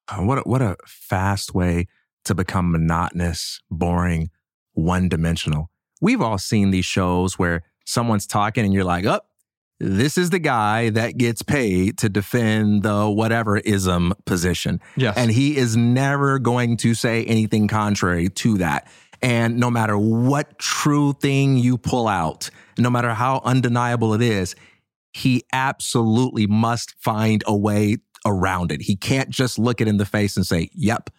Uh, 0.09 0.23
What 0.23 0.39
a, 0.39 0.41
what 0.43 0.63
a 0.63 0.77
fast 0.87 1.55
way 1.55 1.87
to 2.24 2.35
become 2.35 2.70
monotonous, 2.70 3.61
boring, 3.70 4.31
one 4.73 5.09
dimensional. 5.09 5.70
We've 6.01 6.20
all 6.20 6.39
seen 6.39 6.70
these 6.70 6.85
shows 6.85 7.39
where 7.39 7.62
someone's 7.85 8.27
talking 8.27 8.65
and 8.65 8.73
you're 8.73 8.85
like, 8.85 9.05
oh, 9.07 9.20
this 9.81 10.19
is 10.19 10.31
the 10.31 10.39
guy 10.39 10.90
that 10.90 11.16
gets 11.16 11.43
paid 11.43 11.99
to 11.99 12.09
defend 12.09 12.82
the 12.82 13.09
whatever 13.09 13.59
ism 13.59 14.12
position. 14.27 14.81
Yes. 14.97 15.16
And 15.16 15.31
he 15.31 15.57
is 15.57 15.77
never 15.77 16.39
going 16.39 16.77
to 16.78 16.95
say 16.95 17.24
anything 17.24 17.69
contrary 17.69 18.28
to 18.28 18.59
that. 18.59 18.89
And 19.23 19.59
no 19.59 19.70
matter 19.70 19.97
what 19.97 20.59
true 20.59 21.12
thing 21.12 21.57
you 21.57 21.78
pull 21.78 22.09
out, 22.09 22.51
no 22.78 22.90
matter 22.90 23.15
how 23.15 23.40
undeniable 23.45 24.15
it 24.15 24.23
is, 24.23 24.55
he 25.12 25.43
absolutely 25.53 26.47
must 26.47 26.95
find 27.01 27.43
a 27.47 27.57
way 27.57 27.97
around 28.27 28.70
it. 28.70 28.82
He 28.82 28.97
can't 28.97 29.31
just 29.31 29.59
look 29.59 29.81
it 29.81 29.89
in 29.89 29.97
the 29.97 30.05
face 30.05 30.36
and 30.36 30.47
say, 30.47 30.70
yep, 30.73 31.11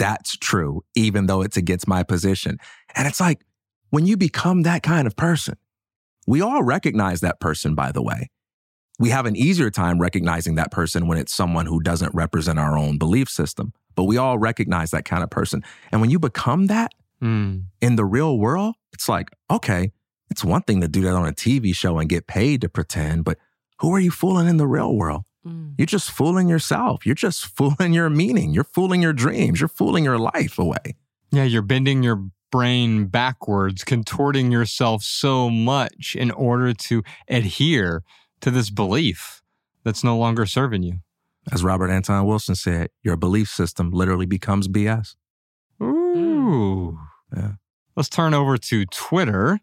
that's 0.00 0.36
true, 0.36 0.82
even 0.96 1.26
though 1.26 1.42
it's 1.42 1.56
against 1.56 1.86
my 1.86 2.02
position. 2.02 2.58
And 2.96 3.06
it's 3.06 3.20
like, 3.20 3.42
when 3.90 4.06
you 4.06 4.16
become 4.16 4.62
that 4.62 4.82
kind 4.82 5.06
of 5.06 5.14
person, 5.14 5.56
we 6.26 6.40
all 6.40 6.62
recognize 6.62 7.20
that 7.20 7.38
person, 7.38 7.74
by 7.74 7.92
the 7.92 8.02
way. 8.02 8.30
We 8.98 9.10
have 9.10 9.26
an 9.26 9.36
easier 9.36 9.70
time 9.70 10.00
recognizing 10.00 10.54
that 10.56 10.70
person 10.70 11.06
when 11.06 11.18
it's 11.18 11.34
someone 11.34 11.66
who 11.66 11.80
doesn't 11.80 12.14
represent 12.14 12.58
our 12.58 12.76
own 12.78 12.98
belief 12.98 13.28
system, 13.28 13.72
but 13.94 14.04
we 14.04 14.16
all 14.16 14.38
recognize 14.38 14.90
that 14.90 15.04
kind 15.04 15.22
of 15.22 15.30
person. 15.30 15.62
And 15.92 16.00
when 16.00 16.10
you 16.10 16.18
become 16.18 16.66
that 16.66 16.92
Mm. 17.22 17.64
in 17.82 17.96
the 17.96 18.04
real 18.06 18.38
world, 18.38 18.76
it's 18.94 19.06
like, 19.06 19.28
okay, 19.50 19.92
it's 20.30 20.42
one 20.42 20.62
thing 20.62 20.80
to 20.80 20.88
do 20.88 21.02
that 21.02 21.12
on 21.12 21.26
a 21.28 21.32
TV 21.32 21.74
show 21.74 21.98
and 21.98 22.08
get 22.08 22.26
paid 22.26 22.62
to 22.62 22.68
pretend, 22.70 23.24
but 23.24 23.36
who 23.80 23.94
are 23.94 24.00
you 24.00 24.10
fooling 24.10 24.48
in 24.48 24.56
the 24.56 24.66
real 24.66 24.94
world? 24.96 25.24
Mm. 25.46 25.74
You're 25.78 25.86
just 25.86 26.10
fooling 26.10 26.48
yourself. 26.48 27.06
You're 27.06 27.14
just 27.14 27.46
fooling 27.56 27.92
your 27.92 28.10
meaning. 28.10 28.52
You're 28.52 28.64
fooling 28.64 29.02
your 29.02 29.12
dreams. 29.12 29.60
You're 29.60 29.68
fooling 29.68 30.04
your 30.04 30.18
life 30.18 30.58
away. 30.58 30.96
Yeah, 31.32 31.44
you're 31.44 31.62
bending 31.62 32.02
your 32.02 32.24
brain 32.50 33.06
backwards, 33.06 33.84
contorting 33.84 34.50
yourself 34.50 35.02
so 35.02 35.48
much 35.48 36.16
in 36.18 36.30
order 36.32 36.74
to 36.74 37.02
adhere 37.28 38.02
to 38.40 38.50
this 38.50 38.70
belief 38.70 39.42
that's 39.84 40.02
no 40.02 40.16
longer 40.16 40.46
serving 40.46 40.82
you. 40.82 40.98
As 41.52 41.64
Robert 41.64 41.90
Anton 41.90 42.26
Wilson 42.26 42.54
said, 42.54 42.90
your 43.02 43.16
belief 43.16 43.48
system 43.48 43.90
literally 43.90 44.26
becomes 44.26 44.68
BS. 44.68 45.14
Ooh. 45.82 46.98
Yeah. 47.34 47.52
Let's 47.96 48.08
turn 48.08 48.34
over 48.34 48.56
to 48.56 48.84
Twitter. 48.86 49.60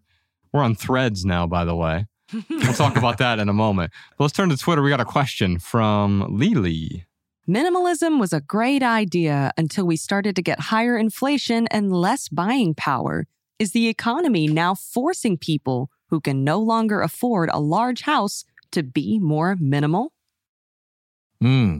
We're 0.52 0.64
on 0.64 0.76
threads 0.76 1.24
now, 1.24 1.46
by 1.46 1.66
the 1.66 1.76
way. 1.76 2.06
We'll 2.50 2.74
talk 2.74 2.98
about 2.98 3.18
that 3.20 3.40
in 3.40 3.50
a 3.50 3.54
moment. 3.54 3.92
But 4.18 4.26
let's 4.26 4.34
turn 4.34 4.50
to 4.50 4.58
Twitter. 4.58 4.82
We 4.82 4.90
got 4.90 5.00
a 5.00 5.06
question 5.06 5.60
from 5.60 6.26
Lily. 6.30 7.06
Minimalism 7.48 8.20
was 8.20 8.34
a 8.34 8.42
great 8.42 8.84
idea 8.84 9.52
until 9.58 9.88
we 9.88 9.96
started 9.96 10.36
to 10.36 10.42
get 10.42 10.60
higher 10.60 10.98
inflation 10.98 11.68
and 11.68 11.94
less 11.94 12.28
buying 12.28 12.76
power. 12.76 13.26
Is 13.58 13.72
the 13.72 13.88
economy 13.88 14.48
now 14.48 14.76
forcing 14.76 15.38
people 15.38 15.90
who 16.10 16.20
can 16.20 16.44
no 16.44 16.60
longer 16.60 17.02
afford 17.02 17.50
a 17.54 17.60
large 17.60 18.02
house 18.02 18.44
to 18.72 18.84
be 18.84 19.18
more 19.18 19.56
minimal? 19.60 20.12
Hmm. 21.40 21.80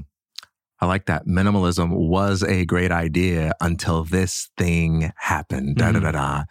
I 0.80 0.86
like 0.86 1.06
that. 1.08 1.26
Minimalism 1.26 1.90
was 1.92 2.44
a 2.44 2.66
great 2.66 2.92
idea 2.92 3.54
until 3.60 4.04
this 4.04 4.50
thing 4.58 5.12
happened. 5.18 5.78
Da 5.78 5.92
da 5.92 6.00
da 6.00 6.12
da. 6.12 6.44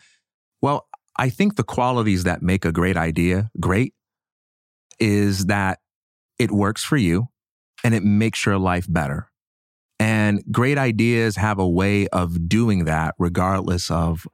Well, 0.61 0.89
I 1.19 1.31
think 1.31 1.57
the 1.57 1.65
qualities 1.65 2.25
that 2.25 2.43
make 2.43 2.65
a 2.65 2.73
great 2.73 2.97
idea 2.97 3.51
great 3.59 3.95
is 4.99 5.47
that 5.47 5.81
it 6.39 6.51
works 6.51 6.85
for 6.85 6.97
you 6.97 7.29
and 7.85 7.95
it 7.95 8.03
makes 8.03 8.45
your 8.45 8.59
life 8.59 8.87
better. 8.89 9.31
And 9.99 10.43
great 10.51 10.77
ideas 10.77 11.37
have 11.37 11.59
a 11.59 11.69
way 11.69 12.07
of 12.09 12.49
doing 12.49 12.85
that 12.85 13.15
regardless 13.19 13.91
of 13.91 14.27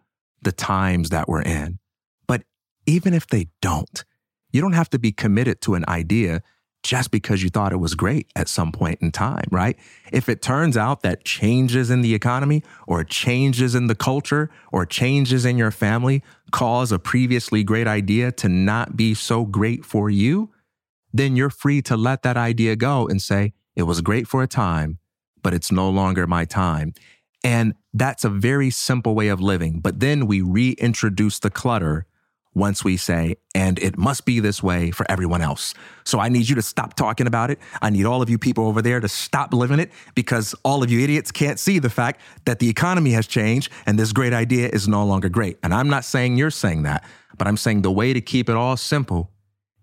the 0.43 0.53
times 0.53 1.11
that 1.11 1.29
we're 1.29 1.43
in. 1.43 1.79
But 2.27 2.43
even 2.87 3.15
if 3.15 3.29
they 3.29 3.49
don't, 3.61 4.05
you 4.53 4.61
don't 4.61 4.73
have 4.73 4.91
to 4.91 4.99
be 4.99 5.13
committed 5.13 5.61
to 5.63 5.75
an 5.75 5.85
idea 5.87 6.43
just 6.83 7.13
because 7.13 7.43
you 7.45 7.49
thought 7.49 7.73
it 7.73 7.77
was 7.77 7.95
great 7.95 8.27
at 8.35 8.49
some 8.49 8.73
point 8.73 9.01
in 9.01 9.13
time, 9.13 9.45
right? 9.51 9.79
If 10.13 10.29
it 10.29 10.43
turns 10.43 10.77
out 10.77 11.03
that 11.03 11.25
changes 11.25 11.91
in 11.91 12.03
the 12.03 12.13
economy 12.15 12.65
or 12.89 13.05
changes 13.05 13.77
in 13.77 13.87
the 13.87 13.95
culture 13.95 14.51
or 14.73 14.85
changes 14.85 15.45
in 15.45 15.57
your 15.57 15.71
family 15.71 16.23
cause 16.53 16.93
a 16.93 16.99
previously 16.99 17.65
great 17.65 17.89
idea 17.89 18.31
to 18.31 18.49
not 18.49 18.97
be 18.97 19.15
so 19.15 19.45
great 19.45 19.85
for 19.85 20.09
you, 20.09 20.51
then 21.13 21.35
you're 21.35 21.51
free 21.51 21.83
to 21.83 21.97
let 21.97 22.23
that 22.23 22.37
idea 22.37 22.77
go 22.77 23.09
and 23.09 23.21
say, 23.21 23.53
it 23.75 23.83
was 23.83 24.01
great 24.01 24.29
for 24.29 24.43
a 24.43 24.47
time, 24.47 24.99
but 25.43 25.53
it's 25.53 25.73
no 25.73 25.91
longer 25.91 26.27
my 26.27 26.45
time. 26.45 26.95
And 27.43 27.75
that's 27.93 28.25
a 28.25 28.29
very 28.29 28.71
simple 28.71 29.15
way 29.15 29.29
of 29.29 29.41
living. 29.41 29.81
But 29.81 30.01
then 30.01 30.27
we 30.27 30.41
reintroduce 30.41 31.39
the 31.41 31.51
clutter 31.51 32.07
once 32.55 32.85
we 32.85 32.97
say, 32.97 33.37
and 33.55 33.79
it 33.79 33.97
must 33.97 34.25
be 34.25 34.41
this 34.41 34.63
way 34.63 34.91
for 34.91 35.11
everyone 35.11 35.41
else. 35.41 35.75
So 36.05 36.19
I 36.19 36.29
need 36.29 36.49
you 36.49 36.55
to 36.57 36.63
stop 36.63 36.95
talking 36.95 37.27
about 37.27 37.51
it. 37.51 37.59
I 37.81 37.91
need 37.91 38.05
all 38.05 38.21
of 38.21 38.29
you 38.29 38.39
people 38.39 38.67
over 38.67 38.83
there 38.83 39.01
to 39.01 39.09
stop 39.09 39.55
living 39.55 39.81
it 39.81 39.91
because 40.15 40.55
all 40.63 40.83
of 40.83 40.91
you 40.91 41.01
idiots 41.01 41.31
can't 41.31 41.59
see 41.59 41.79
the 41.79 41.91
fact 41.91 42.21
that 42.45 42.59
the 42.59 42.69
economy 42.69 43.13
has 43.13 43.27
changed 43.27 43.73
and 43.87 43.99
this 43.99 44.13
great 44.13 44.33
idea 44.33 44.69
is 44.69 44.87
no 44.87 45.05
longer 45.05 45.29
great. 45.29 45.59
And 45.63 45.73
I'm 45.73 45.89
not 45.89 46.05
saying 46.05 46.37
you're 46.37 46.51
saying 46.51 46.83
that, 46.83 47.05
but 47.39 47.47
I'm 47.47 47.57
saying 47.57 47.83
the 47.83 47.91
way 47.91 48.13
to 48.13 48.21
keep 48.21 48.49
it 48.49 48.57
all 48.57 48.77
simple 48.77 49.31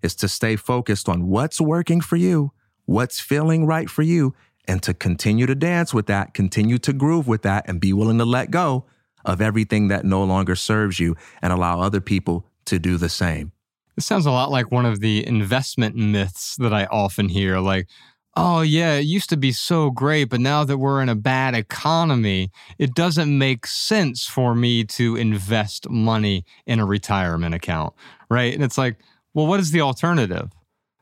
is 0.02 0.16
to 0.16 0.28
stay 0.28 0.56
focused 0.56 1.10
on 1.10 1.28
what's 1.28 1.60
working 1.60 2.02
for 2.02 2.16
you, 2.16 2.52
what's 2.86 3.20
feeling 3.20 3.66
right 3.66 3.90
for 3.90 4.04
you, 4.04 4.34
and 4.68 4.84
to 4.84 4.94
continue 4.94 5.46
to 5.48 5.56
dance 5.56 5.94
with 5.94 6.06
that, 6.06 6.34
continue 6.36 6.78
to 6.78 6.94
groove 6.94 7.28
with 7.28 7.42
that, 7.42 7.68
and 7.68 7.82
be 7.82 7.92
willing 7.92 8.20
to 8.20 8.26
let 8.26 8.52
go 8.52 8.86
of 9.26 9.42
everything 9.42 9.88
that 9.90 10.06
no 10.06 10.24
longer 10.24 10.56
serves 10.56 11.00
you 11.00 11.16
and 11.42 11.52
allow 11.52 11.82
other 11.82 12.00
people 12.00 12.46
to 12.70 12.80
do 12.80 12.98
the 12.98 13.10
same. 13.10 13.52
This 13.96 14.06
sounds 14.06 14.26
a 14.26 14.32
lot 14.32 14.52
like 14.52 14.72
one 14.72 14.86
of 14.86 15.02
the 15.02 15.26
investment 15.28 15.96
myths 15.96 16.56
that 16.58 16.74
I 16.74 16.86
often 16.86 17.30
hear 17.30 17.60
like, 17.60 17.88
oh, 18.36 18.62
yeah, 18.62 18.94
it 18.94 19.06
used 19.06 19.30
to 19.30 19.38
be 19.38 19.52
so 19.52 19.92
great, 19.92 20.26
but 20.26 20.40
now 20.40 20.64
that 20.64 20.78
we're 20.78 21.02
in 21.02 21.10
a 21.10 21.16
bad 21.16 21.56
economy, 21.56 22.52
it 22.78 22.94
doesn't 22.94 23.38
make 23.38 23.68
sense 23.68 24.26
for 24.26 24.56
me 24.56 24.86
to 24.86 25.18
invest 25.18 25.90
money 25.90 26.46
in 26.66 26.80
a 26.80 26.86
retirement 26.86 27.54
account, 27.54 27.94
right? 28.30 28.54
And 28.54 28.64
it's 28.64 28.78
like, 28.78 28.98
well, 29.34 29.48
what 29.48 29.60
is 29.60 29.72
the 29.72 29.82
alternative? 29.82 30.50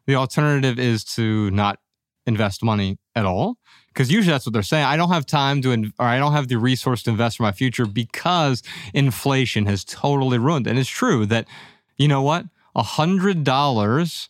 The 0.07 0.15
alternative 0.15 0.79
is 0.79 1.03
to 1.15 1.51
not 1.51 1.79
invest 2.25 2.63
money 2.63 2.97
at 3.15 3.25
all 3.25 3.57
because 3.97 4.11
usually 4.11 4.31
that's 4.31 4.45
what 4.45 4.53
they're 4.53 4.61
saying. 4.61 4.85
I 4.85 4.95
don't 4.95 5.09
have 5.09 5.25
time 5.25 5.59
to, 5.63 5.71
in, 5.71 5.91
or 5.97 6.05
I 6.05 6.19
don't 6.19 6.33
have 6.33 6.49
the 6.49 6.59
resource 6.59 7.01
to 7.03 7.09
invest 7.09 7.37
for 7.37 7.43
my 7.43 7.51
future 7.51 7.87
because 7.87 8.61
inflation 8.93 9.65
has 9.65 9.83
totally 9.83 10.37
ruined. 10.37 10.67
And 10.67 10.77
it's 10.77 10.87
true 10.87 11.25
that, 11.25 11.47
you 11.97 12.07
know 12.07 12.21
what, 12.21 12.45
a 12.75 12.83
hundred 12.83 13.43
dollars 13.43 14.29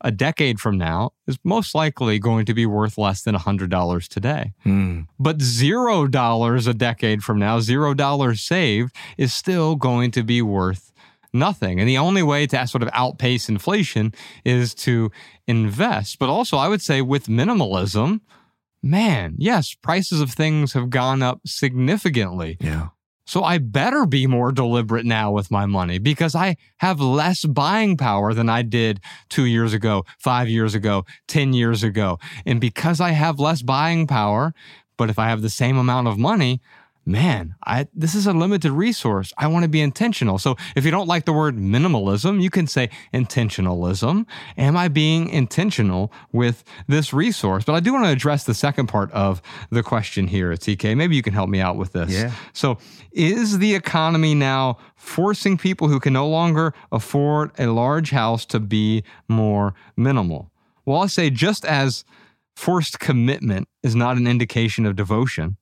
a 0.00 0.10
decade 0.10 0.58
from 0.58 0.76
now 0.76 1.12
is 1.28 1.38
most 1.44 1.72
likely 1.72 2.18
going 2.18 2.46
to 2.46 2.52
be 2.52 2.66
worth 2.66 2.98
less 2.98 3.22
than 3.22 3.36
a 3.36 3.38
hundred 3.38 3.70
dollars 3.70 4.08
today. 4.08 4.54
Mm. 4.64 5.06
But 5.20 5.40
zero 5.40 6.08
dollars 6.08 6.66
a 6.66 6.74
decade 6.74 7.22
from 7.22 7.38
now, 7.38 7.60
zero 7.60 7.94
dollars 7.94 8.40
saved, 8.40 8.92
is 9.16 9.32
still 9.32 9.76
going 9.76 10.10
to 10.10 10.24
be 10.24 10.42
worth 10.42 10.92
nothing. 11.32 11.78
And 11.78 11.88
the 11.88 11.98
only 11.98 12.24
way 12.24 12.48
to 12.48 12.66
sort 12.66 12.82
of 12.82 12.90
outpace 12.92 13.48
inflation 13.48 14.12
is 14.44 14.74
to 14.74 15.12
invest. 15.46 16.18
But 16.18 16.28
also, 16.28 16.56
I 16.56 16.66
would 16.66 16.82
say 16.82 17.02
with 17.02 17.28
minimalism, 17.28 18.20
man, 18.90 19.34
yes, 19.38 19.74
prices 19.74 20.20
of 20.20 20.32
things 20.32 20.72
have 20.72 20.90
gone 20.90 21.22
up 21.22 21.40
significantly. 21.46 22.56
Yeah. 22.60 22.88
So 23.26 23.42
I 23.42 23.58
better 23.58 24.06
be 24.06 24.28
more 24.28 24.52
deliberate 24.52 25.04
now 25.04 25.32
with 25.32 25.50
my 25.50 25.66
money 25.66 25.98
because 25.98 26.36
I 26.36 26.56
have 26.76 27.00
less 27.00 27.44
buying 27.44 27.96
power 27.96 28.32
than 28.32 28.48
I 28.48 28.62
did 28.62 29.00
two 29.28 29.46
years 29.46 29.74
ago, 29.74 30.04
five 30.18 30.48
years 30.48 30.76
ago, 30.76 31.04
10 31.26 31.52
years 31.52 31.82
ago. 31.82 32.20
And 32.44 32.60
because 32.60 33.00
I 33.00 33.10
have 33.10 33.40
less 33.40 33.62
buying 33.62 34.06
power, 34.06 34.54
but 34.96 35.10
if 35.10 35.18
I 35.18 35.28
have 35.28 35.42
the 35.42 35.50
same 35.50 35.76
amount 35.76 36.06
of 36.06 36.18
money, 36.18 36.60
man, 37.06 37.54
I 37.64 37.86
this 37.94 38.14
is 38.14 38.26
a 38.26 38.32
limited 38.32 38.72
resource. 38.72 39.32
I 39.38 39.46
want 39.46 39.62
to 39.62 39.68
be 39.68 39.80
intentional. 39.80 40.38
So 40.38 40.56
if 40.74 40.84
you 40.84 40.90
don't 40.90 41.06
like 41.06 41.24
the 41.24 41.32
word 41.32 41.56
minimalism, 41.56 42.42
you 42.42 42.50
can 42.50 42.66
say 42.66 42.90
intentionalism. 43.14 44.26
Am 44.58 44.76
I 44.76 44.88
being 44.88 45.28
intentional 45.28 46.12
with 46.32 46.64
this 46.88 47.12
resource? 47.12 47.64
But 47.64 47.74
I 47.74 47.80
do 47.80 47.92
want 47.92 48.04
to 48.06 48.10
address 48.10 48.44
the 48.44 48.54
second 48.54 48.88
part 48.88 49.10
of 49.12 49.40
the 49.70 49.82
question 49.82 50.26
here, 50.26 50.50
TK. 50.52 50.96
Maybe 50.96 51.14
you 51.14 51.22
can 51.22 51.32
help 51.32 51.48
me 51.48 51.60
out 51.60 51.76
with 51.76 51.92
this. 51.92 52.10
Yeah. 52.10 52.32
So 52.52 52.78
is 53.12 53.58
the 53.58 53.74
economy 53.74 54.34
now 54.34 54.78
forcing 54.96 55.56
people 55.56 55.88
who 55.88 56.00
can 56.00 56.12
no 56.12 56.28
longer 56.28 56.74
afford 56.90 57.52
a 57.58 57.68
large 57.68 58.10
house 58.10 58.44
to 58.46 58.58
be 58.58 59.04
more 59.28 59.74
minimal? 59.96 60.50
Well, 60.84 61.00
I'll 61.00 61.08
say 61.08 61.30
just 61.30 61.64
as 61.64 62.04
forced 62.56 62.98
commitment 62.98 63.68
is 63.82 63.94
not 63.94 64.16
an 64.16 64.26
indication 64.26 64.86
of 64.86 64.96
devotion, 64.96 65.56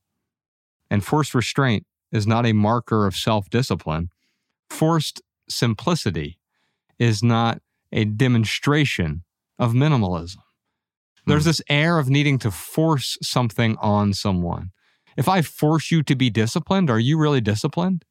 and 0.90 1.04
forced 1.04 1.34
restraint 1.34 1.86
is 2.12 2.26
not 2.26 2.46
a 2.46 2.52
marker 2.52 3.06
of 3.06 3.14
self 3.16 3.48
discipline. 3.50 4.10
Forced 4.70 5.22
simplicity 5.48 6.38
is 6.98 7.22
not 7.22 7.60
a 7.92 8.04
demonstration 8.04 9.22
of 9.58 9.72
minimalism. 9.72 10.36
There's 11.26 11.44
Hmm. 11.44 11.48
this 11.48 11.62
air 11.68 11.98
of 11.98 12.08
needing 12.08 12.38
to 12.40 12.50
force 12.50 13.16
something 13.22 13.76
on 13.80 14.12
someone. 14.12 14.70
If 15.16 15.28
I 15.28 15.42
force 15.42 15.90
you 15.90 16.02
to 16.02 16.14
be 16.16 16.28
disciplined, 16.30 16.90
are 16.90 16.98
you 16.98 17.16
really 17.18 17.40
disciplined? 17.40 18.04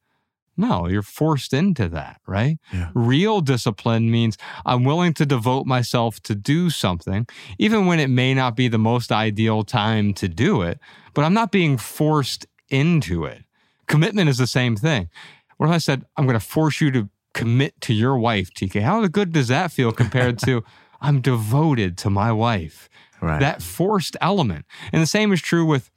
No, 0.56 0.88
you're 0.88 1.02
forced 1.02 1.52
into 1.52 1.90
that, 1.90 2.22
right? 2.28 2.60
Yeah. 2.72 2.91
Real 2.94 3.41
discipline 3.41 4.12
means 4.12 4.38
I'm 4.66 4.84
willing 4.84 5.14
to 5.16 5.26
devote 5.26 5.66
myself 5.66 6.20
to 6.22 6.36
do 6.36 6.70
something, 6.70 7.26
even 7.58 7.88
when 7.88 8.00
it 8.00 8.10
may 8.10 8.34
not 8.36 8.56
be 8.56 8.68
the 8.68 8.78
most 8.78 9.12
ideal 9.12 9.64
time 9.64 10.14
to 10.14 10.28
do 10.30 10.62
it, 10.62 10.80
but 11.16 11.26
I'm 11.26 11.34
not 11.34 11.52
being 11.52 11.78
forced 11.78 12.45
into 12.74 13.26
it. 13.26 13.44
Commitment 13.88 14.28
is 14.30 14.38
the 14.38 14.48
same 14.48 14.76
thing. 14.76 15.10
What 15.58 15.68
if 15.68 15.74
I 15.74 15.78
said, 15.78 16.06
I'm 16.18 16.26
going 16.26 16.40
to 16.40 16.45
force 16.45 16.82
you 16.82 16.91
to 16.91 17.10
commit 17.34 17.80
to 17.82 17.94
your 17.94 18.18
wife, 18.18 18.52
TK? 18.54 18.82
How 18.82 19.06
good 19.08 19.32
does 19.32 19.48
that 19.50 19.72
feel 19.72 19.91
compared 19.91 20.40
to 20.40 20.64
I'm 21.02 21.22
devoted 21.22 21.98
to 22.00 22.10
my 22.10 22.32
wife? 22.32 22.90
Right. 23.22 23.40
That 23.40 23.62
forced 23.62 24.18
element. 24.20 24.66
And 24.91 25.02
the 25.02 25.08
same 25.08 25.32
is 25.32 25.41
true 25.41 25.66
with 25.66 25.91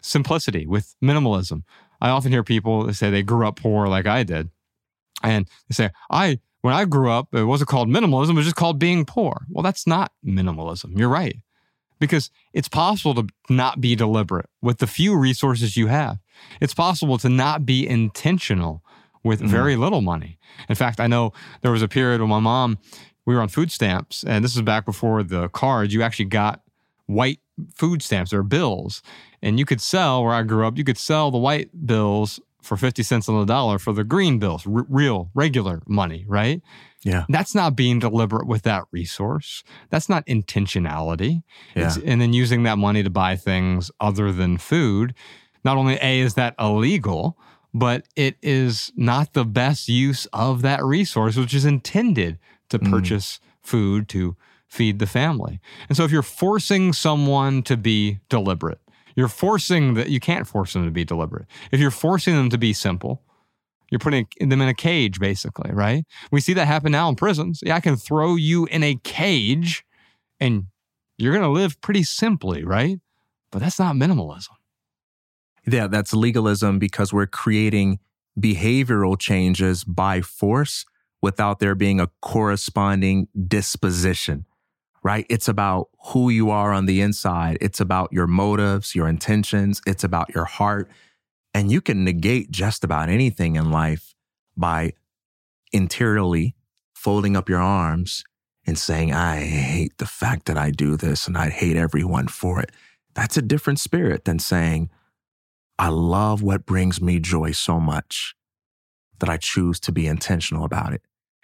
simplicity, 0.00 0.66
with 0.66 0.94
minimalism. 1.02 1.64
I 2.00 2.10
often 2.10 2.32
hear 2.32 2.44
people 2.44 2.86
that 2.86 2.94
say 2.94 3.10
they 3.10 3.22
grew 3.22 3.46
up 3.46 3.56
poor 3.56 3.88
like 3.88 4.06
I 4.06 4.22
did. 4.22 4.50
And 5.22 5.46
they 5.68 5.74
say, 5.74 5.90
I 6.10 6.38
when 6.62 6.74
I 6.74 6.84
grew 6.84 7.10
up, 7.10 7.34
it 7.34 7.44
wasn't 7.44 7.68
called 7.68 7.88
minimalism, 7.88 8.30
it 8.30 8.36
was 8.36 8.44
just 8.44 8.56
called 8.56 8.78
being 8.78 9.04
poor. 9.04 9.46
Well, 9.50 9.62
that's 9.62 9.86
not 9.86 10.12
minimalism. 10.24 10.98
You're 10.98 11.08
right. 11.08 11.36
Because 12.00 12.30
it's 12.52 12.68
possible 12.68 13.14
to 13.14 13.28
not 13.48 13.80
be 13.80 13.94
deliberate 13.94 14.48
with 14.60 14.78
the 14.78 14.86
few 14.88 15.16
resources 15.16 15.76
you 15.76 15.86
have. 15.86 16.18
It's 16.60 16.74
possible 16.74 17.18
to 17.18 17.28
not 17.28 17.64
be 17.64 17.86
intentional 17.86 18.82
with 19.22 19.40
mm-hmm. 19.40 19.50
very 19.50 19.76
little 19.76 20.00
money. 20.00 20.38
In 20.68 20.74
fact, 20.74 20.98
I 20.98 21.06
know 21.06 21.32
there 21.60 21.70
was 21.70 21.82
a 21.82 21.88
period 21.88 22.20
when 22.20 22.30
my 22.30 22.40
mom, 22.40 22.78
we 23.26 23.34
were 23.34 23.42
on 23.42 23.48
food 23.48 23.70
stamps, 23.70 24.24
and 24.24 24.42
this 24.42 24.56
is 24.56 24.62
back 24.62 24.84
before 24.84 25.22
the 25.22 25.48
cards. 25.50 25.94
You 25.94 26.02
actually 26.02 26.24
got 26.24 26.62
white 27.06 27.40
food 27.74 28.02
stamps 28.02 28.32
or 28.32 28.42
bills, 28.42 29.02
and 29.42 29.58
you 29.58 29.66
could 29.66 29.80
sell 29.80 30.24
where 30.24 30.32
I 30.32 30.42
grew 30.42 30.66
up. 30.66 30.78
You 30.78 30.84
could 30.84 30.98
sell 30.98 31.30
the 31.30 31.38
white 31.38 31.86
bills 31.86 32.40
for 32.62 32.76
fifty 32.76 33.02
cents 33.02 33.28
on 33.28 33.38
the 33.38 33.44
dollar 33.44 33.78
for 33.78 33.92
the 33.92 34.04
green 34.04 34.38
bills, 34.38 34.66
r- 34.66 34.86
real 34.88 35.30
regular 35.34 35.82
money, 35.86 36.24
right? 36.26 36.62
Yeah. 37.02 37.24
That's 37.28 37.54
not 37.54 37.76
being 37.76 37.98
deliberate 37.98 38.46
with 38.46 38.62
that 38.62 38.84
resource. 38.92 39.62
That's 39.88 40.08
not 40.08 40.26
intentionality. 40.26 41.42
It's, 41.74 41.96
Yeah. 41.96 42.02
and 42.06 42.20
then 42.20 42.32
using 42.32 42.62
that 42.64 42.78
money 42.78 43.02
to 43.02 43.10
buy 43.10 43.36
things 43.36 43.90
other 44.00 44.32
than 44.32 44.58
food. 44.58 45.14
Not 45.64 45.76
only 45.76 45.98
A, 46.02 46.20
is 46.20 46.34
that 46.34 46.54
illegal, 46.58 47.38
but 47.72 48.06
it 48.16 48.36
is 48.42 48.92
not 48.96 49.32
the 49.32 49.44
best 49.44 49.88
use 49.88 50.26
of 50.32 50.62
that 50.62 50.84
resource, 50.84 51.36
which 51.36 51.54
is 51.54 51.64
intended 51.64 52.38
to 52.68 52.78
Mm. 52.78 52.90
purchase 52.90 53.40
food 53.62 54.08
to 54.08 54.36
feed 54.68 54.98
the 54.98 55.06
family. 55.06 55.60
And 55.88 55.96
so 55.96 56.04
if 56.04 56.10
you're 56.12 56.22
forcing 56.22 56.92
someone 56.92 57.62
to 57.64 57.76
be 57.76 58.20
deliberate, 58.28 58.80
you're 59.16 59.28
forcing 59.28 59.94
that 59.94 60.08
you 60.10 60.20
can't 60.20 60.46
force 60.46 60.72
them 60.74 60.84
to 60.84 60.90
be 60.90 61.04
deliberate. 61.04 61.46
If 61.72 61.80
you're 61.80 61.90
forcing 61.90 62.34
them 62.36 62.50
to 62.50 62.58
be 62.58 62.72
simple, 62.72 63.22
you're 63.90 63.98
putting 63.98 64.26
them 64.40 64.60
in 64.60 64.68
a 64.68 64.74
cage, 64.74 65.18
basically, 65.18 65.70
right? 65.72 66.04
We 66.30 66.40
see 66.40 66.52
that 66.54 66.66
happen 66.66 66.92
now 66.92 67.08
in 67.08 67.16
prisons. 67.16 67.60
Yeah, 67.64 67.76
I 67.76 67.80
can 67.80 67.96
throw 67.96 68.36
you 68.36 68.66
in 68.66 68.82
a 68.82 68.96
cage 69.02 69.84
and 70.38 70.66
you're 71.18 71.32
going 71.32 71.42
to 71.42 71.50
live 71.50 71.80
pretty 71.80 72.02
simply, 72.02 72.64
right? 72.64 72.98
but 73.50 73.60
that's 73.60 73.78
not 73.78 73.96
minimalism. 73.96 74.48
Yeah, 75.66 75.86
that's 75.86 76.14
legalism 76.14 76.78
because 76.78 77.12
we're 77.12 77.26
creating 77.26 77.98
behavioral 78.38 79.18
changes 79.18 79.84
by 79.84 80.20
force 80.20 80.84
without 81.20 81.58
there 81.58 81.74
being 81.74 82.00
a 82.00 82.08
corresponding 82.22 83.28
disposition, 83.46 84.46
right? 85.02 85.26
It's 85.28 85.48
about 85.48 85.88
who 86.06 86.30
you 86.30 86.50
are 86.50 86.72
on 86.72 86.86
the 86.86 87.00
inside. 87.02 87.58
It's 87.60 87.80
about 87.80 88.12
your 88.12 88.26
motives, 88.26 88.94
your 88.94 89.06
intentions. 89.06 89.82
It's 89.86 90.04
about 90.04 90.34
your 90.34 90.46
heart. 90.46 90.88
And 91.52 91.70
you 91.70 91.80
can 91.80 92.04
negate 92.04 92.50
just 92.50 92.84
about 92.84 93.08
anything 93.08 93.56
in 93.56 93.70
life 93.70 94.14
by 94.56 94.92
interiorly 95.72 96.54
folding 96.94 97.36
up 97.36 97.48
your 97.48 97.60
arms 97.60 98.24
and 98.66 98.78
saying, 98.78 99.12
I 99.12 99.40
hate 99.40 99.98
the 99.98 100.06
fact 100.06 100.46
that 100.46 100.58
I 100.58 100.70
do 100.70 100.96
this 100.96 101.26
and 101.26 101.36
I 101.36 101.48
hate 101.50 101.76
everyone 101.76 102.28
for 102.28 102.60
it. 102.60 102.70
That's 103.14 103.36
a 103.36 103.42
different 103.42 103.80
spirit 103.80 104.24
than 104.24 104.38
saying, 104.38 104.90
I 105.78 105.88
love 105.88 106.42
what 106.42 106.66
brings 106.66 107.00
me 107.00 107.18
joy 107.20 107.52
so 107.52 107.80
much 107.80 108.34
that 109.18 109.30
I 109.30 109.38
choose 109.38 109.80
to 109.80 109.92
be 109.92 110.06
intentional 110.06 110.64
about 110.64 110.92
it. 110.92 111.02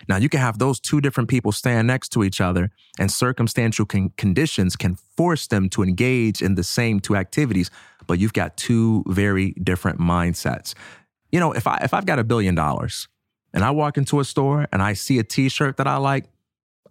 Now, 0.09 0.17
you 0.17 0.29
can 0.29 0.41
have 0.41 0.59
those 0.59 0.79
two 0.79 1.01
different 1.01 1.31
people 1.31 1.53
stand 1.53 1.87
next 1.87 2.11
to 2.11 2.23
each 2.23 2.41
other, 2.41 2.71
and 2.99 3.11
circumstantial 3.11 3.87
con- 3.87 4.13
conditions 4.17 4.77
can 4.77 4.95
force 4.95 5.47
them 5.47 5.71
to 5.71 5.83
engage 5.83 6.43
in 6.43 6.55
the 6.55 6.63
same 6.63 7.01
two 7.01 7.17
activities, 7.17 7.71
but 8.07 8.19
you've 8.19 8.33
got 8.33 8.57
two 8.57 9.05
very 9.07 9.53
different 9.53 9.99
mindsets. 9.99 10.75
You 11.33 11.41
know, 11.41 11.53
if 11.53 11.67
I 11.67 11.79
if 11.83 11.93
I've 11.95 12.07
got 12.07 12.19
a 12.19 12.25
billion 12.25 12.55
dollars 12.55 13.09
and 13.53 13.65
I 13.65 13.71
walk 13.71 13.99
into 13.99 14.21
a 14.21 14.25
store 14.25 14.67
and 14.73 14.83
I 14.83 14.93
see 14.93 15.19
a 15.19 15.25
t-shirt 15.25 15.77
that 15.77 15.87
I 15.87 15.97
like, 15.97 16.25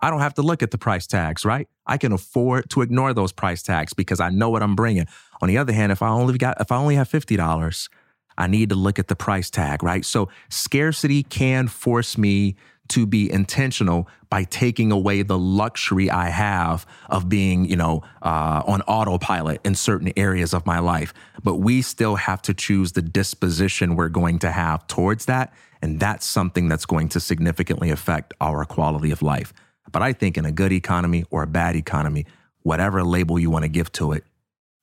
I 0.02 0.10
don't 0.10 0.20
have 0.20 0.34
to 0.36 0.42
look 0.42 0.62
at 0.62 0.72
the 0.72 0.78
price 0.78 1.08
tags, 1.08 1.46
right? 1.46 1.68
I 1.86 1.98
can 1.98 2.12
afford 2.12 2.70
to 2.72 2.82
ignore 2.82 3.14
those 3.14 3.32
price 3.32 3.62
tags 3.62 3.94
because 3.94 4.20
I 4.20 4.30
know 4.30 4.50
what 4.50 4.64
I'm 4.64 4.76
bringing. 4.76 5.08
On 5.42 5.48
the 5.48 5.58
other 5.58 5.74
hand, 5.74 5.92
if 5.92 6.02
I 6.02 6.10
only 6.10 6.38
got 6.38 6.60
if 6.60 6.72
I 6.72 6.78
only 6.78 6.96
have 6.96 7.10
$50, 7.10 7.90
I 8.38 8.48
need 8.48 8.70
to 8.70 8.76
look 8.76 9.00
at 9.00 9.08
the 9.08 9.16
price 9.16 9.50
tag, 9.50 9.84
right? 9.84 10.04
So 10.06 10.30
scarcity 10.50 11.24
can 11.24 11.68
force 11.68 12.18
me 12.18 12.56
to 12.90 13.06
be 13.06 13.32
intentional 13.32 14.08
by 14.30 14.44
taking 14.44 14.92
away 14.92 15.22
the 15.22 15.38
luxury 15.38 16.10
I 16.10 16.30
have 16.30 16.86
of 17.10 17.30
being, 17.30 17.66
you 17.66 17.76
know, 17.76 18.04
uh, 18.22 18.62
on 18.66 18.82
autopilot 18.84 19.62
in 19.64 19.76
certain 19.76 20.12
areas 20.18 20.54
of 20.54 20.66
my 20.66 20.80
life. 20.80 21.14
But 21.44 21.56
we 21.56 21.82
still 21.82 22.16
have 22.16 22.42
to 22.44 22.54
choose 22.54 22.92
the 22.92 23.02
disposition 23.02 23.96
we're 23.96 24.10
going 24.10 24.40
to 24.40 24.52
have 24.52 24.88
towards 24.88 25.26
that. 25.26 25.54
And 25.82 26.00
that's 26.00 26.26
something 26.26 26.68
that's 26.68 26.86
going 26.86 27.10
to 27.10 27.20
significantly 27.20 27.90
affect 27.92 28.34
our 28.42 28.66
quality 28.66 29.12
of 29.12 29.22
life. 29.22 29.54
But 29.92 30.02
I 30.02 30.14
think 30.14 30.38
in 30.38 30.46
a 30.46 30.52
good 30.52 30.72
economy 30.72 31.26
or 31.30 31.44
a 31.44 31.48
bad 31.48 31.76
economy, 31.76 32.26
whatever 32.64 33.04
label 33.04 33.38
you 33.38 33.50
want 33.50 33.64
to 33.64 33.70
give 33.70 33.92
to 33.94 34.12
it, 34.12 34.24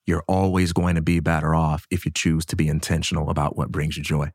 you're 0.06 0.24
always 0.26 0.72
going 0.72 0.94
to 0.94 1.02
be 1.02 1.20
better 1.20 1.54
off 1.54 1.86
if 1.90 2.04
you 2.04 2.12
choose 2.12 2.44
to 2.46 2.56
be 2.56 2.68
intentional 2.68 3.30
about 3.30 3.56
what 3.56 3.70
brings 3.70 3.96
you 3.96 4.02
joy. 4.02 4.32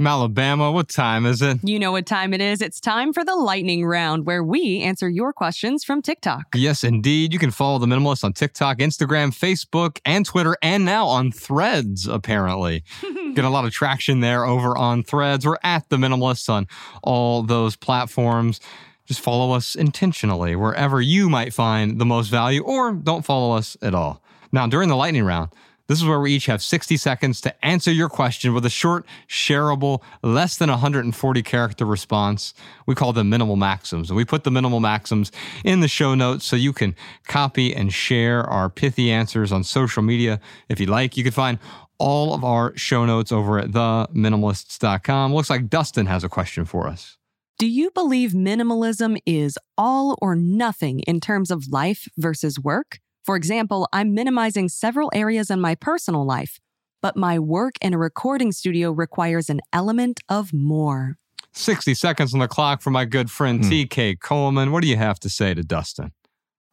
Malabama, 0.00 0.72
what 0.72 0.88
time 0.88 1.26
is 1.26 1.42
it? 1.42 1.58
You 1.62 1.78
know 1.78 1.92
what 1.92 2.06
time 2.06 2.32
it 2.32 2.40
is. 2.40 2.62
It's 2.62 2.80
time 2.80 3.12
for 3.12 3.22
the 3.22 3.36
lightning 3.36 3.84
round 3.84 4.24
where 4.24 4.42
we 4.42 4.80
answer 4.80 5.10
your 5.10 5.30
questions 5.34 5.84
from 5.84 6.00
TikTok. 6.00 6.46
Yes, 6.54 6.82
indeed. 6.82 7.34
You 7.34 7.38
can 7.38 7.50
follow 7.50 7.78
The 7.78 7.84
Minimalist 7.84 8.24
on 8.24 8.32
TikTok, 8.32 8.78
Instagram, 8.78 9.28
Facebook, 9.28 9.98
and 10.06 10.24
Twitter, 10.24 10.56
and 10.62 10.86
now 10.86 11.04
on 11.04 11.30
Threads, 11.30 12.08
apparently. 12.08 12.82
Get 13.34 13.44
a 13.44 13.50
lot 13.50 13.66
of 13.66 13.72
traction 13.72 14.20
there 14.20 14.46
over 14.46 14.74
on 14.74 15.02
Threads. 15.02 15.46
We're 15.46 15.58
at 15.62 15.86
The 15.90 15.98
Minimalist 15.98 16.48
on 16.48 16.66
all 17.02 17.42
those 17.42 17.76
platforms. 17.76 18.58
Just 19.04 19.20
follow 19.20 19.52
us 19.52 19.74
intentionally 19.74 20.56
wherever 20.56 21.02
you 21.02 21.28
might 21.28 21.52
find 21.52 22.00
the 22.00 22.06
most 22.06 22.28
value, 22.28 22.62
or 22.62 22.92
don't 22.92 23.26
follow 23.26 23.54
us 23.54 23.76
at 23.82 23.94
all. 23.94 24.22
Now, 24.50 24.66
during 24.66 24.88
the 24.88 24.96
lightning 24.96 25.24
round, 25.24 25.50
this 25.90 25.98
is 25.98 26.04
where 26.04 26.20
we 26.20 26.30
each 26.32 26.46
have 26.46 26.62
60 26.62 26.96
seconds 26.96 27.40
to 27.40 27.66
answer 27.66 27.90
your 27.90 28.08
question 28.08 28.54
with 28.54 28.64
a 28.64 28.70
short, 28.70 29.04
shareable, 29.26 30.02
less 30.22 30.56
than 30.56 30.70
140 30.70 31.42
character 31.42 31.84
response. 31.84 32.54
We 32.86 32.94
call 32.94 33.12
them 33.12 33.28
minimal 33.28 33.56
maxims. 33.56 34.08
And 34.08 34.16
we 34.16 34.24
put 34.24 34.44
the 34.44 34.52
minimal 34.52 34.78
maxims 34.78 35.32
in 35.64 35.80
the 35.80 35.88
show 35.88 36.14
notes 36.14 36.44
so 36.44 36.54
you 36.54 36.72
can 36.72 36.94
copy 37.26 37.74
and 37.74 37.92
share 37.92 38.44
our 38.44 38.70
pithy 38.70 39.10
answers 39.10 39.50
on 39.50 39.64
social 39.64 40.04
media 40.04 40.38
if 40.68 40.78
you 40.78 40.86
like. 40.86 41.16
You 41.16 41.24
can 41.24 41.32
find 41.32 41.58
all 41.98 42.34
of 42.34 42.44
our 42.44 42.72
show 42.76 43.04
notes 43.04 43.32
over 43.32 43.58
at 43.58 43.72
theminimalists.com. 43.72 45.34
Looks 45.34 45.50
like 45.50 45.68
Dustin 45.68 46.06
has 46.06 46.22
a 46.22 46.28
question 46.28 46.66
for 46.66 46.86
us. 46.86 47.18
Do 47.58 47.66
you 47.66 47.90
believe 47.90 48.30
minimalism 48.30 49.18
is 49.26 49.58
all 49.76 50.16
or 50.22 50.36
nothing 50.36 51.00
in 51.00 51.18
terms 51.18 51.50
of 51.50 51.66
life 51.66 52.06
versus 52.16 52.60
work? 52.60 53.00
For 53.24 53.36
example, 53.36 53.88
I'm 53.92 54.14
minimizing 54.14 54.68
several 54.68 55.10
areas 55.14 55.50
in 55.50 55.60
my 55.60 55.74
personal 55.74 56.24
life, 56.24 56.58
but 57.02 57.16
my 57.16 57.38
work 57.38 57.74
in 57.80 57.94
a 57.94 57.98
recording 57.98 58.52
studio 58.52 58.90
requires 58.90 59.50
an 59.50 59.60
element 59.72 60.20
of 60.28 60.52
more. 60.52 61.16
60 61.52 61.94
seconds 61.94 62.32
on 62.32 62.40
the 62.40 62.48
clock 62.48 62.80
for 62.80 62.90
my 62.90 63.04
good 63.04 63.30
friend 63.30 63.64
Hmm. 63.64 63.70
TK 63.70 64.20
Coleman. 64.20 64.72
What 64.72 64.82
do 64.82 64.88
you 64.88 64.96
have 64.96 65.18
to 65.20 65.28
say 65.28 65.52
to 65.54 65.62
Dustin? 65.62 66.12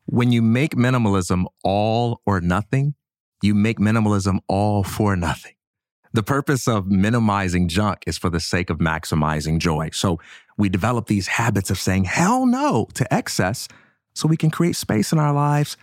When 0.06 0.32
you 0.32 0.42
make 0.42 0.76
minimalism 0.76 1.46
all 1.64 2.22
or 2.26 2.40
nothing, 2.40 2.94
you 3.42 3.54
make 3.54 3.78
minimalism 3.80 4.40
all 4.48 4.84
for 4.84 5.16
nothing. 5.16 5.54
The 6.14 6.24
purpose 6.24 6.68
of 6.68 6.88
minimizing 6.88 7.68
junk 7.68 8.04
is 8.08 8.18
for 8.18 8.30
the 8.30 8.40
sake 8.40 8.70
of 8.70 8.78
maximizing 8.78 9.60
joy. 9.60 9.90
So 9.92 10.20
we 10.58 10.70
develop 10.70 11.08
these 11.08 11.28
habits 11.28 11.70
of 11.70 11.78
saying 11.78 12.06
hell 12.06 12.46
no 12.46 12.88
to 12.94 13.14
excess 13.14 13.68
so 14.16 14.28
we 14.28 14.38
can 14.38 14.50
create 14.50 14.76
space 14.76 15.12
in 15.12 15.20
our 15.20 15.34
lives 15.34 15.76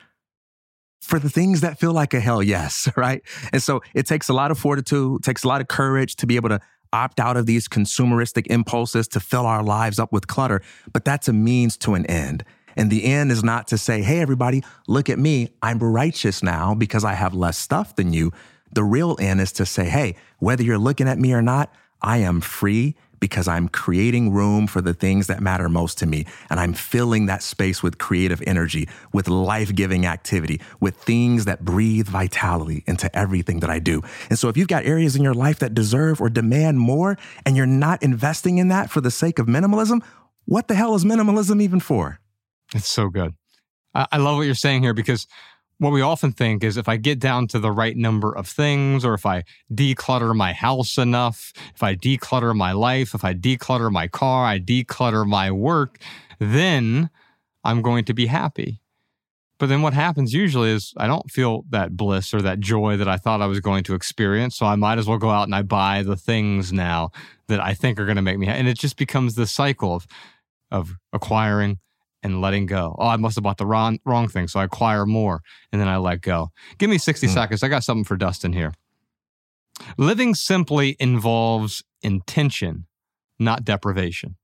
for 1.05 1.18
the 1.18 1.31
things 1.31 1.60
that 1.60 1.78
feel 1.78 1.93
like 1.93 2.14
a 2.14 2.20
hell 2.20 2.43
yes, 2.43 2.89
right? 2.97 3.22
And 3.52 3.62
so 3.62 3.82
it 3.94 4.06
takes 4.06 4.28
a 4.28 4.32
lot 4.32 4.51
of 4.51 4.59
fortitude, 4.59 5.22
takes 5.22 5.44
a 5.44 5.48
lot 5.48 5.60
of 5.60 5.68
courage 5.68 6.16
to 6.16 6.26
be 6.26 6.36
able 6.36 6.48
to 6.48 6.60
opt 6.93 7.18
out 7.18 7.36
of 7.36 7.47
these 7.47 7.68
consumeristic 7.68 8.47
impulses 8.47 9.09
to 9.09 9.20
fill 9.20 9.47
our 9.47 9.62
lives 9.62 9.98
up 9.98 10.12
with 10.12 10.28
clutter, 10.28 10.62
but 10.93 11.05
that's 11.05 11.28
a 11.28 11.32
means 11.32 11.76
to 11.76 11.94
an 11.94 12.06
end. 12.06 12.44
And 12.76 12.90
the 12.90 13.05
end 13.05 13.31
is 13.31 13.44
not 13.44 13.68
to 13.68 13.78
say, 13.78 14.02
hey, 14.02 14.20
everybody, 14.20 14.62
look 14.86 15.09
at 15.10 15.18
me. 15.18 15.51
I'm 15.62 15.78
righteous 15.78 16.43
now 16.43 16.74
because 16.74 17.05
I 17.05 17.14
have 17.14 17.35
less 17.35 17.59
stuff 17.59 17.94
than 17.97 18.12
you. 18.12 18.32
The 18.72 18.82
real 18.82 19.16
end 19.20 19.40
is 19.40 19.52
to 19.52 19.66
say, 19.66 19.85
hey, 19.85 20.16
whether 20.39 20.62
you're 20.62 20.78
looking 20.78 21.09
at 21.09 21.18
me 21.18 21.32
or 21.32 21.43
not, 21.43 21.72
I 22.02 22.18
am 22.18 22.40
free 22.40 22.97
because 23.20 23.49
I'm 23.49 23.69
creating 23.69 24.32
room 24.32 24.66
for 24.66 24.81
the 24.81 24.95
things 24.95 25.27
that 25.27 25.41
matter 25.41 25.69
most 25.69 25.99
to 25.99 26.07
me. 26.07 26.27
And 26.51 26.61
I'm 26.61 26.73
filling 26.73 27.27
that 27.27 27.43
space 27.43 27.82
with 27.82 27.99
creative 27.99 28.43
energy, 28.47 28.89
with 29.12 29.28
life 29.28 29.74
giving 29.74 30.07
activity, 30.07 30.61
with 30.81 30.97
things 30.97 31.45
that 31.45 31.65
breathe 31.65 32.09
vitality 32.09 32.85
into 32.86 33.15
everything 33.16 33.61
that 33.61 33.70
I 33.70 33.78
do. 33.78 34.03
And 34.31 34.39
so 34.39 34.49
if 34.49 34.57
you've 34.57 34.69
got 34.69 34.85
areas 34.85 35.16
in 35.16 35.23
your 35.23 35.35
life 35.35 35.59
that 35.61 35.74
deserve 35.74 36.20
or 36.20 36.28
demand 36.28 36.78
more 36.78 37.16
and 37.47 37.57
you're 37.57 37.66
not 37.66 38.03
investing 38.03 38.59
in 38.59 38.69
that 38.69 38.91
for 38.91 39.01
the 39.01 39.11
sake 39.11 39.39
of 39.39 39.47
minimalism, 39.47 40.03
what 40.45 40.69
the 40.69 40.74
hell 40.74 40.95
is 40.95 41.05
minimalism 41.05 41.62
even 41.62 41.81
for? 41.81 42.20
It's 42.74 42.91
so 42.91 43.09
good. 43.09 43.35
I, 43.95 44.07
I 44.12 44.16
love 44.19 44.36
what 44.36 44.43
you're 44.47 44.55
saying 44.55 44.82
here 44.82 44.95
because 44.95 45.27
what 45.78 45.92
we 45.92 46.01
often 46.01 46.32
think 46.32 46.62
is 46.62 46.76
if 46.76 46.88
I 46.88 46.96
get 46.96 47.18
down 47.18 47.48
to 47.48 47.59
the 47.59 47.72
right 47.72 47.96
number 47.96 48.32
of 48.32 48.46
things, 48.46 49.05
or 49.05 49.14
if 49.14 49.26
I 49.26 49.44
declutter 49.72 50.34
my 50.34 50.52
house 50.52 50.98
enough, 50.98 51.52
if 51.74 51.82
I 51.82 51.96
declutter 51.96 52.55
my 52.55 52.72
life, 52.72 53.14
if 53.14 53.24
I 53.24 53.34
declutter 53.34 53.90
my 53.90 54.09
car, 54.09 54.46
I 54.46 54.60
declutter 54.60 55.26
my 55.26 55.51
work, 55.51 55.98
then 56.38 57.10
I'm 57.64 57.82
going 57.82 58.05
to 58.05 58.14
be 58.14 58.26
happy. 58.26 58.80
But 59.59 59.68
then 59.68 59.82
what 59.82 59.94
happens 59.94 60.32
usually 60.32 60.70
is 60.70 60.92
I 60.96 61.06
don't 61.06 61.30
feel 61.30 61.64
that 61.70 61.96
bliss 61.96 62.34
or 62.34 62.42
that 62.42 62.60
joy 62.60 62.96
that 62.96 63.09
I 63.09 63.16
thought 63.16 63.40
I 63.40 63.46
was 63.46 63.60
going 63.60 63.84
to 63.84 63.94
experience. 63.94 64.56
So 64.56 64.66
I 64.66 64.74
might 64.74 64.98
as 64.98 65.06
well 65.06 65.18
go 65.18 65.30
out 65.30 65.44
and 65.44 65.55
I 65.55 65.62
buy 65.62 66.02
the 66.02 66.16
things 66.16 66.72
now 66.72 67.10
that 67.46 67.60
I 67.60 67.74
think 67.74 67.98
are 67.98 68.05
going 68.05 68.16
to 68.16 68.22
make 68.22 68.38
me 68.38 68.46
happy. 68.46 68.59
And 68.59 68.68
it 68.68 68.78
just 68.78 68.96
becomes 68.96 69.36
this 69.36 69.52
cycle 69.52 69.94
of, 69.94 70.06
of 70.70 70.96
acquiring 71.12 71.78
and 72.24 72.40
letting 72.40 72.66
go. 72.66 72.96
Oh, 72.98 73.06
I 73.06 73.16
must 73.16 73.36
have 73.36 73.44
bought 73.44 73.59
the 73.59 73.66
wrong, 73.66 74.01
wrong 74.05 74.26
thing. 74.28 74.48
So 74.48 74.59
I 74.59 74.64
acquire 74.64 75.06
more 75.06 75.42
and 75.70 75.80
then 75.80 75.88
I 75.88 75.98
let 75.98 76.22
go. 76.22 76.51
Give 76.78 76.90
me 76.90 76.98
60 76.98 77.26
hmm. 77.26 77.32
seconds. 77.32 77.62
I 77.62 77.68
got 77.68 77.84
something 77.84 78.05
for 78.05 78.16
Dustin 78.16 78.52
here. 78.52 78.72
Living 79.98 80.34
simply 80.34 80.96
involves 80.98 81.84
intention, 82.02 82.86
not 83.38 83.64
deprivation. 83.64 84.36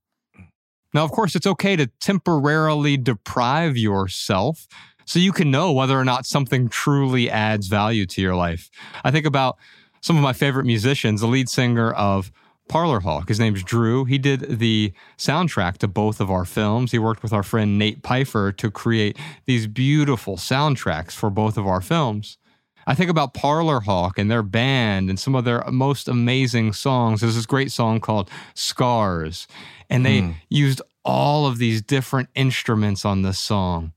Now, 0.92 1.04
of 1.04 1.12
course, 1.12 1.34
it's 1.34 1.46
okay 1.46 1.76
to 1.76 1.86
temporarily 2.00 2.96
deprive 2.96 3.76
yourself 3.76 4.66
so 5.04 5.18
you 5.18 5.32
can 5.32 5.50
know 5.50 5.72
whether 5.72 5.98
or 5.98 6.04
not 6.04 6.26
something 6.26 6.68
truly 6.68 7.30
adds 7.30 7.68
value 7.68 8.06
to 8.06 8.20
your 8.20 8.34
life. 8.34 8.70
I 9.04 9.10
think 9.10 9.24
about 9.24 9.56
some 10.00 10.16
of 10.16 10.22
my 10.22 10.32
favorite 10.32 10.66
musicians, 10.66 11.20
the 11.20 11.26
lead 11.26 11.48
singer 11.48 11.92
of 11.92 12.32
Parlor 12.70 13.00
Hawk. 13.00 13.28
His 13.28 13.40
name's 13.40 13.64
Drew. 13.64 14.04
He 14.04 14.16
did 14.16 14.58
the 14.60 14.92
soundtrack 15.18 15.78
to 15.78 15.88
both 15.88 16.20
of 16.20 16.30
our 16.30 16.44
films. 16.44 16.92
He 16.92 17.00
worked 17.00 17.22
with 17.22 17.32
our 17.32 17.42
friend 17.42 17.76
Nate 17.78 18.00
Pfeiffer 18.06 18.52
to 18.52 18.70
create 18.70 19.18
these 19.44 19.66
beautiful 19.66 20.36
soundtracks 20.36 21.10
for 21.10 21.30
both 21.30 21.58
of 21.58 21.66
our 21.66 21.80
films. 21.80 22.38
I 22.86 22.94
think 22.94 23.10
about 23.10 23.34
Parlor 23.34 23.80
Hawk 23.80 24.18
and 24.18 24.30
their 24.30 24.44
band 24.44 25.10
and 25.10 25.18
some 25.18 25.34
of 25.34 25.44
their 25.44 25.64
most 25.70 26.06
amazing 26.06 26.72
songs. 26.72 27.20
There's 27.20 27.34
this 27.34 27.44
great 27.44 27.72
song 27.72 27.98
called 28.00 28.30
Scars, 28.54 29.48
and 29.90 30.06
they 30.06 30.20
Hmm. 30.20 30.30
used 30.48 30.80
all 31.04 31.46
of 31.46 31.58
these 31.58 31.82
different 31.82 32.28
instruments 32.36 33.04
on 33.04 33.22
this 33.22 33.38
song. 33.40 33.92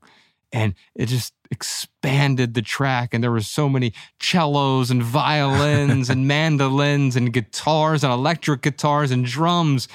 And 0.52 0.74
it 0.96 1.06
just 1.06 1.32
expanded 1.54 2.54
the 2.54 2.62
track 2.62 3.14
and 3.14 3.22
there 3.22 3.30
were 3.30 3.40
so 3.40 3.68
many 3.68 3.92
cellos 4.20 4.90
and 4.90 5.02
violins 5.02 6.10
and 6.10 6.26
mandolins 6.36 7.16
and 7.16 7.32
guitars 7.32 8.02
and 8.02 8.12
electric 8.12 8.62
guitars 8.62 9.10
and 9.10 9.24
drums. 9.24 9.88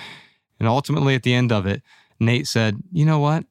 And 0.59 0.67
ultimately, 0.67 1.15
at 1.15 1.23
the 1.23 1.33
end 1.33 1.51
of 1.51 1.65
it, 1.65 1.81
Nate 2.19 2.47
said, 2.47 2.81
You 2.91 3.05
know 3.05 3.19
what? 3.19 3.45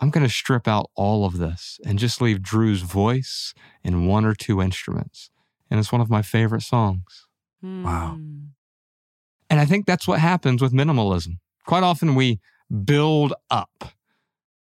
I'm 0.00 0.10
going 0.10 0.26
to 0.26 0.32
strip 0.32 0.66
out 0.66 0.90
all 0.96 1.24
of 1.24 1.38
this 1.38 1.78
and 1.86 1.98
just 1.98 2.20
leave 2.20 2.42
Drew's 2.42 2.82
voice 2.82 3.54
and 3.84 4.08
one 4.08 4.24
or 4.24 4.34
two 4.34 4.60
instruments. 4.60 5.30
And 5.70 5.78
it's 5.78 5.92
one 5.92 6.00
of 6.00 6.10
my 6.10 6.22
favorite 6.22 6.62
songs. 6.62 7.26
Wow. 7.62 8.16
Hmm. 8.16 8.38
And 9.48 9.60
I 9.60 9.66
think 9.66 9.86
that's 9.86 10.08
what 10.08 10.20
happens 10.20 10.60
with 10.60 10.72
minimalism. 10.72 11.38
Quite 11.66 11.82
often 11.82 12.14
we 12.14 12.40
build 12.84 13.34
up, 13.50 13.92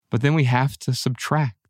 but 0.10 0.22
then 0.22 0.34
we 0.34 0.44
have 0.44 0.78
to 0.80 0.94
subtract. 0.94 1.63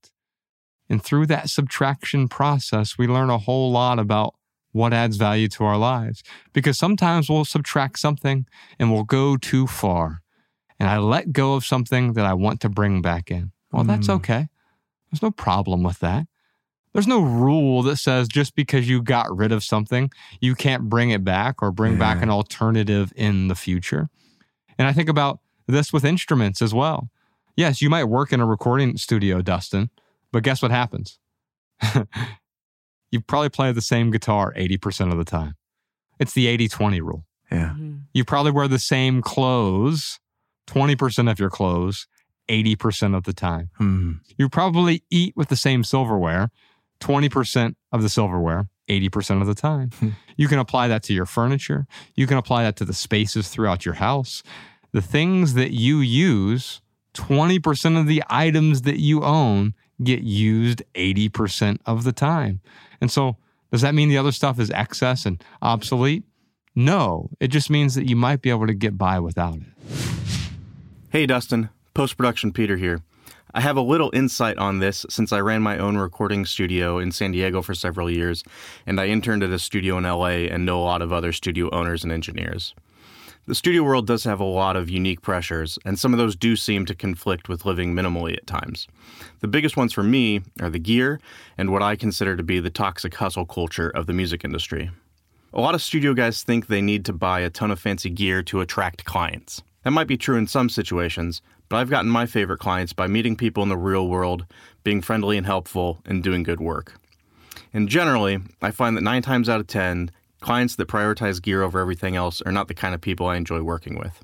And 0.90 1.04
through 1.04 1.28
that 1.28 1.50
subtraction 1.50 2.28
process, 2.28 2.98
we 2.98 3.08
learn 3.08 3.30
a 3.30 3.38
whole 3.38 3.72
lot 3.72 4.00
about 4.00 4.36
what 4.72 4.94
adds 4.94 5.18
value 5.18 5.48
to 5.48 5.64
our 5.64 5.78
lives. 5.78 6.24
Because 6.52 6.78
sometimes 6.78 7.30
we'll 7.30 7.46
subtract 7.46 8.00
something 8.00 8.46
and 8.80 8.92
we'll 8.92 9.04
go 9.04 9.38
too 9.38 9.68
far. 9.68 10.22
And 10.80 10.90
I 10.90 10.98
let 10.98 11.32
go 11.32 11.54
of 11.54 11.66
something 11.66 12.14
that 12.14 12.26
I 12.26 12.34
want 12.34 12.60
to 12.62 12.70
bring 12.70 13.02
back 13.02 13.32
in. 13.32 13.52
Well, 13.72 13.84
that's 13.84 14.08
Mm. 14.08 14.16
okay. 14.16 14.48
There's 15.12 15.22
no 15.22 15.32
problem 15.32 15.84
with 15.84 16.00
that. 16.00 16.28
There's 16.92 17.08
no 17.08 17.22
rule 17.22 17.82
that 17.84 17.98
says 17.98 18.28
just 18.28 18.56
because 18.56 18.88
you 18.90 19.02
got 19.02 19.36
rid 19.36 19.52
of 19.52 19.64
something, 19.64 20.12
you 20.42 20.54
can't 20.54 20.90
bring 20.90 21.10
it 21.10 21.24
back 21.24 21.62
or 21.64 21.72
bring 21.72 21.98
back 21.98 22.22
an 22.22 22.30
alternative 22.30 23.12
in 23.16 23.48
the 23.48 23.56
future. 23.56 24.10
And 24.78 24.88
I 24.88 24.94
think 24.94 25.10
about 25.10 25.40
this 25.68 25.92
with 25.94 26.04
instruments 26.06 26.62
as 26.62 26.74
well. 26.74 27.10
Yes, 27.56 27.82
you 27.82 27.90
might 27.90 28.04
work 28.06 28.32
in 28.34 28.40
a 28.42 28.46
recording 28.46 28.98
studio, 28.98 29.42
Dustin, 29.42 29.90
but 30.34 30.44
guess 30.44 30.62
what 30.62 30.72
happens? 30.72 31.18
you 33.12 33.22
probably 33.22 33.50
play 33.50 33.72
the 33.72 33.82
same 33.82 34.12
guitar 34.12 34.54
80% 34.58 35.12
of 35.12 35.18
the 35.18 35.24
time. 35.24 35.56
It's 36.20 36.34
the 36.34 36.48
80 36.48 36.68
20 36.68 37.02
rule. 37.02 37.26
Yeah. 37.52 37.76
Mhm. 37.78 38.02
You 38.14 38.26
probably 38.26 38.52
wear 38.52 38.68
the 38.68 38.80
same 38.80 39.22
clothes 39.22 40.20
20% 40.68 41.30
of 41.30 41.40
your 41.40 41.50
clothes 41.50 42.08
80% 42.50 43.16
of 43.16 43.24
the 43.24 43.34
time. 43.34 43.70
Hmm. 43.78 44.14
You 44.38 44.50
probably 44.50 45.04
eat 45.10 45.34
with 45.36 45.50
the 45.50 45.56
same 45.56 45.84
silverware 45.84 46.50
20% 47.00 47.76
of 47.92 48.02
the 48.02 48.10
silverware 48.10 48.70
80% 48.90 49.42
of 49.42 49.48
the 49.48 49.56
time. 49.56 49.92
Hmm. 50.00 50.10
you 50.38 50.48
can 50.48 50.60
apply 50.60 50.88
that 50.88 51.04
to 51.04 51.14
your 51.14 51.26
furniture. 51.26 51.86
You 52.16 52.28
can 52.28 52.38
apply 52.38 52.64
that 52.64 52.76
to 52.78 52.86
the 52.86 52.94
spaces 52.94 53.50
throughout 53.50 53.86
your 53.86 53.96
house. 53.96 54.42
The 54.92 55.02
things 55.02 55.54
that 55.54 55.72
you 55.72 56.00
use, 56.00 56.82
20% 57.14 58.00
of 58.00 58.08
the 58.08 58.24
items 58.30 58.82
that 58.84 59.00
you 59.00 59.24
own 59.24 59.74
get 60.02 60.22
used 60.22 60.84
80% 60.96 61.80
of 61.86 62.04
the 62.04 62.14
time. 62.14 62.62
And 63.02 63.12
so, 63.12 63.38
does 63.72 63.82
that 63.82 63.96
mean 63.96 64.10
the 64.10 64.18
other 64.18 64.32
stuff 64.32 64.60
is 64.60 64.70
excess 64.72 65.26
and 65.26 65.44
obsolete? 65.62 66.24
No, 66.76 67.30
it 67.40 67.50
just 67.50 67.70
means 67.70 67.96
that 67.96 68.08
you 68.08 68.16
might 68.16 68.42
be 68.42 68.50
able 68.50 68.68
to 68.68 68.74
get 68.74 68.98
by 68.98 69.20
without 69.20 69.56
it. 69.56 69.64
Hey, 71.10 71.26
Dustin. 71.26 71.70
Post 71.94 72.18
production 72.18 72.52
Peter 72.52 72.78
here. 72.78 73.02
I 73.54 73.62
have 73.62 73.78
a 73.78 73.82
little 73.82 74.10
insight 74.14 74.58
on 74.58 74.80
this 74.80 75.06
since 75.10 75.32
I 75.32 75.40
ran 75.40 75.62
my 75.62 75.78
own 75.78 75.96
recording 75.96 76.44
studio 76.44 76.98
in 76.98 77.12
San 77.12 77.34
Diego 77.34 77.62
for 77.62 77.76
several 77.76 78.10
years, 78.10 78.44
and 78.88 79.00
I 79.00 79.06
interned 79.06 79.44
at 79.44 79.52
a 79.52 79.60
studio 79.60 80.00
in 80.00 80.06
LA 80.06 80.50
and 80.50 80.66
know 80.66 80.82
a 80.82 80.84
lot 80.84 81.04
of 81.04 81.14
other 81.14 81.32
studio 81.32 81.70
owners 81.70 82.04
and 82.04 82.12
engineers. 82.12 82.74
The 83.46 83.56
studio 83.56 83.84
world 83.84 84.08
does 84.08 84.24
have 84.24 84.40
a 84.40 84.46
lot 84.46 84.78
of 84.78 84.90
unique 84.90 85.22
pressures, 85.22 85.78
and 85.84 86.00
some 86.00 86.14
of 86.14 86.18
those 86.18 86.38
do 86.38 86.56
seem 86.56 86.86
to 86.86 86.96
conflict 86.96 87.50
with 87.50 87.66
living 87.66 87.94
minimally 87.94 88.38
at 88.38 88.48
times. 88.48 88.88
The 89.42 89.50
biggest 89.50 89.76
ones 89.76 89.92
for 89.92 90.02
me 90.02 90.44
are 90.62 90.70
the 90.70 90.80
gear 90.80 91.20
and 91.58 91.70
what 91.70 91.82
I 91.82 91.98
consider 91.98 92.38
to 92.38 92.44
be 92.44 92.62
the 92.62 92.70
toxic 92.70 93.14
hustle 93.16 93.46
culture 93.46 93.90
of 93.90 94.06
the 94.06 94.14
music 94.14 94.46
industry. 94.46 94.92
A 95.52 95.60
lot 95.60 95.76
of 95.76 95.82
studio 95.82 96.14
guys 96.14 96.42
think 96.42 96.68
they 96.68 96.82
need 96.82 97.04
to 97.04 97.12
buy 97.12 97.42
a 97.42 97.50
ton 97.50 97.70
of 97.70 97.82
fancy 97.82 98.10
gear 98.10 98.44
to 98.44 98.62
attract 98.62 99.04
clients. 99.04 99.62
That 99.84 99.92
might 99.92 100.08
be 100.08 100.16
true 100.16 100.38
in 100.38 100.48
some 100.48 100.70
situations, 100.70 101.42
but 101.68 101.76
I've 101.76 101.90
gotten 101.90 102.10
my 102.10 102.26
favorite 102.26 102.60
clients 102.60 102.94
by 102.94 103.08
meeting 103.08 103.36
people 103.36 103.62
in 103.62 103.68
the 103.68 103.76
real 103.76 104.08
world, 104.08 104.46
being 104.86 105.02
friendly 105.02 105.36
and 105.36 105.46
helpful, 105.46 106.00
and 106.06 106.24
doing 106.24 106.44
good 106.44 106.62
work. 106.62 106.96
And 107.74 107.90
generally, 107.90 108.40
I 108.62 108.72
find 108.72 108.96
that 108.96 109.02
nine 109.02 109.22
times 109.22 109.50
out 109.50 109.60
of 109.60 109.68
ten, 109.68 110.12
clients 110.44 110.76
that 110.76 110.88
prioritize 110.88 111.42
gear 111.42 111.64
over 111.64 111.80
everything 111.80 112.16
else 112.16 112.42
are 112.42 112.52
not 112.52 112.68
the 112.68 112.74
kind 112.74 112.94
of 112.94 113.02
people 113.02 113.26
I 113.26 113.38
enjoy 113.38 113.62
working 113.62 113.98
with. 113.98 114.24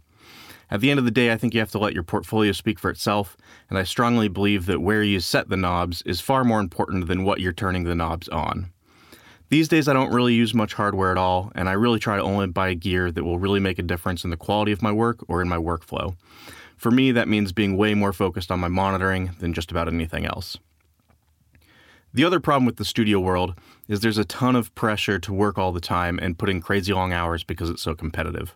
At 0.69 0.81
the 0.81 0.91
end 0.91 0.99
of 0.99 1.05
the 1.05 1.11
day, 1.11 1.31
I 1.31 1.37
think 1.37 1.53
you 1.53 1.59
have 1.61 1.71
to 1.71 1.79
let 1.79 1.93
your 1.93 2.03
portfolio 2.03 2.51
speak 2.51 2.77
for 2.77 2.91
itself, 2.91 3.35
and 3.69 3.79
I 3.79 3.83
strongly 3.83 4.27
believe 4.27 4.67
that 4.67 4.81
where 4.81 5.01
you 5.01 5.19
set 5.19 5.49
the 5.49 5.57
knobs 5.57 6.03
is 6.03 6.21
far 6.21 6.43
more 6.43 6.59
important 6.59 7.07
than 7.07 7.23
what 7.23 7.39
you're 7.39 7.53
turning 7.53 7.85
the 7.85 7.95
knobs 7.95 8.29
on. 8.29 8.71
These 9.49 9.67
days, 9.67 9.87
I 9.87 9.93
don't 9.93 10.13
really 10.13 10.35
use 10.35 10.53
much 10.53 10.75
hardware 10.75 11.09
at 11.09 11.17
all, 11.17 11.51
and 11.55 11.67
I 11.67 11.71
really 11.71 11.97
try 11.97 12.17
to 12.17 12.21
only 12.21 12.45
buy 12.45 12.75
gear 12.75 13.11
that 13.11 13.23
will 13.23 13.39
really 13.39 13.59
make 13.59 13.79
a 13.79 13.83
difference 13.83 14.23
in 14.23 14.29
the 14.29 14.37
quality 14.37 14.71
of 14.71 14.83
my 14.83 14.91
work 14.91 15.23
or 15.27 15.41
in 15.41 15.49
my 15.49 15.57
workflow. 15.57 16.15
For 16.77 16.91
me, 16.91 17.11
that 17.13 17.27
means 17.27 17.51
being 17.51 17.75
way 17.75 17.95
more 17.95 18.13
focused 18.13 18.51
on 18.51 18.59
my 18.59 18.67
monitoring 18.67 19.31
than 19.39 19.53
just 19.53 19.71
about 19.71 19.87
anything 19.87 20.25
else. 20.25 20.57
The 22.13 22.23
other 22.25 22.39
problem 22.39 22.65
with 22.65 22.77
the 22.77 22.85
studio 22.85 23.19
world 23.19 23.55
is 23.89 23.99
there's 23.99 24.17
a 24.17 24.23
ton 24.23 24.55
of 24.55 24.73
pressure 24.75 25.19
to 25.19 25.33
work 25.33 25.57
all 25.57 25.73
the 25.73 25.81
time 25.81 26.17
and 26.21 26.37
put 26.37 26.49
in 26.49 26.61
crazy 26.61 26.93
long 26.93 27.11
hours 27.11 27.43
because 27.43 27.69
it's 27.69 27.81
so 27.81 27.93
competitive. 27.93 28.55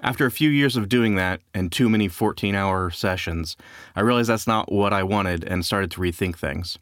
After 0.00 0.26
a 0.26 0.32
few 0.32 0.50
years 0.50 0.76
of 0.76 0.88
doing 0.88 1.14
that 1.14 1.40
and 1.54 1.70
too 1.70 1.88
many 1.88 2.08
14 2.08 2.56
hour 2.56 2.90
sessions, 2.90 3.56
I 3.94 4.00
realized 4.00 4.28
that's 4.28 4.48
not 4.48 4.72
what 4.72 4.92
I 4.92 5.04
wanted 5.04 5.44
and 5.44 5.64
started 5.64 5.92
to 5.92 6.00
rethink 6.00 6.36
things. 6.36 6.78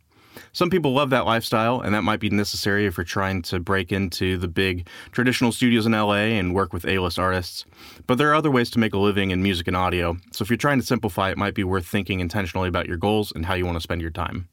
Some 0.53 0.71
people 0.71 0.93
love 0.93 1.11
that 1.11 1.27
lifestyle, 1.27 1.81
and 1.81 1.95
that 1.95 2.03
might 2.03 2.21
be 2.21 2.31
necessary 2.31 2.87
if 2.87 2.97
you're 2.97 3.05
trying 3.05 3.43
to 3.43 3.59
break 3.59 3.93
into 3.93 4.39
the 4.39 4.49
big 4.49 4.89
traditional 5.13 5.53
studios 5.53 5.87
in 5.87 5.93
LA 5.93 6.39
and 6.39 6.55
work 6.55 6.73
with 6.73 6.87
A 6.87 6.99
list 6.99 7.19
artists. 7.19 7.65
But 8.07 8.17
there 8.17 8.31
are 8.31 8.35
other 8.35 8.51
ways 8.51 8.71
to 8.71 8.79
make 8.79 8.95
a 8.95 8.99
living 8.99 9.33
in 9.33 9.43
music 9.43 9.67
and 9.67 9.77
audio, 9.77 10.17
so 10.33 10.43
if 10.43 10.49
you're 10.49 10.57
trying 10.57 10.81
to 10.81 10.87
simplify, 10.87 11.31
it 11.31 11.39
might 11.39 11.55
be 11.55 11.65
worth 11.65 11.87
thinking 11.87 12.21
intentionally 12.21 12.69
about 12.69 12.87
your 12.87 12.97
goals 12.97 13.33
and 13.35 13.45
how 13.45 13.55
you 13.55 13.67
want 13.67 13.77
to 13.77 13.83
spend 13.83 14.01
your 14.01 14.11
time. 14.11 14.49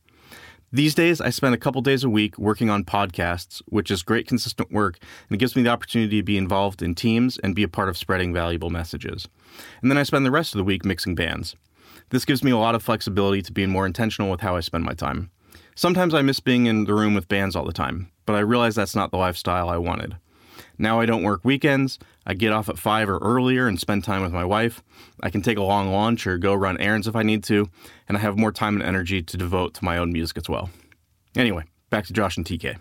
These 0.72 0.96
days, 0.96 1.22
I 1.22 1.30
spend 1.30 1.56
a 1.56 1.58
couple 1.58 1.82
days 1.82 2.04
a 2.04 2.10
week 2.10 2.38
working 2.38 2.70
on 2.70 2.84
podcasts, 2.84 3.62
which 3.68 3.90
is 3.90 4.04
great, 4.04 4.28
consistent 4.28 4.70
work, 4.70 5.00
and 5.30 5.36
it 5.36 5.40
gives 5.40 5.56
me 5.56 5.64
the 5.64 5.70
opportunity 5.70 6.18
to 6.18 6.24
be 6.24 6.38
involved 6.38 6.82
in 6.82 6.94
teams 6.94 7.38
and 7.38 7.56
be 7.56 7.64
a 7.64 7.70
part 7.70 7.88
of 7.88 7.98
spreading 7.98 8.34
valuable 8.34 8.70
messages. 8.70 9.30
And 9.82 9.90
then 9.90 9.98
I 9.98 10.04
spend 10.04 10.26
the 10.26 10.32
rest 10.32 10.54
of 10.54 10.58
the 10.58 10.66
week 10.66 10.84
mixing 10.84 11.16
bands. 11.16 11.56
This 12.10 12.26
gives 12.26 12.44
me 12.44 12.52
a 12.52 12.58
lot 12.58 12.76
of 12.76 12.84
flexibility 12.84 13.42
to 13.44 13.54
be 13.54 13.66
more 13.66 13.86
intentional 13.86 14.30
with 14.30 14.42
how 14.42 14.58
I 14.58 14.60
spend 14.60 14.84
my 14.84 14.94
time. 14.94 15.30
Sometimes 15.74 16.14
I 16.14 16.22
miss 16.22 16.42
being 16.42 16.66
in 16.66 16.84
the 16.84 16.94
room 16.94 17.14
with 17.14 17.30
bands 17.30 17.56
all 17.56 17.66
the 17.66 17.72
time, 17.72 18.12
but 18.26 18.36
I 18.36 18.40
realize 18.40 18.76
that's 18.76 18.96
not 18.96 19.12
the 19.12 19.18
lifestyle 19.18 19.70
I 19.70 19.78
wanted. 19.78 20.18
Now 20.78 21.00
I 21.00 21.06
don't 21.06 21.24
work 21.24 21.46
weekends. 21.46 21.98
I 22.26 22.34
get 22.34 22.52
off 22.52 22.70
at 22.70 22.78
5 22.78 23.10
or 23.10 23.18
earlier 23.20 23.68
and 23.68 23.80
spend 23.80 24.04
time 24.04 24.22
with 24.22 24.34
my 24.34 24.46
wife. 24.46 24.84
I 25.24 25.30
can 25.30 25.42
take 25.42 25.58
a 25.58 25.64
long 25.64 25.92
lunch 25.92 26.28
or 26.28 26.38
go 26.38 26.54
run 26.54 26.78
errands 26.80 27.08
if 27.08 27.16
I 27.16 27.24
need 27.24 27.44
to, 27.46 27.70
and 28.08 28.18
I 28.18 28.22
have 28.22 28.38
more 28.38 28.52
time 28.52 28.76
and 28.76 28.84
energy 28.84 29.22
to 29.22 29.38
devote 29.38 29.74
to 29.76 29.86
my 29.86 29.98
own 29.98 30.12
music 30.12 30.38
as 30.38 30.50
well. 30.50 30.70
Anyway, 31.36 31.64
back 31.90 32.06
to 32.08 32.14
Josh 32.14 32.38
and 32.38 32.46
TK. 32.46 32.78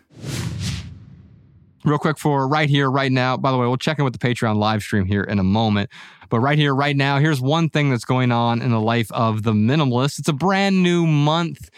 real 1.84 1.98
quick 1.98 2.18
for 2.18 2.48
right 2.48 2.68
here, 2.68 2.90
right 2.90 3.12
now. 3.12 3.36
By 3.36 3.50
the 3.50 3.58
way, 3.58 3.66
we'll 3.66 3.76
check 3.76 3.98
in 3.98 4.04
with 4.04 4.18
the 4.18 4.18
Patreon 4.18 4.56
live 4.56 4.82
stream 4.82 5.06
here 5.06 5.22
in 5.22 5.38
a 5.38 5.44
moment. 5.44 5.90
But 6.28 6.40
right 6.40 6.58
here, 6.58 6.74
right 6.74 6.96
now, 6.96 7.18
here's 7.18 7.40
one 7.40 7.68
thing 7.68 7.90
that's 7.90 8.04
going 8.04 8.32
on 8.32 8.60
in 8.60 8.70
the 8.70 8.80
life 8.80 9.10
of 9.12 9.44
the 9.44 9.52
minimalist. 9.52 10.18
It's 10.18 10.28
a 10.28 10.32
brand 10.32 10.82
new 10.82 11.06
month. 11.06 11.70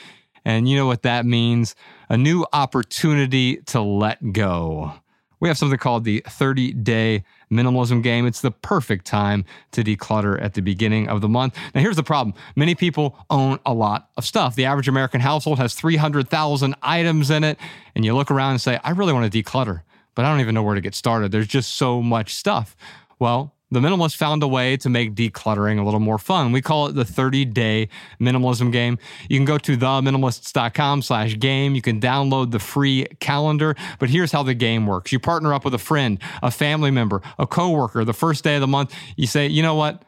And 0.44 0.68
you 0.68 0.76
know 0.76 0.86
what 0.86 1.02
that 1.02 1.26
means 1.26 1.74
a 2.08 2.16
new 2.16 2.46
opportunity 2.52 3.58
to 3.66 3.82
let 3.82 4.32
go. 4.32 4.94
We 5.40 5.48
have 5.48 5.58
something 5.58 5.78
called 5.78 6.04
the 6.04 6.22
30 6.28 6.72
day 6.72 7.24
minimalism 7.50 8.02
game. 8.02 8.26
It's 8.26 8.40
the 8.40 8.50
perfect 8.50 9.06
time 9.06 9.44
to 9.72 9.82
declutter 9.82 10.40
at 10.42 10.54
the 10.54 10.62
beginning 10.62 11.08
of 11.08 11.20
the 11.20 11.28
month. 11.28 11.56
Now, 11.74 11.80
here's 11.80 11.96
the 11.96 12.02
problem 12.02 12.34
many 12.56 12.74
people 12.74 13.16
own 13.30 13.58
a 13.64 13.72
lot 13.74 14.10
of 14.16 14.24
stuff. 14.24 14.54
The 14.54 14.64
average 14.64 14.88
American 14.88 15.20
household 15.20 15.58
has 15.58 15.74
300,000 15.74 16.74
items 16.82 17.30
in 17.30 17.44
it. 17.44 17.58
And 17.94 18.04
you 18.04 18.14
look 18.14 18.30
around 18.30 18.52
and 18.52 18.60
say, 18.60 18.78
I 18.82 18.90
really 18.90 19.12
want 19.12 19.30
to 19.30 19.42
declutter, 19.42 19.82
but 20.14 20.24
I 20.24 20.30
don't 20.30 20.40
even 20.40 20.54
know 20.54 20.62
where 20.62 20.74
to 20.74 20.80
get 20.80 20.94
started. 20.94 21.32
There's 21.32 21.46
just 21.46 21.74
so 21.74 22.02
much 22.02 22.34
stuff. 22.34 22.76
Well, 23.18 23.54
the 23.70 23.80
minimalist 23.80 24.16
found 24.16 24.42
a 24.42 24.48
way 24.48 24.76
to 24.78 24.88
make 24.88 25.14
decluttering 25.14 25.78
a 25.78 25.82
little 25.82 26.00
more 26.00 26.18
fun. 26.18 26.52
We 26.52 26.62
call 26.62 26.86
it 26.86 26.92
the 26.94 27.04
30 27.04 27.44
day 27.46 27.88
minimalism 28.20 28.72
game. 28.72 28.98
You 29.28 29.38
can 29.38 29.44
go 29.44 29.58
to 29.58 29.76
theminimalists.com 29.76 31.02
slash 31.02 31.38
game. 31.38 31.74
You 31.74 31.82
can 31.82 32.00
download 32.00 32.50
the 32.50 32.58
free 32.58 33.06
calendar. 33.20 33.76
But 33.98 34.08
here's 34.08 34.32
how 34.32 34.42
the 34.42 34.54
game 34.54 34.86
works. 34.86 35.12
You 35.12 35.18
partner 35.18 35.52
up 35.52 35.64
with 35.64 35.74
a 35.74 35.78
friend, 35.78 36.18
a 36.42 36.50
family 36.50 36.90
member, 36.90 37.20
a 37.38 37.46
coworker. 37.46 38.04
The 38.04 38.14
first 38.14 38.42
day 38.42 38.54
of 38.54 38.62
the 38.62 38.66
month, 38.66 38.94
you 39.16 39.26
say, 39.26 39.46
you 39.46 39.62
know 39.62 39.74
what? 39.74 40.02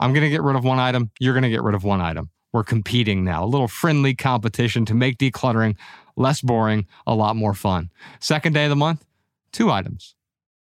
I'm 0.00 0.12
going 0.12 0.24
to 0.24 0.30
get 0.30 0.42
rid 0.42 0.56
of 0.56 0.64
one 0.64 0.78
item. 0.78 1.10
You're 1.20 1.34
going 1.34 1.44
to 1.44 1.50
get 1.50 1.62
rid 1.62 1.74
of 1.74 1.84
one 1.84 2.00
item. 2.00 2.30
We're 2.52 2.64
competing 2.64 3.24
now. 3.24 3.44
A 3.44 3.46
little 3.46 3.68
friendly 3.68 4.14
competition 4.14 4.84
to 4.86 4.94
make 4.94 5.18
decluttering 5.18 5.76
less 6.16 6.40
boring, 6.40 6.86
a 7.06 7.14
lot 7.14 7.36
more 7.36 7.54
fun. 7.54 7.90
Second 8.20 8.52
day 8.54 8.64
of 8.64 8.70
the 8.70 8.76
month, 8.76 9.04
two 9.52 9.70
items 9.70 10.14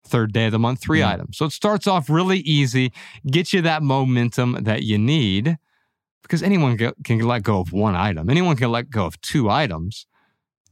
third 0.04 0.32
day 0.32 0.46
of 0.46 0.52
the 0.52 0.58
month, 0.58 0.80
3 0.80 1.00
Mm. 1.00 1.06
items. 1.06 1.38
So 1.38 1.44
it 1.46 1.52
starts 1.52 1.86
off 1.86 2.10
really 2.10 2.40
easy, 2.40 2.92
gets 3.26 3.52
you 3.52 3.60
that 3.62 3.82
momentum 3.82 4.58
that 4.62 4.82
you 4.82 4.98
need 4.98 5.58
because 6.22 6.42
anyone 6.42 6.76
can 7.04 7.18
let 7.20 7.42
go 7.42 7.60
of 7.60 7.72
one 7.72 7.94
item. 7.94 8.28
Anyone 8.30 8.56
can 8.56 8.70
let 8.70 8.90
go 8.90 9.06
of 9.06 9.20
two 9.20 9.48
items. 9.50 10.06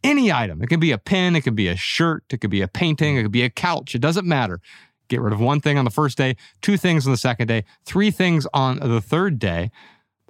any 0.02 0.32
item. 0.32 0.62
It 0.62 0.68
can 0.68 0.80
be 0.80 0.92
a 0.92 0.96
pen, 0.98 1.36
it 1.36 1.42
could 1.42 1.54
be 1.54 1.68
a 1.68 1.76
shirt, 1.76 2.24
it 2.30 2.40
could 2.40 2.48
be 2.48 2.62
a 2.62 2.68
painting, 2.68 3.18
it 3.18 3.22
could 3.22 3.30
be 3.32 3.42
a 3.42 3.50
couch. 3.50 3.94
It 3.94 3.98
doesn't 3.98 4.26
matter. 4.26 4.58
Get 5.08 5.20
rid 5.20 5.34
of 5.34 5.40
one 5.40 5.60
thing 5.60 5.76
on 5.76 5.84
the 5.84 5.90
first 5.90 6.16
day, 6.16 6.36
two 6.62 6.78
things 6.78 7.06
on 7.06 7.12
the 7.12 7.18
second 7.18 7.48
day, 7.48 7.64
three 7.84 8.10
things 8.10 8.46
on 8.54 8.78
the 8.78 9.02
third 9.02 9.38
day. 9.38 9.70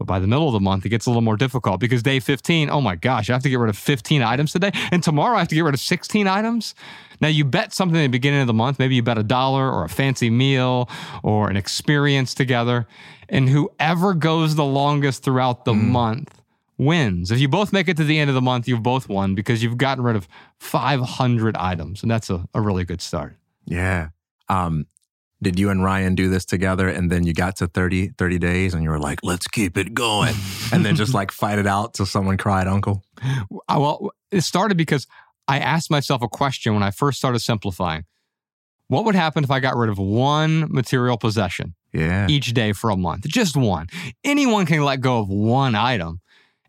But 0.00 0.06
by 0.06 0.18
the 0.18 0.26
middle 0.26 0.46
of 0.46 0.54
the 0.54 0.60
month, 0.60 0.86
it 0.86 0.88
gets 0.88 1.04
a 1.04 1.10
little 1.10 1.20
more 1.20 1.36
difficult 1.36 1.78
because 1.78 2.02
day 2.02 2.20
15, 2.20 2.70
oh 2.70 2.80
my 2.80 2.96
gosh, 2.96 3.28
I 3.28 3.34
have 3.34 3.42
to 3.42 3.50
get 3.50 3.58
rid 3.58 3.68
of 3.68 3.76
15 3.76 4.22
items 4.22 4.50
today. 4.50 4.70
And 4.90 5.02
tomorrow 5.02 5.36
I 5.36 5.40
have 5.40 5.48
to 5.48 5.54
get 5.54 5.60
rid 5.60 5.74
of 5.74 5.80
16 5.80 6.26
items. 6.26 6.74
Now 7.20 7.28
you 7.28 7.44
bet 7.44 7.74
something 7.74 7.98
at 7.98 8.04
the 8.04 8.08
beginning 8.08 8.40
of 8.40 8.46
the 8.46 8.54
month. 8.54 8.78
Maybe 8.78 8.94
you 8.94 9.02
bet 9.02 9.18
a 9.18 9.22
dollar 9.22 9.70
or 9.70 9.84
a 9.84 9.90
fancy 9.90 10.30
meal 10.30 10.88
or 11.22 11.50
an 11.50 11.58
experience 11.58 12.32
together. 12.32 12.86
And 13.28 13.50
whoever 13.50 14.14
goes 14.14 14.54
the 14.54 14.64
longest 14.64 15.22
throughout 15.22 15.66
the 15.66 15.74
mm. 15.74 15.82
month 15.82 16.40
wins. 16.78 17.30
If 17.30 17.38
you 17.38 17.48
both 17.48 17.70
make 17.70 17.86
it 17.86 17.98
to 17.98 18.04
the 18.04 18.18
end 18.18 18.30
of 18.30 18.34
the 18.34 18.40
month, 18.40 18.66
you've 18.66 18.82
both 18.82 19.06
won 19.06 19.34
because 19.34 19.62
you've 19.62 19.76
gotten 19.76 20.02
rid 20.02 20.16
of 20.16 20.26
500 20.60 21.58
items. 21.58 22.00
And 22.00 22.10
that's 22.10 22.30
a, 22.30 22.48
a 22.54 22.62
really 22.62 22.84
good 22.84 23.02
start. 23.02 23.36
Yeah. 23.66 24.08
Um, 24.48 24.86
did 25.42 25.58
you 25.58 25.70
and 25.70 25.82
Ryan 25.82 26.14
do 26.14 26.28
this 26.28 26.44
together 26.44 26.88
and 26.88 27.10
then 27.10 27.24
you 27.24 27.32
got 27.32 27.56
to 27.56 27.66
30, 27.66 28.08
30 28.18 28.38
days 28.38 28.74
and 28.74 28.82
you 28.82 28.90
were 28.90 28.98
like, 28.98 29.20
let's 29.22 29.48
keep 29.48 29.76
it 29.76 29.94
going? 29.94 30.34
and 30.72 30.84
then 30.84 30.96
just 30.96 31.14
like 31.14 31.30
fight 31.30 31.58
it 31.58 31.66
out 31.66 31.94
till 31.94 32.06
someone 32.06 32.36
cried 32.36 32.66
uncle? 32.66 33.02
Well, 33.68 34.10
it 34.30 34.42
started 34.42 34.76
because 34.76 35.06
I 35.48 35.58
asked 35.58 35.90
myself 35.90 36.22
a 36.22 36.28
question 36.28 36.74
when 36.74 36.82
I 36.82 36.90
first 36.90 37.18
started 37.18 37.40
simplifying. 37.40 38.04
What 38.88 39.04
would 39.04 39.14
happen 39.14 39.44
if 39.44 39.50
I 39.50 39.60
got 39.60 39.76
rid 39.76 39.88
of 39.88 39.98
one 39.98 40.66
material 40.72 41.16
possession 41.16 41.74
yeah. 41.92 42.26
each 42.28 42.52
day 42.52 42.72
for 42.72 42.90
a 42.90 42.96
month? 42.96 43.26
Just 43.28 43.56
one. 43.56 43.86
Anyone 44.24 44.66
can 44.66 44.82
let 44.82 45.00
go 45.00 45.20
of 45.20 45.28
one 45.28 45.74
item. 45.74 46.20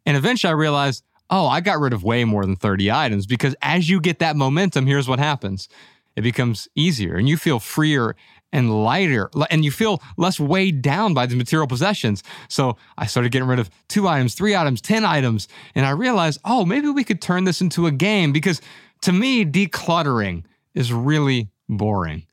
And 0.05 0.15
eventually 0.15 0.49
I 0.49 0.53
realized, 0.53 1.03
oh, 1.29 1.47
I 1.47 1.61
got 1.61 1.79
rid 1.79 1.93
of 1.93 2.03
way 2.03 2.23
more 2.23 2.45
than 2.45 2.55
30 2.55 2.91
items 2.91 3.25
because 3.25 3.55
as 3.61 3.89
you 3.89 3.99
get 3.99 4.19
that 4.19 4.35
momentum, 4.35 4.85
here's 4.85 5.07
what 5.07 5.19
happens 5.19 5.67
it 6.15 6.21
becomes 6.21 6.67
easier 6.75 7.15
and 7.15 7.29
you 7.29 7.37
feel 7.37 7.59
freer 7.59 8.15
and 8.51 8.83
lighter 8.83 9.29
and 9.49 9.63
you 9.63 9.71
feel 9.71 10.01
less 10.17 10.39
weighed 10.39 10.81
down 10.81 11.13
by 11.13 11.25
the 11.25 11.35
material 11.35 11.67
possessions. 11.67 12.23
So 12.49 12.77
I 12.97 13.05
started 13.05 13.31
getting 13.31 13.47
rid 13.47 13.59
of 13.59 13.69
two 13.87 14.07
items, 14.07 14.35
three 14.35 14.55
items, 14.55 14.81
10 14.81 15.05
items. 15.05 15.47
And 15.75 15.85
I 15.85 15.91
realized, 15.91 16.39
oh, 16.45 16.65
maybe 16.65 16.89
we 16.89 17.03
could 17.03 17.21
turn 17.21 17.45
this 17.45 17.61
into 17.61 17.87
a 17.87 17.91
game 17.91 18.31
because 18.31 18.61
to 19.01 19.11
me, 19.11 19.45
decluttering 19.45 20.43
is 20.73 20.93
really 20.93 21.49
boring. 21.67 22.25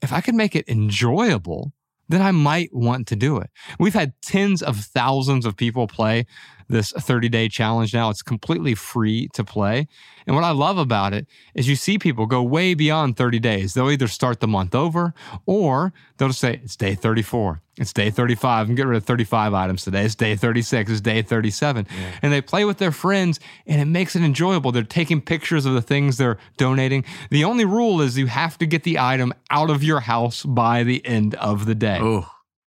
If 0.00 0.12
I 0.12 0.20
could 0.20 0.34
make 0.34 0.54
it 0.54 0.68
enjoyable, 0.68 1.72
then 2.08 2.22
I 2.22 2.30
might 2.30 2.72
want 2.72 3.06
to 3.08 3.16
do 3.16 3.38
it. 3.38 3.50
We've 3.78 3.94
had 3.94 4.14
tens 4.22 4.62
of 4.62 4.78
thousands 4.78 5.44
of 5.44 5.56
people 5.56 5.86
play 5.86 6.26
this 6.68 6.92
30 6.92 7.28
day 7.28 7.48
challenge 7.48 7.94
now. 7.94 8.10
It's 8.10 8.22
completely 8.22 8.74
free 8.74 9.28
to 9.34 9.44
play. 9.44 9.88
And 10.26 10.36
what 10.36 10.44
I 10.44 10.50
love 10.50 10.76
about 10.76 11.14
it 11.14 11.26
is 11.54 11.68
you 11.68 11.76
see 11.76 11.98
people 11.98 12.26
go 12.26 12.42
way 12.42 12.74
beyond 12.74 13.16
30 13.16 13.38
days. 13.38 13.74
They'll 13.74 13.90
either 13.90 14.08
start 14.08 14.40
the 14.40 14.46
month 14.46 14.74
over 14.74 15.14
or 15.46 15.92
they'll 16.16 16.28
just 16.28 16.40
say, 16.40 16.60
it's 16.62 16.76
day 16.76 16.94
34, 16.94 17.62
it's 17.78 17.94
day 17.94 18.10
35, 18.10 18.68
and 18.68 18.76
get 18.76 18.86
rid 18.86 18.98
of 18.98 19.04
35 19.04 19.54
items 19.54 19.84
today. 19.84 20.04
It's 20.04 20.14
day 20.14 20.36
36, 20.36 20.90
it's 20.90 21.00
day 21.00 21.22
37. 21.22 21.86
Yeah. 21.90 22.18
And 22.20 22.32
they 22.32 22.42
play 22.42 22.66
with 22.66 22.76
their 22.76 22.92
friends 22.92 23.40
and 23.66 23.80
it 23.80 23.86
makes 23.86 24.14
it 24.16 24.22
enjoyable. 24.22 24.70
They're 24.70 24.82
taking 24.82 25.22
pictures 25.22 25.64
of 25.64 25.72
the 25.72 25.82
things 25.82 26.18
they're 26.18 26.38
donating. 26.58 27.04
The 27.30 27.44
only 27.44 27.64
rule 27.64 28.02
is 28.02 28.18
you 28.18 28.26
have 28.26 28.58
to 28.58 28.66
get 28.66 28.82
the 28.82 28.98
item 28.98 29.32
out 29.50 29.70
of 29.70 29.82
your 29.82 30.00
house 30.00 30.44
by 30.44 30.82
the 30.82 31.04
end 31.06 31.34
of 31.36 31.64
the 31.64 31.74
day. 31.74 31.98
Oh. 32.02 32.30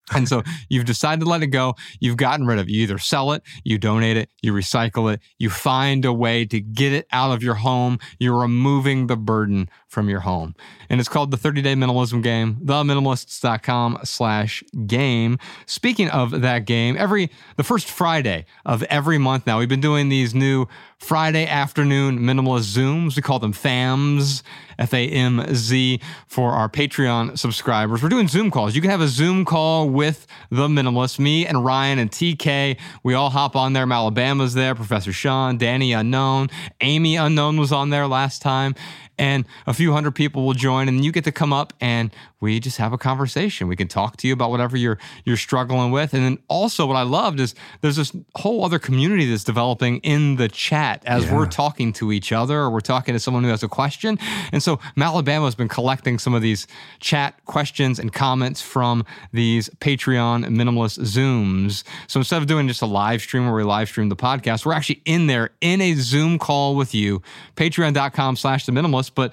And 0.14 0.28
so 0.28 0.42
you've 0.68 0.84
decided 0.84 1.24
to 1.24 1.28
let 1.28 1.42
it 1.42 1.48
go. 1.48 1.74
You've 1.98 2.16
gotten 2.16 2.46
rid 2.46 2.58
of 2.58 2.68
it. 2.68 2.72
You 2.72 2.82
either 2.82 2.98
sell 2.98 3.32
it, 3.32 3.42
you 3.64 3.76
donate 3.76 4.16
it, 4.16 4.30
you 4.40 4.52
recycle 4.52 5.12
it, 5.12 5.20
you 5.38 5.50
find 5.50 6.04
a 6.04 6.12
way 6.12 6.44
to 6.46 6.60
get 6.60 6.92
it 6.92 7.06
out 7.12 7.32
of 7.32 7.42
your 7.42 7.56
home. 7.56 7.98
You're 8.18 8.38
removing 8.38 9.08
the 9.08 9.16
burden 9.16 9.68
from 9.88 10.08
your 10.08 10.20
home. 10.20 10.54
And 10.88 11.00
it's 11.00 11.08
called 11.08 11.30
the 11.30 11.36
30 11.36 11.62
Day 11.62 11.74
Minimalism 11.74 12.22
Game, 12.22 12.56
theminimalists.com 12.62 14.00
slash 14.04 14.62
game. 14.86 15.38
Speaking 15.66 16.10
of 16.10 16.42
that 16.42 16.66
game, 16.66 16.96
every 16.98 17.30
the 17.56 17.64
first 17.64 17.90
Friday 17.90 18.46
of 18.64 18.82
every 18.84 19.18
month 19.18 19.46
now, 19.46 19.58
we've 19.58 19.68
been 19.68 19.80
doing 19.80 20.08
these 20.08 20.34
new 20.34 20.66
Friday 20.98 21.46
afternoon 21.46 22.18
minimalist 22.18 22.76
Zooms. 22.76 23.16
We 23.16 23.22
call 23.22 23.38
them 23.38 23.52
FAMs, 23.52 24.42
F 24.78 24.92
A 24.94 25.08
M 25.08 25.42
Z, 25.54 26.00
for 26.26 26.52
our 26.52 26.68
Patreon 26.68 27.38
subscribers. 27.38 28.02
We're 28.02 28.08
doing 28.08 28.28
Zoom 28.28 28.50
calls. 28.50 28.74
You 28.74 28.80
can 28.80 28.90
have 28.90 29.00
a 29.00 29.08
Zoom 29.08 29.44
call 29.44 29.88
with 29.96 30.26
the 30.50 30.68
minimalist, 30.68 31.18
me 31.18 31.46
and 31.46 31.64
Ryan 31.64 31.98
and 31.98 32.10
TK. 32.10 32.78
We 33.02 33.14
all 33.14 33.30
hop 33.30 33.56
on 33.56 33.72
there. 33.72 33.86
Alabama's 33.90 34.54
there, 34.54 34.74
Professor 34.74 35.12
Sean, 35.12 35.56
Danny 35.56 35.92
Unknown, 35.92 36.50
Amy 36.80 37.16
Unknown 37.16 37.56
was 37.56 37.72
on 37.72 37.90
there 37.90 38.06
last 38.06 38.42
time 38.42 38.74
and 39.18 39.44
a 39.66 39.74
few 39.74 39.92
hundred 39.92 40.14
people 40.14 40.44
will 40.44 40.54
join 40.54 40.88
and 40.88 41.04
you 41.04 41.12
get 41.12 41.24
to 41.24 41.32
come 41.32 41.52
up 41.52 41.72
and 41.80 42.10
we 42.40 42.60
just 42.60 42.76
have 42.76 42.92
a 42.92 42.98
conversation. 42.98 43.66
We 43.66 43.76
can 43.76 43.88
talk 43.88 44.18
to 44.18 44.28
you 44.28 44.32
about 44.32 44.50
whatever 44.50 44.76
you're 44.76 44.98
you're 45.24 45.36
struggling 45.36 45.90
with. 45.90 46.12
And 46.12 46.22
then 46.22 46.38
also 46.48 46.86
what 46.86 46.96
I 46.96 47.02
loved 47.02 47.40
is 47.40 47.54
there's 47.80 47.96
this 47.96 48.14
whole 48.34 48.64
other 48.64 48.78
community 48.78 49.28
that's 49.28 49.44
developing 49.44 49.98
in 49.98 50.36
the 50.36 50.48
chat 50.48 51.02
as 51.06 51.24
yeah. 51.24 51.34
we're 51.34 51.46
talking 51.46 51.92
to 51.94 52.12
each 52.12 52.32
other 52.32 52.58
or 52.58 52.70
we're 52.70 52.80
talking 52.80 53.14
to 53.14 53.20
someone 53.20 53.42
who 53.42 53.50
has 53.50 53.62
a 53.62 53.68
question. 53.68 54.18
And 54.52 54.62
so 54.62 54.76
Malabama 54.96 55.44
has 55.46 55.54
been 55.54 55.68
collecting 55.68 56.18
some 56.18 56.34
of 56.34 56.42
these 56.42 56.66
chat 57.00 57.42
questions 57.46 57.98
and 57.98 58.12
comments 58.12 58.60
from 58.60 59.04
these 59.32 59.70
Patreon 59.80 60.44
minimalist 60.46 60.98
Zooms. 61.00 61.84
So 62.06 62.20
instead 62.20 62.42
of 62.42 62.46
doing 62.46 62.68
just 62.68 62.82
a 62.82 62.86
live 62.86 63.22
stream 63.22 63.46
where 63.46 63.54
we 63.54 63.62
live 63.62 63.88
stream 63.88 64.08
the 64.08 64.16
podcast, 64.16 64.66
we're 64.66 64.74
actually 64.74 65.00
in 65.04 65.26
there 65.26 65.50
in 65.60 65.80
a 65.80 65.94
Zoom 65.94 66.38
call 66.38 66.76
with 66.76 66.94
you. 66.94 67.22
Patreon.com 67.56 68.36
slash 68.36 68.66
the 68.66 68.72
minimalist. 68.72 69.05
But 69.10 69.32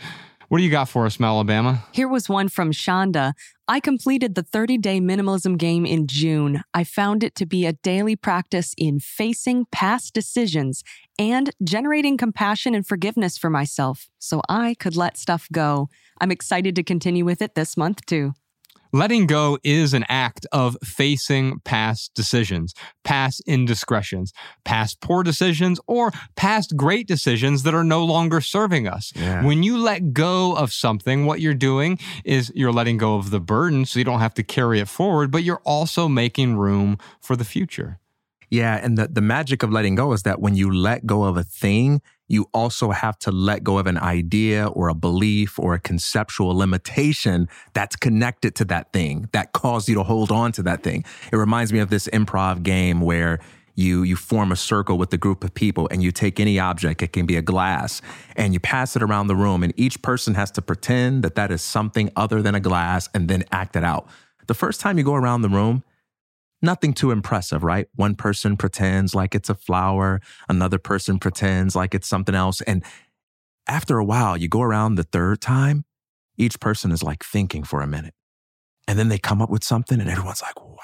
what 0.49 0.59
do 0.59 0.63
you 0.63 0.69
got 0.69 0.87
for 0.87 1.05
us, 1.05 1.19
Alabama? 1.19 1.83
Here 1.93 2.07
was 2.07 2.29
one 2.29 2.47
from 2.47 2.71
Shonda. 2.71 3.33
I 3.67 3.79
completed 3.79 4.35
the 4.35 4.43
30 4.43 4.77
day 4.77 4.99
minimalism 4.99 5.57
game 5.57 5.85
in 5.85 6.05
June. 6.05 6.61
I 6.73 6.83
found 6.83 7.23
it 7.23 7.33
to 7.35 7.45
be 7.45 7.65
a 7.65 7.73
daily 7.73 8.15
practice 8.15 8.75
in 8.77 8.99
facing 8.99 9.65
past 9.71 10.13
decisions 10.13 10.83
and 11.17 11.49
generating 11.63 12.17
compassion 12.17 12.75
and 12.75 12.85
forgiveness 12.85 13.37
for 13.37 13.49
myself 13.49 14.09
so 14.19 14.41
I 14.47 14.75
could 14.79 14.95
let 14.95 15.17
stuff 15.17 15.47
go. 15.51 15.89
I'm 16.21 16.31
excited 16.31 16.75
to 16.75 16.83
continue 16.83 17.25
with 17.25 17.41
it 17.41 17.55
this 17.55 17.75
month, 17.75 18.05
too. 18.05 18.33
Letting 18.95 19.25
go 19.25 19.57
is 19.63 19.95
an 19.95 20.05
act 20.07 20.45
of 20.51 20.77
facing 20.83 21.59
past 21.61 22.13
decisions, 22.13 22.75
past 23.03 23.41
indiscretions, 23.47 24.31
past 24.65 25.01
poor 25.01 25.23
decisions, 25.23 25.79
or 25.87 26.11
past 26.35 26.77
great 26.77 27.07
decisions 27.07 27.63
that 27.63 27.73
are 27.73 27.83
no 27.83 28.05
longer 28.05 28.39
serving 28.39 28.87
us. 28.87 29.11
Yeah. 29.15 29.43
When 29.43 29.63
you 29.63 29.79
let 29.79 30.13
go 30.13 30.55
of 30.55 30.71
something, 30.71 31.25
what 31.25 31.41
you're 31.41 31.55
doing 31.55 31.97
is 32.23 32.51
you're 32.53 32.71
letting 32.71 32.99
go 32.99 33.15
of 33.15 33.31
the 33.31 33.39
burden 33.39 33.85
so 33.85 33.97
you 33.97 34.05
don't 34.05 34.19
have 34.19 34.35
to 34.35 34.43
carry 34.43 34.79
it 34.79 34.87
forward, 34.87 35.31
but 35.31 35.41
you're 35.41 35.61
also 35.65 36.07
making 36.07 36.55
room 36.55 36.99
for 37.19 37.35
the 37.35 37.45
future. 37.45 37.99
Yeah. 38.51 38.79
And 38.79 38.95
the, 38.95 39.07
the 39.07 39.21
magic 39.21 39.63
of 39.63 39.71
letting 39.71 39.95
go 39.95 40.13
is 40.13 40.21
that 40.21 40.39
when 40.39 40.55
you 40.55 40.71
let 40.71 41.07
go 41.07 41.23
of 41.23 41.35
a 41.35 41.43
thing, 41.43 42.03
you 42.27 42.49
also 42.53 42.91
have 42.91 43.17
to 43.19 43.31
let 43.31 43.63
go 43.63 43.77
of 43.77 43.87
an 43.87 43.97
idea 43.97 44.67
or 44.67 44.87
a 44.87 44.93
belief 44.95 45.59
or 45.59 45.73
a 45.73 45.79
conceptual 45.79 46.55
limitation 46.55 47.49
that's 47.73 47.95
connected 47.95 48.55
to 48.55 48.65
that 48.65 48.91
thing 48.93 49.29
that 49.33 49.51
caused 49.51 49.89
you 49.89 49.95
to 49.95 50.03
hold 50.03 50.31
on 50.31 50.51
to 50.53 50.63
that 50.63 50.83
thing. 50.83 51.03
It 51.31 51.35
reminds 51.35 51.73
me 51.73 51.79
of 51.79 51.89
this 51.89 52.07
improv 52.07 52.63
game 52.63 53.01
where 53.01 53.39
you 53.75 54.03
you 54.03 54.15
form 54.15 54.51
a 54.51 54.55
circle 54.55 54.97
with 54.97 55.11
a 55.13 55.17
group 55.17 55.43
of 55.43 55.53
people 55.53 55.87
and 55.91 56.03
you 56.03 56.11
take 56.11 56.39
any 56.39 56.59
object 56.59 57.01
it 57.01 57.11
can 57.11 57.25
be 57.25 57.37
a 57.37 57.41
glass 57.41 58.01
and 58.35 58.53
you 58.53 58.59
pass 58.59 58.95
it 58.95 59.01
around 59.01 59.27
the 59.27 59.35
room 59.35 59.63
and 59.63 59.73
each 59.75 60.01
person 60.01 60.35
has 60.35 60.51
to 60.51 60.61
pretend 60.61 61.23
that 61.23 61.35
that 61.35 61.51
is 61.51 61.61
something 61.61 62.11
other 62.15 62.41
than 62.41 62.53
a 62.53 62.59
glass 62.59 63.09
and 63.15 63.27
then 63.27 63.43
act 63.51 63.75
it 63.75 63.83
out 63.83 64.07
the 64.45 64.53
first 64.53 64.79
time 64.79 64.97
you 64.97 65.03
go 65.03 65.15
around 65.15 65.41
the 65.41 65.49
room 65.49 65.83
nothing 66.63 66.93
too 66.93 67.11
impressive, 67.11 67.63
right? 67.63 67.87
One 67.95 68.15
person 68.15 68.57
pretends 68.57 69.13
like 69.13 69.35
it's 69.35 69.49
a 69.49 69.55
flower, 69.55 70.21
another 70.49 70.79
person 70.79 71.19
pretends 71.19 71.75
like 71.75 71.93
it's 71.93 72.07
something 72.07 72.33
else. 72.33 72.61
And 72.61 72.83
after 73.67 73.97
a 73.97 74.05
while, 74.05 74.37
you 74.37 74.47
go 74.47 74.61
around 74.61 74.95
the 74.95 75.03
third 75.03 75.41
time, 75.41 75.85
each 76.37 76.59
person 76.59 76.91
is 76.91 77.03
like 77.03 77.23
thinking 77.23 77.63
for 77.63 77.81
a 77.81 77.87
minute. 77.87 78.13
And 78.87 78.97
then 78.97 79.09
they 79.09 79.17
come 79.17 79.41
up 79.41 79.49
with 79.49 79.63
something, 79.63 80.01
and 80.01 80.09
everyone's 80.09 80.41
like, 80.41 80.61
wow. 80.61 80.77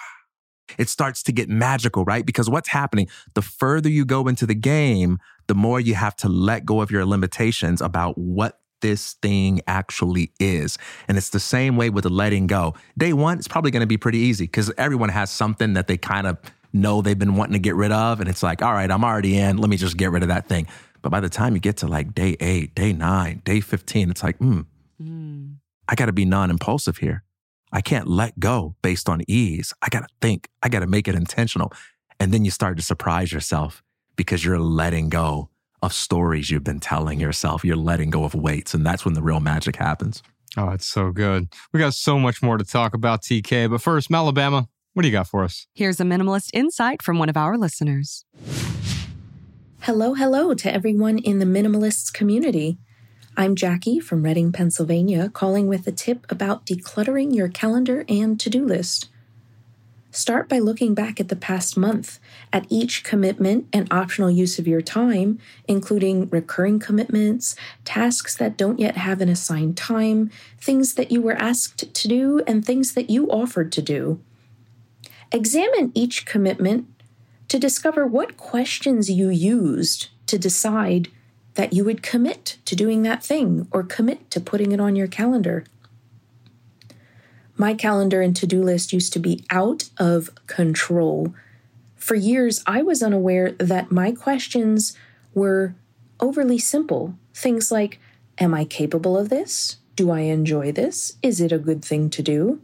It 0.78 0.88
starts 0.88 1.24
to 1.24 1.32
get 1.32 1.50
magical, 1.50 2.06
right? 2.06 2.26
Because 2.26 2.50
what's 2.50 2.70
happening, 2.70 3.08
the 3.34 3.42
further 3.42 3.90
you 3.90 4.06
go 4.06 4.28
into 4.28 4.46
the 4.46 4.56
game, 4.56 5.18
the 5.48 5.56
more 5.56 5.80
you 5.80 5.96
have 5.96 6.16
to 6.18 6.30
let 6.30 6.64
go 6.64 6.80
of 6.80 6.92
your 6.92 7.06
limitations 7.06 7.82
about 7.82 8.18
what 8.18 8.59
this 8.82 9.14
thing 9.14 9.62
actually 9.68 10.32
is. 10.40 10.78
And 11.08 11.18
it's 11.18 11.30
the 11.30 11.40
same 11.40 11.76
way 11.76 11.90
with 11.90 12.04
the 12.04 12.10
letting 12.10 12.48
go. 12.48 12.76
Day 12.98 13.14
one, 13.14 13.38
it's 13.38 13.48
probably 13.48 13.72
going 13.72 13.82
to 13.82 13.88
be 13.88 13.98
pretty 13.98 14.20
easy 14.20 14.46
because 14.46 14.72
everyone 14.78 15.10
has 15.10 15.30
something 15.30 15.74
that 15.74 15.88
they 15.88 15.98
kind 15.98 16.28
of 16.28 16.38
know 16.74 17.02
they've 17.02 17.18
been 17.18 17.36
wanting 17.36 17.54
to 17.54 17.60
get 17.60 17.76
rid 17.76 17.92
of. 17.92 18.20
And 18.20 18.30
it's 18.30 18.44
like, 18.44 18.62
all 18.62 18.74
right, 18.74 18.90
I'm 18.90 19.04
already 19.04 19.38
in. 19.38 19.58
Let 19.58 19.70
me 19.70 19.78
just 19.78 19.98
get 19.98 20.12
rid 20.12 20.24
of 20.24 20.30
that 20.30 20.48
thing. 20.48 20.68
But 21.02 21.10
by 21.10 21.20
the 21.20 21.30
time 21.30 21.54
you 21.54 21.60
get 21.60 21.78
to 21.78 21.88
like 21.88 22.14
day 22.14 22.36
eight, 22.40 22.76
day 22.76 22.94
nine, 22.94 23.42
day 23.46 23.62
15, 23.62 24.10
it's 24.12 24.24
like, 24.24 24.38
hmm, 24.38 24.62
mm. 25.02 25.56
I 25.88 25.96
got 25.96 26.06
to 26.08 26.14
be 26.14 26.26
non 26.26 26.50
impulsive 26.50 26.98
here. 26.98 27.24
I 27.72 27.82
can't 27.82 28.08
let 28.08 28.40
go 28.40 28.76
based 28.82 29.10
on 29.10 29.22
ease. 29.28 29.74
I 29.82 29.90
got 29.90 30.02
to 30.02 30.08
think, 30.22 30.50
I 30.64 30.70
got 30.70 30.80
to 30.80 30.88
make 30.88 31.08
it 31.08 31.16
intentional. 31.16 31.72
And 32.20 32.34
then 32.34 32.44
you 32.44 32.52
start 32.52 32.78
to 32.78 32.84
surprise 32.84 33.32
yourself 33.32 33.84
because 34.16 34.44
you're 34.44 34.60
letting 34.60 35.10
go 35.10 35.49
of 35.82 35.94
stories 35.94 36.50
you've 36.50 36.64
been 36.64 36.80
telling 36.80 37.20
yourself. 37.20 37.64
You're 37.64 37.76
letting 37.76 38.10
go 38.10 38.24
of 38.24 38.34
weights, 38.36 38.74
and 38.74 38.86
that's 38.86 39.06
when 39.06 39.14
the 39.14 39.22
real 39.22 39.40
magic 39.40 39.76
happens. 39.76 40.22
Oh, 40.58 40.70
it's 40.70 40.88
so 40.88 41.12
good. 41.12 41.48
We 41.74 41.80
got 41.80 41.94
so 41.94 42.20
much 42.20 42.42
more 42.42 42.58
to 42.58 42.64
talk 42.64 42.94
about, 42.94 43.22
TK. 43.22 43.70
But 43.70 43.82
first, 43.82 44.12
Alabama, 44.12 44.68
what 44.94 45.04
do 45.04 45.08
you 45.08 45.12
got 45.12 45.28
for 45.28 45.44
us? 45.44 45.68
Here's 45.74 46.00
a 46.00 46.04
minimalist 46.04 46.50
insight 46.54 47.02
from 47.02 47.20
one 47.20 47.30
of 47.30 47.38
our 47.38 47.58
listeners. 47.58 48.26
Hello, 49.82 50.14
hello 50.14 50.54
to 50.54 50.74
everyone 50.74 51.20
in 51.20 51.40
the 51.40 51.46
minimalists 51.46 52.12
community. 52.12 52.78
I'm 53.38 53.56
Jackie 53.56 54.00
from 54.00 54.24
Reading, 54.24 54.52
Pennsylvania, 54.52 55.30
calling 55.30 55.68
with 55.68 55.88
a 55.88 55.92
tip 55.92 56.30
about 56.30 56.66
decluttering 56.66 57.34
your 57.34 57.48
calendar 57.48 58.04
and 58.10 58.38
to 58.40 58.50
do 58.50 58.66
list. 58.66 59.08
Start 60.12 60.50
by 60.50 60.58
looking 60.58 60.96
back 60.96 61.20
at 61.20 61.28
the 61.28 61.36
past 61.36 61.78
month 61.78 62.20
at 62.52 62.66
each 62.68 63.04
commitment 63.04 63.68
and 63.72 63.88
optional 63.92 64.32
use 64.32 64.58
of 64.58 64.68
your 64.68 64.82
time, 64.82 65.38
including 65.68 66.28
recurring 66.30 66.80
commitments, 66.80 67.56
tasks 67.86 68.36
that 68.36 68.58
don't 68.58 68.80
yet 68.80 68.98
have 68.98 69.22
an 69.22 69.30
assigned 69.30 69.78
time, 69.78 70.32
things 70.60 70.96
that 70.96 71.12
you 71.12 71.22
were 71.22 71.36
asked 71.36 71.94
to 71.94 72.08
do, 72.08 72.42
and 72.48 72.66
things 72.66 72.96
that 72.96 73.12
you 73.12 73.30
offered 73.30 73.72
to 73.72 73.84
do. 73.84 74.20
Examine 75.32 75.92
each 75.94 76.26
commitment 76.26 76.88
to 77.48 77.60
discover 77.60 78.08
what 78.08 78.36
questions 78.36 79.12
you 79.12 79.30
used 79.30 80.10
to 80.26 80.40
decide 80.40 81.10
that 81.54 81.74
you 81.74 81.84
would 81.84 82.02
commit 82.02 82.58
to 82.66 82.76
doing 82.76 83.04
that 83.04 83.24
thing 83.24 83.68
or 83.72 83.84
commit 83.84 84.32
to 84.32 84.40
putting 84.40 84.72
it 84.72 84.80
on 84.80 84.96
your 84.96 85.08
calendar. 85.08 85.66
My 87.60 87.74
calendar 87.74 88.22
and 88.22 88.34
to 88.38 88.48
do 88.48 88.64
list 88.64 88.94
used 88.94 89.12
to 89.12 89.20
be 89.20 89.44
out 89.50 89.90
of 89.98 90.30
control. 90.48 91.36
For 91.98 92.16
years, 92.16 92.64
I 92.66 92.82
was 92.82 93.04
unaware 93.04 93.52
that 93.52 93.92
my 93.92 94.14
questions 94.14 94.96
were 95.34 95.76
overly 96.22 96.58
simple. 96.58 97.16
Things 97.34 97.70
like 97.70 98.00
Am 98.38 98.54
I 98.54 98.64
capable 98.64 99.18
of 99.18 99.28
this? 99.28 99.76
Do 99.98 100.10
I 100.10 100.22
enjoy 100.22 100.72
this? 100.72 101.18
Is 101.22 101.42
it 101.42 101.52
a 101.52 101.60
good 101.60 101.84
thing 101.84 102.10
to 102.12 102.24
do? 102.24 102.62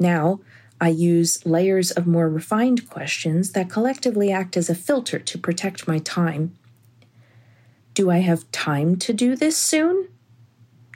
Now, 0.00 0.40
I 0.80 0.88
use 0.88 1.46
layers 1.46 1.92
of 1.92 2.04
more 2.04 2.28
refined 2.28 2.90
questions 2.90 3.52
that 3.52 3.70
collectively 3.70 4.32
act 4.32 4.56
as 4.56 4.68
a 4.68 4.74
filter 4.74 5.20
to 5.20 5.38
protect 5.38 5.86
my 5.86 6.00
time. 6.00 6.58
Do 7.94 8.10
I 8.10 8.18
have 8.18 8.50
time 8.50 8.96
to 8.96 9.12
do 9.12 9.36
this 9.36 9.56
soon? 9.56 10.08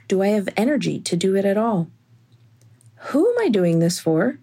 Do 0.09 0.21
I 0.21 0.27
have 0.27 0.49
energy 0.57 0.99
to 0.99 1.15
do 1.15 1.37
it 1.37 1.45
at 1.45 1.55
all? 1.55 1.87
Who 3.07 3.29
am 3.29 3.35
I 3.39 3.49
doing 3.49 3.79
this 3.79 3.99
for? 3.99 4.39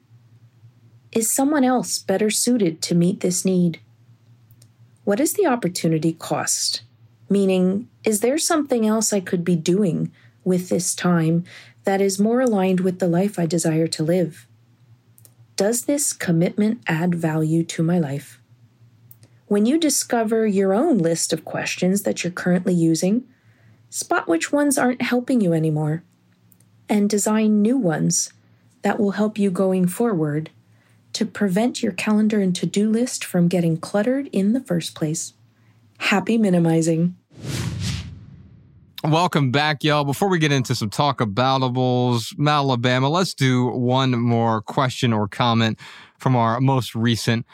Is 1.12 1.30
someone 1.30 1.62
else 1.62 1.98
better 1.98 2.30
suited 2.30 2.80
to 2.82 2.94
meet 2.94 3.20
this 3.20 3.44
need? 3.44 3.80
What 5.04 5.20
is 5.20 5.34
the 5.34 5.46
opportunity 5.46 6.14
cost? 6.14 6.82
Meaning, 7.28 7.88
is 8.02 8.20
there 8.20 8.38
something 8.38 8.86
else 8.86 9.12
I 9.12 9.20
could 9.20 9.44
be 9.44 9.56
doing 9.56 10.10
with 10.42 10.68
this 10.68 10.94
time 10.94 11.44
that 11.84 12.00
is 12.00 12.18
more 12.18 12.40
aligned 12.40 12.80
with 12.80 12.98
the 12.98 13.08
life 13.08 13.38
I 13.38 13.46
desire 13.46 13.86
to 13.88 14.02
live? 14.02 14.46
Does 15.56 15.84
this 15.84 16.12
commitment 16.12 16.80
add 16.86 17.14
value 17.14 17.62
to 17.64 17.82
my 17.82 17.98
life? 17.98 18.40
When 19.48 19.66
you 19.66 19.78
discover 19.78 20.46
your 20.46 20.72
own 20.72 20.98
list 20.98 21.32
of 21.32 21.44
questions 21.44 22.02
that 22.02 22.24
you're 22.24 22.32
currently 22.32 22.74
using, 22.74 23.24
spot 23.90 24.28
which 24.28 24.50
ones 24.50 24.78
aren't 24.78 25.02
helping 25.02 25.40
you 25.40 25.52
anymore 25.52 26.02
and 26.88 27.10
design 27.10 27.62
new 27.62 27.76
ones 27.76 28.32
that 28.86 29.00
will 29.00 29.10
help 29.10 29.36
you 29.36 29.50
going 29.50 29.88
forward 29.88 30.48
to 31.12 31.26
prevent 31.26 31.82
your 31.82 31.90
calendar 31.90 32.40
and 32.40 32.54
to 32.54 32.64
do 32.64 32.88
list 32.88 33.24
from 33.24 33.48
getting 33.48 33.76
cluttered 33.76 34.28
in 34.28 34.52
the 34.52 34.60
first 34.60 34.94
place. 34.94 35.32
Happy 35.98 36.38
minimizing. 36.38 37.16
Welcome 39.02 39.50
back, 39.50 39.82
y'all. 39.82 40.04
Before 40.04 40.28
we 40.28 40.38
get 40.38 40.52
into 40.52 40.76
some 40.76 40.88
talk 40.88 41.18
aboutables, 41.18 42.32
Alabama, 42.38 43.08
let's 43.08 43.34
do 43.34 43.66
one 43.66 44.12
more 44.12 44.62
question 44.62 45.12
or 45.12 45.26
comment 45.26 45.80
from 46.16 46.36
our 46.36 46.60
most 46.60 46.94
recent 46.94 47.44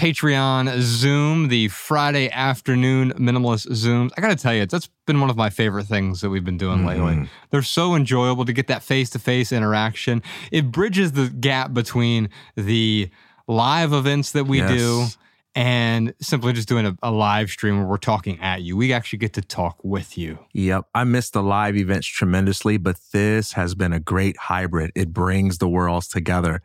Patreon 0.00 0.80
Zoom, 0.80 1.48
the 1.48 1.68
Friday 1.68 2.30
afternoon 2.30 3.12
minimalist 3.18 3.68
Zooms. 3.68 4.08
I 4.16 4.22
got 4.22 4.30
to 4.30 4.36
tell 4.36 4.54
you, 4.54 4.64
that's 4.64 4.88
been 5.04 5.20
one 5.20 5.28
of 5.28 5.36
my 5.36 5.50
favorite 5.50 5.84
things 5.84 6.22
that 6.22 6.30
we've 6.30 6.42
been 6.42 6.56
doing 6.56 6.78
mm-hmm. 6.78 7.04
lately. 7.04 7.28
They're 7.50 7.60
so 7.60 7.94
enjoyable 7.94 8.46
to 8.46 8.54
get 8.54 8.66
that 8.68 8.82
face 8.82 9.10
to 9.10 9.18
face 9.18 9.52
interaction. 9.52 10.22
It 10.50 10.72
bridges 10.72 11.12
the 11.12 11.28
gap 11.28 11.74
between 11.74 12.30
the 12.56 13.10
live 13.46 13.92
events 13.92 14.32
that 14.32 14.44
we 14.44 14.60
yes. 14.60 14.70
do 14.70 15.06
and 15.54 16.14
simply 16.18 16.54
just 16.54 16.66
doing 16.66 16.86
a, 16.86 16.96
a, 17.02 17.10
live 17.10 17.50
stream 17.50 17.76
where 17.76 17.86
we're 17.86 17.98
talking 17.98 18.40
at 18.40 18.62
you. 18.62 18.78
We 18.78 18.94
actually 18.94 19.18
get 19.18 19.34
to 19.34 19.42
talk 19.42 19.84
with 19.84 20.16
you. 20.16 20.38
Yep. 20.54 20.86
I 20.94 21.04
miss 21.04 21.28
the 21.28 21.42
live 21.42 21.76
events 21.76 22.06
tremendously, 22.06 22.78
but 22.78 22.96
this 23.12 23.52
has 23.52 23.74
been 23.74 23.92
a 23.92 24.00
great 24.00 24.38
hybrid. 24.38 24.92
It 24.94 25.12
brings 25.12 25.58
the 25.58 25.68
worlds 25.68 26.08
together. 26.08 26.62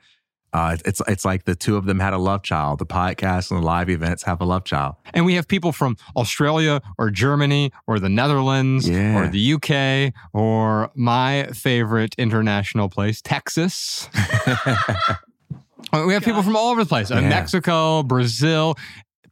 Uh, 0.55 0.77
it's 0.85 1.01
it's 1.05 1.25
like 1.25 1.43
the 1.43 1.53
two 1.53 1.75
of 1.75 1.83
them 1.83 1.99
had 1.99 2.13
a 2.13 2.17
love 2.17 2.41
child. 2.41 2.79
The 2.79 2.85
podcast 2.85 3.51
and 3.51 3.61
the 3.61 3.65
live 3.65 3.89
events 3.89 4.23
have 4.23 4.39
a 4.39 4.45
love 4.45 4.63
child. 4.63 4.95
And 5.13 5.25
we 5.25 5.33
have 5.33 5.49
people 5.49 5.73
from 5.73 5.97
Australia 6.15 6.81
or 6.97 7.11
Germany 7.11 7.73
or 7.87 7.99
the 7.99 8.07
Netherlands 8.07 8.87
yeah. 8.87 9.17
or 9.17 9.27
the 9.27 9.53
UK 9.55 10.13
or 10.31 10.91
my 10.95 11.47
favorite 11.47 12.15
international 12.17 12.87
place, 12.87 13.21
Texas. 13.21 14.07
we 15.93 16.13
have 16.13 16.23
people 16.23 16.41
from 16.41 16.55
all 16.55 16.71
over 16.71 16.85
the 16.85 16.87
place 16.87 17.11
uh, 17.11 17.15
yeah. 17.15 17.27
Mexico, 17.27 18.03
Brazil, 18.03 18.75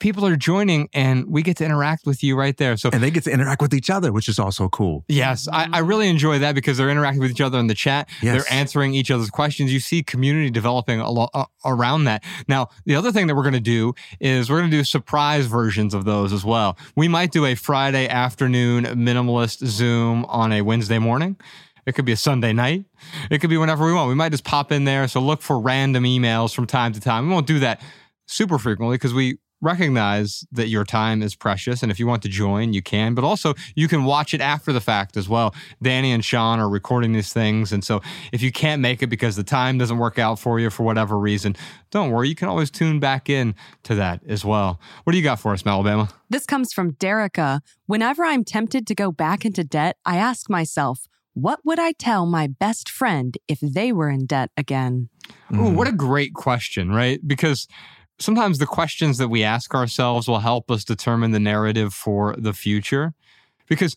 people 0.03 0.25
are 0.25 0.35
joining 0.35 0.89
and 0.91 1.25
we 1.29 1.41
get 1.41 1.55
to 1.55 1.63
interact 1.63 2.05
with 2.05 2.21
you 2.21 2.35
right 2.35 2.57
there. 2.57 2.75
So 2.75 2.89
and 2.91 3.01
they 3.01 3.09
get 3.09 3.23
to 3.23 3.31
interact 3.31 3.61
with 3.61 3.73
each 3.73 3.89
other, 3.89 4.11
which 4.11 4.27
is 4.27 4.37
also 4.37 4.67
cool. 4.67 5.05
Yes, 5.07 5.47
I, 5.47 5.69
I 5.71 5.79
really 5.79 6.09
enjoy 6.09 6.39
that 6.39 6.55
because 6.55 6.77
they're 6.77 6.89
interacting 6.89 7.21
with 7.21 7.31
each 7.31 7.39
other 7.39 7.57
in 7.57 7.67
the 7.67 7.73
chat. 7.73 8.09
Yes. 8.21 8.35
They're 8.35 8.53
answering 8.53 8.93
each 8.95 9.09
other's 9.09 9.29
questions. 9.29 9.71
You 9.71 9.79
see 9.79 10.03
community 10.03 10.49
developing 10.49 10.99
a 10.99 11.09
lot 11.09 11.29
uh, 11.33 11.45
around 11.63 12.03
that. 12.03 12.21
Now, 12.49 12.67
the 12.85 12.95
other 12.95 13.13
thing 13.13 13.27
that 13.27 13.35
we're 13.35 13.43
going 13.43 13.53
to 13.53 13.61
do 13.61 13.93
is 14.19 14.49
we're 14.49 14.59
going 14.59 14.69
to 14.69 14.75
do 14.75 14.83
surprise 14.83 15.45
versions 15.45 15.93
of 15.93 16.03
those 16.03 16.33
as 16.33 16.43
well. 16.43 16.77
We 16.97 17.07
might 17.07 17.31
do 17.31 17.45
a 17.45 17.55
Friday 17.55 18.09
afternoon 18.09 18.83
minimalist 18.83 19.65
Zoom 19.65 20.25
on 20.25 20.51
a 20.51 20.63
Wednesday 20.63 20.99
morning. 20.99 21.37
It 21.85 21.95
could 21.95 22.03
be 22.03 22.11
a 22.11 22.17
Sunday 22.17 22.51
night. 22.51 22.83
It 23.31 23.39
could 23.39 23.49
be 23.49 23.57
whenever 23.57 23.85
we 23.85 23.93
want. 23.93 24.09
We 24.09 24.15
might 24.15 24.33
just 24.33 24.43
pop 24.43 24.73
in 24.73 24.83
there. 24.83 25.07
So 25.07 25.21
look 25.21 25.41
for 25.41 25.61
random 25.61 26.03
emails 26.03 26.53
from 26.53 26.67
time 26.67 26.91
to 26.91 26.99
time. 26.99 27.27
We 27.27 27.33
won't 27.33 27.47
do 27.47 27.59
that 27.59 27.81
super 28.25 28.57
frequently 28.57 28.95
because 28.95 29.13
we 29.13 29.37
recognize 29.63 30.45
that 30.51 30.67
your 30.67 30.83
time 30.83 31.23
is 31.23 31.35
precious. 31.35 31.81
And 31.81 31.91
if 31.91 31.99
you 31.99 32.05
want 32.05 32.21
to 32.23 32.29
join, 32.29 32.73
you 32.73 32.81
can, 32.81 33.15
but 33.15 33.23
also 33.23 33.53
you 33.75 33.87
can 33.87 34.03
watch 34.03 34.33
it 34.33 34.41
after 34.41 34.73
the 34.73 34.81
fact 34.81 35.15
as 35.15 35.29
well. 35.29 35.55
Danny 35.81 36.11
and 36.11 36.23
Sean 36.23 36.59
are 36.59 36.69
recording 36.69 37.13
these 37.13 37.31
things. 37.31 37.71
And 37.71 37.83
so 37.83 38.01
if 38.33 38.41
you 38.41 38.51
can't 38.51 38.81
make 38.81 39.01
it 39.01 39.07
because 39.07 39.37
the 39.37 39.43
time 39.43 39.77
doesn't 39.77 39.97
work 39.97 40.19
out 40.19 40.37
for 40.37 40.59
you 40.59 40.69
for 40.69 40.83
whatever 40.83 41.17
reason, 41.17 41.55
don't 41.91 42.11
worry. 42.11 42.27
You 42.27 42.35
can 42.35 42.49
always 42.49 42.69
tune 42.69 42.99
back 42.99 43.29
in 43.29 43.55
to 43.83 43.95
that 43.95 44.21
as 44.27 44.43
well. 44.43 44.79
What 45.05 45.13
do 45.13 45.17
you 45.17 45.23
got 45.23 45.39
for 45.39 45.53
us, 45.53 45.65
Alabama? 45.65 46.09
This 46.29 46.45
comes 46.45 46.73
from 46.73 46.93
Derica. 46.93 47.61
Whenever 47.85 48.25
I'm 48.25 48.43
tempted 48.43 48.85
to 48.87 48.95
go 48.95 49.11
back 49.11 49.45
into 49.45 49.63
debt, 49.63 49.97
I 50.05 50.17
ask 50.17 50.49
myself, 50.49 51.07
what 51.33 51.61
would 51.63 51.79
I 51.79 51.93
tell 51.93 52.25
my 52.25 52.47
best 52.47 52.89
friend 52.89 53.37
if 53.47 53.59
they 53.59 53.91
were 53.91 54.09
in 54.09 54.25
debt 54.25 54.51
again? 54.57 55.09
Ooh, 55.53 55.69
what 55.69 55.87
mm. 55.87 55.93
a 55.93 55.95
great 55.95 56.33
question, 56.33 56.91
right? 56.91 57.19
Because 57.25 57.67
sometimes 58.19 58.57
the 58.57 58.65
questions 58.65 59.17
that 59.17 59.29
we 59.29 59.43
ask 59.43 59.73
ourselves 59.73 60.27
will 60.27 60.39
help 60.39 60.69
us 60.71 60.83
determine 60.83 61.31
the 61.31 61.39
narrative 61.39 61.93
for 61.93 62.35
the 62.37 62.53
future. 62.53 63.13
Because 63.67 63.95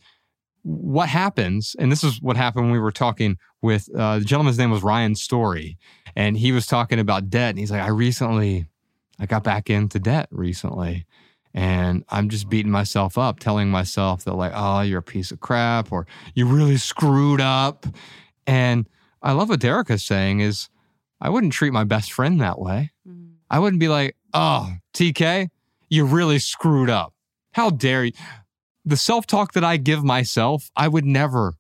what 0.63 1.09
happens, 1.09 1.77
and 1.79 1.93
this 1.93 2.03
is 2.03 2.21
what 2.21 2.37
happened 2.37 2.65
when 2.65 2.73
we 2.73 2.79
were 2.79 2.93
talking 2.93 3.39
with 3.63 3.89
uh, 3.95 4.19
the 4.19 4.25
gentleman's 4.25 4.59
name 4.59 4.71
was 4.71 4.83
Ryan 4.83 5.15
Story, 5.15 5.79
and 6.15 6.37
he 6.37 6.53
was 6.53 6.67
talking 6.67 6.99
about 6.99 7.31
debt. 7.31 7.51
And 7.51 7.59
he's 7.59 7.71
like, 7.71 7.83
I 7.83 7.89
recently, 7.89 8.67
I 9.19 9.27
got 9.27 9.45
back 9.45 9.71
into 9.71 9.99
debt 9.99 10.29
recently. 10.31 11.07
And 11.55 12.05
I'm 12.11 12.29
just 12.29 12.51
beating 12.51 12.71
myself 12.71 13.17
up, 13.17 13.39
telling 13.39 13.71
myself 13.71 14.25
that, 14.25 14.35
like, 14.35 14.53
oh, 14.55 14.83
you're 14.83 14.99
a 14.99 15.03
piece 15.03 15.31
of 15.31 15.41
crap, 15.41 15.91
or 15.91 16.07
you 16.35 16.45
really 16.45 16.77
screwed 16.77 17.41
up. 17.41 17.87
And 18.47 18.87
I 19.23 19.33
love 19.33 19.49
what 19.49 19.61
Derek 19.61 19.91
is 19.91 20.05
saying 20.05 20.41
is, 20.41 20.69
I 21.19 21.31
wouldn't 21.31 21.55
treat 21.55 21.73
my 21.73 21.85
best 21.85 22.13
friend 22.13 22.39
that 22.43 22.59
way. 22.59 22.91
I 23.51 23.59
wouldn't 23.59 23.81
be 23.81 23.89
like, 23.89 24.17
oh, 24.35 24.73
TK, 24.95 25.49
you 25.89 26.05
really 26.05 26.39
screwed 26.39 26.91
up. 26.91 27.13
How 27.53 27.71
dare 27.71 28.05
you? 28.05 28.13
The 28.85 28.97
self 28.97 29.27
talk 29.27 29.53
that 29.53 29.65
I 29.65 29.77
give 29.77 30.05
myself, 30.05 30.71
I 30.77 30.89
would 30.89 31.05
never 31.05 31.55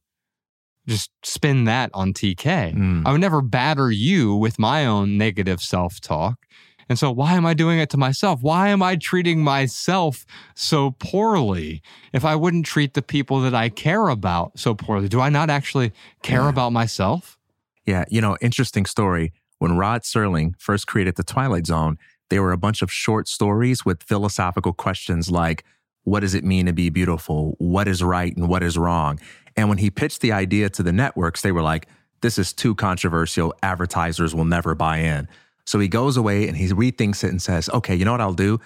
just 0.87 1.11
spin 1.25 1.65
that 1.65 1.91
on 1.95 2.13
TK. 2.13 2.75
Mm. 2.75 3.03
I 3.05 3.13
would 3.13 3.21
never 3.21 3.43
batter 3.43 3.91
you 3.91 4.35
with 4.35 4.59
my 4.59 4.87
own 4.87 5.19
negative 5.19 5.61
self 5.61 6.01
talk. 6.01 6.47
And 6.89 6.99
so, 6.99 7.11
why 7.11 7.35
am 7.35 7.45
I 7.45 7.55
doing 7.55 7.81
it 7.81 7.91
to 7.91 7.97
myself? 7.97 8.43
Why 8.43 8.69
am 8.69 8.83
I 8.83 8.95
treating 8.95 9.43
myself 9.43 10.25
so 10.55 10.93
poorly 10.93 11.83
if 12.13 12.25
I 12.25 12.37
wouldn't 12.37 12.65
treat 12.65 12.95
the 12.95 13.03
people 13.03 13.41
that 13.41 13.55
I 13.55 13.69
care 13.69 14.09
about 14.09 14.59
so 14.59 14.75
poorly? 14.75 15.09
Do 15.09 15.21
I 15.21 15.29
not 15.29 15.51
actually 15.51 15.93
care 16.23 16.43
yeah. 16.43 16.49
about 16.49 16.73
myself? 16.73 17.39
Yeah. 17.87 18.05
You 18.09 18.21
know, 18.21 18.37
interesting 18.41 18.87
story. 18.87 19.33
When 19.59 19.77
Rod 19.77 20.03
Serling 20.03 20.55
first 20.59 20.87
created 20.87 21.17
The 21.17 21.25
Twilight 21.25 21.67
Zone, 21.67 21.99
there 22.31 22.43
were 22.43 22.53
a 22.53 22.59
bunch 22.59 22.83
of 22.83 22.91
short 22.91 23.29
stories 23.29 23.85
with 23.85 24.03
philosophical 24.03 24.73
questions 24.73 25.31
like, 25.31 25.65
what 26.05 26.21
does 26.21 26.35
it 26.35 26.45
mean 26.45 26.67
to 26.67 26.73
be 26.73 26.91
beautiful? 26.91 27.57
What 27.59 27.89
is 27.89 28.03
right 28.03 28.37
and 28.37 28.49
what 28.49 28.63
is 28.63 28.79
wrong? 28.79 29.19
And 29.57 29.69
when 29.69 29.79
he 29.79 29.91
pitched 29.91 30.21
the 30.21 30.33
idea 30.33 30.69
to 30.71 30.83
the 30.83 30.93
networks, 30.93 31.43
they 31.43 31.53
were 31.53 31.63
like, 31.63 31.89
this 32.21 32.39
is 32.39 32.53
too 32.53 32.75
controversial. 32.75 33.55
Advertisers 33.63 34.35
will 34.35 34.45
never 34.45 34.75
buy 34.75 34.99
in. 34.99 35.29
So 35.65 35.79
he 35.79 35.89
goes 35.89 36.17
away 36.17 36.47
and 36.47 36.57
he 36.57 36.69
rethinks 36.69 37.25
it 37.25 37.31
and 37.31 37.43
says, 37.43 37.69
okay, 37.71 37.95
you 37.95 38.05
know 38.05 38.13
what 38.13 38.21
I'll 38.21 38.33
do? 38.33 38.61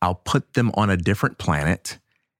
I'll 0.00 0.14
put 0.14 0.54
them 0.54 0.70
on 0.74 0.90
a 0.90 0.96
different 0.96 1.38
planet 1.38 1.98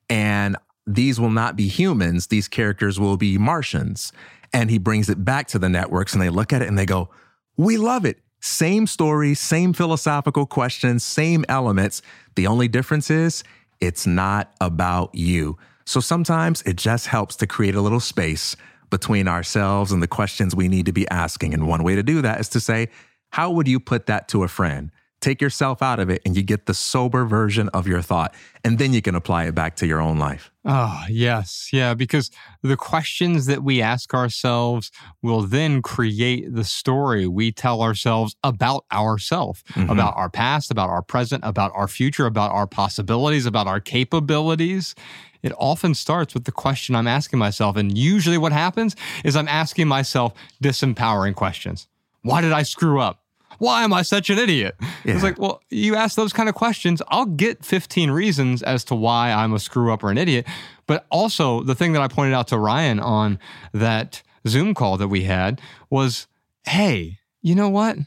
and 0.08 0.56
these 0.86 1.18
will 1.18 1.30
not 1.30 1.56
be 1.56 1.66
humans. 1.66 2.26
These 2.26 2.46
characters 2.48 3.00
will 3.00 3.16
be 3.16 3.38
Martians. 3.38 4.12
And 4.52 4.70
he 4.70 4.78
brings 4.78 5.08
it 5.08 5.24
back 5.24 5.48
to 5.48 5.58
the 5.58 5.68
networks 5.68 6.12
and 6.12 6.22
they 6.22 6.28
look 6.28 6.52
at 6.52 6.62
it 6.62 6.68
and 6.68 6.78
they 6.78 6.86
go, 6.86 7.08
we 7.56 7.76
love 7.76 8.04
it. 8.04 8.18
Same 8.40 8.86
story, 8.86 9.34
same 9.34 9.72
philosophical 9.72 10.44
questions, 10.44 11.02
same 11.02 11.44
elements. 11.48 12.02
The 12.34 12.46
only 12.46 12.68
difference 12.68 13.10
is 13.10 13.42
it's 13.80 14.06
not 14.06 14.52
about 14.60 15.14
you. 15.14 15.56
So 15.86 16.00
sometimes 16.00 16.62
it 16.62 16.76
just 16.76 17.06
helps 17.06 17.36
to 17.36 17.46
create 17.46 17.74
a 17.74 17.80
little 17.80 18.00
space 18.00 18.56
between 18.90 19.28
ourselves 19.28 19.92
and 19.92 20.02
the 20.02 20.06
questions 20.06 20.54
we 20.54 20.68
need 20.68 20.86
to 20.86 20.92
be 20.92 21.08
asking. 21.08 21.54
And 21.54 21.66
one 21.66 21.82
way 21.82 21.94
to 21.94 22.02
do 22.02 22.22
that 22.22 22.40
is 22.40 22.48
to 22.50 22.60
say, 22.60 22.88
how 23.30 23.50
would 23.50 23.66
you 23.66 23.80
put 23.80 24.06
that 24.06 24.28
to 24.28 24.44
a 24.44 24.48
friend? 24.48 24.90
Take 25.20 25.40
yourself 25.40 25.82
out 25.82 25.98
of 25.98 26.10
it 26.10 26.22
and 26.24 26.36
you 26.36 26.42
get 26.42 26.66
the 26.66 26.74
sober 26.74 27.24
version 27.24 27.68
of 27.70 27.86
your 27.86 28.02
thought. 28.02 28.34
And 28.62 28.78
then 28.78 28.92
you 28.92 29.02
can 29.02 29.14
apply 29.14 29.44
it 29.44 29.54
back 29.54 29.76
to 29.76 29.86
your 29.86 30.00
own 30.00 30.18
life. 30.18 30.50
Oh, 30.66 31.04
yes. 31.10 31.68
Yeah. 31.72 31.92
Because 31.92 32.30
the 32.62 32.76
questions 32.76 33.44
that 33.46 33.62
we 33.62 33.82
ask 33.82 34.14
ourselves 34.14 34.90
will 35.20 35.42
then 35.42 35.82
create 35.82 36.54
the 36.54 36.64
story 36.64 37.26
we 37.26 37.52
tell 37.52 37.82
ourselves 37.82 38.34
about 38.42 38.86
ourselves, 38.90 39.62
mm-hmm. 39.72 39.90
about 39.90 40.16
our 40.16 40.30
past, 40.30 40.70
about 40.70 40.88
our 40.88 41.02
present, 41.02 41.44
about 41.44 41.70
our 41.74 41.86
future, 41.86 42.24
about 42.24 42.50
our 42.52 42.66
possibilities, 42.66 43.44
about 43.44 43.66
our 43.66 43.80
capabilities. 43.80 44.94
It 45.42 45.52
often 45.58 45.92
starts 45.92 46.32
with 46.32 46.44
the 46.44 46.52
question 46.52 46.96
I'm 46.96 47.08
asking 47.08 47.38
myself. 47.38 47.76
And 47.76 47.96
usually 47.96 48.38
what 48.38 48.52
happens 48.52 48.96
is 49.22 49.36
I'm 49.36 49.48
asking 49.48 49.88
myself 49.88 50.32
disempowering 50.62 51.34
questions. 51.34 51.88
Why 52.22 52.40
did 52.40 52.52
I 52.52 52.62
screw 52.62 53.00
up? 53.00 53.23
Why 53.58 53.84
am 53.84 53.92
I 53.92 54.02
such 54.02 54.30
an 54.30 54.38
idiot? 54.38 54.74
Yeah. 55.04 55.14
It's 55.14 55.22
like, 55.22 55.38
well, 55.38 55.60
you 55.70 55.96
ask 55.96 56.16
those 56.16 56.32
kind 56.32 56.48
of 56.48 56.54
questions, 56.54 57.02
I'll 57.08 57.26
get 57.26 57.64
15 57.64 58.10
reasons 58.10 58.62
as 58.62 58.84
to 58.84 58.94
why 58.94 59.32
I'm 59.32 59.52
a 59.52 59.58
screw 59.58 59.92
up 59.92 60.02
or 60.02 60.10
an 60.10 60.18
idiot. 60.18 60.46
But 60.86 61.06
also, 61.10 61.62
the 61.62 61.74
thing 61.74 61.92
that 61.92 62.02
I 62.02 62.08
pointed 62.08 62.34
out 62.34 62.48
to 62.48 62.58
Ryan 62.58 63.00
on 63.00 63.38
that 63.72 64.22
Zoom 64.46 64.74
call 64.74 64.96
that 64.98 65.08
we 65.08 65.24
had 65.24 65.60
was 65.90 66.26
hey, 66.66 67.18
you 67.42 67.54
know 67.54 67.68
what? 67.68 67.98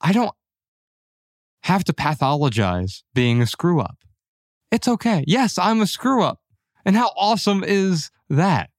I 0.00 0.12
don't 0.12 0.34
have 1.62 1.84
to 1.84 1.92
pathologize 1.92 3.02
being 3.14 3.42
a 3.42 3.46
screw 3.46 3.80
up. 3.80 3.98
It's 4.70 4.88
okay. 4.88 5.24
Yes, 5.26 5.58
I'm 5.58 5.80
a 5.80 5.86
screw 5.86 6.22
up. 6.22 6.40
And 6.84 6.96
how 6.96 7.12
awesome 7.16 7.62
is 7.62 8.10
that? 8.28 8.70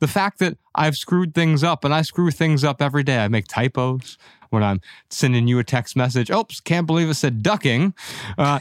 The 0.00 0.08
fact 0.08 0.40
that 0.40 0.58
I've 0.74 0.96
screwed 0.96 1.34
things 1.34 1.62
up 1.62 1.84
and 1.84 1.94
I 1.94 2.02
screw 2.02 2.30
things 2.30 2.64
up 2.64 2.82
every 2.82 3.02
day. 3.02 3.18
I 3.18 3.28
make 3.28 3.46
typos 3.46 4.18
when 4.50 4.62
I'm 4.62 4.80
sending 5.10 5.48
you 5.48 5.58
a 5.58 5.64
text 5.64 5.96
message. 5.96 6.30
Oops, 6.30 6.60
can't 6.60 6.86
believe 6.86 7.08
it 7.08 7.14
said 7.14 7.42
ducking. 7.42 7.94
Uh, 8.38 8.60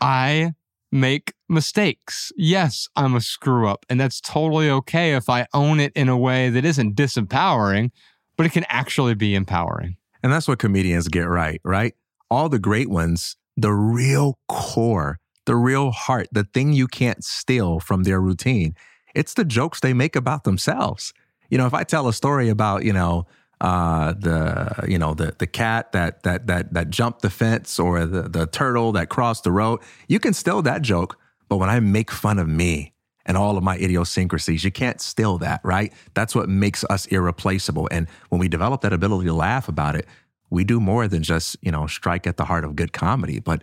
I 0.00 0.54
make 0.90 1.32
mistakes. 1.48 2.32
Yes, 2.36 2.88
I'm 2.96 3.14
a 3.14 3.20
screw 3.20 3.66
up, 3.66 3.86
and 3.88 4.00
that's 4.00 4.20
totally 4.20 4.68
okay 4.68 5.14
if 5.14 5.28
I 5.28 5.46
own 5.54 5.80
it 5.80 5.92
in 5.94 6.08
a 6.08 6.18
way 6.18 6.50
that 6.50 6.64
isn't 6.64 6.94
disempowering, 6.94 7.90
but 8.36 8.46
it 8.46 8.52
can 8.52 8.66
actually 8.68 9.14
be 9.14 9.34
empowering. 9.34 9.96
And 10.22 10.32
that's 10.32 10.46
what 10.46 10.58
comedians 10.58 11.08
get 11.08 11.28
right, 11.28 11.60
right? 11.64 11.94
All 12.30 12.48
the 12.48 12.58
great 12.58 12.90
ones, 12.90 13.36
the 13.56 13.72
real 13.72 14.38
core, 14.48 15.18
the 15.46 15.56
real 15.56 15.90
heart, 15.90 16.28
the 16.32 16.44
thing 16.44 16.72
you 16.72 16.86
can't 16.86 17.24
steal 17.24 17.80
from 17.80 18.04
their 18.04 18.20
routine, 18.20 18.74
it's 19.14 19.34
the 19.34 19.44
jokes 19.44 19.80
they 19.80 19.92
make 19.92 20.16
about 20.16 20.44
themselves 20.44 21.12
you 21.52 21.58
know, 21.58 21.66
if 21.66 21.74
I 21.74 21.84
tell 21.84 22.08
a 22.08 22.14
story 22.14 22.48
about, 22.48 22.82
you 22.82 22.94
know, 22.94 23.26
uh, 23.60 24.14
the 24.14 24.86
you 24.88 24.98
know 24.98 25.12
the 25.12 25.34
the 25.36 25.46
cat 25.46 25.92
that 25.92 26.22
that 26.22 26.46
that 26.46 26.72
that 26.72 26.88
jumped 26.88 27.20
the 27.20 27.28
fence 27.28 27.78
or 27.78 28.06
the 28.06 28.22
the 28.22 28.46
turtle 28.46 28.90
that 28.92 29.10
crossed 29.10 29.44
the 29.44 29.52
road, 29.52 29.80
you 30.08 30.18
can 30.18 30.32
steal 30.32 30.62
that 30.62 30.80
joke. 30.80 31.18
But 31.50 31.58
when 31.58 31.68
I 31.68 31.78
make 31.78 32.10
fun 32.10 32.38
of 32.38 32.48
me 32.48 32.94
and 33.26 33.36
all 33.36 33.58
of 33.58 33.62
my 33.62 33.76
idiosyncrasies, 33.76 34.64
you 34.64 34.72
can't 34.72 34.98
steal 34.98 35.36
that, 35.38 35.60
right? 35.62 35.92
That's 36.14 36.34
what 36.34 36.48
makes 36.48 36.84
us 36.84 37.04
irreplaceable. 37.06 37.86
And 37.90 38.08
when 38.30 38.40
we 38.40 38.48
develop 38.48 38.80
that 38.80 38.94
ability 38.94 39.26
to 39.26 39.34
laugh 39.34 39.68
about 39.68 39.94
it, 39.94 40.06
we 40.48 40.64
do 40.64 40.80
more 40.80 41.06
than 41.06 41.22
just 41.22 41.58
you 41.60 41.70
know 41.70 41.86
strike 41.86 42.26
at 42.26 42.38
the 42.38 42.46
heart 42.46 42.64
of 42.64 42.76
good 42.76 42.94
comedy, 42.94 43.40
but 43.40 43.62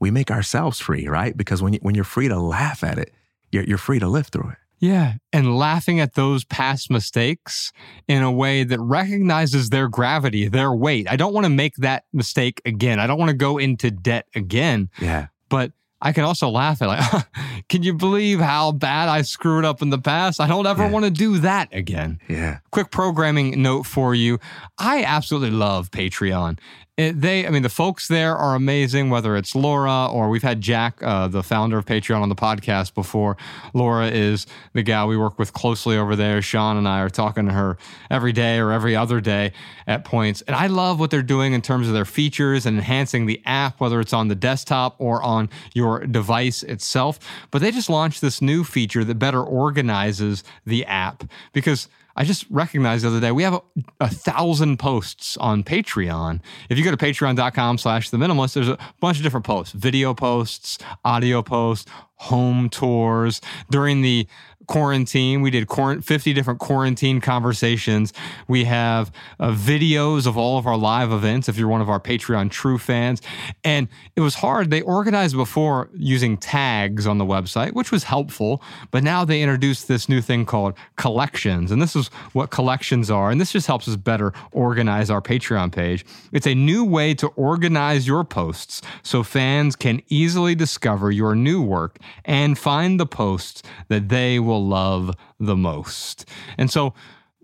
we 0.00 0.10
make 0.10 0.30
ourselves 0.30 0.80
free, 0.80 1.06
right? 1.06 1.36
Because 1.36 1.62
when 1.62 1.74
you, 1.74 1.80
when 1.82 1.94
you're 1.94 2.04
free 2.04 2.28
to 2.28 2.38
laugh 2.40 2.82
at 2.82 2.98
it, 2.98 3.12
you're, 3.52 3.64
you're 3.64 3.78
free 3.78 3.98
to 3.98 4.08
live 4.08 4.28
through 4.28 4.52
it. 4.52 4.58
Yeah. 4.78 5.14
And 5.32 5.56
laughing 5.56 6.00
at 6.00 6.14
those 6.14 6.44
past 6.44 6.90
mistakes 6.90 7.72
in 8.08 8.22
a 8.22 8.30
way 8.30 8.64
that 8.64 8.80
recognizes 8.80 9.70
their 9.70 9.88
gravity, 9.88 10.48
their 10.48 10.72
weight. 10.72 11.10
I 11.10 11.16
don't 11.16 11.32
want 11.32 11.44
to 11.44 11.50
make 11.50 11.76
that 11.76 12.04
mistake 12.12 12.60
again. 12.64 13.00
I 13.00 13.06
don't 13.06 13.18
want 13.18 13.30
to 13.30 13.36
go 13.36 13.58
into 13.58 13.90
debt 13.90 14.26
again. 14.34 14.90
Yeah. 15.00 15.28
But 15.48 15.72
I 16.00 16.12
can 16.12 16.24
also 16.24 16.50
laugh 16.50 16.82
at 16.82 16.88
like, 16.88 17.26
can 17.68 17.82
you 17.82 17.94
believe 17.94 18.38
how 18.38 18.72
bad 18.72 19.08
I 19.08 19.22
screwed 19.22 19.64
up 19.64 19.80
in 19.80 19.90
the 19.90 19.98
past? 19.98 20.40
I 20.40 20.46
don't 20.46 20.66
ever 20.66 20.84
yeah. 20.84 20.90
want 20.90 21.04
to 21.06 21.10
do 21.10 21.38
that 21.38 21.68
again. 21.72 22.20
Yeah. 22.28 22.58
Quick 22.70 22.90
programming 22.90 23.62
note 23.62 23.86
for 23.86 24.14
you. 24.14 24.38
I 24.78 25.04
absolutely 25.04 25.56
love 25.56 25.90
Patreon 25.90 26.58
it, 26.96 27.20
they, 27.20 27.46
I 27.46 27.50
mean, 27.50 27.62
the 27.62 27.68
folks 27.68 28.08
there 28.08 28.34
are 28.34 28.54
amazing, 28.54 29.10
whether 29.10 29.36
it's 29.36 29.54
Laura 29.54 30.06
or 30.06 30.30
we've 30.30 30.42
had 30.42 30.62
Jack, 30.62 31.02
uh, 31.02 31.28
the 31.28 31.42
founder 31.42 31.76
of 31.76 31.84
Patreon, 31.84 32.22
on 32.22 32.30
the 32.30 32.34
podcast 32.34 32.94
before. 32.94 33.36
Laura 33.74 34.06
is 34.06 34.46
the 34.72 34.82
gal 34.82 35.06
we 35.06 35.18
work 35.18 35.38
with 35.38 35.52
closely 35.52 35.98
over 35.98 36.16
there. 36.16 36.40
Sean 36.40 36.78
and 36.78 36.88
I 36.88 37.00
are 37.00 37.10
talking 37.10 37.46
to 37.46 37.52
her 37.52 37.76
every 38.10 38.32
day 38.32 38.58
or 38.58 38.72
every 38.72 38.96
other 38.96 39.20
day 39.20 39.52
at 39.86 40.06
points. 40.06 40.40
And 40.42 40.56
I 40.56 40.68
love 40.68 40.98
what 40.98 41.10
they're 41.10 41.22
doing 41.22 41.52
in 41.52 41.60
terms 41.60 41.86
of 41.86 41.92
their 41.92 42.06
features 42.06 42.64
and 42.64 42.78
enhancing 42.78 43.26
the 43.26 43.42
app, 43.44 43.78
whether 43.78 44.00
it's 44.00 44.14
on 44.14 44.28
the 44.28 44.34
desktop 44.34 44.96
or 44.98 45.22
on 45.22 45.50
your 45.74 46.06
device 46.06 46.62
itself. 46.62 47.18
But 47.50 47.60
they 47.60 47.72
just 47.72 47.90
launched 47.90 48.22
this 48.22 48.40
new 48.40 48.64
feature 48.64 49.04
that 49.04 49.18
better 49.18 49.42
organizes 49.42 50.44
the 50.64 50.86
app 50.86 51.24
because 51.52 51.88
I 52.16 52.24
just 52.24 52.46
recognized 52.48 53.04
the 53.04 53.08
other 53.08 53.20
day 53.20 53.30
we 53.30 53.42
have 53.42 53.54
a, 53.54 53.60
a, 54.00 54.08
thousand 54.08 54.78
posts 54.78 55.36
on 55.36 55.62
Patreon. 55.62 56.40
If 56.70 56.78
you 56.78 56.84
go 56.84 56.90
to 56.90 56.96
patreon.com 56.96 57.78
slash 57.78 58.10
the 58.10 58.16
minimalist, 58.16 58.54
there's 58.54 58.68
a 58.68 58.78
bunch 59.00 59.18
of 59.18 59.22
different 59.22 59.44
posts, 59.44 59.72
video 59.72 60.14
posts, 60.14 60.78
audio 61.04 61.42
posts, 61.42 61.90
home 62.16 62.70
tours. 62.70 63.40
During 63.70 64.00
the 64.00 64.26
quarantine. 64.66 65.42
We 65.42 65.50
did 65.50 65.68
50 65.70 66.32
different 66.32 66.60
quarantine 66.60 67.20
conversations. 67.20 68.12
We 68.48 68.64
have 68.64 69.12
uh, 69.38 69.52
videos 69.52 70.26
of 70.26 70.36
all 70.36 70.58
of 70.58 70.66
our 70.66 70.76
live 70.76 71.12
events 71.12 71.48
if 71.48 71.56
you're 71.58 71.68
one 71.68 71.80
of 71.80 71.88
our 71.88 72.00
Patreon 72.00 72.50
true 72.50 72.78
fans. 72.78 73.22
And 73.64 73.88
it 74.14 74.20
was 74.20 74.36
hard. 74.36 74.70
They 74.70 74.82
organized 74.82 75.36
before 75.36 75.90
using 75.94 76.36
tags 76.36 77.06
on 77.06 77.18
the 77.18 77.24
website, 77.24 77.72
which 77.72 77.92
was 77.92 78.04
helpful. 78.04 78.62
But 78.90 79.02
now 79.02 79.24
they 79.24 79.42
introduced 79.42 79.88
this 79.88 80.08
new 80.08 80.20
thing 80.20 80.46
called 80.46 80.74
collections. 80.96 81.70
And 81.70 81.80
this 81.80 81.96
is 81.96 82.08
what 82.32 82.50
collections 82.50 83.10
are. 83.10 83.30
And 83.30 83.40
this 83.40 83.52
just 83.52 83.66
helps 83.66 83.88
us 83.88 83.96
better 83.96 84.32
organize 84.52 85.10
our 85.10 85.20
Patreon 85.20 85.72
page. 85.72 86.04
It's 86.32 86.46
a 86.46 86.54
new 86.54 86.84
way 86.84 87.14
to 87.14 87.28
organize 87.28 88.06
your 88.06 88.24
posts 88.24 88.82
so 89.02 89.22
fans 89.22 89.76
can 89.76 90.02
easily 90.08 90.54
discover 90.54 91.10
your 91.10 91.34
new 91.34 91.62
work 91.62 91.98
and 92.24 92.58
find 92.58 92.98
the 92.98 93.06
posts 93.06 93.62
that 93.88 94.08
they 94.08 94.38
will 94.38 94.55
love 94.64 95.14
the 95.38 95.56
most. 95.56 96.28
And 96.58 96.70
so, 96.70 96.94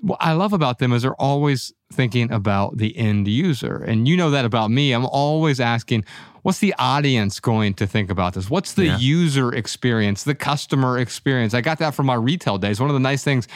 what 0.03 0.19
I 0.21 0.33
love 0.33 0.53
about 0.53 0.79
them 0.79 0.93
is 0.93 1.03
they're 1.03 1.21
always 1.21 1.73
thinking 1.93 2.31
about 2.33 2.77
the 2.77 2.97
end 2.97 3.29
user. 3.29 3.77
And 3.77 4.09
you 4.09 4.17
know 4.17 4.31
that 4.33 4.45
about 4.45 4.71
me. 4.71 4.93
I'm 4.93 5.07
always 5.07 5.61
asking, 5.61 6.05
what's 6.43 6.59
the 6.59 6.75
audience 6.77 7.39
going 7.39 7.75
to 7.75 7.87
think 7.87 8.11
about 8.11 8.35
this? 8.35 8.51
What's 8.51 8.75
the 8.75 8.87
yeah. 8.87 8.99
user 8.99 9.55
experience, 9.55 10.25
the 10.25 10.35
customer 10.35 10.99
experience? 10.99 11.55
I 11.55 11.61
got 11.61 11.79
that 11.79 11.95
from 11.95 12.07
my 12.07 12.15
retail 12.15 12.59
days. 12.59 12.81
One 12.81 12.91
of 12.91 12.95
the 12.95 13.01
nice 13.01 13.23
things 13.23 13.47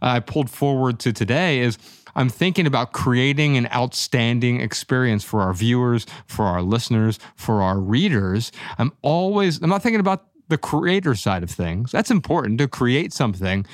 I 0.00 0.20
pulled 0.20 0.48
forward 0.48 1.00
to 1.00 1.12
today 1.12 1.60
is 1.60 1.76
I'm 2.14 2.28
thinking 2.28 2.66
about 2.66 2.92
creating 2.92 3.56
an 3.56 3.68
outstanding 3.74 4.60
experience 4.60 5.22
for 5.22 5.42
our 5.42 5.52
viewers, 5.52 6.06
for 6.26 6.46
our 6.46 6.62
listeners, 6.62 7.18
for 7.34 7.62
our 7.62 7.78
readers. 7.78 8.52
I'm 8.78 8.92
always, 9.02 9.60
I'm 9.60 9.68
not 9.68 9.82
thinking 9.82 10.00
about 10.00 10.26
the 10.48 10.58
creator 10.58 11.14
side 11.14 11.42
of 11.42 11.50
things. 11.50 11.92
That's 11.92 12.10
important 12.10 12.58
to 12.58 12.68
create 12.68 13.12
something, 13.12 13.66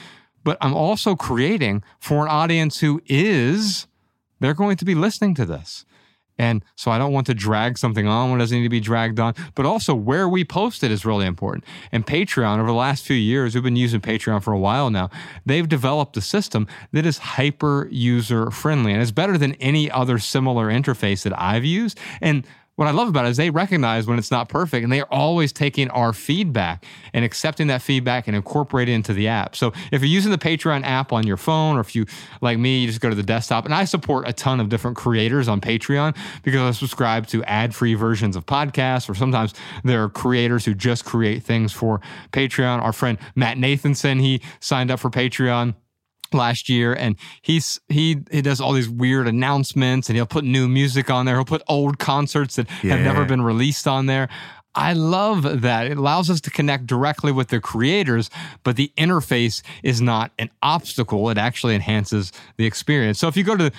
but 0.44 0.56
I'm 0.60 0.74
also 0.74 1.14
creating 1.14 1.82
for 1.98 2.22
an 2.22 2.28
audience 2.28 2.80
who 2.80 3.00
is, 3.06 3.86
they're 4.40 4.54
going 4.54 4.76
to 4.76 4.84
be 4.84 4.94
listening 4.94 5.34
to 5.36 5.44
this. 5.44 5.84
And 6.38 6.64
so 6.74 6.90
I 6.90 6.98
don't 6.98 7.12
want 7.12 7.26
to 7.26 7.34
drag 7.34 7.78
something 7.78 8.06
on 8.06 8.30
when 8.30 8.40
it 8.40 8.42
doesn't 8.42 8.56
need 8.56 8.64
to 8.64 8.70
be 8.70 8.80
dragged 8.80 9.20
on, 9.20 9.34
but 9.54 9.66
also 9.66 9.94
where 9.94 10.28
we 10.28 10.44
post 10.44 10.82
it 10.82 10.90
is 10.90 11.04
really 11.04 11.26
important. 11.26 11.64
And 11.92 12.06
Patreon, 12.06 12.58
over 12.58 12.66
the 12.66 12.72
last 12.72 13.04
few 13.04 13.16
years, 13.16 13.54
we've 13.54 13.62
been 13.62 13.76
using 13.76 14.00
Patreon 14.00 14.42
for 14.42 14.52
a 14.52 14.58
while 14.58 14.90
now. 14.90 15.10
They've 15.44 15.68
developed 15.68 16.16
a 16.16 16.20
system 16.20 16.66
that 16.92 17.04
is 17.06 17.18
hyper 17.18 17.86
user 17.90 18.50
friendly 18.50 18.92
and 18.92 19.02
it's 19.02 19.10
better 19.10 19.36
than 19.36 19.54
any 19.54 19.90
other 19.90 20.18
similar 20.18 20.68
interface 20.68 21.22
that 21.22 21.38
I've 21.38 21.64
used. 21.64 22.00
And 22.20 22.46
what 22.76 22.88
I 22.88 22.90
love 22.90 23.08
about 23.08 23.26
it 23.26 23.28
is 23.28 23.36
they 23.36 23.50
recognize 23.50 24.06
when 24.06 24.18
it's 24.18 24.30
not 24.30 24.48
perfect 24.48 24.82
and 24.82 24.90
they 24.90 25.00
are 25.00 25.08
always 25.10 25.52
taking 25.52 25.90
our 25.90 26.12
feedback 26.12 26.84
and 27.12 27.24
accepting 27.24 27.66
that 27.66 27.82
feedback 27.82 28.26
and 28.26 28.34
incorporating 28.34 28.94
it 28.94 28.96
into 28.96 29.12
the 29.12 29.28
app. 29.28 29.54
So 29.54 29.72
if 29.90 30.00
you're 30.00 30.08
using 30.08 30.32
the 30.32 30.38
Patreon 30.38 30.84
app 30.84 31.12
on 31.12 31.26
your 31.26 31.36
phone, 31.36 31.76
or 31.76 31.80
if 31.80 31.94
you, 31.94 32.06
like 32.40 32.58
me, 32.58 32.80
you 32.80 32.86
just 32.86 33.00
go 33.00 33.10
to 33.10 33.14
the 33.14 33.22
desktop, 33.22 33.66
and 33.66 33.74
I 33.74 33.84
support 33.84 34.26
a 34.26 34.32
ton 34.32 34.58
of 34.58 34.70
different 34.70 34.96
creators 34.96 35.48
on 35.48 35.60
Patreon 35.60 36.16
because 36.42 36.60
I 36.60 36.70
subscribe 36.78 37.26
to 37.28 37.44
ad 37.44 37.74
free 37.74 37.94
versions 37.94 38.36
of 38.36 38.46
podcasts, 38.46 39.08
or 39.08 39.14
sometimes 39.14 39.54
there 39.84 40.02
are 40.02 40.08
creators 40.08 40.64
who 40.64 40.74
just 40.74 41.04
create 41.04 41.42
things 41.42 41.72
for 41.72 42.00
Patreon. 42.32 42.80
Our 42.80 42.92
friend 42.92 43.18
Matt 43.34 43.58
Nathanson, 43.58 44.20
he 44.20 44.40
signed 44.60 44.90
up 44.90 44.98
for 44.98 45.10
Patreon 45.10 45.74
last 46.34 46.68
year 46.68 46.92
and 46.94 47.16
he's 47.42 47.80
he 47.88 48.18
he 48.30 48.42
does 48.42 48.60
all 48.60 48.72
these 48.72 48.88
weird 48.88 49.26
announcements 49.28 50.09
and 50.09 50.16
he'll 50.16 50.26
put 50.26 50.44
new 50.44 50.68
music 50.68 51.10
on 51.10 51.26
there 51.26 51.36
he'll 51.36 51.44
put 51.44 51.62
old 51.68 51.98
concerts 51.98 52.56
that 52.56 52.66
Yeah. 52.82 52.96
have 52.96 53.04
never 53.04 53.24
been 53.24 53.42
released 53.42 53.86
on 53.86 54.06
there 54.06 54.28
I 54.74 54.94
love 54.94 55.60
that. 55.60 55.86
It 55.88 55.98
allows 55.98 56.30
us 56.30 56.40
to 56.40 56.50
connect 56.50 56.86
directly 56.86 57.30
with 57.30 57.48
the 57.48 57.60
creators, 57.60 58.30
but 58.64 58.76
the 58.76 58.90
interface 58.96 59.60
is 59.82 60.00
not 60.00 60.30
an 60.38 60.48
obstacle. 60.62 61.28
It 61.28 61.36
actually 61.36 61.74
enhances 61.74 62.32
the 62.56 62.64
experience. 62.64 63.18
So 63.18 63.28
if 63.28 63.36
you 63.36 63.44
go 63.44 63.54
to 63.54 63.70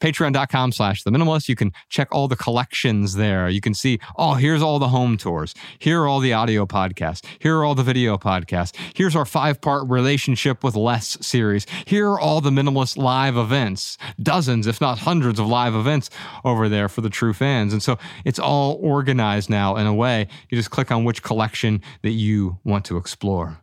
patreon.com 0.00 0.72
slash 0.72 1.02
the 1.02 1.10
minimalist. 1.10 1.48
You 1.48 1.56
can 1.56 1.72
check 1.88 2.08
all 2.12 2.28
the 2.28 2.36
collections 2.36 3.14
there. 3.14 3.48
You 3.48 3.60
can 3.60 3.74
see 3.74 3.98
oh 4.16 4.34
here's 4.34 4.62
all 4.62 4.78
the 4.78 4.88
home 4.88 5.16
tours. 5.16 5.54
Here 5.78 6.02
are 6.02 6.08
all 6.08 6.20
the 6.20 6.32
audio 6.32 6.66
podcasts. 6.66 7.24
Here 7.38 7.56
are 7.56 7.64
all 7.64 7.74
the 7.74 7.82
video 7.82 8.16
podcasts. 8.16 8.74
Here's 8.94 9.16
our 9.16 9.24
five 9.24 9.60
part 9.60 9.88
relationship 9.88 10.64
with 10.64 10.76
less 10.76 11.16
series. 11.24 11.66
Here 11.86 12.08
are 12.10 12.20
all 12.20 12.40
the 12.40 12.50
minimalist 12.50 12.96
live 12.96 13.36
events. 13.36 13.98
Dozens 14.22 14.66
if 14.66 14.80
not 14.80 14.98
hundreds 15.00 15.38
of 15.38 15.46
live 15.46 15.74
events 15.74 16.10
over 16.44 16.68
there 16.68 16.88
for 16.88 17.00
the 17.00 17.10
true 17.10 17.32
fans. 17.32 17.72
And 17.72 17.82
so 17.82 17.98
it's 18.24 18.38
all 18.38 18.78
organized 18.80 19.50
now 19.50 19.76
in 19.76 19.86
a 19.86 19.94
way. 19.94 20.28
You 20.48 20.56
just 20.56 20.70
click 20.70 20.90
on 20.90 21.04
which 21.04 21.22
collection 21.22 21.82
that 22.02 22.10
you 22.10 22.58
want 22.64 22.84
to 22.86 22.96
explore. 22.96 23.58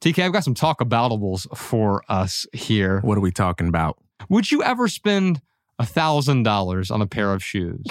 Tk 0.00 0.22
i've 0.22 0.32
got 0.32 0.44
some 0.44 0.54
talk 0.54 0.80
aboutables 0.80 1.46
for 1.56 2.02
us 2.08 2.46
here. 2.52 3.00
What 3.00 3.16
are 3.16 3.22
we 3.22 3.32
talking 3.32 3.68
about? 3.68 3.98
would 4.28 4.50
you 4.50 4.62
ever 4.62 4.88
spend 4.88 5.40
a 5.78 5.86
thousand 5.86 6.42
dollars 6.42 6.90
on 6.90 7.02
a 7.02 7.06
pair 7.06 7.32
of 7.32 7.42
shoes? 7.42 7.84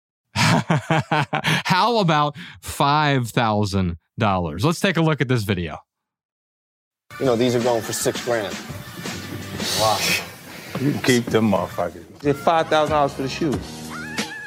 How 0.34 1.98
about 1.98 2.36
five 2.60 3.28
thousand 3.30 3.96
dollars? 4.18 4.64
Let's 4.64 4.80
take 4.80 4.96
a 4.96 5.02
look 5.02 5.20
at 5.20 5.28
this 5.28 5.42
video. 5.42 5.78
You 7.18 7.26
know, 7.26 7.36
these 7.36 7.54
are 7.54 7.60
going 7.60 7.82
for 7.82 7.92
six 7.92 8.24
grand. 8.24 8.54
Wow. 9.80 9.98
You 10.80 10.92
can 10.92 11.02
keep 11.02 11.24
them 11.26 11.50
motherfuckers. 11.50 12.24
It's 12.24 12.38
five 12.40 12.68
thousand 12.68 12.94
dollars 12.94 13.12
for 13.12 13.22
the 13.22 13.28
shoes. 13.28 13.90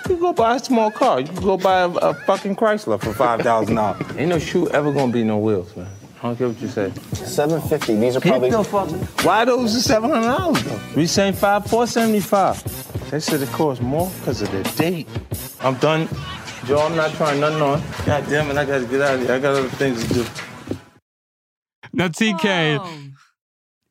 You 0.04 0.16
can 0.16 0.20
go 0.20 0.34
buy 0.34 0.56
a 0.56 0.60
small 0.60 0.92
car. 0.92 1.20
You 1.20 1.28
can 1.28 1.44
go 1.44 1.58
buy 1.58 1.82
a, 1.82 1.90
a 1.90 2.14
fucking 2.14 2.56
Chrysler 2.56 3.00
for 3.02 3.14
five 3.14 3.42
thousand 3.42 3.76
dollars. 3.76 4.06
Ain't 4.18 4.30
no 4.30 4.40
shoe 4.40 4.70
ever 4.70 4.92
gonna 4.92 5.12
be 5.12 5.24
no 5.24 5.38
wheels, 5.38 5.76
man. 5.76 5.88
I 6.24 6.28
don't 6.28 6.38
care 6.38 6.48
what 6.48 6.62
you 6.62 6.70
say. 6.70 6.90
750. 7.12 7.96
These 7.98 8.16
are 8.16 8.22
probably. 8.22 8.50
Keep 8.50 8.58
the 8.60 8.64
fuck. 8.64 9.26
Why 9.26 9.44
those 9.44 9.76
are 9.76 9.82
seven 9.82 10.10
hundred 10.10 10.28
dollars 10.38 10.64
though? 10.64 10.80
We 10.96 11.06
saying 11.06 11.34
five 11.34 11.66
four 11.66 11.86
seventy 11.86 12.22
five. 12.22 12.64
They 13.12 13.20
said 13.20 13.42
it 13.42 13.50
costs 13.50 13.84
more 13.84 14.10
because 14.20 14.42
of 14.42 14.50
the 14.52 14.64
date. 14.78 15.08
I'm 15.60 15.76
done. 15.76 16.08
Joe, 16.66 16.80
I'm 16.80 16.96
not 16.96 17.12
trying 17.16 17.42
nothing 17.42 17.62
on. 17.62 17.84
God 18.06 18.26
damn 18.30 18.50
it, 18.50 18.56
I 18.56 18.64
gotta 18.64 18.86
get 18.86 19.02
out 19.02 19.16
of 19.16 19.22
here. 19.22 19.34
I 19.34 19.40
got 19.40 19.56
other 19.56 19.68
things 19.68 20.08
to 20.08 20.14
do. 20.14 20.26
Now, 21.92 22.08
TK, 22.08 23.12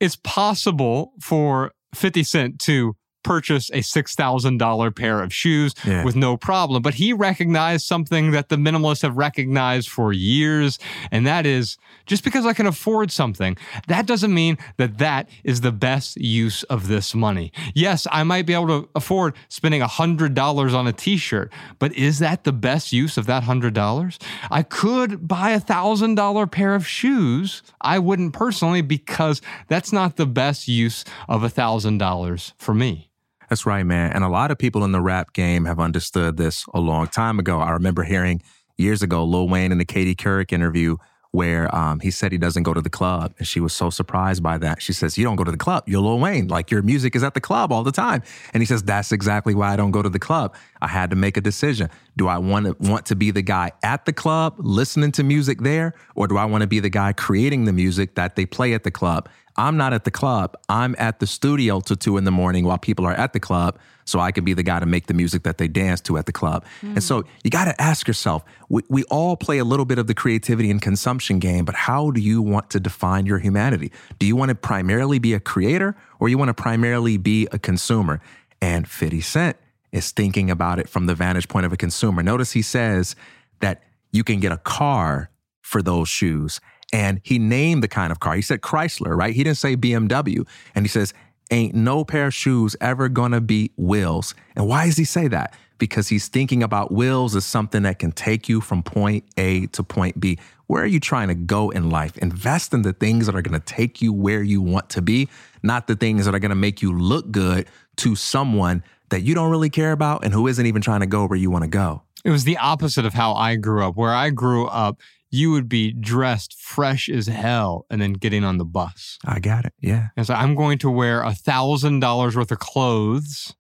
it's 0.01 0.17
possible 0.17 1.13
for 1.21 1.73
50 1.95 2.25
Cent 2.25 2.59
to 2.61 2.97
purchase 3.23 3.71
a 3.71 3.83
$6,000 3.83 4.91
pair 4.95 5.23
of 5.23 5.33
shoes 5.33 5.75
Yeah. 5.85 6.05
with 6.05 6.17
no 6.17 6.37
problem, 6.37 6.83
but 6.83 6.95
he 6.95 7.13
recognized 7.13 7.87
something 7.87 8.31
that 8.33 8.49
the 8.49 8.57
minimalists 8.57 9.03
have 9.03 9.17
recognized 9.17 9.89
for 9.89 10.13
years, 10.13 10.79
and 11.11 11.27
that 11.27 11.47
is 11.47 11.77
just 12.07 12.25
because 12.25 12.47
I 12.47 12.53
can 12.53 12.67
afford 12.67 13.11
something, 13.11 13.57
that 13.89 14.07
doesn't 14.07 14.33
mean 14.35 14.59
that 14.77 14.99
that 14.99 15.29
is 15.45 15.61
the 15.61 15.73
best 15.73 16.17
use 16.17 16.63
of 16.65 16.89
this 16.89 17.15
money. 17.15 17.53
Yes, 17.75 18.07
I 18.11 18.23
might 18.25 18.47
be 18.47 18.55
able 18.55 18.69
to 18.69 18.89
afford 18.95 19.35
spending 19.49 19.83
$100 19.83 20.75
on 20.75 20.87
a 20.87 20.93
t-shirt, 20.93 21.53
but 21.79 21.93
is 21.95 22.19
that 22.19 22.45
the 22.45 22.53
best 22.53 22.93
use 22.93 23.17
of 23.17 23.27
that 23.27 23.45
$100? 23.45 24.19
I 24.51 24.63
could 24.63 25.27
buy 25.29 25.51
a 25.51 25.61
$1,000 25.61 26.47
pair 26.51 26.75
of 26.75 26.87
shoes. 26.87 27.63
I 27.81 27.99
wouldn't 27.99 28.33
personally 28.33 28.83
because 28.83 29.41
that's 29.69 29.93
not 29.93 30.17
the 30.17 30.27
best 30.27 30.69
use 30.69 31.05
of 31.29 31.43
a 31.45 31.49
$1,000 31.49 32.53
for 32.59 32.75
me. 32.75 33.09
That's 33.53 33.67
right, 33.67 33.85
man. 33.85 34.13
And 34.13 34.25
a 34.25 34.31
lot 34.31 34.51
of 34.51 34.57
people 34.57 34.83
in 34.83 34.93
the 34.93 35.03
rap 35.03 35.35
game 35.35 35.67
have 35.67 35.79
understood 35.79 36.39
this 36.39 36.65
a 36.73 36.81
long 36.81 37.07
time 37.07 37.39
ago. 37.39 37.61
I 37.61 37.73
remember 37.73 38.03
hearing 38.03 38.41
years 38.79 39.03
ago 39.03 39.25
Lil 39.25 39.47
Wayne 39.47 39.73
in 39.73 39.77
the 39.77 39.85
Katie 39.85 40.15
Couric 40.15 40.55
interview 40.55 40.97
where 41.33 41.75
um, 41.75 42.01
he 42.01 42.11
said 42.11 42.31
he 42.31 42.39
doesn't 42.39 42.63
go 42.63 42.73
to 42.73 42.81
the 42.81 42.91
club. 42.91 43.35
And 43.39 43.47
she 43.47 43.59
was 43.61 43.73
so 43.75 43.91
surprised 43.91 44.43
by 44.43 44.57
that. 44.59 44.81
She 44.81 44.95
says, 44.95 45.19
You 45.19 45.25
don't 45.25 45.37
go 45.37 45.45
to 45.45 45.51
the 45.51 45.59
club. 45.59 45.85
You're 45.87 46.01
Lil 46.01 46.19
Wayne. 46.19 46.49
Like 46.49 46.71
your 46.71 46.81
music 46.81 47.15
is 47.15 47.23
at 47.23 47.35
the 47.35 47.41
club 47.43 47.73
all 47.73 47.83
the 47.83 47.93
time. 47.93 48.23
And 48.55 48.63
he 48.63 48.67
says, 48.67 48.83
That's 48.83 49.13
exactly 49.13 49.55
why 49.55 49.73
I 49.73 49.77
don't 49.77 49.91
go 49.91 50.01
to 50.01 50.09
the 50.09 50.19
club. 50.19 50.55
I 50.81 50.89
had 50.89 51.11
to 51.11 51.17
make 51.17 51.37
a 51.37 51.43
decision. 51.43 51.91
Do 52.17 52.29
I 52.29 52.39
want 52.39 52.67
to 52.67 52.91
want 52.91 53.05
to 53.07 53.17
be 53.17 53.31
the 53.31 53.43
guy 53.43 53.73
at 53.83 54.07
the 54.07 54.15
club 54.15 54.55
listening 54.59 55.13
to 55.13 55.23
music 55.23 55.61
there? 55.61 55.95
Or 56.15 56.27
do 56.27 56.39
I 56.39 56.47
want 56.47 56.63
to 56.63 56.67
be 56.67 56.81
the 56.81 56.91
guy 56.91 57.13
creating 57.13 57.67
the 57.67 57.73
music 57.75 58.15
that 58.15 58.37
they 58.37 58.47
play 58.47 58.73
at 58.73 58.85
the 58.85 58.91
club? 58.91 59.29
I'm 59.57 59.77
not 59.77 59.93
at 59.93 60.05
the 60.05 60.11
club. 60.11 60.57
I'm 60.69 60.95
at 60.99 61.21
the 61.21 61.27
studio 61.27 61.81
till 61.81 61.97
two 61.97 62.17
in 62.17 62.25
the 62.25 62.31
morning 62.31 62.65
while 62.65 62.79
people 62.79 63.07
are 63.07 63.13
at 63.13 63.33
the 63.33 63.41
club. 63.41 63.79
So 64.05 64.19
I 64.19 64.33
can 64.33 64.45
be 64.45 64.53
the 64.53 64.63
guy 64.63 64.81
to 64.81 64.87
make 64.87 65.07
the 65.07 65.15
music 65.15 65.45
that 65.45 65.59
they 65.59 65.69
dance 65.69 66.01
to 66.03 66.19
at 66.19 66.27
the 66.27 66.33
club. 66.33 66.65
And 66.83 67.03
so 67.03 67.25
you 67.45 67.51
got 67.51 67.67
to 67.67 67.81
ask 67.81 68.09
yourself 68.09 68.45
we, 68.69 68.83
we 68.89 69.05
all 69.05 69.37
play 69.37 69.59
a 69.59 69.65
little 69.65 69.85
bit 69.85 69.99
of 69.99 70.07
the 70.07 70.15
creativity 70.15 70.71
and 70.71 70.83
consumption 70.83 71.39
game, 71.39 71.65
but 71.65 71.75
how 71.75 72.11
do 72.11 72.21
you 72.21 72.43
want 72.43 72.71
to 72.71 72.81
define 72.81 73.27
your 73.27 73.39
humanity? 73.39 73.93
Do 74.19 74.27
you 74.27 74.35
want 74.35 74.49
to 74.49 74.55
primarily 74.55 75.19
be 75.19 75.35
a 75.35 75.41
creator 75.41 75.95
or 76.19 76.29
you 76.29 76.39
want 76.39 76.49
to 76.49 76.55
primarily 76.55 77.17
be 77.17 77.47
a 77.53 77.59
consumer? 77.59 78.21
And 78.61 78.89
50 78.89 79.21
Cent 79.21 79.57
is 79.93 80.11
thinking 80.11 80.51
about 80.51 80.79
it 80.79 80.89
from 80.89 81.07
the 81.07 81.15
vantage 81.15 81.49
point 81.49 81.67
of 81.67 81.73
a 81.73 81.77
consumer. 81.77 82.23
Notice 82.23 82.53
he 82.53 82.63
says 82.63 83.15
that 83.61 83.83
you 84.11 84.25
can 84.25 84.41
get 84.41 84.53
a 84.53 84.59
car 84.59 85.31
for 85.61 85.83
those 85.83 86.09
shoes. 86.09 86.61
And 86.93 87.21
he 87.25 87.39
named 87.39 87.83
the 87.83 87.89
kind 87.89 88.13
of 88.13 88.21
car. 88.21 88.35
He 88.35 88.43
said 88.43 88.61
Chrysler, 88.61 89.17
right? 89.17 89.35
He 89.35 89.43
didn't 89.43 89.59
say 89.59 89.77
BMW. 89.77 90.47
And 90.75 90.85
he 90.85 90.89
says, 90.89 91.15
ain't 91.51 91.75
no 91.75 92.05
pair 92.05 92.27
of 92.27 92.35
shoes 92.35 92.77
ever 92.81 93.09
gonna 93.09 93.41
beat 93.41 93.73
Wills. 93.77 94.35
And 94.57 94.67
why 94.67 94.87
does 94.87 94.97
he 94.97 95.05
say 95.05 95.29
that? 95.29 95.55
Because 95.79 96.09
he's 96.09 96.29
thinking 96.29 96.63
about 96.63 96.93
Wills 96.93 97.35
as 97.35 97.45
something 97.45 97.83
that 97.83 97.99
can 97.99 98.13
take 98.13 98.49
you 98.49 98.61
from 98.61 98.83
point 98.83 99.25
A 99.37 99.67
to 99.69 99.83
point 99.83 100.21
B. 100.21 100.39
Where 100.67 100.83
are 100.83 100.87
you 100.87 101.01
trying 101.01 101.29
to 101.29 101.35
go 101.35 101.71
in 101.71 101.91
life? 101.91 102.17
Invest 102.19 102.73
in 102.73 102.83
the 102.83 102.93
things 102.93 103.27
that 103.27 103.35
are 103.35 103.43
gonna 103.43 103.61
take 103.61 104.01
you 104.01 104.13
where 104.13 104.43
you 104.43 104.63
want 104.63 104.89
to 104.91 105.03
be, 105.03 105.29
not 105.63 105.87
the 105.87 105.97
things 105.97 106.25
that 106.25 106.35
are 106.35 106.39
gonna 106.39 106.55
make 106.55 106.83
you 106.83 106.97
look 106.97 107.31
good 107.31 107.67
to 107.97 108.15
someone 108.15 108.83
that 109.11 109.23
you 109.23 109.35
don't 109.35 109.51
really 109.51 109.69
care 109.69 109.93
about 109.93 110.25
and 110.25 110.33
who 110.33 110.47
isn't 110.47 110.65
even 110.65 110.81
trying 110.81 111.01
to 111.01 111.07
go 111.07 111.27
where 111.27 111.39
you 111.39 111.51
wanna 111.51 111.69
go. 111.69 112.03
It 112.25 112.31
was 112.31 112.45
the 112.45 112.57
opposite 112.57 113.05
of 113.05 113.13
how 113.13 113.35
I 113.35 113.57
grew 113.57 113.85
up. 113.85 113.97
Where 113.97 114.15
I 114.15 114.31
grew 114.31 114.67
up, 114.67 115.01
you 115.33 115.51
would 115.51 115.69
be 115.69 115.93
dressed 115.93 116.55
fresh 116.61 117.09
as 117.09 117.27
hell 117.27 117.87
and 117.91 118.01
then 118.01 118.13
getting 118.13 118.45
on 118.45 118.59
the 118.59 118.67
bus. 118.67 119.19
I 119.25 119.41
got 119.41 119.65
it. 119.65 119.73
Yeah. 119.81 120.09
And 120.15 120.27
so 120.27 120.35
I'm 120.35 120.55
going 120.55 120.79
to 120.79 120.91
wear 120.91 121.23
a 121.23 121.35
thousand 121.35 122.01
dollars 122.01 122.37
worth 122.37 122.53
of 122.53 122.59
clothes 122.59 123.55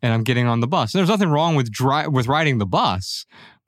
and 0.00 0.14
I'm 0.14 0.24
getting 0.24 0.46
on 0.46 0.60
the 0.60 0.66
bus. 0.66 0.94
And 0.94 0.98
there's 0.98 1.10
nothing 1.10 1.28
wrong 1.28 1.54
with 1.54 1.70
dri- 1.70 2.08
with 2.08 2.28
riding 2.28 2.56
the 2.56 2.66
bus, 2.66 3.26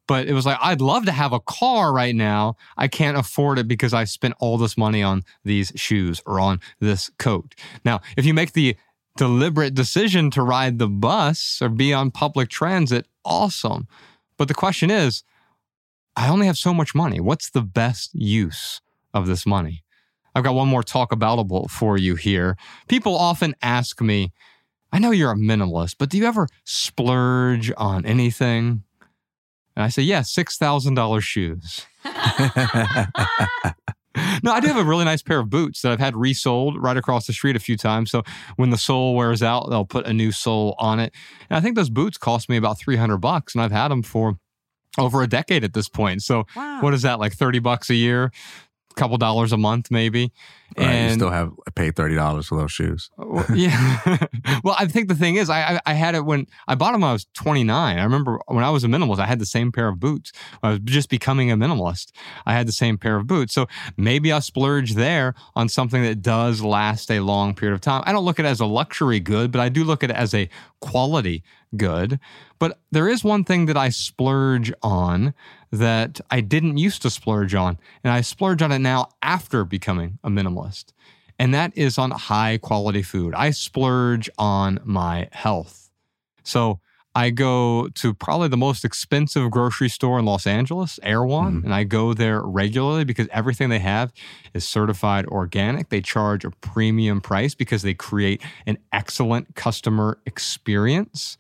but 0.09 0.27
it 0.27 0.33
was 0.33 0.47
like 0.47 0.57
I'd 0.63 0.81
love 0.81 1.05
to 1.05 1.13
have 1.13 1.35
a 1.35 1.41
car 1.41 1.93
right 1.93 2.15
now. 2.15 2.57
I 2.79 2.89
can't 2.89 3.19
afford 3.19 3.59
it 3.59 3.69
because 3.69 3.93
I 3.93 4.05
spent 4.05 4.35
all 4.41 4.57
this 4.57 4.79
money 4.79 5.03
on 5.03 5.23
these 5.45 5.73
shoes 5.77 6.23
or 6.25 6.41
on 6.41 6.61
this 6.81 7.11
coat. 7.19 7.55
Now, 7.85 8.01
if 8.17 8.25
you 8.25 8.33
make 8.33 8.55
the 8.55 8.75
deliberate 9.19 9.75
decision 9.75 10.31
to 10.31 10.43
ride 10.43 10.79
the 10.79 10.89
bus 10.89 11.61
or 11.61 11.69
be 11.69 11.93
on 11.93 12.11
public 12.11 12.49
transit, 12.49 13.07
awesome. 13.23 13.87
But 14.39 14.49
the 14.49 14.55
question 14.55 14.91
is, 14.91 15.25
I 16.17 16.29
only 16.29 16.47
have 16.47 16.57
so 16.57 16.73
much 16.73 16.95
money. 16.95 17.21
What's 17.21 17.51
the 17.51 17.63
best 17.63 18.15
use 18.15 18.81
of 19.13 19.27
this 19.27 19.45
money? 19.45 19.85
I've 20.35 20.45
got 20.45 20.55
one 20.55 20.69
more 20.69 20.83
talk 20.83 21.11
aboutable 21.13 21.71
for 21.71 21.97
you 21.97 22.15
here. 22.15 22.57
People 22.89 23.17
often 23.17 23.55
ask 23.63 24.01
me, 24.01 24.33
I 24.93 24.99
know 24.99 25.11
you're 25.11 25.33
a 25.33 25.37
minimalist, 25.37 25.97
but 25.99 26.09
do 26.09 26.19
you 26.19 26.27
ever 26.27 26.49
splurge 26.65 27.73
on 27.77 28.07
anything? 28.07 28.83
And 29.75 29.85
I 29.85 29.89
say, 29.89 30.03
yeah, 30.03 30.21
$6,000 30.21 31.21
shoes. 31.23 31.87
no, 34.43 34.53
I 34.53 34.61
do 34.61 34.69
have 34.69 34.79
a 34.79 34.85
really 34.85 35.05
nice 35.05 35.23
pair 35.23 35.41
of 35.41 35.51
boots 35.51 35.83
that 35.83 35.93
I've 35.93 36.01
had 36.01 36.17
resold 36.17 36.83
right 36.83 36.97
across 36.97 37.27
the 37.27 37.33
street 37.35 37.57
a 37.57 37.61
few 37.61 37.77
times. 37.77 38.11
So 38.11 38.23
when 38.57 38.71
the 38.71 38.79
sole 38.79 39.15
wears 39.15 39.43
out, 39.43 39.69
they'll 39.69 39.85
put 39.85 40.07
a 40.07 40.15
new 40.15 40.33
sole 40.33 40.75
on 40.79 40.99
it. 40.99 41.13
And 41.51 41.59
I 41.59 41.61
think 41.61 41.77
those 41.77 41.91
boots 41.91 42.17
cost 42.17 42.49
me 42.49 42.57
about 42.57 42.79
300 42.79 43.19
bucks 43.19 43.55
and 43.55 43.63
I've 43.63 43.73
had 43.73 43.89
them 43.89 44.03
for 44.03 44.39
over 44.99 45.23
a 45.23 45.27
decade 45.27 45.65
at 45.65 45.73
this 45.73 45.89
point. 45.89 46.23
So 46.23 46.45
what 46.81 46.95
is 46.95 47.03
that 47.03 47.19
like 47.19 47.33
30 47.33 47.59
bucks 47.59 47.91
a 47.91 47.95
year? 47.95 48.33
Couple 48.97 49.17
dollars 49.19 49.53
a 49.53 49.57
month, 49.57 49.91
maybe. 49.91 50.33
Right, 50.77 50.87
and 50.87 51.11
you 51.11 51.15
still 51.15 51.31
have 51.31 51.53
pay 51.75 51.91
thirty 51.91 52.15
dollars 52.15 52.47
for 52.47 52.59
those 52.59 52.73
shoes. 52.73 53.11
Well, 53.19 53.45
yeah. 53.55 53.99
well, 54.65 54.77
I 54.79 54.87
think 54.87 55.09
the 55.09 55.15
thing 55.15 55.37
is, 55.37 55.51
I, 55.51 55.75
I, 55.75 55.81
I 55.87 55.93
had 55.93 56.15
it 56.15 56.25
when 56.25 56.47
I 56.69 56.75
bought 56.75 56.93
them 56.93 57.03
when 57.03 57.11
I 57.11 57.13
was 57.13 57.27
29. 57.35 57.99
I 57.99 58.03
remember 58.03 58.41
when 58.47 58.65
I 58.65 58.71
was 58.71 58.83
a 58.83 58.87
minimalist, 58.87 59.19
I 59.19 59.27
had 59.27 59.41
the 59.41 59.47
same 59.47 59.73
pair 59.73 59.89
of 59.89 60.01
boots. 60.01 60.33
I 60.63 60.71
was 60.71 60.79
just 60.85 61.11
becoming 61.11 61.51
a 61.51 61.57
minimalist. 61.57 62.13
I 62.47 62.55
had 62.55 62.67
the 62.67 62.73
same 62.73 62.97
pair 62.97 63.17
of 63.17 63.27
boots. 63.27 63.53
So 63.53 63.67
maybe 63.97 64.33
I'll 64.33 64.41
splurge 64.41 64.95
there 64.95 65.35
on 65.55 65.69
something 65.69 66.03
that 66.03 66.23
does 66.23 66.63
last 66.63 67.11
a 67.11 67.21
long 67.21 67.55
period 67.55 67.75
of 67.75 67.81
time. 67.83 68.03
I 68.07 68.13
don't 68.13 68.25
look 68.25 68.39
at 68.39 68.47
it 68.47 68.49
as 68.49 68.61
a 68.61 68.67
luxury 68.67 69.21
good, 69.21 69.53
but 69.53 69.61
I 69.61 69.69
do 69.69 69.85
look 69.85 70.03
at 70.03 70.11
it 70.11 70.17
as 70.17 70.33
a 70.33 70.49
quality 70.81 71.43
good. 71.77 72.19
But 72.59 72.79
there 72.91 73.09
is 73.09 73.23
one 73.23 73.45
thing 73.45 73.67
that 73.67 73.77
I 73.77 73.91
splurge 73.91 74.73
on 74.83 75.35
that 75.71 76.21
I 76.31 76.41
didn't 76.41 76.79
used 76.79 77.03
to 77.03 77.11
splurge 77.11 77.55
on, 77.55 77.79
and 78.05 78.13
I 78.13 78.21
splurge 78.21 78.63
on 78.63 78.73
it 78.73 78.79
now 78.79 79.09
after 79.23 79.65
becoming 79.65 80.19
a 80.23 80.31
minimalist. 80.31 80.87
And 81.39 81.53
that 81.55 81.77
is 81.77 81.99
on 81.99 82.11
high 82.13 82.59
quality 82.59 83.03
food. 83.03 83.35
I 83.35 83.51
splurge 83.51 84.31
on 84.39 84.81
my 84.85 85.29
health. 85.33 85.91
So 86.43 86.81
I 87.17 87.31
go 87.31 87.89
to 87.95 88.13
probably 88.13 88.49
the 88.49 88.59
most 88.59 88.85
expensive 88.85 89.51
grocery 89.51 89.89
store 89.89 90.19
in 90.19 90.27
Los 90.27 90.47
Angeles, 90.47 91.01
Erewhon, 91.03 91.55
mm-hmm. 91.55 91.65
and 91.65 91.75
I 91.75 91.85
go 91.85 92.13
there 92.13 92.43
regularly 92.43 93.05
because 93.05 93.27
everything 93.33 93.71
they 93.71 93.79
have 93.79 94.13
is 94.53 94.69
certified 94.69 95.25
organic. 95.27 95.89
They 95.89 96.03
charge 96.03 96.45
a 96.45 96.51
premium 96.51 97.23
price 97.23 97.55
because 97.55 97.81
they 97.81 97.95
create 97.95 98.43
an 98.67 98.77
excellent 98.93 99.55
customer 99.55 100.19
experience. 100.27 101.39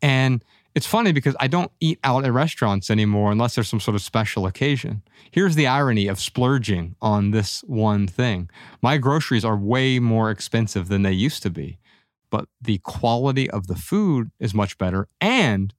And 0.00 0.42
it's 0.80 0.86
funny 0.86 1.12
because 1.12 1.36
I 1.38 1.46
don't 1.46 1.70
eat 1.80 1.98
out 2.04 2.24
at 2.24 2.32
restaurants 2.32 2.88
anymore 2.88 3.30
unless 3.30 3.54
there's 3.54 3.68
some 3.68 3.80
sort 3.80 3.96
of 3.96 4.00
special 4.00 4.46
occasion. 4.46 5.02
Here's 5.30 5.54
the 5.54 5.66
irony 5.66 6.06
of 6.06 6.18
splurging 6.18 6.96
on 7.02 7.32
this 7.32 7.60
one 7.66 8.06
thing 8.06 8.48
my 8.80 8.96
groceries 8.96 9.44
are 9.44 9.58
way 9.58 9.98
more 9.98 10.30
expensive 10.30 10.88
than 10.88 11.02
they 11.02 11.12
used 11.12 11.42
to 11.42 11.50
be, 11.50 11.78
but 12.30 12.48
the 12.62 12.78
quality 12.78 13.50
of 13.50 13.66
the 13.66 13.76
food 13.76 14.30
is 14.40 14.54
much 14.54 14.78
better. 14.78 15.06
And 15.20 15.74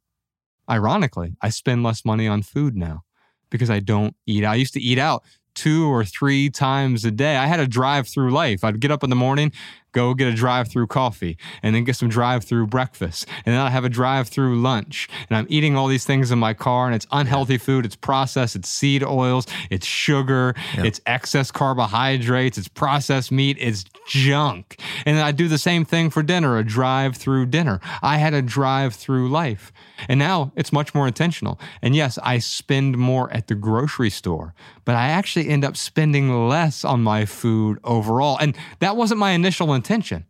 ironically, 0.70 1.34
I 1.42 1.50
spend 1.50 1.82
less 1.82 2.06
money 2.06 2.28
on 2.28 2.44
food 2.44 2.76
now 2.76 3.02
because 3.50 3.72
I 3.72 3.80
don't 3.80 4.16
eat. 4.28 4.46
I 4.46 4.54
used 4.54 4.76
to 4.76 4.80
eat 4.80 5.00
out 5.00 5.24
two 5.56 5.92
or 5.92 6.06
three 6.06 6.52
times 6.52 7.06
a 7.06 7.12
day. 7.12 7.38
I 7.38 7.48
had 7.48 7.60
a 7.60 7.66
drive 7.66 8.08
through 8.08 8.30
life. 8.30 8.64
I'd 8.64 8.80
get 8.80 8.92
up 8.92 9.04
in 9.04 9.10
the 9.10 9.16
morning, 9.16 9.52
go 9.92 10.14
get 10.14 10.28
a 10.28 10.34
drive 10.34 10.68
through 10.70 10.88
coffee, 10.88 11.38
and 11.64 11.76
then 11.76 11.84
get 11.84 11.96
some 11.96 12.10
drive 12.10 12.44
through 12.44 12.68
breakfast. 12.68 13.26
And 13.46 13.54
then 13.54 13.62
I 13.62 13.70
have 13.70 13.86
a 13.86 13.90
drive 13.90 14.28
through 14.30 14.60
lunch. 14.62 15.08
And 15.30 15.38
I'm 15.38 15.48
eating 15.50 15.76
all 15.76 15.88
these 15.88 16.06
things 16.06 16.32
in 16.32 16.40
my 16.40 16.54
car, 16.54 16.86
and 16.86 16.96
it's 16.96 17.08
unhealthy 17.12 17.58
food. 17.58 17.86
It's 17.86 17.96
processed, 17.96 18.56
it's 18.56 18.70
seed 18.70 19.04
oils, 19.04 19.46
it's 19.70 19.86
sugar, 19.86 20.56
Yep. 20.76 20.86
it's 20.86 21.02
excess 21.06 21.52
carbohydrates, 21.52 22.58
it's 22.58 22.68
processed 22.68 23.32
meat, 23.32 23.58
it's 23.60 23.86
junk. 24.08 24.80
And 25.06 25.18
then 25.18 25.26
I 25.26 25.32
do 25.32 25.48
the 25.48 25.58
same 25.58 25.86
thing 25.86 26.10
for 26.10 26.24
dinner, 26.24 26.58
a 26.58 26.64
drive 26.64 27.16
through 27.18 27.48
dinner. 27.48 27.80
I 28.02 28.18
had 28.18 28.34
a 28.34 28.42
drive 28.42 28.96
through 28.96 29.30
life. 29.30 29.72
And 30.10 30.18
now 30.20 30.52
it's 30.56 30.72
much 30.74 30.96
more 30.96 31.08
intentional. 31.08 31.60
And 31.82 31.96
yes, 31.96 32.18
I 32.24 32.40
spend 32.40 32.98
more 32.98 33.32
at 33.32 33.48
the 33.48 33.56
grocery 33.56 34.10
store, 34.10 34.54
but 34.86 34.96
I 34.96 35.08
actually 35.10 35.50
end 35.50 35.64
up 35.64 35.78
spending 35.78 36.48
less 36.48 36.84
on 36.84 37.04
my 37.04 37.26
food 37.26 37.80
overall. 37.84 38.38
And 38.40 38.56
that 38.80 38.98
wasn't 38.98 39.20
my 39.20 39.32
initial 39.32 39.74
intention. 39.82 40.26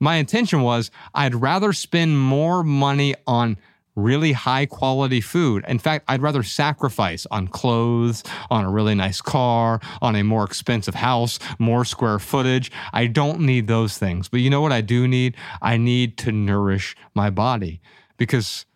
My 0.00 0.16
intention 0.16 0.62
was 0.62 0.90
I'd 1.14 1.36
rather 1.36 1.72
spend 1.72 2.18
more 2.18 2.64
money 2.64 3.14
on 3.26 3.56
really 3.94 4.32
high 4.32 4.66
quality 4.66 5.20
food. 5.20 5.64
In 5.68 5.78
fact, 5.78 6.04
I'd 6.08 6.20
rather 6.20 6.42
sacrifice 6.42 7.24
on 7.30 7.46
clothes, 7.48 8.24
on 8.50 8.64
a 8.64 8.70
really 8.70 8.96
nice 8.96 9.20
car, 9.20 9.80
on 10.02 10.16
a 10.16 10.24
more 10.24 10.44
expensive 10.44 10.96
house, 10.96 11.38
more 11.60 11.84
square 11.84 12.18
footage. 12.18 12.72
I 12.92 13.06
don't 13.06 13.40
need 13.40 13.68
those 13.68 13.96
things. 13.96 14.28
But 14.28 14.40
you 14.40 14.50
know 14.50 14.60
what 14.60 14.72
I 14.72 14.80
do 14.80 15.06
need? 15.06 15.36
I 15.62 15.76
need 15.76 16.18
to 16.18 16.32
nourish 16.32 16.96
my 17.14 17.30
body 17.30 17.80
because 18.16 18.66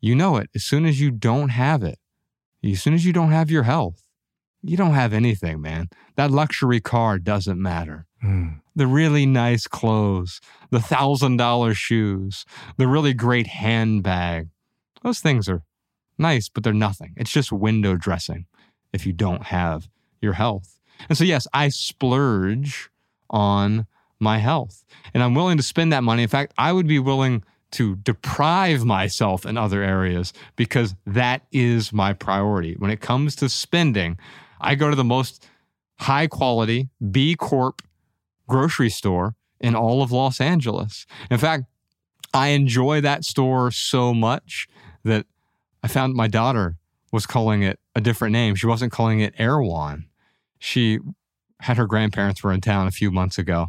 you 0.00 0.14
know 0.14 0.36
it. 0.38 0.48
As 0.54 0.64
soon 0.64 0.86
as 0.86 0.98
you 0.98 1.10
don't 1.10 1.50
have 1.50 1.82
it, 1.82 1.98
as 2.64 2.82
soon 2.82 2.94
as 2.94 3.04
you 3.04 3.12
don't 3.12 3.32
have 3.32 3.50
your 3.50 3.64
health, 3.64 4.03
you 4.64 4.76
don't 4.76 4.94
have 4.94 5.12
anything, 5.12 5.60
man. 5.60 5.88
That 6.16 6.30
luxury 6.30 6.80
car 6.80 7.18
doesn't 7.18 7.60
matter. 7.60 8.06
Hmm. 8.20 8.48
The 8.74 8.86
really 8.86 9.26
nice 9.26 9.66
clothes, 9.66 10.40
the 10.70 10.80
thousand 10.80 11.36
dollar 11.36 11.74
shoes, 11.74 12.44
the 12.78 12.88
really 12.88 13.12
great 13.12 13.46
handbag. 13.46 14.48
Those 15.02 15.20
things 15.20 15.48
are 15.48 15.62
nice, 16.18 16.48
but 16.48 16.64
they're 16.64 16.72
nothing. 16.72 17.12
It's 17.16 17.30
just 17.30 17.52
window 17.52 17.96
dressing 17.96 18.46
if 18.92 19.06
you 19.06 19.12
don't 19.12 19.44
have 19.44 19.88
your 20.22 20.32
health. 20.32 20.80
And 21.08 21.18
so, 21.18 21.24
yes, 21.24 21.46
I 21.52 21.68
splurge 21.68 22.90
on 23.28 23.86
my 24.18 24.38
health 24.38 24.84
and 25.12 25.22
I'm 25.22 25.34
willing 25.34 25.58
to 25.58 25.62
spend 25.62 25.92
that 25.92 26.02
money. 26.04 26.22
In 26.22 26.28
fact, 26.28 26.54
I 26.56 26.72
would 26.72 26.86
be 26.86 26.98
willing 26.98 27.44
to 27.72 27.96
deprive 27.96 28.84
myself 28.84 29.44
in 29.44 29.58
other 29.58 29.82
areas 29.82 30.32
because 30.56 30.94
that 31.06 31.42
is 31.52 31.92
my 31.92 32.12
priority. 32.12 32.76
When 32.78 32.90
it 32.90 33.00
comes 33.00 33.34
to 33.36 33.48
spending, 33.48 34.16
I 34.64 34.74
go 34.74 34.90
to 34.90 34.96
the 34.96 35.04
most 35.04 35.46
high 36.00 36.26
quality 36.26 36.88
B 37.10 37.36
Corp 37.36 37.82
grocery 38.48 38.90
store 38.90 39.34
in 39.60 39.74
all 39.74 40.02
of 40.02 40.10
Los 40.10 40.40
Angeles. 40.40 41.06
In 41.30 41.38
fact, 41.38 41.64
I 42.32 42.48
enjoy 42.48 43.00
that 43.02 43.24
store 43.24 43.70
so 43.70 44.12
much 44.12 44.66
that 45.04 45.26
I 45.82 45.88
found 45.88 46.14
my 46.14 46.26
daughter 46.26 46.76
was 47.12 47.26
calling 47.26 47.62
it 47.62 47.78
a 47.94 48.00
different 48.00 48.32
name. 48.32 48.56
She 48.56 48.66
wasn't 48.66 48.90
calling 48.90 49.20
it 49.20 49.34
Erewhon. 49.38 50.06
She 50.58 50.98
had 51.60 51.76
her 51.76 51.86
grandparents 51.86 52.42
were 52.42 52.52
in 52.52 52.60
town 52.60 52.86
a 52.86 52.90
few 52.90 53.10
months 53.10 53.38
ago, 53.38 53.68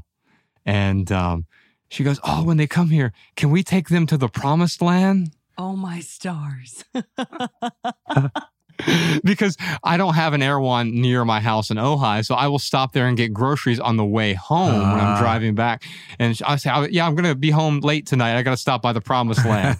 and 0.65 1.11
um, 1.11 1.45
she 1.89 2.03
goes, 2.03 2.19
"Oh, 2.23 2.43
when 2.43 2.57
they 2.57 2.67
come 2.67 2.89
here, 2.89 3.13
can 3.35 3.51
we 3.51 3.63
take 3.63 3.89
them 3.89 4.07
to 4.07 4.17
the 4.17 4.29
promised 4.29 4.81
land?" 4.81 5.31
Oh 5.57 5.75
my 5.75 5.99
stars. 5.99 6.83
because 9.23 9.55
I 9.83 9.97
don't 9.97 10.13
have 10.15 10.33
an 10.33 10.41
Erewhon 10.41 10.91
near 10.99 11.23
my 11.25 11.39
house 11.39 11.69
in 11.69 11.77
Ojai, 11.77 12.25
so 12.25 12.35
I 12.35 12.47
will 12.47 12.59
stop 12.59 12.93
there 12.93 13.07
and 13.07 13.15
get 13.17 13.33
groceries 13.33 13.79
on 13.79 13.97
the 13.97 14.05
way 14.05 14.33
home 14.33 14.73
when 14.73 14.99
I'm 14.99 15.15
Ah. 15.15 15.19
driving 15.19 15.55
back. 15.55 15.83
And 16.19 16.39
I 16.45 16.57
say, 16.57 16.69
"Oh, 16.73 16.87
"Yeah, 16.89 17.05
I'm 17.07 17.15
going 17.15 17.25
to 17.25 17.35
be 17.35 17.51
home 17.51 17.79
late 17.79 18.05
tonight. 18.05 18.37
I 18.37 18.41
got 18.43 18.51
to 18.51 18.57
stop 18.57 18.81
by 18.81 18.91
the 18.93 19.01
Promised 19.01 19.45
Land." 19.45 19.77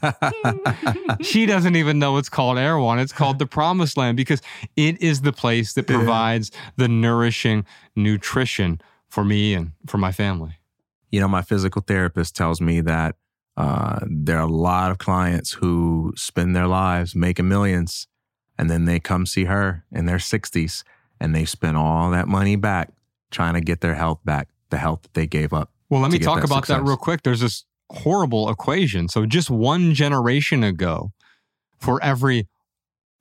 she 1.21 1.45
doesn't 1.45 1.75
even 1.75 1.99
know 1.99 2.17
it's 2.17 2.29
called 2.29 2.57
Erewhon. 2.57 2.99
It's 2.99 3.13
called 3.13 3.39
the 3.39 3.45
Promised 3.45 3.97
Land 3.97 4.17
because 4.17 4.41
it 4.75 5.01
is 5.01 5.21
the 5.21 5.33
place 5.33 5.73
that 5.73 5.87
provides 5.87 6.51
the 6.77 6.87
nourishing 6.87 7.65
nutrition 7.95 8.79
for 9.09 9.23
me 9.23 9.53
and 9.53 9.71
for 9.87 9.97
my 9.97 10.11
family. 10.11 10.57
You 11.11 11.21
know, 11.21 11.27
my 11.27 11.41
physical 11.41 11.81
therapist 11.81 12.35
tells 12.35 12.59
me 12.59 12.81
that 12.81 13.15
uh, 13.57 13.99
there 14.05 14.37
are 14.37 14.47
a 14.47 14.51
lot 14.51 14.91
of 14.91 14.97
clients 14.97 15.51
who 15.53 16.13
spend 16.17 16.55
their 16.55 16.67
lives 16.67 17.15
making 17.15 17.47
millions 17.47 18.07
and 18.57 18.69
then 18.69 18.85
they 18.85 18.99
come 18.99 19.25
see 19.25 19.45
her 19.45 19.83
in 19.91 20.05
their 20.05 20.17
60s 20.17 20.83
and 21.19 21.35
they 21.35 21.45
spend 21.45 21.77
all 21.77 22.11
that 22.11 22.27
money 22.27 22.55
back 22.55 22.91
trying 23.31 23.53
to 23.53 23.61
get 23.61 23.81
their 23.81 23.95
health 23.95 24.19
back, 24.23 24.49
the 24.69 24.77
health 24.77 25.03
that 25.03 25.13
they 25.13 25.27
gave 25.27 25.53
up. 25.53 25.71
Well, 25.89 26.01
let 26.01 26.11
me 26.11 26.19
talk 26.19 26.43
about 26.43 26.67
that 26.67 26.83
real 26.83 26.97
quick. 26.97 27.23
There's 27.23 27.41
this 27.41 27.65
horrible 27.91 28.49
equation. 28.49 29.07
So 29.07 29.25
just 29.25 29.49
one 29.49 29.93
generation 29.93 30.63
ago, 30.63 31.11
for 31.77 32.01
every 32.01 32.47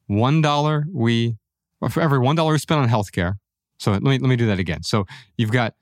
one 0.07 0.41
dollar 0.41 0.87
we, 0.93 1.37
or 1.81 1.91
for 1.91 2.01
every 2.01 2.19
one 2.19 2.37
dollar 2.37 2.53
we 2.53 2.59
spend 2.59 2.81
on 2.81 2.89
healthcare. 2.89 3.35
So 3.79 3.93
let 3.93 4.03
me 4.03 4.19
let 4.19 4.29
me 4.29 4.37
do 4.37 4.47
that 4.47 4.59
again. 4.59 4.83
So 4.83 5.07
you've 5.37 5.53
got 5.53 5.75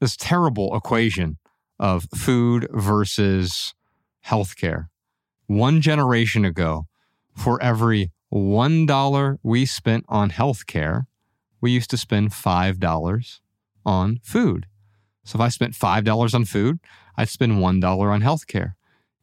this 0.00 0.16
terrible 0.16 0.74
equation 0.76 1.38
of 1.78 2.06
food 2.14 2.68
versus 2.70 3.74
healthcare. 4.26 4.86
One 5.46 5.80
generation 5.80 6.44
ago, 6.44 6.86
for 7.34 7.62
every 7.62 8.10
one 8.28 8.86
dollar 8.86 9.38
we 9.42 9.66
spent 9.66 10.04
on 10.08 10.30
healthcare, 10.30 11.06
we 11.60 11.70
used 11.70 11.90
to 11.90 11.96
spend 11.96 12.32
five 12.32 12.78
dollars 12.78 13.40
on 13.84 14.20
food. 14.22 14.66
So 15.28 15.36
if 15.36 15.42
I 15.42 15.48
spent 15.50 15.74
$5 15.74 16.34
on 16.34 16.46
food, 16.46 16.78
I'd 17.18 17.28
spend 17.28 17.52
$1 17.52 17.84
on 17.84 18.22
healthcare. 18.22 18.72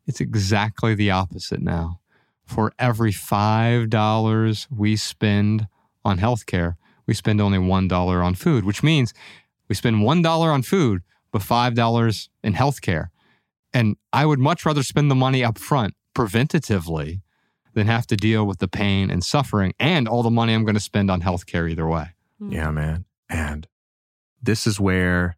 It's 0.05 0.21
exactly 0.21 0.93
the 0.93 1.09
opposite 1.09 1.61
now. 1.61 1.99
For 2.45 2.73
every 2.77 3.11
$5 3.11 4.67
we 4.69 4.95
spend 4.97 5.67
on 6.03 6.19
healthcare, 6.19 6.75
we 7.07 7.15
spend 7.15 7.41
only 7.41 7.57
$1 7.57 8.23
on 8.23 8.35
food, 8.35 8.65
which 8.65 8.83
means 8.83 9.15
we 9.67 9.73
spend 9.73 9.97
$1 9.97 10.53
on 10.53 10.61
food, 10.61 11.01
but 11.31 11.41
$5 11.41 12.29
in 12.43 12.53
healthcare. 12.53 13.07
And 13.73 13.97
I 14.13 14.27
would 14.27 14.39
much 14.39 14.63
rather 14.63 14.83
spend 14.83 15.09
the 15.09 15.15
money 15.15 15.43
up 15.43 15.57
front 15.57 15.95
preventatively 16.15 17.21
than 17.75 17.87
have 17.87 18.07
to 18.07 18.15
deal 18.15 18.45
with 18.45 18.59
the 18.59 18.67
pain 18.67 19.11
and 19.11 19.23
suffering 19.23 19.73
and 19.79 20.07
all 20.07 20.23
the 20.23 20.31
money 20.31 20.53
I'm 20.53 20.63
going 20.63 20.75
to 20.75 20.81
spend 20.81 21.11
on 21.11 21.21
healthcare 21.21 21.69
either 21.69 21.87
way. 21.87 22.07
Hmm. 22.39 22.51
Yeah, 22.51 22.71
man. 22.71 23.05
And 23.29 23.67
this 24.41 24.65
is 24.65 24.79
where 24.79 25.37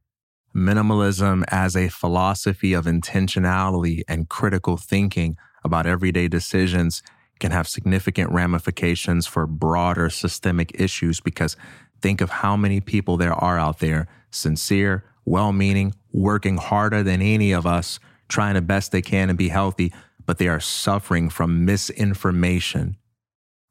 minimalism 0.56 1.44
as 1.50 1.76
a 1.76 1.90
philosophy 1.90 2.74
of 2.74 2.86
intentionality 2.86 4.02
and 4.08 4.30
critical 4.30 4.78
thinking 4.78 5.38
about 5.64 5.86
everyday 5.86 6.28
decisions 6.28 7.04
can 7.40 7.52
have 7.52 7.68
significant 7.68 8.32
ramifications 8.32 9.28
for 9.28 9.46
broader 9.46 10.10
systemic 10.10 10.72
issues 10.80 11.20
because 11.20 11.56
Think 12.02 12.22
of 12.22 12.30
how 12.30 12.56
many 12.56 12.80
people 12.80 13.18
there 13.18 13.34
are 13.34 13.58
out 13.58 13.80
there, 13.80 14.08
sincere, 14.30 15.04
well 15.26 15.52
meaning, 15.52 15.96
working 16.12 16.58
harder 16.58 17.04
than 17.04 17.22
any 17.22 17.52
of 17.52 17.66
us, 17.66 18.00
trying 18.28 18.56
the 18.56 18.62
best 18.62 18.92
they 18.92 19.02
can 19.02 19.30
to 19.30 19.34
be 19.34 19.50
healthy, 19.50 19.94
but 20.28 20.38
they 20.38 20.48
are 20.48 20.60
suffering 20.60 21.30
from 21.30 21.66
misinformation 21.66 22.98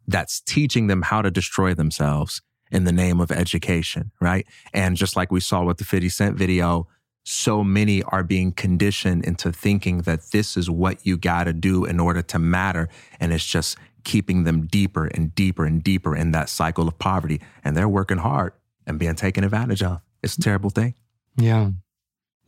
that's 0.09 0.41
teaching 0.41 0.89
them 0.89 1.03
how 1.03 1.23
to 1.23 1.31
destroy 1.31 1.75
themselves 1.75 2.43
in 2.73 2.85
the 2.85 2.93
name 2.93 3.21
of 3.21 3.31
education, 3.31 4.11
right? 4.21 4.47
And 4.73 4.97
just 4.97 5.15
like 5.15 5.31
we 5.31 5.39
saw 5.39 5.63
with 5.63 5.77
the 5.77 5.85
50 5.85 6.09
Cent 6.09 6.37
video, 6.37 6.89
so 7.25 7.63
many 7.63 8.03
are 8.05 8.23
being 8.23 8.53
conditioned 8.53 9.25
into 9.25 9.53
thinking 9.53 9.99
that 10.03 10.31
this 10.33 10.57
is 10.57 10.71
what 10.71 11.05
you 11.05 11.17
got 11.17 11.45
to 11.45 11.53
do 11.53 11.85
in 11.85 12.01
order 12.01 12.23
to 12.23 12.39
matter. 12.39 12.89
And 13.21 13.33
it's 13.33 13.45
just 13.45 13.77
keeping 14.05 14.45
them 14.45 14.67
deeper 14.67 15.07
and 15.07 15.35
deeper 15.35 15.65
and 15.67 15.83
deeper 15.83 16.17
in 16.17 16.31
that 16.33 16.49
cycle 16.49 16.89
of 16.89 16.99
poverty. 16.99 17.41
And 17.65 17.77
they're 17.77 17.89
working 17.89 18.19
hard 18.19 18.53
and 18.87 18.99
being 18.99 19.17
taken 19.17 19.45
advantage 19.45 19.83
of. 19.83 20.01
It's 20.23 20.37
a 20.37 20.41
terrible 20.41 20.71
thing. 20.71 20.95
Yeah. 21.37 21.71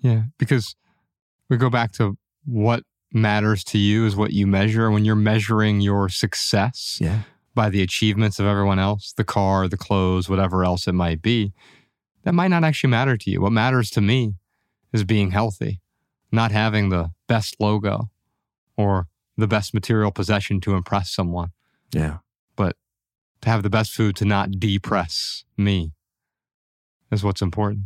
Yeah. 0.01 0.23
Because 0.39 0.77
we 1.51 1.57
go 1.57 1.71
back 1.71 1.93
to 1.95 2.17
what 2.45 2.85
matters 3.13 3.65
to 3.65 3.79
you 3.79 4.07
is 4.07 4.17
what 4.17 4.33
you 4.33 4.47
measure. 4.47 4.91
When 4.91 5.05
you're 5.05 5.15
measuring 5.15 5.81
your 5.81 6.09
success 6.09 6.99
yeah. 7.01 7.21
by 7.55 7.71
the 7.71 7.83
achievements 7.83 8.39
of 8.39 8.47
everyone 8.47 8.79
else, 8.79 9.13
the 9.13 9.25
car, 9.25 9.69
the 9.69 9.77
clothes, 9.77 10.29
whatever 10.29 10.65
else 10.65 10.87
it 10.87 10.93
might 10.93 11.23
be, 11.23 11.53
that 12.25 12.35
might 12.35 12.49
not 12.49 12.65
actually 12.65 12.91
matter 12.91 13.17
to 13.17 13.31
you. 13.31 13.41
What 13.41 13.53
matters 13.53 13.91
to 13.91 14.01
me 14.01 14.35
is 14.93 15.05
being 15.05 15.31
healthy, 15.31 15.81
not 16.31 16.51
having 16.51 16.89
the 16.89 17.11
best 17.27 17.57
logo 17.61 18.11
or 18.77 19.09
the 19.37 19.47
best 19.47 19.73
material 19.73 20.11
possession 20.11 20.61
to 20.61 20.75
impress 20.75 21.11
someone. 21.11 21.51
Yeah. 21.93 22.19
But 22.57 22.77
to 23.43 23.49
have 23.49 23.63
the 23.63 23.71
best 23.71 23.93
food 23.93 24.17
to 24.17 24.25
not 24.25 24.59
depress 24.59 25.45
me 25.57 25.93
is 27.11 27.23
what's 27.23 27.43
important. 27.43 27.85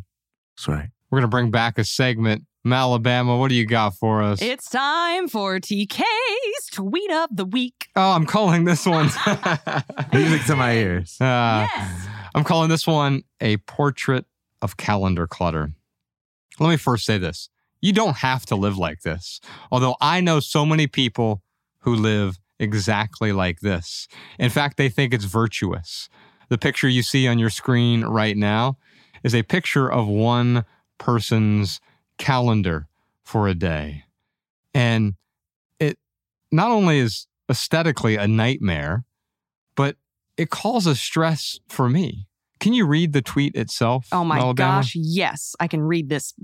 That's 0.57 0.69
right. 0.69 0.89
We're 1.11 1.19
going 1.19 1.31
to 1.31 1.35
bring 1.35 1.51
back 1.51 1.78
a 1.78 1.85
segment. 1.85 2.44
Alabama, 2.70 3.36
what 3.36 3.48
do 3.48 3.55
you 3.56 3.66
got 3.66 3.94
for 3.97 4.22
us? 4.22 4.40
It's 4.40 4.70
time 4.70 5.26
for 5.28 5.59
TK's 5.59 6.66
Tweet 6.70 7.10
of 7.10 7.30
the 7.32 7.44
Week. 7.44 7.89
Oh, 7.97 8.12
I'm 8.12 8.26
calling 8.26 8.64
this 8.64 8.86
one. 8.86 9.06
Music 10.12 10.44
to 10.47 10.55
my 10.56 10.72
ears. 10.74 11.20
Uh, 11.20 11.66
Yes. 11.74 12.06
I'm 12.34 12.44
calling 12.44 12.70
this 12.70 12.86
one 12.86 13.24
a 13.40 13.56
portrait 13.59 14.24
of 14.62 14.76
calendar 14.76 15.26
clutter. 15.26 15.72
Let 16.60 16.68
me 16.70 16.76
first 16.76 17.05
say 17.05 17.18
this 17.18 17.48
you 17.80 17.93
don't 17.93 18.18
have 18.18 18.47
to 18.47 18.55
live 18.55 18.78
like 18.78 19.01
this. 19.01 19.40
Although 19.72 19.97
I 20.01 20.20
know 20.20 20.39
so 20.39 20.64
many 20.64 20.86
people 20.86 21.43
who 21.80 21.94
live 21.97 22.39
exactly 22.60 23.32
like 23.32 23.59
this. 23.60 24.06
In 24.39 24.51
fact, 24.51 24.76
they 24.76 24.89
think 24.89 25.12
it's 25.12 25.24
virtuous. 25.24 26.09
The 26.48 26.59
picture 26.59 26.89
you 26.89 27.02
see 27.02 27.26
on 27.26 27.40
your 27.40 27.51
screen 27.51 28.05
right 28.05 28.36
now 28.36 28.78
is 29.24 29.34
a 29.34 29.43
picture 29.43 29.90
of 29.90 30.06
one 30.06 30.64
person's 30.98 31.80
calendar 32.18 32.89
for 33.24 33.48
a 33.48 33.55
day. 33.55 34.05
And 34.74 35.14
it 35.78 35.98
not 36.51 36.70
only 36.70 36.98
is 36.98 37.26
aesthetically 37.51 38.16
a 38.16 38.26
nightmare, 38.26 39.05
but 39.74 39.97
it 40.36 40.51
causes 40.51 41.01
stress 41.01 41.60
for 41.68 41.89
me. 41.89 42.26
Can 42.60 42.72
you 42.72 42.86
read 42.86 43.12
the 43.12 43.22
tweet 43.22 43.56
itself? 43.56 44.06
Oh 44.12 44.24
my 44.24 44.52
gosh, 44.52 44.94
yes, 44.94 45.56
I 45.59 45.66
can 45.66 45.82
read 45.82 46.09
this 46.09 46.34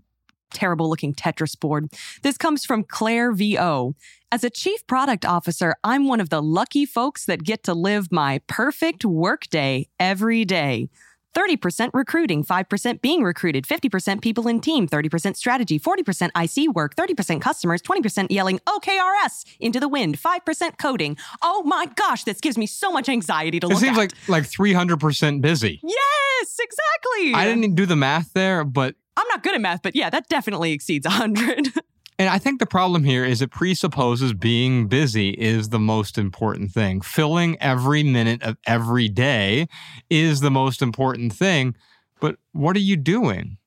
terrible 0.53 0.89
looking 0.89 1.15
Tetris 1.15 1.59
board. 1.59 1.89
This 2.23 2.37
comes 2.37 2.65
from 2.65 2.85
Claire 2.85 3.33
Vo. 3.33 3.95
As 4.31 4.45
a 4.45 4.51
chief 4.51 4.87
product 4.87 5.25
officer, 5.25 5.75
I'm 5.85 6.07
one 6.07 6.21
of 6.21 6.31
the 6.31 6.43
lucky 6.43 6.85
folks 6.85 7.25
that 7.27 7.45
get 7.45 7.63
to 7.65 7.75
live 7.75 8.13
my 8.13 8.41
perfect 8.47 9.05
workday 9.05 9.89
every 9.99 10.45
day. 10.45 10.91
30% 11.35 11.91
recruiting, 11.95 12.45
5% 12.45 13.01
being 13.01 13.23
recruited, 13.23 13.65
50% 13.67 14.21
people 14.23 14.49
in 14.49 14.61
team, 14.61 14.89
30% 14.89 15.37
strategy, 15.37 15.79
40% 15.79 16.31
IC 16.37 16.75
work, 16.75 16.95
30% 16.97 17.41
customers, 17.41 17.81
20% 17.83 18.27
yelling 18.31 18.59
OKRS 18.67 19.45
into 19.61 19.79
the 19.81 19.89
wind, 19.89 20.19
5% 20.19 20.79
coding. 20.79 21.17
Oh 21.43 21.63
my 21.65 21.87
gosh, 21.97 22.25
this 22.25 22.41
gives 22.41 22.59
me 22.59 22.67
so 22.67 22.91
much 22.91 23.09
anxiety 23.09 23.61
to 23.61 23.67
It 23.67 23.71
look 23.71 23.79
seems 23.81 23.97
like 23.97 24.13
like 24.29 24.45
300% 24.45 25.41
busy. 25.41 25.81
yes, 25.83 26.57
exactly. 26.61 27.35
I 27.35 27.45
didn't 27.45 27.75
do 27.75 27.87
the 27.87 27.97
math 27.97 28.33
there, 28.33 28.65
but 28.65 28.95
I'm 29.17 29.27
not 29.29 29.43
good 29.43 29.55
at 29.55 29.61
math, 29.61 29.83
but 29.83 29.97
yeah, 29.97 30.11
that 30.11 30.29
definitely 30.29 30.73
exceeds 30.73 31.07
100. 31.07 31.69
And 32.19 32.29
I 32.29 32.39
think 32.39 32.59
the 32.59 32.67
problem 32.67 33.05
here 33.05 33.25
is 33.25 33.41
it 33.41 33.53
presupposes 33.53 34.33
being 34.33 34.89
busy 34.89 35.31
is 35.31 35.69
the 35.69 35.79
most 35.79 36.19
important 36.19 36.73
thing. 36.73 37.01
Filling 37.01 37.57
every 37.61 38.03
minute 38.03 38.43
of 38.43 38.57
every 38.67 39.09
day 39.09 39.69
is 40.11 40.41
the 40.41 40.51
most 40.51 40.83
important 40.83 41.33
thing. 41.33 41.77
But 42.21 42.37
what 42.53 42.75
are 42.75 42.81
you 42.81 42.97
doing 42.97 43.59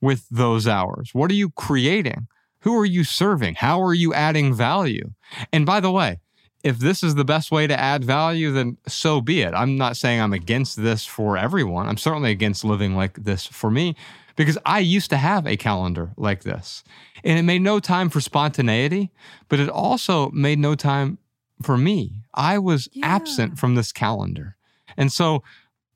with 0.00 0.26
those 0.30 0.66
hours? 0.66 1.10
What 1.12 1.30
are 1.30 1.34
you 1.34 1.50
creating? 1.50 2.26
Who 2.62 2.76
are 2.76 2.86
you 2.86 3.04
serving? 3.04 3.54
How 3.54 3.80
are 3.80 3.94
you 3.94 4.12
adding 4.12 4.52
value? 4.52 5.12
And 5.52 5.64
by 5.64 5.78
the 5.78 5.92
way, 5.92 6.18
if 6.64 6.78
this 6.78 7.04
is 7.04 7.14
the 7.14 7.24
best 7.24 7.52
way 7.52 7.68
to 7.68 7.78
add 7.78 8.04
value, 8.04 8.52
then 8.52 8.78
so 8.86 9.20
be 9.20 9.42
it. 9.42 9.54
I'm 9.54 9.76
not 9.76 9.96
saying 9.96 10.20
I'm 10.20 10.32
against 10.32 10.82
this 10.82 11.06
for 11.06 11.36
everyone. 11.36 11.88
I'm 11.88 11.96
certainly 11.96 12.30
against 12.30 12.64
living 12.64 12.96
like 12.96 13.14
this 13.24 13.46
for 13.46 13.70
me 13.70 13.94
because 14.36 14.58
I 14.64 14.80
used 14.80 15.10
to 15.10 15.16
have 15.16 15.46
a 15.46 15.56
calendar 15.56 16.12
like 16.16 16.42
this. 16.42 16.82
And 17.24 17.38
it 17.38 17.42
made 17.42 17.62
no 17.62 17.80
time 17.80 18.10
for 18.10 18.20
spontaneity, 18.20 19.10
but 19.48 19.60
it 19.60 19.68
also 19.68 20.30
made 20.30 20.58
no 20.58 20.74
time 20.74 21.18
for 21.62 21.76
me. 21.76 22.22
I 22.34 22.58
was 22.58 22.88
absent 23.02 23.58
from 23.58 23.74
this 23.74 23.92
calendar. 23.92 24.56
And 24.96 25.12
so 25.12 25.42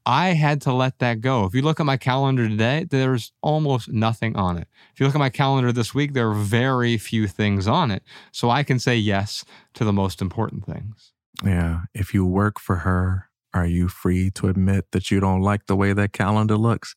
I 0.05 0.35
had 0.35 0.61
to 0.63 0.73
let 0.73 1.01
that 1.01 1.21
go. 1.21 1.45
If 1.45 1.55
you 1.55 1.63
look 1.63 1.81
at 1.81 1.87
my 1.87 1.97
calendar 1.97 2.49
today, 2.49 2.87
there's 2.89 3.33
almost 3.43 3.89
nothing 3.89 4.37
on 4.37 4.57
it. 4.57 4.69
If 4.95 5.01
you 5.01 5.07
look 5.07 5.17
at 5.17 5.19
my 5.19 5.31
calendar 5.31 5.73
this 5.73 5.93
week, 5.95 6.13
there 6.13 6.31
are 6.31 6.35
very 6.35 6.97
few 6.97 7.27
things 7.27 7.67
on 7.67 7.91
it. 7.91 8.05
So 8.31 8.49
I 8.49 8.63
can 8.63 8.79
say 8.79 8.97
yes 8.97 9.45
to 9.75 9.85
the 9.85 9.93
most 9.93 10.23
important 10.23 10.65
things. 10.65 11.13
Yeah. 11.45 11.81
If 11.93 12.15
you 12.15 12.25
work 12.25 12.61
for 12.61 12.77
her, 12.77 13.29
are 13.53 13.67
you 13.67 13.89
free 13.89 14.31
to 14.33 14.49
admit 14.49 14.93
that 14.93 15.11
you 15.11 15.19
don't 15.19 15.41
like 15.41 15.67
the 15.67 15.77
way 15.77 15.93
that 15.93 16.13
calendar 16.13 16.57
looks? 16.57 16.95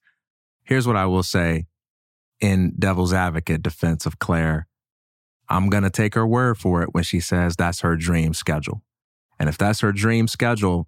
Here's 0.70 0.86
what 0.86 0.96
I 0.96 1.08
will 1.08 1.24
say 1.24 1.66
in 2.40 2.76
devil's 2.78 3.12
advocate 3.12 3.64
defense 3.64 4.06
of 4.06 4.20
Claire. 4.20 4.68
I'm 5.50 5.68
going 5.68 5.82
to 5.82 5.90
take 5.90 6.14
her 6.14 6.28
word 6.28 6.60
for 6.60 6.84
it 6.84 6.94
when 6.94 7.04
she 7.04 7.20
says 7.20 7.56
that's 7.56 7.82
her 7.82 7.96
dream 7.96 8.36
schedule. 8.36 8.84
And 9.40 9.50
if 9.50 9.58
that's 9.58 9.80
her 9.80 9.92
dream 9.92 10.28
schedule, 10.28 10.88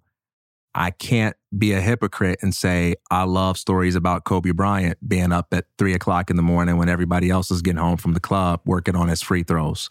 I 0.72 0.92
can't 0.92 1.34
be 1.58 1.72
a 1.72 1.80
hypocrite 1.80 2.38
and 2.42 2.54
say 2.54 2.94
I 3.10 3.24
love 3.24 3.58
stories 3.58 3.96
about 3.96 4.22
Kobe 4.22 4.52
Bryant 4.52 4.98
being 5.06 5.32
up 5.32 5.48
at 5.50 5.64
three 5.78 5.94
o'clock 5.94 6.30
in 6.30 6.36
the 6.36 6.42
morning 6.42 6.76
when 6.76 6.88
everybody 6.88 7.28
else 7.28 7.50
is 7.50 7.60
getting 7.60 7.82
home 7.82 7.96
from 7.96 8.12
the 8.12 8.20
club 8.20 8.60
working 8.64 8.94
on 8.94 9.08
his 9.08 9.20
free 9.20 9.42
throws. 9.42 9.88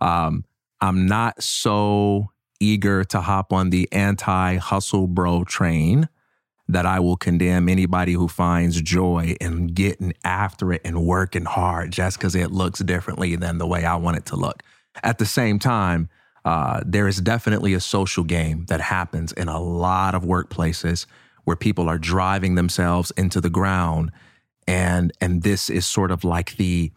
Um, 0.00 0.44
I'm 0.80 1.06
not 1.06 1.42
so 1.42 2.30
eager 2.60 3.02
to 3.02 3.20
hop 3.22 3.52
on 3.52 3.70
the 3.70 3.92
anti 3.92 4.58
hustle 4.58 5.08
bro 5.08 5.42
train 5.42 6.08
that 6.68 6.86
I 6.86 6.98
will 7.00 7.16
condemn 7.16 7.68
anybody 7.68 8.12
who 8.12 8.28
finds 8.28 8.80
joy 8.80 9.36
in 9.40 9.68
getting 9.68 10.12
after 10.24 10.72
it 10.72 10.80
and 10.84 11.04
working 11.04 11.44
hard 11.44 11.92
just 11.92 12.18
because 12.18 12.34
it 12.34 12.50
looks 12.50 12.80
differently 12.80 13.36
than 13.36 13.58
the 13.58 13.66
way 13.66 13.84
I 13.84 13.96
want 13.96 14.16
it 14.16 14.26
to 14.26 14.36
look. 14.36 14.62
At 15.02 15.18
the 15.18 15.26
same 15.26 15.58
time, 15.58 16.08
uh, 16.44 16.80
there 16.84 17.06
is 17.06 17.20
definitely 17.20 17.74
a 17.74 17.80
social 17.80 18.24
game 18.24 18.66
that 18.66 18.80
happens 18.80 19.32
in 19.32 19.48
a 19.48 19.60
lot 19.60 20.14
of 20.14 20.22
workplaces 20.22 21.06
where 21.44 21.56
people 21.56 21.88
are 21.88 21.98
driving 21.98 22.56
themselves 22.56 23.12
into 23.16 23.40
the 23.40 23.50
ground, 23.50 24.10
and 24.66 25.12
and 25.20 25.42
this 25.42 25.70
is 25.70 25.86
sort 25.86 26.10
of 26.10 26.24
like 26.24 26.56
the 26.56 26.92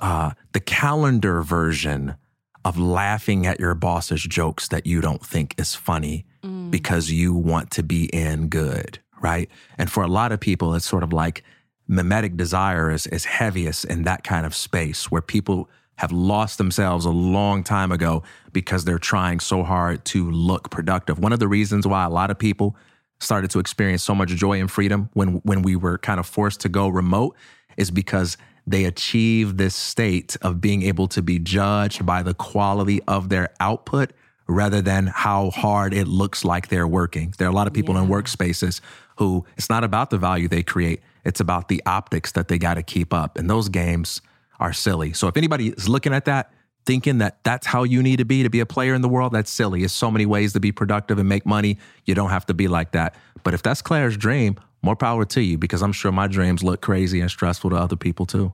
uh, 0.00 0.32
the 0.52 0.60
calendar 0.60 1.42
version 1.42 2.16
of 2.64 2.78
laughing 2.78 3.46
at 3.46 3.60
your 3.60 3.74
boss's 3.74 4.22
jokes 4.22 4.68
that 4.68 4.86
you 4.86 5.00
don't 5.00 5.24
think 5.24 5.54
is 5.56 5.74
funny 5.74 6.26
because 6.70 7.10
you 7.10 7.32
want 7.34 7.70
to 7.70 7.82
be 7.82 8.06
in 8.06 8.48
good, 8.48 8.98
right? 9.20 9.50
And 9.78 9.90
for 9.90 10.02
a 10.02 10.08
lot 10.08 10.32
of 10.32 10.40
people, 10.40 10.74
it's 10.74 10.86
sort 10.86 11.02
of 11.02 11.12
like 11.12 11.44
mimetic 11.88 12.36
desire 12.36 12.90
is, 12.90 13.06
is 13.06 13.24
heaviest 13.24 13.84
in 13.84 14.02
that 14.02 14.24
kind 14.24 14.44
of 14.44 14.54
space 14.54 15.10
where 15.10 15.22
people 15.22 15.68
have 15.96 16.12
lost 16.12 16.58
themselves 16.58 17.04
a 17.04 17.10
long 17.10 17.64
time 17.64 17.90
ago 17.90 18.22
because 18.52 18.84
they're 18.84 18.98
trying 18.98 19.40
so 19.40 19.62
hard 19.62 20.04
to 20.04 20.30
look 20.30 20.70
productive. 20.70 21.18
One 21.18 21.32
of 21.32 21.38
the 21.38 21.48
reasons 21.48 21.86
why 21.86 22.04
a 22.04 22.10
lot 22.10 22.30
of 22.30 22.38
people 22.38 22.76
started 23.18 23.50
to 23.50 23.58
experience 23.58 24.02
so 24.02 24.14
much 24.14 24.28
joy 24.30 24.60
and 24.60 24.70
freedom 24.70 25.08
when 25.14 25.36
when 25.44 25.62
we 25.62 25.74
were 25.74 25.96
kind 25.96 26.20
of 26.20 26.26
forced 26.26 26.60
to 26.60 26.68
go 26.68 26.88
remote 26.88 27.34
is 27.78 27.90
because 27.90 28.36
they 28.66 28.84
achieved 28.84 29.56
this 29.56 29.74
state 29.74 30.36
of 30.42 30.60
being 30.60 30.82
able 30.82 31.06
to 31.06 31.22
be 31.22 31.38
judged 31.38 32.04
by 32.04 32.22
the 32.22 32.34
quality 32.34 33.00
of 33.04 33.28
their 33.28 33.50
output 33.60 34.12
rather 34.48 34.82
than 34.82 35.06
how 35.06 35.50
hard 35.50 35.94
it 35.94 36.06
looks 36.06 36.44
like 36.44 36.68
they're 36.68 36.86
working. 36.86 37.32
There 37.38 37.46
are 37.46 37.50
a 37.50 37.54
lot 37.54 37.66
of 37.66 37.72
people 37.72 37.96
in 37.96 38.08
workspaces 38.08 38.80
who 39.18 39.44
it's 39.56 39.70
not 39.70 39.84
about 39.84 40.10
the 40.10 40.18
value 40.18 40.48
they 40.48 40.62
create, 40.62 41.00
it's 41.24 41.40
about 41.40 41.68
the 41.68 41.82
optics 41.86 42.32
that 42.32 42.48
they 42.48 42.58
got 42.58 42.74
to 42.74 42.82
keep 42.82 43.12
up. 43.12 43.38
And 43.38 43.48
those 43.50 43.68
games 43.68 44.20
are 44.60 44.72
silly. 44.72 45.12
So 45.12 45.28
if 45.28 45.36
anybody 45.36 45.68
is 45.68 45.88
looking 45.88 46.14
at 46.14 46.24
that, 46.26 46.52
thinking 46.86 47.18
that 47.18 47.42
that's 47.42 47.66
how 47.66 47.82
you 47.82 48.02
need 48.02 48.16
to 48.16 48.24
be 48.24 48.44
to 48.44 48.50
be 48.50 48.60
a 48.60 48.66
player 48.66 48.94
in 48.94 49.02
the 49.02 49.08
world, 49.08 49.32
that's 49.32 49.50
silly. 49.50 49.80
There's 49.80 49.92
so 49.92 50.10
many 50.10 50.24
ways 50.24 50.52
to 50.52 50.60
be 50.60 50.72
productive 50.72 51.18
and 51.18 51.28
make 51.28 51.44
money. 51.44 51.78
You 52.04 52.14
don't 52.14 52.30
have 52.30 52.46
to 52.46 52.54
be 52.54 52.68
like 52.68 52.92
that. 52.92 53.16
But 53.42 53.54
if 53.54 53.62
that's 53.62 53.82
Claire's 53.82 54.16
dream, 54.16 54.56
more 54.82 54.96
power 54.96 55.24
to 55.24 55.40
you 55.40 55.58
because 55.58 55.82
I'm 55.82 55.92
sure 55.92 56.12
my 56.12 56.28
dreams 56.28 56.62
look 56.62 56.80
crazy 56.80 57.20
and 57.20 57.30
stressful 57.30 57.70
to 57.70 57.76
other 57.76 57.96
people 57.96 58.24
too. 58.24 58.52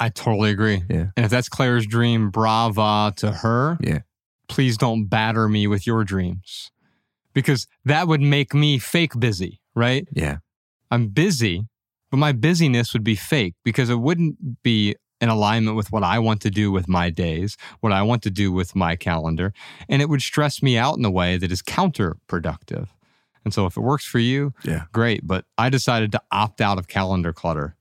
I 0.00 0.08
totally 0.10 0.50
agree. 0.50 0.82
Yeah. 0.88 1.06
And 1.16 1.24
if 1.24 1.30
that's 1.30 1.48
Claire's 1.48 1.86
dream, 1.86 2.30
brava 2.30 3.12
to 3.16 3.32
her. 3.32 3.78
Yeah. 3.80 4.00
Please 4.48 4.76
don't 4.76 5.06
batter 5.06 5.48
me 5.48 5.66
with 5.66 5.86
your 5.86 6.04
dreams 6.04 6.70
because 7.34 7.66
that 7.84 8.08
would 8.08 8.20
make 8.20 8.54
me 8.54 8.78
fake 8.78 9.18
busy, 9.18 9.57
right? 9.78 10.06
Yeah. 10.12 10.38
I'm 10.90 11.08
busy, 11.08 11.66
but 12.10 12.16
my 12.18 12.32
busyness 12.32 12.92
would 12.92 13.04
be 13.04 13.14
fake 13.14 13.54
because 13.64 13.88
it 13.90 14.00
wouldn't 14.00 14.62
be 14.62 14.96
in 15.20 15.28
alignment 15.28 15.76
with 15.76 15.90
what 15.90 16.02
I 16.04 16.18
want 16.18 16.40
to 16.42 16.50
do 16.50 16.70
with 16.70 16.88
my 16.88 17.10
days, 17.10 17.56
what 17.80 17.92
I 17.92 18.02
want 18.02 18.22
to 18.22 18.30
do 18.30 18.52
with 18.52 18.76
my 18.76 18.94
calendar. 18.96 19.52
And 19.88 20.00
it 20.00 20.08
would 20.08 20.22
stress 20.22 20.62
me 20.62 20.78
out 20.78 20.96
in 20.96 21.04
a 21.04 21.10
way 21.10 21.36
that 21.36 21.50
is 21.50 21.62
counterproductive. 21.62 22.88
And 23.44 23.52
so 23.54 23.66
if 23.66 23.76
it 23.76 23.80
works 23.80 24.04
for 24.04 24.18
you, 24.18 24.52
Yeah. 24.64 24.84
great. 24.92 25.26
But 25.26 25.44
I 25.56 25.70
decided 25.70 26.12
to 26.12 26.22
opt 26.30 26.60
out 26.60 26.78
of 26.78 26.86
calendar 26.88 27.32
clutter 27.32 27.76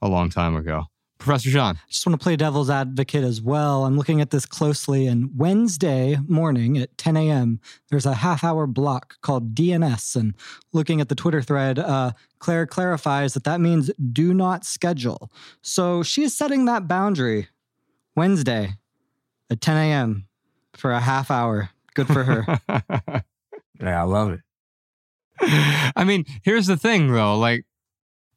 a 0.00 0.08
long 0.08 0.30
time 0.30 0.54
ago. 0.56 0.86
Professor 1.22 1.50
John. 1.50 1.76
I 1.76 1.88
just 1.88 2.04
want 2.04 2.18
to 2.18 2.22
play 2.22 2.36
devil's 2.36 2.68
advocate 2.68 3.22
as 3.22 3.40
well. 3.40 3.84
I'm 3.84 3.96
looking 3.96 4.20
at 4.20 4.30
this 4.30 4.44
closely, 4.44 5.06
and 5.06 5.30
Wednesday 5.36 6.18
morning 6.26 6.78
at 6.78 6.96
10 6.98 7.16
a.m., 7.16 7.60
there's 7.90 8.06
a 8.06 8.14
half 8.14 8.42
hour 8.42 8.66
block 8.66 9.20
called 9.20 9.54
DNS. 9.54 10.16
And 10.16 10.34
looking 10.72 11.00
at 11.00 11.08
the 11.08 11.14
Twitter 11.14 11.40
thread, 11.40 11.78
uh, 11.78 12.12
Claire 12.40 12.66
clarifies 12.66 13.34
that 13.34 13.44
that 13.44 13.60
means 13.60 13.90
do 14.12 14.34
not 14.34 14.64
schedule. 14.64 15.30
So 15.62 16.02
she 16.02 16.24
is 16.24 16.36
setting 16.36 16.64
that 16.64 16.88
boundary 16.88 17.48
Wednesday 18.16 18.74
at 19.48 19.60
10 19.60 19.76
a.m. 19.76 20.26
for 20.74 20.92
a 20.92 21.00
half 21.00 21.30
hour. 21.30 21.70
Good 21.94 22.08
for 22.08 22.24
her. 22.24 23.22
Yeah, 23.80 24.00
I 24.00 24.04
love 24.04 24.30
it. 24.30 24.40
I 25.96 26.04
mean, 26.04 26.24
here's 26.44 26.66
the 26.68 26.76
thing 26.76 27.12
though, 27.12 27.36
like 27.36 27.66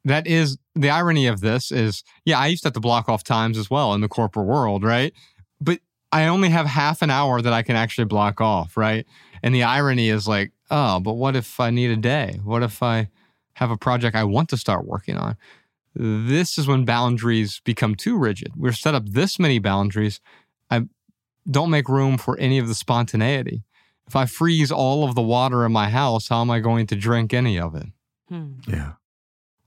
that 0.06 0.28
is 0.28 0.58
the 0.76 0.90
irony 0.90 1.28
of 1.28 1.42
this 1.42 1.72
is 1.72 2.04
yeah, 2.24 2.40
I 2.40 2.48
used 2.48 2.64
to 2.64 2.68
have 2.68 2.74
to 2.74 2.80
block 2.80 3.10
off 3.10 3.24
times 3.24 3.58
as 3.58 3.70
well 3.70 3.94
in 3.94 4.02
the 4.02 4.08
corporate 4.08 4.46
world, 4.46 4.84
right? 4.84 5.12
But 5.60 5.80
I 6.12 6.28
only 6.28 6.50
have 6.50 6.66
half 6.66 7.02
an 7.02 7.10
hour 7.10 7.42
that 7.42 7.52
I 7.52 7.64
can 7.64 7.76
actually 7.76 8.06
block 8.06 8.40
off, 8.40 8.78
right? 8.78 9.06
And 9.44 9.54
the 9.54 9.64
irony 9.64 10.10
is 10.10 10.28
like, 10.28 10.52
oh, 10.72 11.00
but 11.00 11.16
what 11.16 11.36
if 11.36 11.60
I 11.60 11.72
need 11.72 11.92
a 11.92 11.98
day? 11.98 12.40
What 12.44 12.64
if 12.64 12.82
I 12.82 13.10
have 13.54 13.72
a 13.72 13.78
project 13.78 14.16
I 14.16 14.24
want 14.24 14.50
to 14.50 14.58
start 14.58 14.86
working 14.86 15.18
on? 15.18 15.36
This 15.96 16.58
is 16.58 16.68
when 16.68 16.86
boundaries 16.86 17.62
become 17.64 17.96
too 17.96 18.18
rigid. 18.18 18.54
We're 18.56 18.74
set 18.74 18.96
up 18.96 19.08
this 19.08 19.40
many 19.40 19.60
boundaries. 19.60 20.20
I 20.70 20.84
don't 21.50 21.70
make 21.70 21.90
room 21.90 22.18
for 22.18 22.38
any 22.38 22.60
of 22.60 22.68
the 22.68 22.76
spontaneity. 22.76 23.64
If 24.08 24.16
I 24.16 24.26
freeze 24.26 24.72
all 24.72 25.04
of 25.04 25.16
the 25.16 25.22
water 25.22 25.66
in 25.66 25.72
my 25.72 25.90
house, 25.90 26.28
how 26.28 26.42
am 26.42 26.52
I 26.52 26.60
going 26.60 26.86
to 26.88 26.96
drink 26.96 27.34
any 27.34 27.60
of 27.60 27.76
it? 27.76 27.88
hmm. 28.30 28.54
Yeah. 28.68 28.94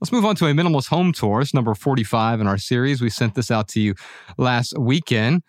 Let's 0.01 0.13
move 0.13 0.25
on 0.25 0.37
to 0.37 0.47
a 0.47 0.53
minimalist 0.53 0.89
home 0.89 1.13
tour. 1.13 1.41
It's 1.41 1.53
number 1.53 1.75
45 1.75 2.41
in 2.41 2.47
our 2.47 2.59
series. 2.59 3.03
We 3.03 3.11
sent 3.11 3.35
this 3.35 3.51
out 3.51 3.67
to 3.69 3.81
you 3.81 3.95
last 4.37 4.79
weekend. 4.79 5.43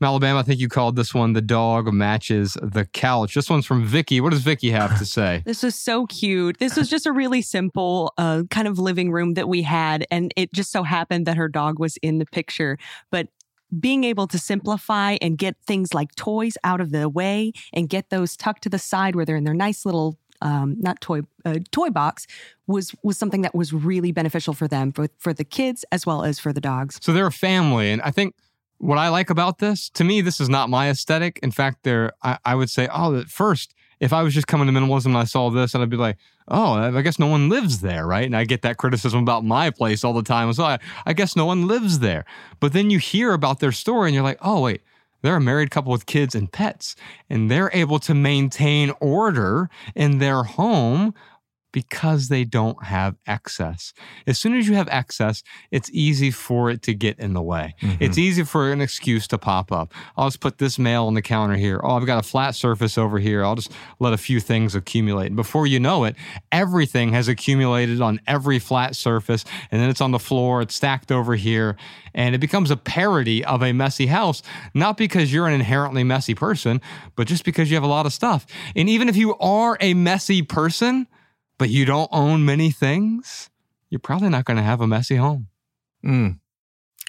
Alabama, 0.00 0.38
I 0.38 0.42
think 0.44 0.60
you 0.60 0.68
called 0.68 0.94
this 0.94 1.12
one 1.12 1.32
The 1.32 1.42
Dog 1.42 1.92
Matches 1.92 2.56
the 2.62 2.84
Couch. 2.84 3.34
This 3.34 3.50
one's 3.50 3.66
from 3.66 3.84
Vicky. 3.84 4.20
What 4.20 4.30
does 4.30 4.42
Vicky 4.42 4.70
have 4.70 4.96
to 4.98 5.04
say? 5.04 5.42
This 5.48 5.64
was 5.64 5.74
so 5.74 6.06
cute. 6.06 6.58
This 6.58 6.76
was 6.76 6.88
just 6.88 7.06
a 7.06 7.12
really 7.12 7.42
simple 7.42 8.12
uh, 8.16 8.44
kind 8.50 8.68
of 8.68 8.78
living 8.78 9.10
room 9.10 9.34
that 9.34 9.48
we 9.48 9.62
had. 9.62 10.06
And 10.12 10.32
it 10.36 10.52
just 10.52 10.70
so 10.70 10.84
happened 10.84 11.26
that 11.26 11.36
her 11.36 11.48
dog 11.48 11.80
was 11.80 11.96
in 11.96 12.18
the 12.18 12.26
picture. 12.26 12.78
But 13.10 13.28
being 13.80 14.04
able 14.04 14.28
to 14.28 14.38
simplify 14.38 15.16
and 15.20 15.36
get 15.36 15.56
things 15.66 15.92
like 15.92 16.14
toys 16.14 16.56
out 16.62 16.80
of 16.80 16.90
the 16.92 17.08
way 17.08 17.52
and 17.72 17.88
get 17.88 18.10
those 18.10 18.36
tucked 18.36 18.62
to 18.62 18.68
the 18.68 18.78
side 18.78 19.16
where 19.16 19.24
they're 19.24 19.36
in 19.36 19.44
their 19.44 19.54
nice 19.54 19.84
little 19.84 20.16
um, 20.42 20.76
not 20.78 21.00
toy 21.00 21.20
uh, 21.44 21.58
toy 21.70 21.90
box 21.90 22.26
was 22.66 22.94
was 23.02 23.18
something 23.18 23.42
that 23.42 23.54
was 23.54 23.72
really 23.72 24.12
beneficial 24.12 24.54
for 24.54 24.68
them 24.68 24.92
for 24.92 25.08
for 25.18 25.32
the 25.32 25.44
kids 25.44 25.84
as 25.92 26.06
well 26.06 26.24
as 26.24 26.38
for 26.38 26.52
the 26.52 26.60
dogs. 26.60 26.98
So 27.02 27.12
they're 27.12 27.26
a 27.26 27.32
family. 27.32 27.90
And 27.90 28.02
I 28.02 28.10
think 28.10 28.34
what 28.78 28.98
I 28.98 29.08
like 29.08 29.30
about 29.30 29.58
this, 29.58 29.90
to 29.90 30.04
me, 30.04 30.20
this 30.20 30.40
is 30.40 30.48
not 30.48 30.70
my 30.70 30.88
aesthetic. 30.88 31.38
In 31.42 31.50
fact, 31.50 31.82
they're, 31.82 32.12
I, 32.22 32.38
I 32.44 32.54
would 32.54 32.70
say, 32.70 32.88
oh, 32.92 33.18
at 33.18 33.26
first, 33.28 33.74
if 34.00 34.12
I 34.12 34.22
was 34.22 34.32
just 34.32 34.46
coming 34.46 34.66
to 34.68 34.72
minimalism 34.72 35.06
and 35.06 35.16
I 35.16 35.24
saw 35.24 35.50
this, 35.50 35.74
and 35.74 35.82
I'd 35.82 35.90
be 35.90 35.96
like, 35.96 36.16
oh, 36.46 36.74
I 36.74 37.02
guess 37.02 37.18
no 37.18 37.26
one 37.26 37.48
lives 37.48 37.80
there, 37.80 38.06
right? 38.06 38.24
And 38.24 38.36
I 38.36 38.44
get 38.44 38.62
that 38.62 38.76
criticism 38.76 39.20
about 39.20 39.44
my 39.44 39.70
place 39.70 40.04
all 40.04 40.12
the 40.12 40.22
time. 40.22 40.52
So 40.52 40.64
I, 40.64 40.78
I 41.04 41.12
guess 41.12 41.34
no 41.34 41.44
one 41.44 41.66
lives 41.66 41.98
there. 41.98 42.24
But 42.60 42.72
then 42.72 42.90
you 42.90 42.98
hear 42.98 43.32
about 43.32 43.58
their 43.58 43.72
story 43.72 44.08
and 44.08 44.14
you're 44.14 44.24
like, 44.24 44.38
oh, 44.40 44.62
wait, 44.62 44.82
they're 45.22 45.36
a 45.36 45.40
married 45.40 45.70
couple 45.70 45.92
with 45.92 46.06
kids 46.06 46.34
and 46.34 46.50
pets, 46.50 46.94
and 47.28 47.50
they're 47.50 47.70
able 47.72 47.98
to 48.00 48.14
maintain 48.14 48.92
order 49.00 49.68
in 49.94 50.18
their 50.18 50.42
home 50.42 51.14
because 51.72 52.28
they 52.28 52.44
don't 52.44 52.84
have 52.84 53.16
excess. 53.26 53.92
As 54.26 54.38
soon 54.38 54.54
as 54.54 54.68
you 54.68 54.74
have 54.74 54.88
excess, 54.88 55.42
it's 55.70 55.90
easy 55.92 56.30
for 56.30 56.70
it 56.70 56.82
to 56.82 56.94
get 56.94 57.18
in 57.18 57.34
the 57.34 57.42
way. 57.42 57.74
It's 57.80 58.16
mm-hmm. 58.16 58.20
easy 58.20 58.44
for 58.44 58.72
an 58.72 58.80
excuse 58.80 59.26
to 59.28 59.38
pop 59.38 59.70
up. 59.70 59.92
I'll 60.16 60.28
just 60.28 60.40
put 60.40 60.58
this 60.58 60.78
mail 60.78 61.06
on 61.06 61.14
the 61.14 61.22
counter 61.22 61.56
here. 61.56 61.80
Oh, 61.82 61.96
I've 61.96 62.06
got 62.06 62.24
a 62.24 62.26
flat 62.26 62.54
surface 62.54 62.96
over 62.96 63.18
here. 63.18 63.44
I'll 63.44 63.54
just 63.54 63.72
let 63.98 64.12
a 64.12 64.16
few 64.18 64.40
things 64.40 64.74
accumulate. 64.74 65.26
And 65.26 65.36
before 65.36 65.66
you 65.66 65.78
know 65.78 66.04
it, 66.04 66.16
everything 66.52 67.12
has 67.12 67.28
accumulated 67.28 68.00
on 68.00 68.20
every 68.26 68.58
flat 68.58 68.96
surface, 68.96 69.44
and 69.70 69.80
then 69.80 69.90
it's 69.90 70.00
on 70.00 70.10
the 70.10 70.18
floor, 70.18 70.62
it's 70.62 70.74
stacked 70.74 71.12
over 71.12 71.34
here, 71.34 71.76
and 72.14 72.34
it 72.34 72.38
becomes 72.38 72.70
a 72.70 72.76
parody 72.76 73.44
of 73.44 73.62
a 73.62 73.72
messy 73.72 74.06
house, 74.06 74.42
not 74.74 74.96
because 74.96 75.32
you're 75.32 75.46
an 75.46 75.54
inherently 75.54 76.04
messy 76.04 76.34
person, 76.34 76.80
but 77.14 77.26
just 77.26 77.44
because 77.44 77.70
you 77.70 77.76
have 77.76 77.84
a 77.84 77.88
lot 77.88 78.06
of 78.06 78.12
stuff. 78.12 78.46
And 78.74 78.88
even 78.88 79.08
if 79.08 79.16
you 79.16 79.36
are 79.36 79.76
a 79.80 79.94
messy 79.94 80.42
person, 80.42 81.06
but 81.58 81.68
you 81.70 81.84
don't 81.84 82.08
own 82.12 82.44
many 82.44 82.70
things, 82.70 83.50
you're 83.90 83.98
probably 83.98 84.28
not 84.28 84.44
going 84.44 84.56
to 84.56 84.62
have 84.62 84.80
a 84.80 84.86
messy 84.86 85.16
home. 85.16 85.48
Mm. 86.04 86.38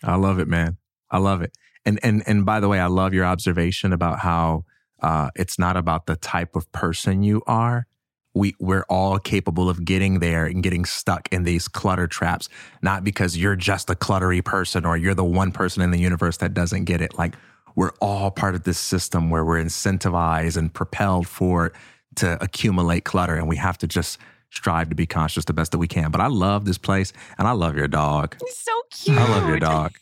I 0.03 0.15
love 0.15 0.39
it, 0.39 0.47
man. 0.47 0.77
I 1.11 1.17
love 1.17 1.41
it. 1.41 1.51
And 1.85 1.99
and 2.03 2.23
and 2.27 2.45
by 2.45 2.59
the 2.59 2.67
way, 2.67 2.79
I 2.79 2.87
love 2.87 3.13
your 3.13 3.25
observation 3.25 3.93
about 3.93 4.19
how 4.19 4.65
uh, 5.01 5.29
it's 5.35 5.57
not 5.57 5.77
about 5.77 6.05
the 6.05 6.15
type 6.15 6.55
of 6.55 6.71
person 6.71 7.23
you 7.23 7.41
are. 7.47 7.87
We 8.33 8.55
we're 8.59 8.85
all 8.89 9.17
capable 9.17 9.69
of 9.69 9.85
getting 9.85 10.19
there 10.19 10.45
and 10.45 10.61
getting 10.61 10.85
stuck 10.85 11.27
in 11.31 11.43
these 11.43 11.67
clutter 11.67 12.07
traps, 12.07 12.49
not 12.81 13.03
because 13.03 13.37
you're 13.37 13.55
just 13.55 13.89
a 13.89 13.95
cluttery 13.95 14.43
person 14.43 14.85
or 14.85 14.97
you're 14.97 15.15
the 15.15 15.25
one 15.25 15.51
person 15.51 15.81
in 15.81 15.91
the 15.91 15.99
universe 15.99 16.37
that 16.37 16.53
doesn't 16.53 16.85
get 16.85 17.01
it. 17.01 17.17
Like 17.17 17.35
we're 17.75 17.93
all 18.01 18.29
part 18.29 18.55
of 18.55 18.63
this 18.63 18.77
system 18.77 19.29
where 19.29 19.45
we're 19.45 19.63
incentivized 19.63 20.57
and 20.57 20.73
propelled 20.73 21.27
for 21.27 21.71
to 22.15 22.41
accumulate 22.43 23.03
clutter, 23.05 23.35
and 23.35 23.47
we 23.47 23.55
have 23.55 23.77
to 23.79 23.87
just 23.87 24.19
strive 24.51 24.89
to 24.89 24.95
be 24.95 25.05
conscious 25.05 25.45
the 25.45 25.53
best 25.53 25.71
that 25.71 25.77
we 25.77 25.87
can. 25.87 26.11
But 26.11 26.21
I 26.21 26.27
love 26.27 26.65
this 26.65 26.77
place, 26.77 27.13
and 27.37 27.47
I 27.47 27.51
love 27.51 27.75
your 27.75 27.87
dog. 27.87 28.35
He's 28.43 28.57
so 28.57 28.71
cute. 28.91 29.17
I 29.17 29.29
love 29.29 29.47
your 29.47 29.59
dog. 29.59 29.93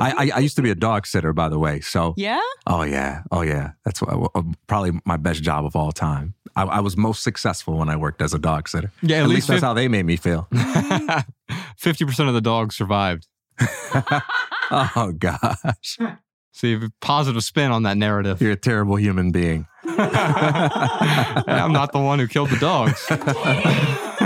I, 0.00 0.12
I 0.12 0.30
I 0.36 0.38
used 0.40 0.56
to 0.56 0.62
be 0.62 0.70
a 0.70 0.74
dog 0.74 1.06
sitter, 1.06 1.32
by 1.32 1.48
the 1.48 1.58
way. 1.58 1.80
So 1.80 2.14
Yeah? 2.16 2.40
Oh 2.66 2.82
yeah, 2.82 3.22
oh 3.30 3.42
yeah. 3.42 3.72
That's 3.84 4.00
what, 4.02 4.30
uh, 4.34 4.42
probably 4.66 4.92
my 5.04 5.16
best 5.16 5.42
job 5.42 5.64
of 5.64 5.74
all 5.76 5.92
time. 5.92 6.34
I, 6.56 6.62
I 6.64 6.80
was 6.80 6.96
most 6.96 7.22
successful 7.22 7.78
when 7.78 7.88
I 7.88 7.96
worked 7.96 8.22
as 8.22 8.34
a 8.34 8.38
dog 8.38 8.68
sitter. 8.68 8.92
Yeah, 9.02 9.18
at 9.18 9.22
at, 9.24 9.28
least 9.28 9.36
least 9.36 9.48
that's 9.48 9.60
fif- 9.60 9.66
how 9.66 9.74
they 9.74 9.88
made 9.88 10.06
me 10.06 10.16
feel. 10.16 10.46
50% 10.52 12.28
of 12.28 12.34
the 12.34 12.40
dogs 12.40 12.76
survived. 12.76 13.26
oh 14.70 15.12
gosh, 15.16 15.98
So 16.54 16.68
you 16.68 16.74
have 16.74 16.84
a 16.84 16.92
positive 17.00 17.42
spin 17.42 17.72
on 17.72 17.82
that 17.82 17.96
narrative. 17.96 18.40
you're 18.40 18.52
a 18.52 18.56
terrible 18.56 18.94
human 18.94 19.32
being. 19.32 19.66
I'm 19.84 21.72
not 21.72 21.90
the 21.90 21.98
one 21.98 22.20
who 22.20 22.28
killed 22.28 22.50
the 22.50 22.58
dogs. 22.58 23.04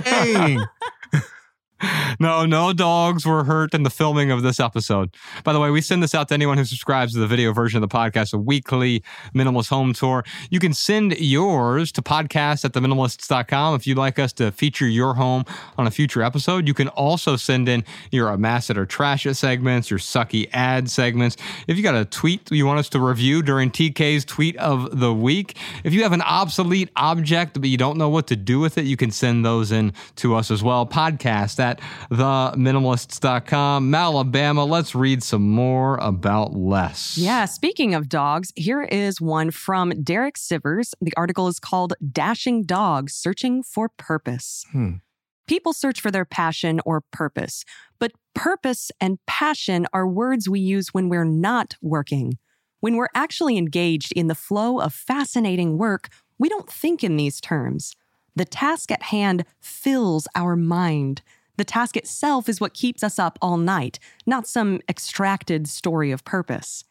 Dang. 0.04 0.62
No, 2.20 2.46
no 2.46 2.72
dogs 2.72 3.24
were 3.24 3.44
hurt 3.44 3.74
in 3.74 3.84
the 3.84 3.90
filming 3.90 4.32
of 4.32 4.42
this 4.42 4.58
episode. 4.58 5.14
By 5.44 5.52
the 5.52 5.60
way, 5.60 5.70
we 5.70 5.80
send 5.80 6.02
this 6.02 6.14
out 6.16 6.28
to 6.28 6.34
anyone 6.34 6.58
who 6.58 6.64
subscribes 6.64 7.12
to 7.12 7.20
the 7.20 7.28
video 7.28 7.52
version 7.52 7.80
of 7.80 7.88
the 7.88 7.94
podcast, 7.94 8.32
a 8.32 8.38
weekly 8.38 9.04
minimalist 9.34 9.68
home 9.68 9.92
tour. 9.92 10.24
You 10.50 10.58
can 10.58 10.74
send 10.74 11.16
yours 11.18 11.92
to 11.92 12.02
podcast 12.02 12.64
at 12.64 12.72
theminimalists.com 12.72 13.76
if 13.76 13.86
you'd 13.86 13.98
like 13.98 14.18
us 14.18 14.32
to 14.34 14.50
feature 14.50 14.88
your 14.88 15.14
home 15.14 15.44
on 15.76 15.86
a 15.86 15.90
future 15.92 16.22
episode. 16.22 16.66
You 16.66 16.74
can 16.74 16.88
also 16.88 17.36
send 17.36 17.68
in 17.68 17.84
your 18.10 18.30
amass 18.30 18.68
it 18.68 18.76
or 18.76 18.86
trash 18.86 19.26
it 19.26 19.34
segments, 19.34 19.90
your 19.90 20.00
sucky 20.00 20.48
ad 20.52 20.90
segments. 20.90 21.36
If 21.68 21.76
you 21.76 21.82
got 21.84 21.94
a 21.94 22.04
tweet 22.04 22.50
you 22.50 22.66
want 22.66 22.80
us 22.80 22.88
to 22.90 23.00
review 23.00 23.42
during 23.42 23.70
TK's 23.70 24.24
tweet 24.24 24.56
of 24.56 24.98
the 24.98 25.14
week, 25.14 25.56
if 25.84 25.92
you 25.92 26.02
have 26.02 26.12
an 26.12 26.22
obsolete 26.22 26.90
object 26.96 27.60
but 27.60 27.68
you 27.68 27.76
don't 27.76 27.98
know 27.98 28.08
what 28.08 28.26
to 28.28 28.36
do 28.36 28.58
with 28.58 28.78
it, 28.78 28.86
you 28.86 28.96
can 28.96 29.10
send 29.10 29.44
those 29.44 29.70
in 29.70 29.92
to 30.16 30.34
us 30.34 30.50
as 30.50 30.62
well. 30.62 30.86
Podcast 30.86 31.56
at 31.68 31.80
theminimalists.com. 32.10 33.94
Alabama, 33.94 34.64
let's 34.64 34.94
read 34.94 35.22
some 35.22 35.50
more 35.50 35.96
about 35.98 36.54
less. 36.54 37.18
Yeah, 37.18 37.44
speaking 37.44 37.94
of 37.94 38.08
dogs, 38.08 38.52
here 38.56 38.82
is 38.82 39.20
one 39.20 39.50
from 39.50 39.90
Derek 40.02 40.36
Sivers. 40.36 40.94
The 41.00 41.12
article 41.16 41.48
is 41.48 41.60
called 41.60 41.94
Dashing 42.12 42.64
Dogs 42.64 43.14
Searching 43.14 43.62
for 43.62 43.88
Purpose. 43.88 44.64
Hmm. 44.72 44.96
People 45.46 45.72
search 45.72 46.00
for 46.00 46.10
their 46.10 46.26
passion 46.26 46.80
or 46.84 47.00
purpose, 47.00 47.64
but 47.98 48.12
purpose 48.34 48.90
and 49.00 49.18
passion 49.26 49.86
are 49.92 50.06
words 50.06 50.48
we 50.48 50.60
use 50.60 50.88
when 50.88 51.08
we're 51.08 51.24
not 51.24 51.76
working. 51.80 52.38
When 52.80 52.96
we're 52.96 53.08
actually 53.14 53.56
engaged 53.56 54.12
in 54.12 54.28
the 54.28 54.34
flow 54.34 54.78
of 54.78 54.92
fascinating 54.92 55.78
work, 55.78 56.10
we 56.38 56.48
don't 56.48 56.70
think 56.70 57.02
in 57.02 57.16
these 57.16 57.40
terms. 57.40 57.96
The 58.36 58.44
task 58.44 58.92
at 58.92 59.02
hand 59.02 59.44
fills 59.58 60.28
our 60.36 60.54
mind. 60.54 61.22
The 61.58 61.64
task 61.64 61.96
itself 61.96 62.48
is 62.48 62.60
what 62.60 62.72
keeps 62.72 63.02
us 63.02 63.18
up 63.18 63.36
all 63.42 63.56
night, 63.56 63.98
not 64.26 64.46
some 64.46 64.80
extracted 64.88 65.68
story 65.68 66.12
of 66.12 66.24
purpose. 66.24 66.84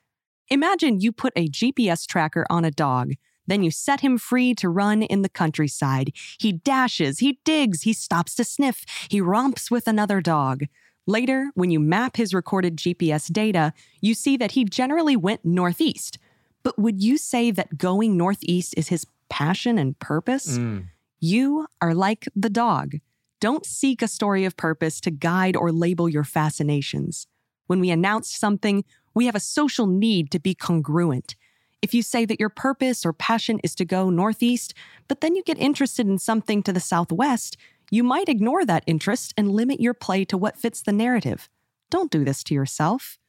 Imagine 0.50 1.00
you 1.00 1.14
put 1.14 1.34
a 1.38 1.48
GPS 1.48 2.06
tracker 2.06 2.46
on 2.50 2.66
a 2.66 2.72
dog, 2.72 3.14
then 3.48 3.64
you 3.64 3.72
set 3.72 4.02
him 4.02 4.18
free 4.18 4.54
to 4.56 4.68
run 4.68 5.04
in 5.04 5.22
the 5.22 5.30
countryside. 5.30 6.12
He 6.38 6.52
dashes, 6.52 7.20
he 7.20 7.40
digs, 7.46 7.84
he 7.84 7.94
stops 7.94 8.36
to 8.36 8.44
sniff, 8.44 8.84
he 9.10 9.22
romps 9.22 9.72
with 9.72 9.88
another 9.88 10.20
dog. 10.20 10.66
Later, 11.06 11.50
when 11.56 11.72
you 11.72 11.80
map 11.80 12.18
his 12.18 12.34
recorded 12.34 12.76
GPS 12.76 13.32
data, 13.32 13.72
you 14.02 14.14
see 14.14 14.36
that 14.36 14.52
he 14.52 14.66
generally 14.66 15.16
went 15.16 15.46
northeast. 15.46 16.20
But 16.64 16.78
would 16.78 17.02
you 17.02 17.18
say 17.18 17.52
that 17.52 17.78
going 17.78 18.18
northeast 18.18 18.74
is 18.76 18.90
his 18.90 19.08
passion 19.30 19.78
and 19.78 19.98
purpose? 20.00 20.58
Mm. 20.58 20.88
You 21.22 21.68
are 21.82 21.96
like 21.96 22.28
the 22.36 22.50
dog. 22.50 22.96
Don't 23.40 23.68
seek 23.68 24.02
a 24.02 24.08
story 24.08 24.46
of 24.46 24.58
purpose 24.58 25.00
to 25.02 25.12
guide 25.12 25.56
or 25.56 25.72
label 25.72 26.10
your 26.10 26.24
fascinations. 26.24 27.28
When 27.68 27.80
we 27.80 27.92
announce 27.92 28.36
something, 28.36 28.84
we 29.14 29.28
have 29.28 29.36
a 29.36 29.40
social 29.40 29.86
need 29.86 30.32
to 30.32 30.40
be 30.40 30.56
congruent. 30.56 31.36
If 31.84 31.94
you 31.94 32.02
say 32.02 32.26
that 32.26 32.40
your 32.40 32.50
purpose 32.50 33.06
or 33.06 33.14
passion 33.14 33.60
is 33.64 33.76
to 33.76 33.86
go 33.86 34.10
northeast, 34.10 34.74
but 35.08 35.22
then 35.22 35.36
you 35.36 35.44
get 35.44 35.60
interested 35.60 36.08
in 36.08 36.18
something 36.18 36.64
to 36.64 36.74
the 36.74 36.80
southwest, 36.80 37.58
you 37.92 38.04
might 38.04 38.28
ignore 38.28 38.66
that 38.66 38.84
interest 38.88 39.36
and 39.38 39.52
limit 39.52 39.80
your 39.80 39.94
play 39.94 40.26
to 40.26 40.38
what 40.38 40.58
fits 40.58 40.82
the 40.82 40.92
narrative. 40.92 41.48
Don't 41.92 42.12
do 42.12 42.26
this 42.26 42.44
to 42.46 42.56
yourself. 42.56 43.20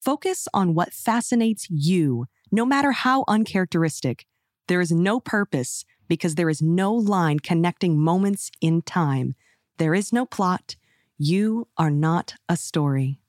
Focus 0.00 0.48
on 0.54 0.74
what 0.74 0.94
fascinates 0.94 1.68
you, 1.68 2.26
no 2.50 2.64
matter 2.64 2.92
how 2.92 3.24
uncharacteristic. 3.28 4.24
There 4.66 4.80
is 4.80 4.90
no 4.90 5.20
purpose 5.20 5.84
because 6.08 6.36
there 6.36 6.48
is 6.48 6.62
no 6.62 6.94
line 6.94 7.40
connecting 7.40 8.00
moments 8.00 8.50
in 8.62 8.80
time. 8.80 9.34
There 9.78 9.94
is 9.94 10.12
no 10.12 10.26
plot. 10.26 10.76
You 11.16 11.68
are 11.76 11.90
not 11.90 12.34
a 12.48 12.56
story. 12.56 13.20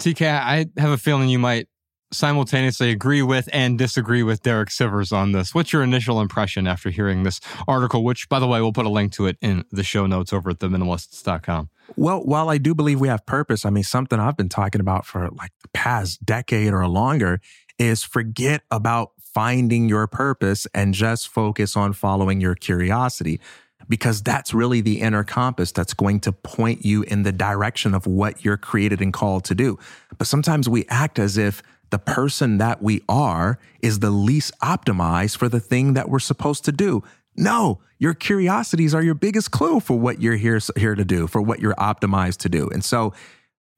TK, 0.00 0.26
I 0.26 0.66
have 0.76 0.90
a 0.90 0.98
feeling 0.98 1.28
you 1.28 1.38
might 1.38 1.68
simultaneously 2.12 2.90
agree 2.90 3.22
with 3.22 3.48
and 3.52 3.76
disagree 3.76 4.22
with 4.22 4.42
Derek 4.42 4.68
Sivers 4.68 5.12
on 5.12 5.32
this. 5.32 5.52
What's 5.52 5.72
your 5.72 5.82
initial 5.82 6.20
impression 6.20 6.68
after 6.68 6.90
hearing 6.90 7.24
this 7.24 7.40
article, 7.66 8.04
which, 8.04 8.28
by 8.28 8.38
the 8.38 8.46
way, 8.46 8.60
we'll 8.60 8.72
put 8.72 8.86
a 8.86 8.90
link 8.90 9.12
to 9.14 9.26
it 9.26 9.36
in 9.40 9.64
the 9.72 9.82
show 9.82 10.06
notes 10.06 10.32
over 10.32 10.50
at 10.50 10.60
theminimalists.com? 10.60 11.70
Well, 11.96 12.24
while 12.24 12.48
I 12.48 12.58
do 12.58 12.74
believe 12.74 13.00
we 13.00 13.08
have 13.08 13.26
purpose, 13.26 13.64
I 13.64 13.70
mean, 13.70 13.84
something 13.84 14.18
I've 14.18 14.36
been 14.36 14.48
talking 14.48 14.80
about 14.80 15.06
for 15.06 15.28
like 15.30 15.52
the 15.62 15.68
past 15.74 16.24
decade 16.24 16.72
or 16.72 16.86
longer 16.86 17.40
is 17.78 18.04
forget 18.04 18.62
about 18.70 19.10
finding 19.18 19.88
your 19.88 20.06
purpose 20.06 20.66
and 20.72 20.94
just 20.94 21.26
focus 21.26 21.76
on 21.76 21.92
following 21.92 22.40
your 22.40 22.54
curiosity 22.54 23.40
because 23.88 24.22
that's 24.22 24.54
really 24.54 24.80
the 24.80 25.00
inner 25.00 25.24
compass 25.24 25.72
that's 25.72 25.94
going 25.94 26.20
to 26.20 26.32
point 26.32 26.84
you 26.84 27.02
in 27.02 27.22
the 27.22 27.32
direction 27.32 27.94
of 27.94 28.06
what 28.06 28.44
you're 28.44 28.56
created 28.56 29.00
and 29.00 29.12
called 29.12 29.44
to 29.44 29.54
do. 29.54 29.78
But 30.16 30.26
sometimes 30.26 30.68
we 30.68 30.86
act 30.88 31.18
as 31.18 31.36
if 31.36 31.62
the 31.90 31.98
person 31.98 32.58
that 32.58 32.82
we 32.82 33.02
are 33.08 33.58
is 33.82 34.00
the 34.00 34.10
least 34.10 34.52
optimized 34.60 35.36
for 35.36 35.48
the 35.48 35.60
thing 35.60 35.94
that 35.94 36.08
we're 36.08 36.18
supposed 36.18 36.64
to 36.64 36.72
do. 36.72 37.02
No, 37.36 37.80
your 37.98 38.14
curiosities 38.14 38.94
are 38.94 39.02
your 39.02 39.14
biggest 39.14 39.50
clue 39.50 39.80
for 39.80 39.98
what 39.98 40.20
you're 40.20 40.36
here, 40.36 40.60
here 40.76 40.94
to 40.94 41.04
do, 41.04 41.26
for 41.26 41.42
what 41.42 41.60
you're 41.60 41.74
optimized 41.74 42.38
to 42.38 42.48
do. 42.48 42.68
And 42.70 42.84
so 42.84 43.12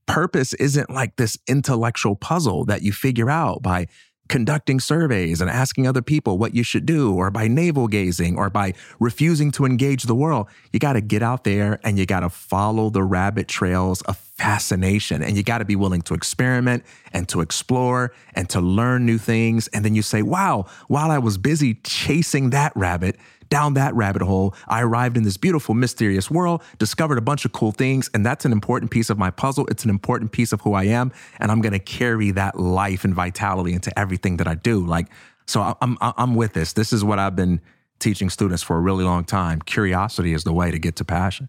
purpose 0.06 0.54
isn't 0.54 0.88
like 0.88 1.16
this 1.16 1.36
intellectual 1.48 2.16
puzzle 2.16 2.64
that 2.66 2.82
you 2.82 2.92
figure 2.92 3.28
out 3.28 3.62
by 3.62 3.86
conducting 4.28 4.80
surveys 4.80 5.40
and 5.40 5.50
asking 5.50 5.86
other 5.86 6.02
people 6.02 6.38
what 6.38 6.54
you 6.54 6.62
should 6.62 6.86
do, 6.86 7.14
or 7.14 7.30
by 7.30 7.48
navel 7.48 7.88
gazing, 7.88 8.36
or 8.36 8.50
by 8.50 8.74
refusing 9.00 9.50
to 9.52 9.64
engage 9.64 10.04
the 10.04 10.14
world. 10.14 10.46
You 10.72 10.78
got 10.78 10.94
to 10.94 11.00
get 11.00 11.22
out 11.22 11.44
there 11.44 11.80
and 11.84 11.98
you 11.98 12.06
got 12.06 12.20
to 12.20 12.28
follow 12.28 12.90
the 12.90 13.02
rabbit 13.02 13.48
trails 13.48 14.02
of 14.02 14.16
fascination. 14.16 15.22
And 15.22 15.36
you 15.36 15.42
got 15.42 15.58
to 15.58 15.64
be 15.64 15.76
willing 15.76 16.02
to 16.02 16.14
experiment 16.14 16.84
and 17.12 17.26
to 17.30 17.40
explore 17.40 18.12
and 18.34 18.48
to 18.50 18.60
learn 18.60 19.06
new 19.06 19.18
things. 19.18 19.68
And 19.68 19.84
then 19.84 19.94
you 19.94 20.02
say, 20.02 20.22
wow, 20.22 20.66
while 20.88 21.10
I 21.10 21.18
was 21.18 21.38
busy 21.38 21.74
chasing 21.84 22.50
that 22.50 22.72
rabbit, 22.76 23.16
down 23.48 23.74
that 23.74 23.94
rabbit 23.94 24.22
hole, 24.22 24.54
I 24.68 24.82
arrived 24.82 25.16
in 25.16 25.22
this 25.22 25.36
beautiful, 25.36 25.74
mysterious 25.74 26.30
world, 26.30 26.62
discovered 26.78 27.18
a 27.18 27.22
bunch 27.22 27.44
of 27.44 27.52
cool 27.52 27.72
things, 27.72 28.10
and 28.14 28.24
that's 28.24 28.44
an 28.44 28.52
important 28.52 28.90
piece 28.90 29.10
of 29.10 29.18
my 29.18 29.30
puzzle. 29.30 29.66
It's 29.66 29.84
an 29.84 29.90
important 29.90 30.32
piece 30.32 30.52
of 30.52 30.60
who 30.62 30.74
I 30.74 30.84
am, 30.84 31.12
and 31.40 31.50
I'm 31.50 31.60
going 31.60 31.72
to 31.72 31.78
carry 31.78 32.30
that 32.32 32.58
life 32.58 33.04
and 33.04 33.14
vitality 33.14 33.72
into 33.72 33.96
everything 33.98 34.38
that 34.38 34.48
I 34.48 34.54
do. 34.54 34.84
Like, 34.84 35.08
so 35.46 35.76
I'm 35.80 35.96
I'm 36.00 36.34
with 36.34 36.52
this. 36.54 36.72
This 36.72 36.92
is 36.92 37.04
what 37.04 37.18
I've 37.18 37.36
been 37.36 37.60
teaching 37.98 38.30
students 38.30 38.62
for 38.62 38.76
a 38.76 38.80
really 38.80 39.04
long 39.04 39.24
time. 39.24 39.60
Curiosity 39.60 40.32
is 40.32 40.44
the 40.44 40.52
way 40.52 40.70
to 40.70 40.78
get 40.78 40.96
to 40.96 41.04
passion. 41.04 41.48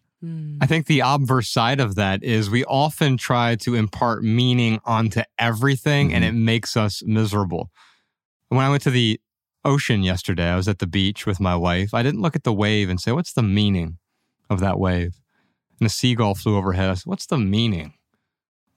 I 0.61 0.65
think 0.65 0.88
the 0.88 1.02
obverse 1.02 1.48
side 1.48 1.80
of 1.80 1.95
that 1.95 2.24
is 2.24 2.49
we 2.49 2.65
often 2.65 3.18
try 3.18 3.56
to 3.57 3.76
impart 3.76 4.24
meaning 4.24 4.80
onto 4.84 5.22
everything, 5.38 6.07
mm-hmm. 6.07 6.15
and 6.15 6.26
it 6.26 6.32
makes 6.32 6.76
us 6.76 7.03
miserable. 7.06 7.69
When 8.49 8.65
I 8.65 8.69
went 8.69 8.82
to 8.84 8.90
the 8.90 9.19
ocean 9.63 10.03
yesterday. 10.03 10.49
I 10.49 10.55
was 10.55 10.67
at 10.67 10.79
the 10.79 10.88
beach 10.88 11.25
with 11.25 11.39
my 11.39 11.55
wife. 11.55 11.93
I 11.93 12.03
didn't 12.03 12.21
look 12.21 12.35
at 12.35 12.43
the 12.43 12.53
wave 12.53 12.89
and 12.89 12.99
say, 12.99 13.11
What's 13.11 13.34
the 13.34 13.43
meaning 13.43 13.97
of 14.49 14.59
that 14.59 14.79
wave? 14.79 15.19
And 15.79 15.88
a 15.88 15.89
seagull 15.89 16.35
flew 16.35 16.57
overhead. 16.57 16.89
I 16.89 16.93
said, 16.95 17.05
What's 17.05 17.25
the 17.25 17.38
meaning 17.38 17.93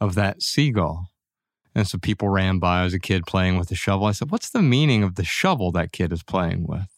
of 0.00 0.14
that 0.14 0.42
seagull? 0.42 1.08
And 1.74 1.86
so 1.86 1.98
people 1.98 2.28
ran 2.28 2.58
by. 2.58 2.80
I 2.80 2.84
was 2.84 2.94
a 2.94 2.98
kid 2.98 3.26
playing 3.26 3.56
with 3.56 3.70
a 3.70 3.76
shovel. 3.76 4.06
I 4.06 4.12
said, 4.12 4.30
What's 4.30 4.50
the 4.50 4.62
meaning 4.62 5.02
of 5.02 5.14
the 5.14 5.24
shovel 5.24 5.72
that 5.72 5.92
kid 5.92 6.12
is 6.12 6.22
playing 6.22 6.66
with? 6.66 6.88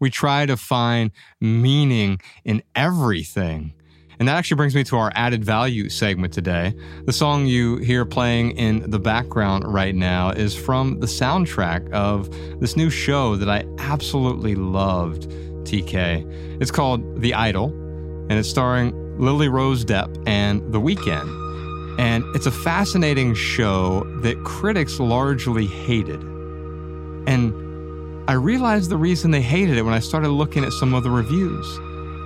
We 0.00 0.10
try 0.10 0.46
to 0.46 0.56
find 0.56 1.10
meaning 1.40 2.20
in 2.44 2.62
everything. 2.74 3.74
And 4.18 4.26
that 4.26 4.36
actually 4.36 4.56
brings 4.56 4.74
me 4.74 4.82
to 4.84 4.96
our 4.96 5.12
added 5.14 5.44
value 5.44 5.88
segment 5.88 6.32
today. 6.32 6.74
The 7.04 7.12
song 7.12 7.46
you 7.46 7.76
hear 7.76 8.04
playing 8.04 8.52
in 8.52 8.90
the 8.90 8.98
background 8.98 9.64
right 9.64 9.94
now 9.94 10.30
is 10.30 10.56
from 10.56 10.98
the 10.98 11.06
soundtrack 11.06 11.88
of 11.92 12.28
this 12.60 12.76
new 12.76 12.90
show 12.90 13.36
that 13.36 13.48
I 13.48 13.64
absolutely 13.78 14.56
loved, 14.56 15.28
TK. 15.62 16.60
It's 16.60 16.72
called 16.72 17.20
The 17.20 17.34
Idol, 17.34 17.66
and 18.28 18.32
it's 18.32 18.48
starring 18.48 18.92
Lily 19.18 19.48
Rose 19.48 19.84
Depp 19.84 20.22
and 20.26 20.72
The 20.72 20.80
Weeknd. 20.80 21.46
And 22.00 22.24
it's 22.34 22.46
a 22.46 22.52
fascinating 22.52 23.34
show 23.34 24.02
that 24.22 24.42
critics 24.44 24.98
largely 24.98 25.66
hated. 25.66 26.20
And 27.28 27.52
I 28.28 28.32
realized 28.32 28.90
the 28.90 28.96
reason 28.96 29.30
they 29.30 29.42
hated 29.42 29.76
it 29.76 29.82
when 29.82 29.94
I 29.94 30.00
started 30.00 30.28
looking 30.30 30.64
at 30.64 30.72
some 30.72 30.92
of 30.92 31.02
the 31.02 31.10
reviews 31.10 31.66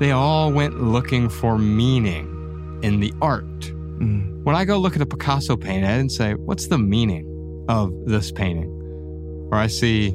they 0.00 0.10
all 0.10 0.52
went 0.52 0.82
looking 0.82 1.28
for 1.28 1.58
meaning 1.58 2.80
in 2.82 3.00
the 3.00 3.12
art. 3.20 3.44
Mm. 3.98 4.42
When 4.42 4.56
I 4.56 4.64
go 4.64 4.78
look 4.78 4.96
at 4.96 5.02
a 5.02 5.06
Picasso 5.06 5.56
painting, 5.56 5.84
I 5.84 5.96
didn't 5.96 6.12
say, 6.12 6.34
What's 6.34 6.66
the 6.66 6.78
meaning 6.78 7.64
of 7.68 7.92
this 8.06 8.32
painting? 8.32 8.68
Or 9.50 9.54
I 9.54 9.66
see 9.66 10.10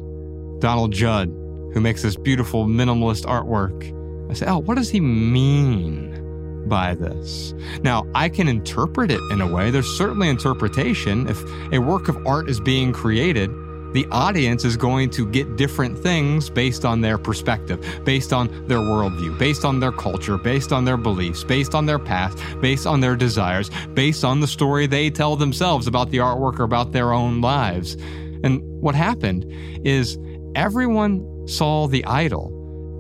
Donald 0.60 0.92
Judd, 0.92 1.30
who 1.74 1.80
makes 1.80 2.02
this 2.02 2.16
beautiful 2.16 2.66
minimalist 2.66 3.26
artwork. 3.26 3.94
I 4.30 4.34
say, 4.34 4.46
Oh, 4.48 4.60
what 4.60 4.76
does 4.76 4.90
he 4.90 5.00
mean 5.00 6.66
by 6.68 6.96
this? 6.96 7.54
Now, 7.82 8.06
I 8.14 8.28
can 8.28 8.48
interpret 8.48 9.12
it 9.12 9.22
in 9.32 9.40
a 9.40 9.48
way. 9.48 9.72
There's 9.72 9.88
certainly 9.98 10.28
interpretation. 10.28 11.28
If 11.30 11.42
a 11.72 11.80
work 11.80 12.10
of 12.10 12.18
art 12.28 12.50
is 12.50 12.60
being 12.60 12.92
created, 12.92 13.50
the 13.94 14.06
audience 14.12 14.66
is 14.66 14.76
going 14.78 15.10
to 15.12 15.26
get 15.26 15.56
different 15.56 15.98
things 15.98 16.50
based 16.50 16.86
on 16.86 17.02
their 17.02 17.18
perspective, 17.18 17.84
based 18.04 18.34
on 18.34 18.48
their 18.68 18.80
worldview, 18.80 19.38
based 19.38 19.66
on 19.66 19.80
their 19.80 19.92
culture, 19.92 20.38
based 20.38 20.72
on 20.72 20.86
their 20.86 20.98
beliefs, 20.98 21.44
based 21.44 21.74
on 21.74 21.86
their 21.86 22.00
past, 22.00 22.38
based 22.62 22.86
on 22.86 23.00
their 23.00 23.16
desires, 23.16 23.72
based 23.94 24.24
on 24.24 24.40
the 24.40 24.48
story 24.48 24.88
they 24.88 25.10
tell 25.10 25.36
themselves 25.36 25.88
about 25.88 26.12
the 26.12 26.18
artwork 26.18 26.60
or 26.60 26.64
about 26.64 26.92
their 26.92 27.14
own 27.14 27.42
lives. 27.42 27.96
And 28.44 28.62
what 28.82 28.96
happened 28.96 29.46
is 29.86 30.18
everyone 30.56 31.48
saw 31.48 31.88
the 31.88 32.04
idol 32.06 32.54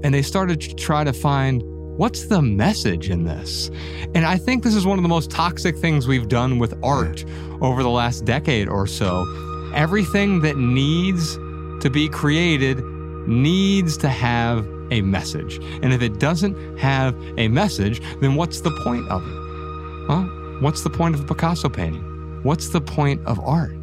and 0.03 0.13
they 0.13 0.21
started 0.21 0.61
to 0.61 0.75
try 0.75 1.03
to 1.03 1.13
find 1.13 1.61
what's 1.97 2.27
the 2.27 2.41
message 2.41 3.09
in 3.09 3.23
this? 3.23 3.69
And 4.13 4.25
I 4.25 4.37
think 4.37 4.63
this 4.63 4.75
is 4.75 4.85
one 4.85 4.99
of 4.99 5.03
the 5.03 5.09
most 5.09 5.31
toxic 5.31 5.75
things 5.75 6.07
we've 6.07 6.27
done 6.27 6.59
with 6.59 6.73
art 6.83 7.25
over 7.61 7.81
the 7.81 7.89
last 7.89 8.23
decade 8.23 8.67
or 8.67 8.85
so 8.85 9.25
everything 9.73 10.41
that 10.41 10.57
needs 10.57 11.35
to 11.81 11.89
be 11.89 12.09
created 12.09 12.83
needs 13.27 13.97
to 13.97 14.09
have 14.09 14.67
a 14.91 15.01
message. 15.01 15.57
And 15.81 15.93
if 15.93 16.01
it 16.01 16.19
doesn't 16.19 16.77
have 16.77 17.15
a 17.37 17.47
message, 17.47 18.01
then 18.21 18.35
what's 18.35 18.61
the 18.61 18.71
point 18.83 19.07
of 19.09 19.21
it? 19.21 20.07
Well, 20.07 20.23
what's 20.61 20.83
the 20.83 20.89
point 20.89 21.15
of 21.15 21.21
a 21.21 21.25
Picasso 21.25 21.69
painting? 21.69 22.03
What's 22.43 22.69
the 22.69 22.81
point 22.81 23.25
of 23.25 23.39
art? 23.39 23.75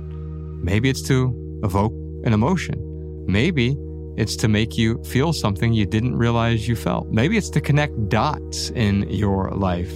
Maybe 0.63 0.89
it's 0.89 1.03
to 1.03 1.61
evoke 1.63 1.93
an 2.25 2.33
emotion. 2.33 2.81
Maybe 3.27 3.77
it's 4.17 4.37
to 4.37 4.49
make 4.49 4.79
you 4.79 5.03
feel 5.05 5.33
something 5.33 5.73
you 5.73 5.87
didn't 5.87 6.17
realize 6.17 6.67
you 6.69 6.77
felt. 6.77 7.09
Maybe 7.09 7.37
it's 7.37 7.51
to 7.51 7.61
connect 7.61 8.09
dots 8.09 8.71
in 8.71 9.09
your 9.11 9.51
life. 9.51 9.93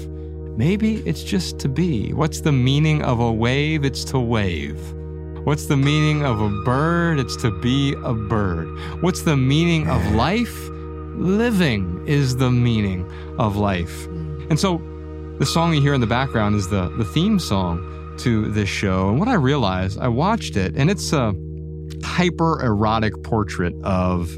Maybe 0.56 0.96
it's 1.06 1.22
just 1.22 1.58
to 1.60 1.68
be. 1.68 2.12
What's 2.12 2.40
the 2.40 2.52
meaning 2.52 3.02
of 3.02 3.20
a 3.20 3.32
wave? 3.32 3.84
It's 3.84 4.04
to 4.06 4.18
wave. 4.18 4.78
What's 5.44 5.66
the 5.66 5.76
meaning 5.76 6.24
of 6.24 6.40
a 6.40 6.48
bird? 6.64 7.18
It's 7.18 7.36
to 7.36 7.50
be 7.50 7.94
a 8.04 8.12
bird. 8.12 8.68
What's 9.02 9.22
the 9.22 9.36
meaning 9.36 9.88
of 9.88 10.04
life? 10.12 10.68
Living 11.16 12.02
is 12.06 12.36
the 12.36 12.50
meaning 12.50 13.10
of 13.38 13.56
life. 13.56 14.06
And 14.50 14.58
so 14.58 14.80
the 15.38 15.46
song 15.46 15.72
you 15.74 15.80
hear 15.80 15.94
in 15.94 16.00
the 16.00 16.06
background 16.06 16.56
is 16.56 16.68
the, 16.68 16.88
the 16.90 17.04
theme 17.04 17.38
song 17.38 18.16
to 18.18 18.50
this 18.50 18.68
show. 18.68 19.08
And 19.08 19.18
what 19.18 19.28
I 19.28 19.34
realized, 19.34 19.98
I 20.00 20.08
watched 20.08 20.56
it, 20.56 20.74
and 20.76 20.90
it's 20.90 21.12
a 21.12 21.34
hyper 22.02 22.60
erotic 22.62 23.22
portrait 23.22 23.74
of 23.84 24.30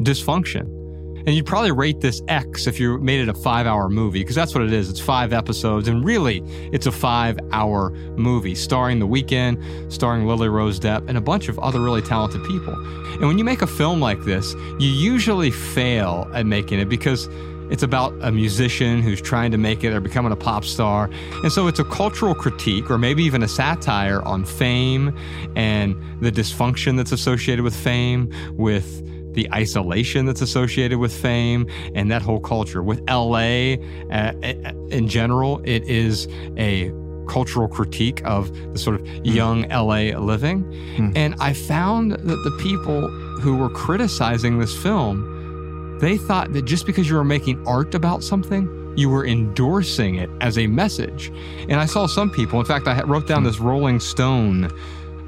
dysfunction. 0.00 0.79
And 1.26 1.34
you'd 1.34 1.46
probably 1.46 1.72
rate 1.72 2.00
this 2.00 2.22
X 2.28 2.66
if 2.66 2.80
you 2.80 2.98
made 2.98 3.20
it 3.20 3.28
a 3.28 3.34
five 3.34 3.66
hour 3.66 3.88
movie, 3.88 4.20
because 4.20 4.36
that's 4.36 4.54
what 4.54 4.64
it 4.64 4.72
is. 4.72 4.88
It's 4.88 5.00
five 5.00 5.32
episodes, 5.32 5.88
and 5.88 6.04
really, 6.04 6.42
it's 6.72 6.86
a 6.86 6.92
five 6.92 7.38
hour 7.52 7.90
movie 8.16 8.54
starring 8.54 8.98
The 8.98 9.06
Weeknd, 9.06 9.92
starring 9.92 10.26
Lily 10.26 10.48
Rose 10.48 10.80
Depp, 10.80 11.08
and 11.08 11.18
a 11.18 11.20
bunch 11.20 11.48
of 11.48 11.58
other 11.58 11.80
really 11.80 12.02
talented 12.02 12.44
people. 12.44 12.74
And 12.74 13.26
when 13.26 13.38
you 13.38 13.44
make 13.44 13.62
a 13.62 13.66
film 13.66 14.00
like 14.00 14.24
this, 14.24 14.54
you 14.78 14.88
usually 14.88 15.50
fail 15.50 16.30
at 16.34 16.46
making 16.46 16.78
it 16.78 16.88
because 16.88 17.28
it's 17.70 17.84
about 17.84 18.12
a 18.22 18.32
musician 18.32 19.00
who's 19.00 19.20
trying 19.20 19.52
to 19.52 19.58
make 19.58 19.84
it 19.84 19.92
or 19.92 20.00
becoming 20.00 20.32
a 20.32 20.36
pop 20.36 20.64
star. 20.64 21.08
And 21.44 21.52
so 21.52 21.68
it's 21.68 21.78
a 21.78 21.84
cultural 21.84 22.34
critique 22.34 22.90
or 22.90 22.98
maybe 22.98 23.22
even 23.22 23.44
a 23.44 23.48
satire 23.48 24.22
on 24.22 24.44
fame 24.44 25.16
and 25.54 25.94
the 26.20 26.32
dysfunction 26.32 26.96
that's 26.96 27.12
associated 27.12 27.62
with 27.62 27.76
fame, 27.76 28.28
with 28.56 29.06
the 29.32 29.48
isolation 29.52 30.26
that's 30.26 30.40
associated 30.40 30.98
with 30.98 31.12
fame 31.12 31.66
and 31.94 32.10
that 32.10 32.22
whole 32.22 32.40
culture. 32.40 32.82
With 32.82 33.00
LA 33.08 33.74
uh, 34.10 34.32
in 34.90 35.08
general, 35.08 35.60
it 35.64 35.84
is 35.84 36.28
a 36.56 36.92
cultural 37.28 37.68
critique 37.68 38.20
of 38.24 38.52
the 38.72 38.78
sort 38.78 39.00
of 39.00 39.06
mm. 39.06 39.34
young 39.34 39.68
LA 39.68 40.18
living. 40.18 40.64
Mm. 40.96 41.12
And 41.16 41.34
I 41.38 41.52
found 41.52 42.12
that 42.12 42.18
the 42.44 42.58
people 42.60 43.08
who 43.40 43.56
were 43.56 43.70
criticizing 43.70 44.58
this 44.58 44.76
film 44.76 45.30
they 46.00 46.16
thought 46.16 46.54
that 46.54 46.64
just 46.64 46.86
because 46.86 47.10
you 47.10 47.14
were 47.16 47.24
making 47.24 47.62
art 47.66 47.94
about 47.94 48.24
something, 48.24 48.94
you 48.96 49.10
were 49.10 49.26
endorsing 49.26 50.16
it 50.16 50.30
as 50.40 50.56
a 50.56 50.66
message. 50.66 51.30
And 51.68 51.74
I 51.74 51.84
saw 51.84 52.06
some 52.06 52.30
people, 52.30 52.58
in 52.58 52.64
fact, 52.64 52.88
I 52.88 53.02
wrote 53.02 53.26
down 53.26 53.44
this 53.44 53.60
Rolling 53.60 54.00
Stone 54.00 54.70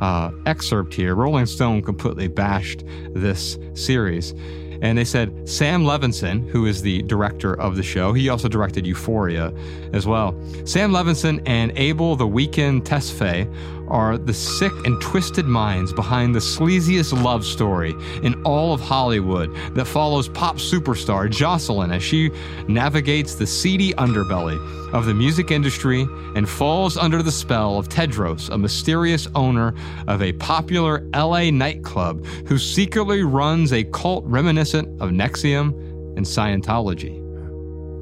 uh, 0.02 0.32
excerpt 0.46 0.92
here. 0.92 1.14
Rolling 1.14 1.46
Stone 1.46 1.82
completely 1.82 2.26
bashed 2.28 2.84
this 3.14 3.56
series. 3.74 4.34
And 4.82 4.98
they 4.98 5.04
said 5.04 5.48
Sam 5.48 5.84
Levinson, 5.84 6.48
who 6.48 6.66
is 6.66 6.82
the 6.82 7.02
director 7.02 7.54
of 7.60 7.76
the 7.76 7.84
show, 7.84 8.12
he 8.12 8.28
also 8.28 8.48
directed 8.48 8.84
Euphoria 8.84 9.54
as 9.92 10.04
well. 10.04 10.34
Sam 10.64 10.90
Levinson 10.90 11.40
and 11.46 11.72
Abel 11.76 12.16
the 12.16 12.26
Weeknd 12.26 12.82
Tesfaye 12.82 13.46
are 13.88 14.16
the 14.18 14.32
sick 14.32 14.72
and 14.84 15.00
twisted 15.00 15.46
minds 15.46 15.92
behind 15.92 16.34
the 16.34 16.40
sleaziest 16.40 17.12
love 17.22 17.44
story 17.44 17.94
in 18.22 18.40
all 18.44 18.72
of 18.72 18.80
Hollywood 18.80 19.54
that 19.74 19.84
follows 19.84 20.28
pop 20.28 20.56
superstar 20.56 21.30
Jocelyn 21.30 21.92
as 21.92 22.02
she 22.02 22.30
navigates 22.68 23.34
the 23.34 23.46
seedy 23.46 23.92
underbelly 23.94 24.58
of 24.92 25.06
the 25.06 25.14
music 25.14 25.50
industry 25.50 26.06
and 26.34 26.48
falls 26.48 26.96
under 26.96 27.22
the 27.22 27.32
spell 27.32 27.78
of 27.78 27.88
Tedros, 27.88 28.50
a 28.50 28.58
mysterious 28.58 29.26
owner 29.34 29.74
of 30.06 30.22
a 30.22 30.32
popular 30.34 31.06
LA 31.14 31.50
nightclub 31.50 32.24
who 32.46 32.58
secretly 32.58 33.22
runs 33.22 33.72
a 33.72 33.84
cult 33.84 34.24
reminiscent 34.26 34.88
of 35.00 35.10
NXIVM 35.10 36.16
and 36.16 36.26
Scientology. 36.26 37.18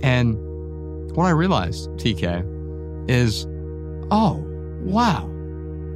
And 0.02 0.36
what 1.16 1.26
I 1.26 1.30
realized, 1.30 1.90
TK, 1.90 3.08
is 3.10 3.46
oh, 4.10 4.44
wow 4.82 5.30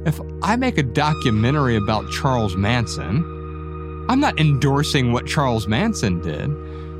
if 0.05 0.21
I 0.43 0.55
make 0.55 0.77
a 0.77 0.83
documentary 0.83 1.75
about 1.75 2.09
Charles 2.11 2.55
Manson, 2.55 3.23
I'm 4.07 4.19
not 4.19 4.39
endorsing 4.39 5.11
what 5.11 5.25
Charles 5.25 5.67
Manson 5.67 6.21
did, 6.21 6.49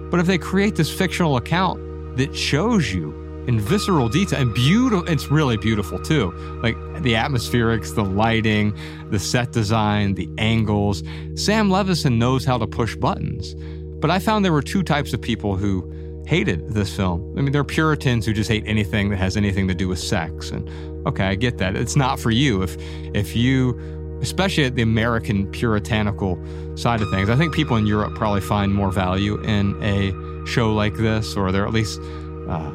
but 0.10 0.20
if 0.20 0.26
they 0.26 0.38
create 0.40 0.76
this 0.76 0.92
fictional 0.92 1.38
account 1.38 2.18
that 2.18 2.36
shows 2.36 2.94
you 2.94 3.14
in 3.48 3.60
visceral 3.60 4.10
detail 4.10 4.42
and 4.42 4.54
beautiful, 4.56 5.08
it's 5.08 5.30
really 5.30 5.56
beautiful 5.56 6.00
too. 6.00 6.32
Like 6.64 6.76
the 7.04 7.14
atmospherics, 7.14 7.94
the 7.94 8.04
lighting, 8.04 8.76
the 9.12 9.20
set 9.20 9.52
design, 9.52 10.16
the 10.16 10.28
angles. 10.40 11.04
Sam 11.36 11.70
Levinson 11.70 12.18
knows 12.18 12.44
how 12.44 12.58
to 12.58 12.66
push 12.66 12.96
buttons. 12.96 13.54
But 14.00 14.10
I 14.10 14.18
found 14.18 14.44
there 14.44 14.52
were 14.52 14.64
two 14.64 14.82
types 14.82 15.14
of 15.14 15.22
people 15.22 15.56
who 15.56 15.88
hated 16.26 16.74
this 16.74 16.96
film. 16.96 17.34
I 17.38 17.42
mean, 17.42 17.52
there 17.52 17.62
are 17.62 17.66
Puritans 17.66 18.26
who 18.26 18.34
just 18.34 18.50
hate 18.50 18.64
anything 18.66 19.10
that 19.10 19.18
has 19.18 19.38
anything 19.38 19.68
to 19.68 19.76
do 19.76 19.88
with 19.88 20.00
sex. 20.00 20.52
And 20.52 20.70
okay, 21.08 21.26
I 21.26 21.36
get 21.36 21.58
that. 21.60 21.76
It's 21.76 21.96
not 21.96 22.20
for 22.20 22.32
you. 22.32 22.62
If 22.62 22.78
if 23.14 23.36
you 23.36 23.80
especially 24.22 24.64
at 24.64 24.76
the 24.76 24.82
American 24.82 25.46
puritanical 25.52 26.40
side 26.76 27.02
of 27.02 27.10
things. 27.12 27.30
I 27.30 27.36
think 27.36 27.54
people 27.54 27.76
in 27.76 27.86
Europe 27.86 28.16
probably 28.16 28.42
find 28.42 28.74
more 28.74 28.90
value 28.90 29.40
in 29.44 29.76
a 29.84 30.48
show 30.48 30.74
like 30.74 30.96
this, 30.96 31.36
or 31.36 31.52
they're 31.52 31.68
at 31.68 31.74
least 31.74 32.00
uh, 32.48 32.72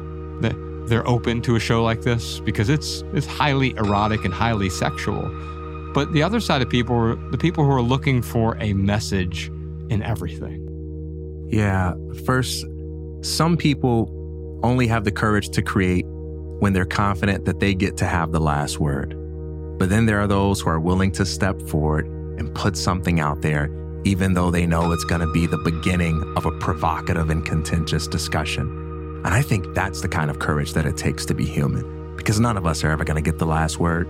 they're 0.91 1.07
open 1.07 1.41
to 1.41 1.55
a 1.55 1.59
show 1.59 1.81
like 1.81 2.01
this 2.01 2.41
because 2.41 2.67
it's 2.67 3.03
it's 3.13 3.25
highly 3.25 3.71
erotic 3.77 4.25
and 4.25 4.33
highly 4.33 4.69
sexual. 4.69 5.23
But 5.93 6.11
the 6.11 6.21
other 6.21 6.41
side 6.41 6.61
of 6.61 6.69
people 6.69 6.95
are 6.95 7.15
the 7.31 7.37
people 7.37 7.63
who 7.63 7.71
are 7.71 7.81
looking 7.81 8.21
for 8.21 8.57
a 8.59 8.73
message 8.73 9.47
in 9.89 10.01
everything. 10.03 10.67
Yeah, 11.49 11.93
first 12.25 12.65
some 13.21 13.57
people 13.57 14.59
only 14.63 14.87
have 14.87 15.03
the 15.03 15.11
courage 15.11 15.49
to 15.49 15.61
create 15.61 16.05
when 16.59 16.73
they're 16.73 16.85
confident 16.85 17.45
that 17.45 17.59
they 17.59 17.73
get 17.73 17.97
to 17.97 18.05
have 18.05 18.31
the 18.31 18.39
last 18.39 18.79
word. 18.79 19.15
But 19.79 19.89
then 19.89 20.05
there 20.05 20.19
are 20.19 20.27
those 20.27 20.61
who 20.61 20.69
are 20.69 20.79
willing 20.79 21.11
to 21.13 21.25
step 21.25 21.59
forward 21.63 22.05
and 22.37 22.53
put 22.53 22.77
something 22.77 23.19
out 23.19 23.41
there, 23.41 23.69
even 24.03 24.33
though 24.33 24.51
they 24.51 24.67
know 24.67 24.91
it's 24.91 25.03
going 25.03 25.21
to 25.21 25.31
be 25.31 25.47
the 25.47 25.57
beginning 25.57 26.21
of 26.35 26.45
a 26.45 26.51
provocative 26.59 27.29
and 27.29 27.45
contentious 27.45 28.07
discussion. 28.07 28.67
And 29.25 29.33
I 29.33 29.41
think 29.41 29.73
that's 29.73 30.01
the 30.01 30.07
kind 30.07 30.29
of 30.29 30.39
courage 30.39 30.73
that 30.73 30.85
it 30.85 30.97
takes 30.97 31.25
to 31.27 31.33
be 31.33 31.45
human, 31.45 32.15
because 32.15 32.39
none 32.39 32.57
of 32.57 32.65
us 32.65 32.83
are 32.83 32.91
ever 32.91 33.03
going 33.03 33.23
to 33.23 33.27
get 33.27 33.39
the 33.39 33.45
last 33.45 33.79
word. 33.79 34.07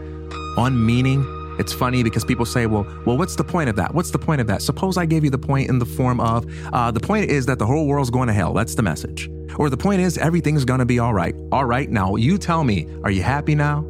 On 0.57 0.85
meaning, 0.85 1.23
it's 1.61 1.71
funny 1.71 2.01
because 2.01 2.25
people 2.25 2.45
say, 2.45 2.65
well, 2.65 2.87
well, 3.05 3.17
what's 3.17 3.35
the 3.35 3.43
point 3.43 3.69
of 3.69 3.75
that? 3.75 3.93
What's 3.93 4.09
the 4.09 4.17
point 4.17 4.41
of 4.41 4.47
that? 4.47 4.63
Suppose 4.63 4.97
I 4.97 5.05
gave 5.05 5.23
you 5.23 5.29
the 5.29 5.37
point 5.37 5.69
in 5.69 5.77
the 5.77 5.85
form 5.85 6.19
of, 6.19 6.43
uh, 6.73 6.89
the 6.89 6.99
point 6.99 7.29
is 7.29 7.45
that 7.45 7.59
the 7.59 7.67
whole 7.67 7.85
world's 7.85 8.09
going 8.09 8.27
to 8.27 8.33
hell. 8.33 8.51
That's 8.51 8.73
the 8.73 8.81
message. 8.81 9.29
Or 9.57 9.69
the 9.69 9.77
point 9.77 10.01
is 10.01 10.17
everything's 10.17 10.65
going 10.65 10.79
to 10.79 10.85
be 10.85 10.97
all 10.97 11.13
right. 11.13 11.35
All 11.51 11.65
right, 11.65 11.87
now 11.87 12.15
you 12.15 12.39
tell 12.39 12.63
me, 12.63 12.87
are 13.03 13.11
you 13.11 13.21
happy 13.21 13.53
now? 13.53 13.81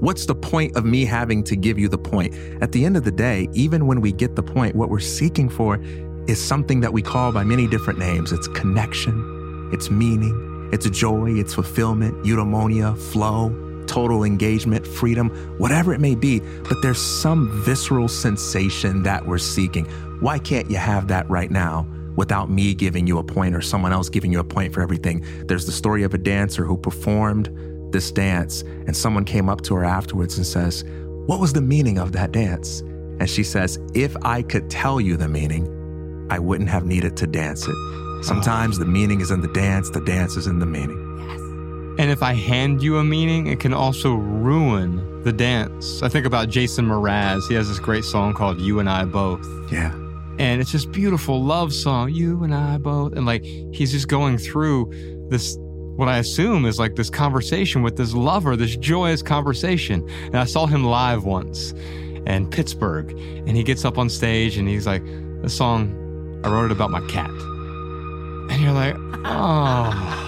What's 0.00 0.26
the 0.26 0.34
point 0.34 0.76
of 0.76 0.84
me 0.84 1.06
having 1.06 1.42
to 1.44 1.56
give 1.56 1.78
you 1.78 1.88
the 1.88 1.98
point? 1.98 2.34
At 2.60 2.72
the 2.72 2.84
end 2.84 2.96
of 2.98 3.04
the 3.04 3.10
day, 3.10 3.48
even 3.54 3.86
when 3.86 4.02
we 4.02 4.12
get 4.12 4.36
the 4.36 4.42
point, 4.42 4.76
what 4.76 4.90
we're 4.90 5.00
seeking 5.00 5.48
for 5.48 5.80
is 6.28 6.38
something 6.38 6.80
that 6.80 6.92
we 6.92 7.00
call 7.00 7.32
by 7.32 7.42
many 7.42 7.66
different 7.66 7.98
names. 7.98 8.32
It's 8.32 8.48
connection, 8.48 9.70
it's 9.72 9.90
meaning, 9.90 10.68
it's 10.74 10.88
joy, 10.90 11.32
it's 11.38 11.54
fulfillment, 11.54 12.22
eudaimonia, 12.22 12.98
flow, 12.98 13.48
total 13.88 14.22
engagement, 14.22 14.86
freedom, 14.86 15.30
whatever 15.58 15.92
it 15.92 16.00
may 16.00 16.14
be, 16.14 16.40
but 16.40 16.76
there's 16.82 17.00
some 17.00 17.48
visceral 17.64 18.06
sensation 18.06 19.02
that 19.02 19.26
we're 19.26 19.38
seeking. 19.38 19.84
Why 20.20 20.38
can't 20.38 20.70
you 20.70 20.76
have 20.76 21.08
that 21.08 21.28
right 21.28 21.50
now? 21.50 21.86
Without 22.16 22.50
me 22.50 22.74
giving 22.74 23.06
you 23.06 23.18
a 23.18 23.24
point 23.24 23.54
or 23.54 23.60
someone 23.60 23.92
else 23.92 24.08
giving 24.08 24.32
you 24.32 24.40
a 24.40 24.44
point 24.44 24.74
for 24.74 24.82
everything. 24.82 25.24
There's 25.46 25.66
the 25.66 25.72
story 25.72 26.02
of 26.02 26.14
a 26.14 26.18
dancer 26.18 26.64
who 26.64 26.76
performed 26.76 27.48
this 27.92 28.10
dance, 28.10 28.62
and 28.62 28.96
someone 28.96 29.24
came 29.24 29.48
up 29.48 29.62
to 29.62 29.74
her 29.76 29.84
afterwards 29.84 30.36
and 30.36 30.46
says, 30.46 30.84
What 31.26 31.40
was 31.40 31.52
the 31.52 31.62
meaning 31.62 31.98
of 31.98 32.12
that 32.12 32.32
dance? 32.32 32.80
And 33.20 33.30
she 33.30 33.44
says, 33.44 33.78
If 33.94 34.16
I 34.22 34.42
could 34.42 34.68
tell 34.68 35.00
you 35.00 35.16
the 35.16 35.28
meaning, 35.28 36.26
I 36.30 36.38
wouldn't 36.38 36.68
have 36.68 36.84
needed 36.84 37.16
to 37.18 37.26
dance 37.26 37.66
it. 37.66 37.74
Ah. 37.74 38.20
Sometimes 38.22 38.78
the 38.78 38.84
meaning 38.84 39.20
is 39.20 39.30
in 39.30 39.40
the 39.40 39.48
dance, 39.48 39.90
the 39.90 40.00
dance 40.00 40.36
is 40.36 40.46
in 40.46 40.58
the 40.58 40.66
meaning. 40.66 41.07
And 41.98 42.12
if 42.12 42.22
I 42.22 42.32
hand 42.32 42.80
you 42.80 42.98
a 42.98 43.04
meaning, 43.04 43.48
it 43.48 43.58
can 43.58 43.74
also 43.74 44.14
ruin 44.14 45.22
the 45.24 45.32
dance. 45.32 46.00
I 46.02 46.08
think 46.08 46.26
about 46.26 46.48
Jason 46.48 46.86
Mraz. 46.86 47.48
He 47.48 47.54
has 47.54 47.68
this 47.68 47.80
great 47.80 48.04
song 48.04 48.34
called 48.34 48.60
You 48.60 48.78
and 48.78 48.88
I 48.88 49.04
Both. 49.04 49.44
Yeah. 49.72 49.92
And 50.38 50.60
it's 50.60 50.70
this 50.70 50.84
beautiful 50.84 51.42
love 51.42 51.72
song, 51.72 52.10
You 52.10 52.44
and 52.44 52.54
I 52.54 52.78
Both. 52.78 53.14
And 53.14 53.26
like 53.26 53.42
he's 53.42 53.90
just 53.90 54.06
going 54.06 54.38
through 54.38 55.26
this 55.28 55.56
what 55.96 56.08
I 56.08 56.18
assume 56.18 56.64
is 56.64 56.78
like 56.78 56.94
this 56.94 57.10
conversation 57.10 57.82
with 57.82 57.96
this 57.96 58.14
lover, 58.14 58.54
this 58.54 58.76
joyous 58.76 59.20
conversation. 59.20 60.08
And 60.26 60.36
I 60.36 60.44
saw 60.44 60.66
him 60.66 60.84
live 60.84 61.24
once 61.24 61.72
in 62.26 62.48
Pittsburgh. 62.48 63.10
And 63.10 63.56
he 63.56 63.64
gets 63.64 63.84
up 63.84 63.98
on 63.98 64.08
stage 64.08 64.56
and 64.56 64.68
he's 64.68 64.86
like, 64.86 65.04
The 65.42 65.50
song, 65.50 66.40
I 66.44 66.48
wrote 66.48 66.66
it 66.66 66.70
about 66.70 66.92
my 66.92 67.00
cat. 67.08 67.30
And 68.50 68.62
you're 68.62 68.72
like, 68.72 68.94
oh. 69.24 70.27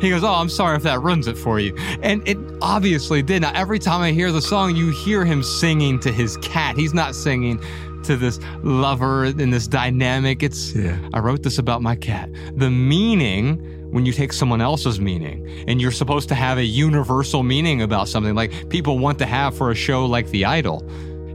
He 0.00 0.10
goes, 0.10 0.22
Oh, 0.24 0.32
I'm 0.32 0.48
sorry 0.48 0.76
if 0.76 0.82
that 0.84 1.02
ruins 1.02 1.26
it 1.26 1.36
for 1.36 1.60
you. 1.60 1.74
And 2.02 2.26
it 2.26 2.38
obviously 2.60 3.22
did. 3.22 3.42
Now, 3.42 3.52
every 3.54 3.78
time 3.78 4.00
I 4.00 4.12
hear 4.12 4.32
the 4.32 4.42
song, 4.42 4.76
you 4.76 4.90
hear 4.90 5.24
him 5.24 5.42
singing 5.42 5.98
to 6.00 6.12
his 6.12 6.36
cat. 6.38 6.76
He's 6.76 6.94
not 6.94 7.14
singing 7.14 7.62
to 8.04 8.16
this 8.16 8.40
lover 8.62 9.26
in 9.26 9.50
this 9.50 9.66
dynamic. 9.66 10.42
It's, 10.42 10.74
yeah. 10.74 10.98
I 11.12 11.18
wrote 11.18 11.42
this 11.42 11.58
about 11.58 11.82
my 11.82 11.96
cat. 11.96 12.30
The 12.56 12.70
meaning, 12.70 13.78
when 13.90 14.04
you 14.04 14.12
take 14.12 14.32
someone 14.32 14.60
else's 14.60 15.00
meaning 15.00 15.64
and 15.66 15.80
you're 15.80 15.90
supposed 15.90 16.28
to 16.28 16.34
have 16.34 16.58
a 16.58 16.64
universal 16.64 17.42
meaning 17.42 17.82
about 17.82 18.08
something 18.08 18.34
like 18.34 18.68
people 18.68 18.98
want 18.98 19.18
to 19.18 19.26
have 19.26 19.56
for 19.56 19.70
a 19.70 19.74
show 19.74 20.04
like 20.04 20.28
The 20.28 20.44
Idol. 20.44 20.86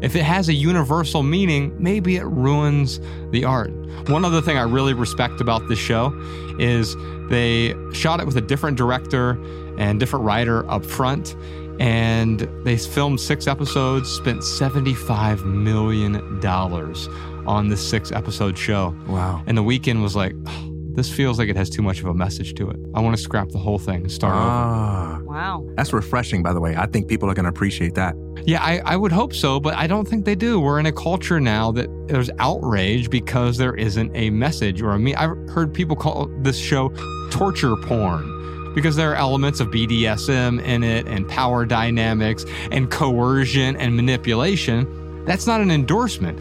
If 0.03 0.15
it 0.17 0.23
has 0.23 0.49
a 0.49 0.53
universal 0.53 1.23
meaning, 1.23 1.73
maybe 1.81 2.17
it 2.17 2.25
ruins 2.25 2.99
the 3.31 3.45
art. 3.45 3.71
One 4.09 4.25
other 4.25 4.41
thing 4.41 4.57
I 4.57 4.63
really 4.63 4.93
respect 4.93 5.39
about 5.39 5.67
this 5.69 5.80
show 5.80 6.13
is 6.59 6.95
they 7.30 7.73
shot 7.93 8.19
it 8.19 8.25
with 8.25 8.35
a 8.35 8.41
different 8.41 8.77
director 8.77 9.39
and 9.77 9.99
different 9.99 10.25
writer 10.25 10.69
up 10.69 10.85
front. 10.85 11.35
And 11.80 12.41
they 12.63 12.77
filmed 12.77 13.19
six 13.19 13.47
episodes, 13.47 14.09
spent 14.09 14.41
$75 14.41 15.45
million 15.45 16.45
on 17.47 17.69
this 17.69 17.89
six 17.89 18.11
episode 18.11 18.57
show. 18.57 18.95
Wow. 19.07 19.41
And 19.47 19.57
the 19.57 19.63
Weeknd 19.63 20.01
was 20.03 20.15
like, 20.15 20.35
"Oh, 20.45 20.72
this 20.94 21.11
feels 21.11 21.40
like 21.40 21.49
it 21.49 21.56
has 21.56 21.70
too 21.70 21.82
much 21.82 21.99
of 21.99 22.06
a 22.06 22.14
message 22.14 22.53
to 22.56 22.70
it. 22.70 22.78
I 22.94 22.99
want 23.02 23.15
to 23.15 23.22
scrap 23.22 23.49
the 23.49 23.57
whole 23.57 23.80
thing 23.80 24.02
and 24.02 24.11
start 24.11 24.34
over. 24.36 24.44
Ah, 24.45 25.20
Wow. 25.24 25.65
that's 25.76 25.91
refreshing, 25.94 26.44
by 26.44 26.53
the 26.53 26.60
way. 26.61 26.76
I 26.76 26.86
think 26.86 27.07
people 27.07 27.30
are 27.30 27.34
going 27.34 27.45
to 27.45 27.49
appreciate 27.49 27.95
that. 27.95 28.15
Yeah, 28.45 28.61
I, 28.61 28.80
I 28.86 28.95
would 28.95 29.11
hope 29.11 29.34
so, 29.34 29.60
but 29.60 29.76
I 29.76 29.88
don't 29.88 30.07
think 30.07 30.26
they 30.26 30.36
do. 30.36 30.60
We're 30.60 30.80
in 30.80 30.86
a 30.86 30.91
culture 30.91 31.40
now 31.40 31.72
that 31.72 31.88
there's 32.07 32.30
outrage 32.40 33.10
because 33.10 33.57
there 33.57 33.74
isn't 33.74 34.11
a 34.15 34.30
message 34.30 34.82
or 34.82 34.91
a 34.91 34.99
me. 34.99 35.15
I've 35.15 35.36
heard 35.49 35.74
people 35.74 35.95
call 35.95 36.28
this 36.41 36.57
show 36.57 36.90
torture 37.32 37.76
porn 37.78 38.74
because 38.76 38.95
there 38.95 39.11
are 39.11 39.15
elements 39.15 39.60
of 39.60 39.68
BDSM 39.70 40.61
in 40.64 40.84
it 40.84 41.07
and 41.07 41.28
power 41.28 41.65
dynamics 41.65 42.45
and 42.72 42.90
coercion 42.91 43.76
and 43.78 43.95
manipulation. 43.95 45.26
That's 45.26 45.48
not 45.48 45.61
an 45.61 45.72
endorsement. 45.72 46.38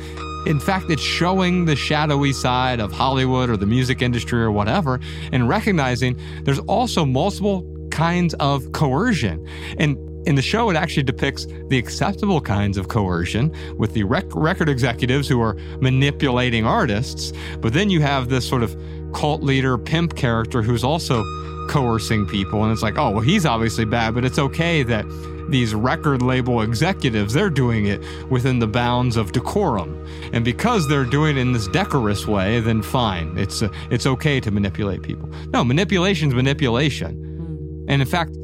In 0.46 0.58
fact, 0.58 0.90
it's 0.90 1.02
showing 1.02 1.64
the 1.64 1.76
shadowy 1.76 2.32
side 2.32 2.80
of 2.80 2.90
Hollywood 2.92 3.48
or 3.48 3.56
the 3.56 3.66
music 3.66 4.02
industry 4.02 4.42
or 4.42 4.50
whatever 4.50 5.00
and 5.32 5.48
recognizing 5.48 6.18
there's 6.42 6.58
also 6.60 7.04
multiple 7.04 7.66
kinds 7.90 8.34
of 8.34 8.72
coercion. 8.72 9.46
And 9.78 9.96
in 10.26 10.34
the 10.36 10.42
show, 10.42 10.70
it 10.70 10.76
actually 10.76 11.02
depicts 11.02 11.46
the 11.68 11.78
acceptable 11.78 12.40
kinds 12.40 12.76
of 12.76 12.88
coercion 12.88 13.52
with 13.76 13.92
the 13.92 14.04
rec- 14.04 14.34
record 14.34 14.68
executives 14.68 15.28
who 15.28 15.40
are 15.40 15.56
manipulating 15.80 16.64
artists. 16.64 17.32
But 17.60 17.72
then 17.72 17.90
you 17.90 18.00
have 18.02 18.28
this 18.28 18.48
sort 18.48 18.62
of 18.62 18.76
cult 19.12 19.42
leader, 19.42 19.76
pimp 19.76 20.16
character 20.16 20.62
who's 20.62 20.84
also 20.84 21.24
coercing 21.68 22.26
people. 22.26 22.62
And 22.62 22.72
it's 22.72 22.82
like, 22.82 22.98
oh, 22.98 23.10
well, 23.10 23.20
he's 23.20 23.44
obviously 23.44 23.84
bad, 23.84 24.14
but 24.14 24.24
it's 24.24 24.38
okay 24.38 24.82
that 24.84 25.04
these 25.48 25.74
record 25.74 26.22
label 26.22 26.62
executives, 26.62 27.34
they're 27.34 27.50
doing 27.50 27.86
it 27.86 28.00
within 28.30 28.58
the 28.58 28.66
bounds 28.66 29.16
of 29.16 29.32
decorum. 29.32 30.06
And 30.32 30.44
because 30.44 30.88
they're 30.88 31.04
doing 31.04 31.36
it 31.36 31.40
in 31.40 31.52
this 31.52 31.68
decorous 31.68 32.26
way, 32.26 32.60
then 32.60 32.82
fine. 32.82 33.36
It's, 33.36 33.62
uh, 33.62 33.68
it's 33.90 34.06
okay 34.06 34.40
to 34.40 34.50
manipulate 34.50 35.02
people. 35.02 35.28
No, 35.52 35.64
manipulation's 35.64 36.34
manipulation. 36.34 37.84
And 37.88 38.00
in 38.00 38.08
fact, 38.08 38.36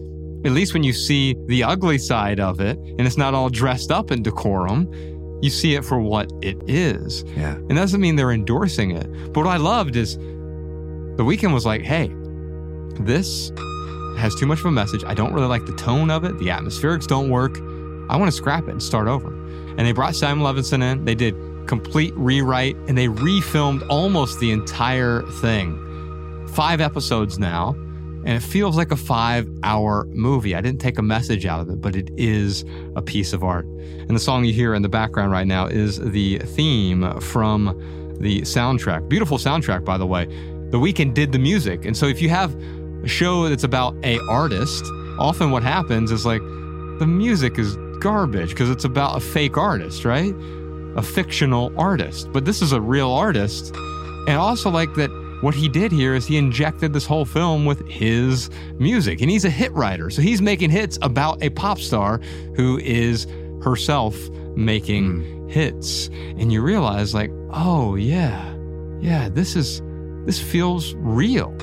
at 0.44 0.52
least 0.52 0.74
when 0.74 0.84
you 0.84 0.92
see 0.92 1.34
the 1.46 1.64
ugly 1.64 1.98
side 1.98 2.40
of 2.40 2.60
it 2.60 2.78
and 2.78 3.00
it's 3.00 3.16
not 3.16 3.34
all 3.34 3.48
dressed 3.48 3.90
up 3.90 4.10
in 4.10 4.22
decorum, 4.22 4.88
you 5.42 5.50
see 5.50 5.74
it 5.74 5.84
for 5.84 6.00
what 6.00 6.30
it 6.42 6.56
is. 6.66 7.24
Yeah. 7.36 7.54
And 7.54 7.70
that 7.70 7.80
doesn't 7.82 8.00
mean 8.00 8.16
they're 8.16 8.32
endorsing 8.32 8.90
it. 8.90 9.06
But 9.32 9.44
what 9.44 9.46
I 9.46 9.56
loved 9.56 9.96
is 9.96 10.16
the 10.16 11.24
Weeknd 11.24 11.52
was 11.52 11.66
like, 11.66 11.82
hey, 11.82 12.12
this 13.00 13.50
has 14.18 14.34
too 14.34 14.46
much 14.46 14.60
of 14.60 14.66
a 14.66 14.70
message. 14.70 15.04
I 15.04 15.14
don't 15.14 15.32
really 15.32 15.46
like 15.46 15.66
the 15.66 15.74
tone 15.74 16.10
of 16.10 16.24
it. 16.24 16.38
The 16.38 16.48
atmospherics 16.48 17.06
don't 17.06 17.30
work. 17.30 17.58
I 18.10 18.16
want 18.16 18.30
to 18.30 18.36
scrap 18.36 18.68
it 18.68 18.70
and 18.70 18.82
start 18.82 19.08
over. 19.08 19.28
And 19.28 19.80
they 19.80 19.92
brought 19.92 20.14
Simon 20.16 20.44
Levinson 20.44 20.82
in. 20.82 21.04
They 21.04 21.14
did 21.14 21.34
complete 21.66 22.14
rewrite 22.16 22.76
and 22.88 22.96
they 22.96 23.06
refilmed 23.06 23.86
almost 23.88 24.40
the 24.40 24.50
entire 24.50 25.22
thing. 25.40 26.46
Five 26.48 26.80
episodes 26.80 27.38
now 27.38 27.76
and 28.24 28.36
it 28.36 28.42
feels 28.42 28.76
like 28.76 28.90
a 28.90 28.96
five 28.96 29.48
hour 29.62 30.06
movie. 30.10 30.54
I 30.54 30.60
didn't 30.60 30.80
take 30.80 30.98
a 30.98 31.02
message 31.02 31.46
out 31.46 31.60
of 31.60 31.70
it, 31.70 31.80
but 31.80 31.94
it 31.94 32.10
is 32.16 32.64
a 32.96 33.02
piece 33.02 33.32
of 33.32 33.44
art. 33.44 33.64
And 33.64 34.10
the 34.10 34.20
song 34.20 34.44
you 34.44 34.52
hear 34.52 34.74
in 34.74 34.82
the 34.82 34.88
background 34.88 35.30
right 35.30 35.46
now 35.46 35.66
is 35.66 35.98
the 35.98 36.38
theme 36.38 37.20
from 37.20 37.66
the 38.20 38.42
soundtrack. 38.42 39.08
Beautiful 39.08 39.38
soundtrack, 39.38 39.84
by 39.84 39.96
the 39.96 40.06
way. 40.06 40.26
The 40.70 40.78
Weeknd 40.78 41.14
did 41.14 41.32
the 41.32 41.38
music. 41.38 41.86
And 41.86 41.96
so 41.96 42.06
if 42.06 42.20
you 42.20 42.28
have 42.28 42.54
a 43.02 43.08
show 43.08 43.48
that's 43.48 43.64
about 43.64 43.94
a 44.04 44.18
artist, 44.28 44.84
often 45.18 45.50
what 45.50 45.62
happens 45.62 46.10
is 46.10 46.24
like 46.26 46.40
the 46.98 47.06
music 47.06 47.58
is 47.58 47.76
garbage 48.00 48.50
because 48.50 48.70
it's 48.70 48.84
about 48.84 49.16
a 49.16 49.20
fake 49.20 49.56
artist, 49.56 50.04
right? 50.04 50.34
A 50.96 51.02
fictional 51.02 51.72
artist. 51.78 52.32
But 52.32 52.44
this 52.44 52.62
is 52.62 52.72
a 52.72 52.80
real 52.80 53.10
artist. 53.10 53.74
And 54.26 54.36
also 54.36 54.70
like 54.70 54.94
that 54.94 55.10
what 55.40 55.54
he 55.54 55.68
did 55.68 55.92
here 55.92 56.14
is 56.14 56.26
he 56.26 56.36
injected 56.36 56.92
this 56.92 57.06
whole 57.06 57.24
film 57.24 57.64
with 57.64 57.86
his 57.88 58.50
music. 58.78 59.20
And 59.20 59.30
he's 59.30 59.44
a 59.44 59.50
hit 59.50 59.72
writer. 59.72 60.10
So 60.10 60.22
he's 60.22 60.42
making 60.42 60.70
hits 60.70 60.98
about 61.02 61.42
a 61.42 61.50
pop 61.50 61.78
star 61.78 62.20
who 62.56 62.78
is 62.78 63.26
herself 63.62 64.16
making 64.56 65.22
hmm. 65.22 65.48
hits. 65.48 66.08
And 66.08 66.52
you 66.52 66.62
realize, 66.62 67.14
like, 67.14 67.30
oh, 67.50 67.94
yeah, 67.94 68.54
yeah, 69.00 69.28
this 69.28 69.54
is, 69.54 69.80
this 70.26 70.40
feels 70.40 70.94
real. 70.96 71.56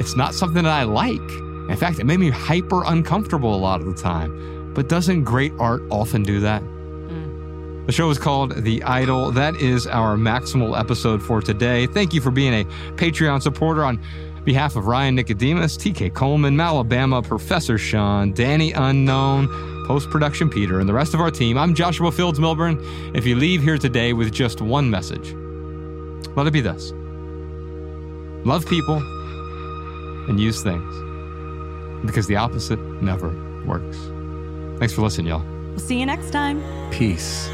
It's 0.00 0.16
not 0.16 0.34
something 0.34 0.64
that 0.64 0.72
I 0.72 0.84
like. 0.84 1.20
In 1.68 1.76
fact, 1.76 1.98
it 1.98 2.04
made 2.04 2.18
me 2.18 2.30
hyper 2.30 2.82
uncomfortable 2.86 3.54
a 3.54 3.60
lot 3.60 3.82
of 3.82 3.86
the 3.86 3.92
time. 3.92 4.72
But 4.72 4.88
doesn't 4.88 5.24
great 5.24 5.52
art 5.58 5.82
often 5.90 6.22
do 6.22 6.40
that? 6.40 6.62
Mm. 6.62 7.84
The 7.84 7.92
show 7.92 8.08
is 8.08 8.18
called 8.18 8.64
The 8.64 8.82
Idol. 8.82 9.30
That 9.30 9.56
is 9.56 9.86
our 9.86 10.16
maximal 10.16 10.80
episode 10.80 11.22
for 11.22 11.42
today. 11.42 11.86
Thank 11.86 12.14
you 12.14 12.22
for 12.22 12.30
being 12.30 12.54
a 12.54 12.64
Patreon 12.94 13.42
supporter 13.42 13.84
on 13.84 14.02
behalf 14.42 14.74
of 14.74 14.86
Ryan 14.86 15.16
Nicodemus, 15.16 15.76
TK 15.76 16.14
Coleman, 16.14 16.56
Malabama, 16.56 17.22
Professor 17.22 17.76
Sean, 17.76 18.32
Danny 18.32 18.72
Unknown, 18.72 19.48
Post 19.86 20.08
Production 20.08 20.48
Peter, 20.48 20.80
and 20.80 20.88
the 20.88 20.94
rest 20.94 21.12
of 21.12 21.20
our 21.20 21.30
team. 21.30 21.58
I'm 21.58 21.74
Joshua 21.74 22.10
Fields 22.10 22.38
Millburn. 22.38 22.80
If 23.14 23.26
you 23.26 23.36
leave 23.36 23.62
here 23.62 23.76
today 23.76 24.14
with 24.14 24.32
just 24.32 24.62
one 24.62 24.88
message, 24.88 25.34
let 26.36 26.46
it 26.46 26.52
be 26.54 26.62
this 26.62 26.94
love 28.46 28.64
people 28.64 28.98
and 30.30 30.40
use 30.40 30.62
things 30.62 30.94
because 32.06 32.26
the 32.26 32.36
opposite 32.36 32.78
never 33.02 33.28
works. 33.66 33.98
Thanks 34.78 34.94
for 34.94 35.02
listening, 35.02 35.26
y'all. 35.26 35.44
We'll 35.70 35.78
see 35.80 35.98
you 35.98 36.06
next 36.06 36.30
time. 36.30 36.62
Peace. 36.90 37.50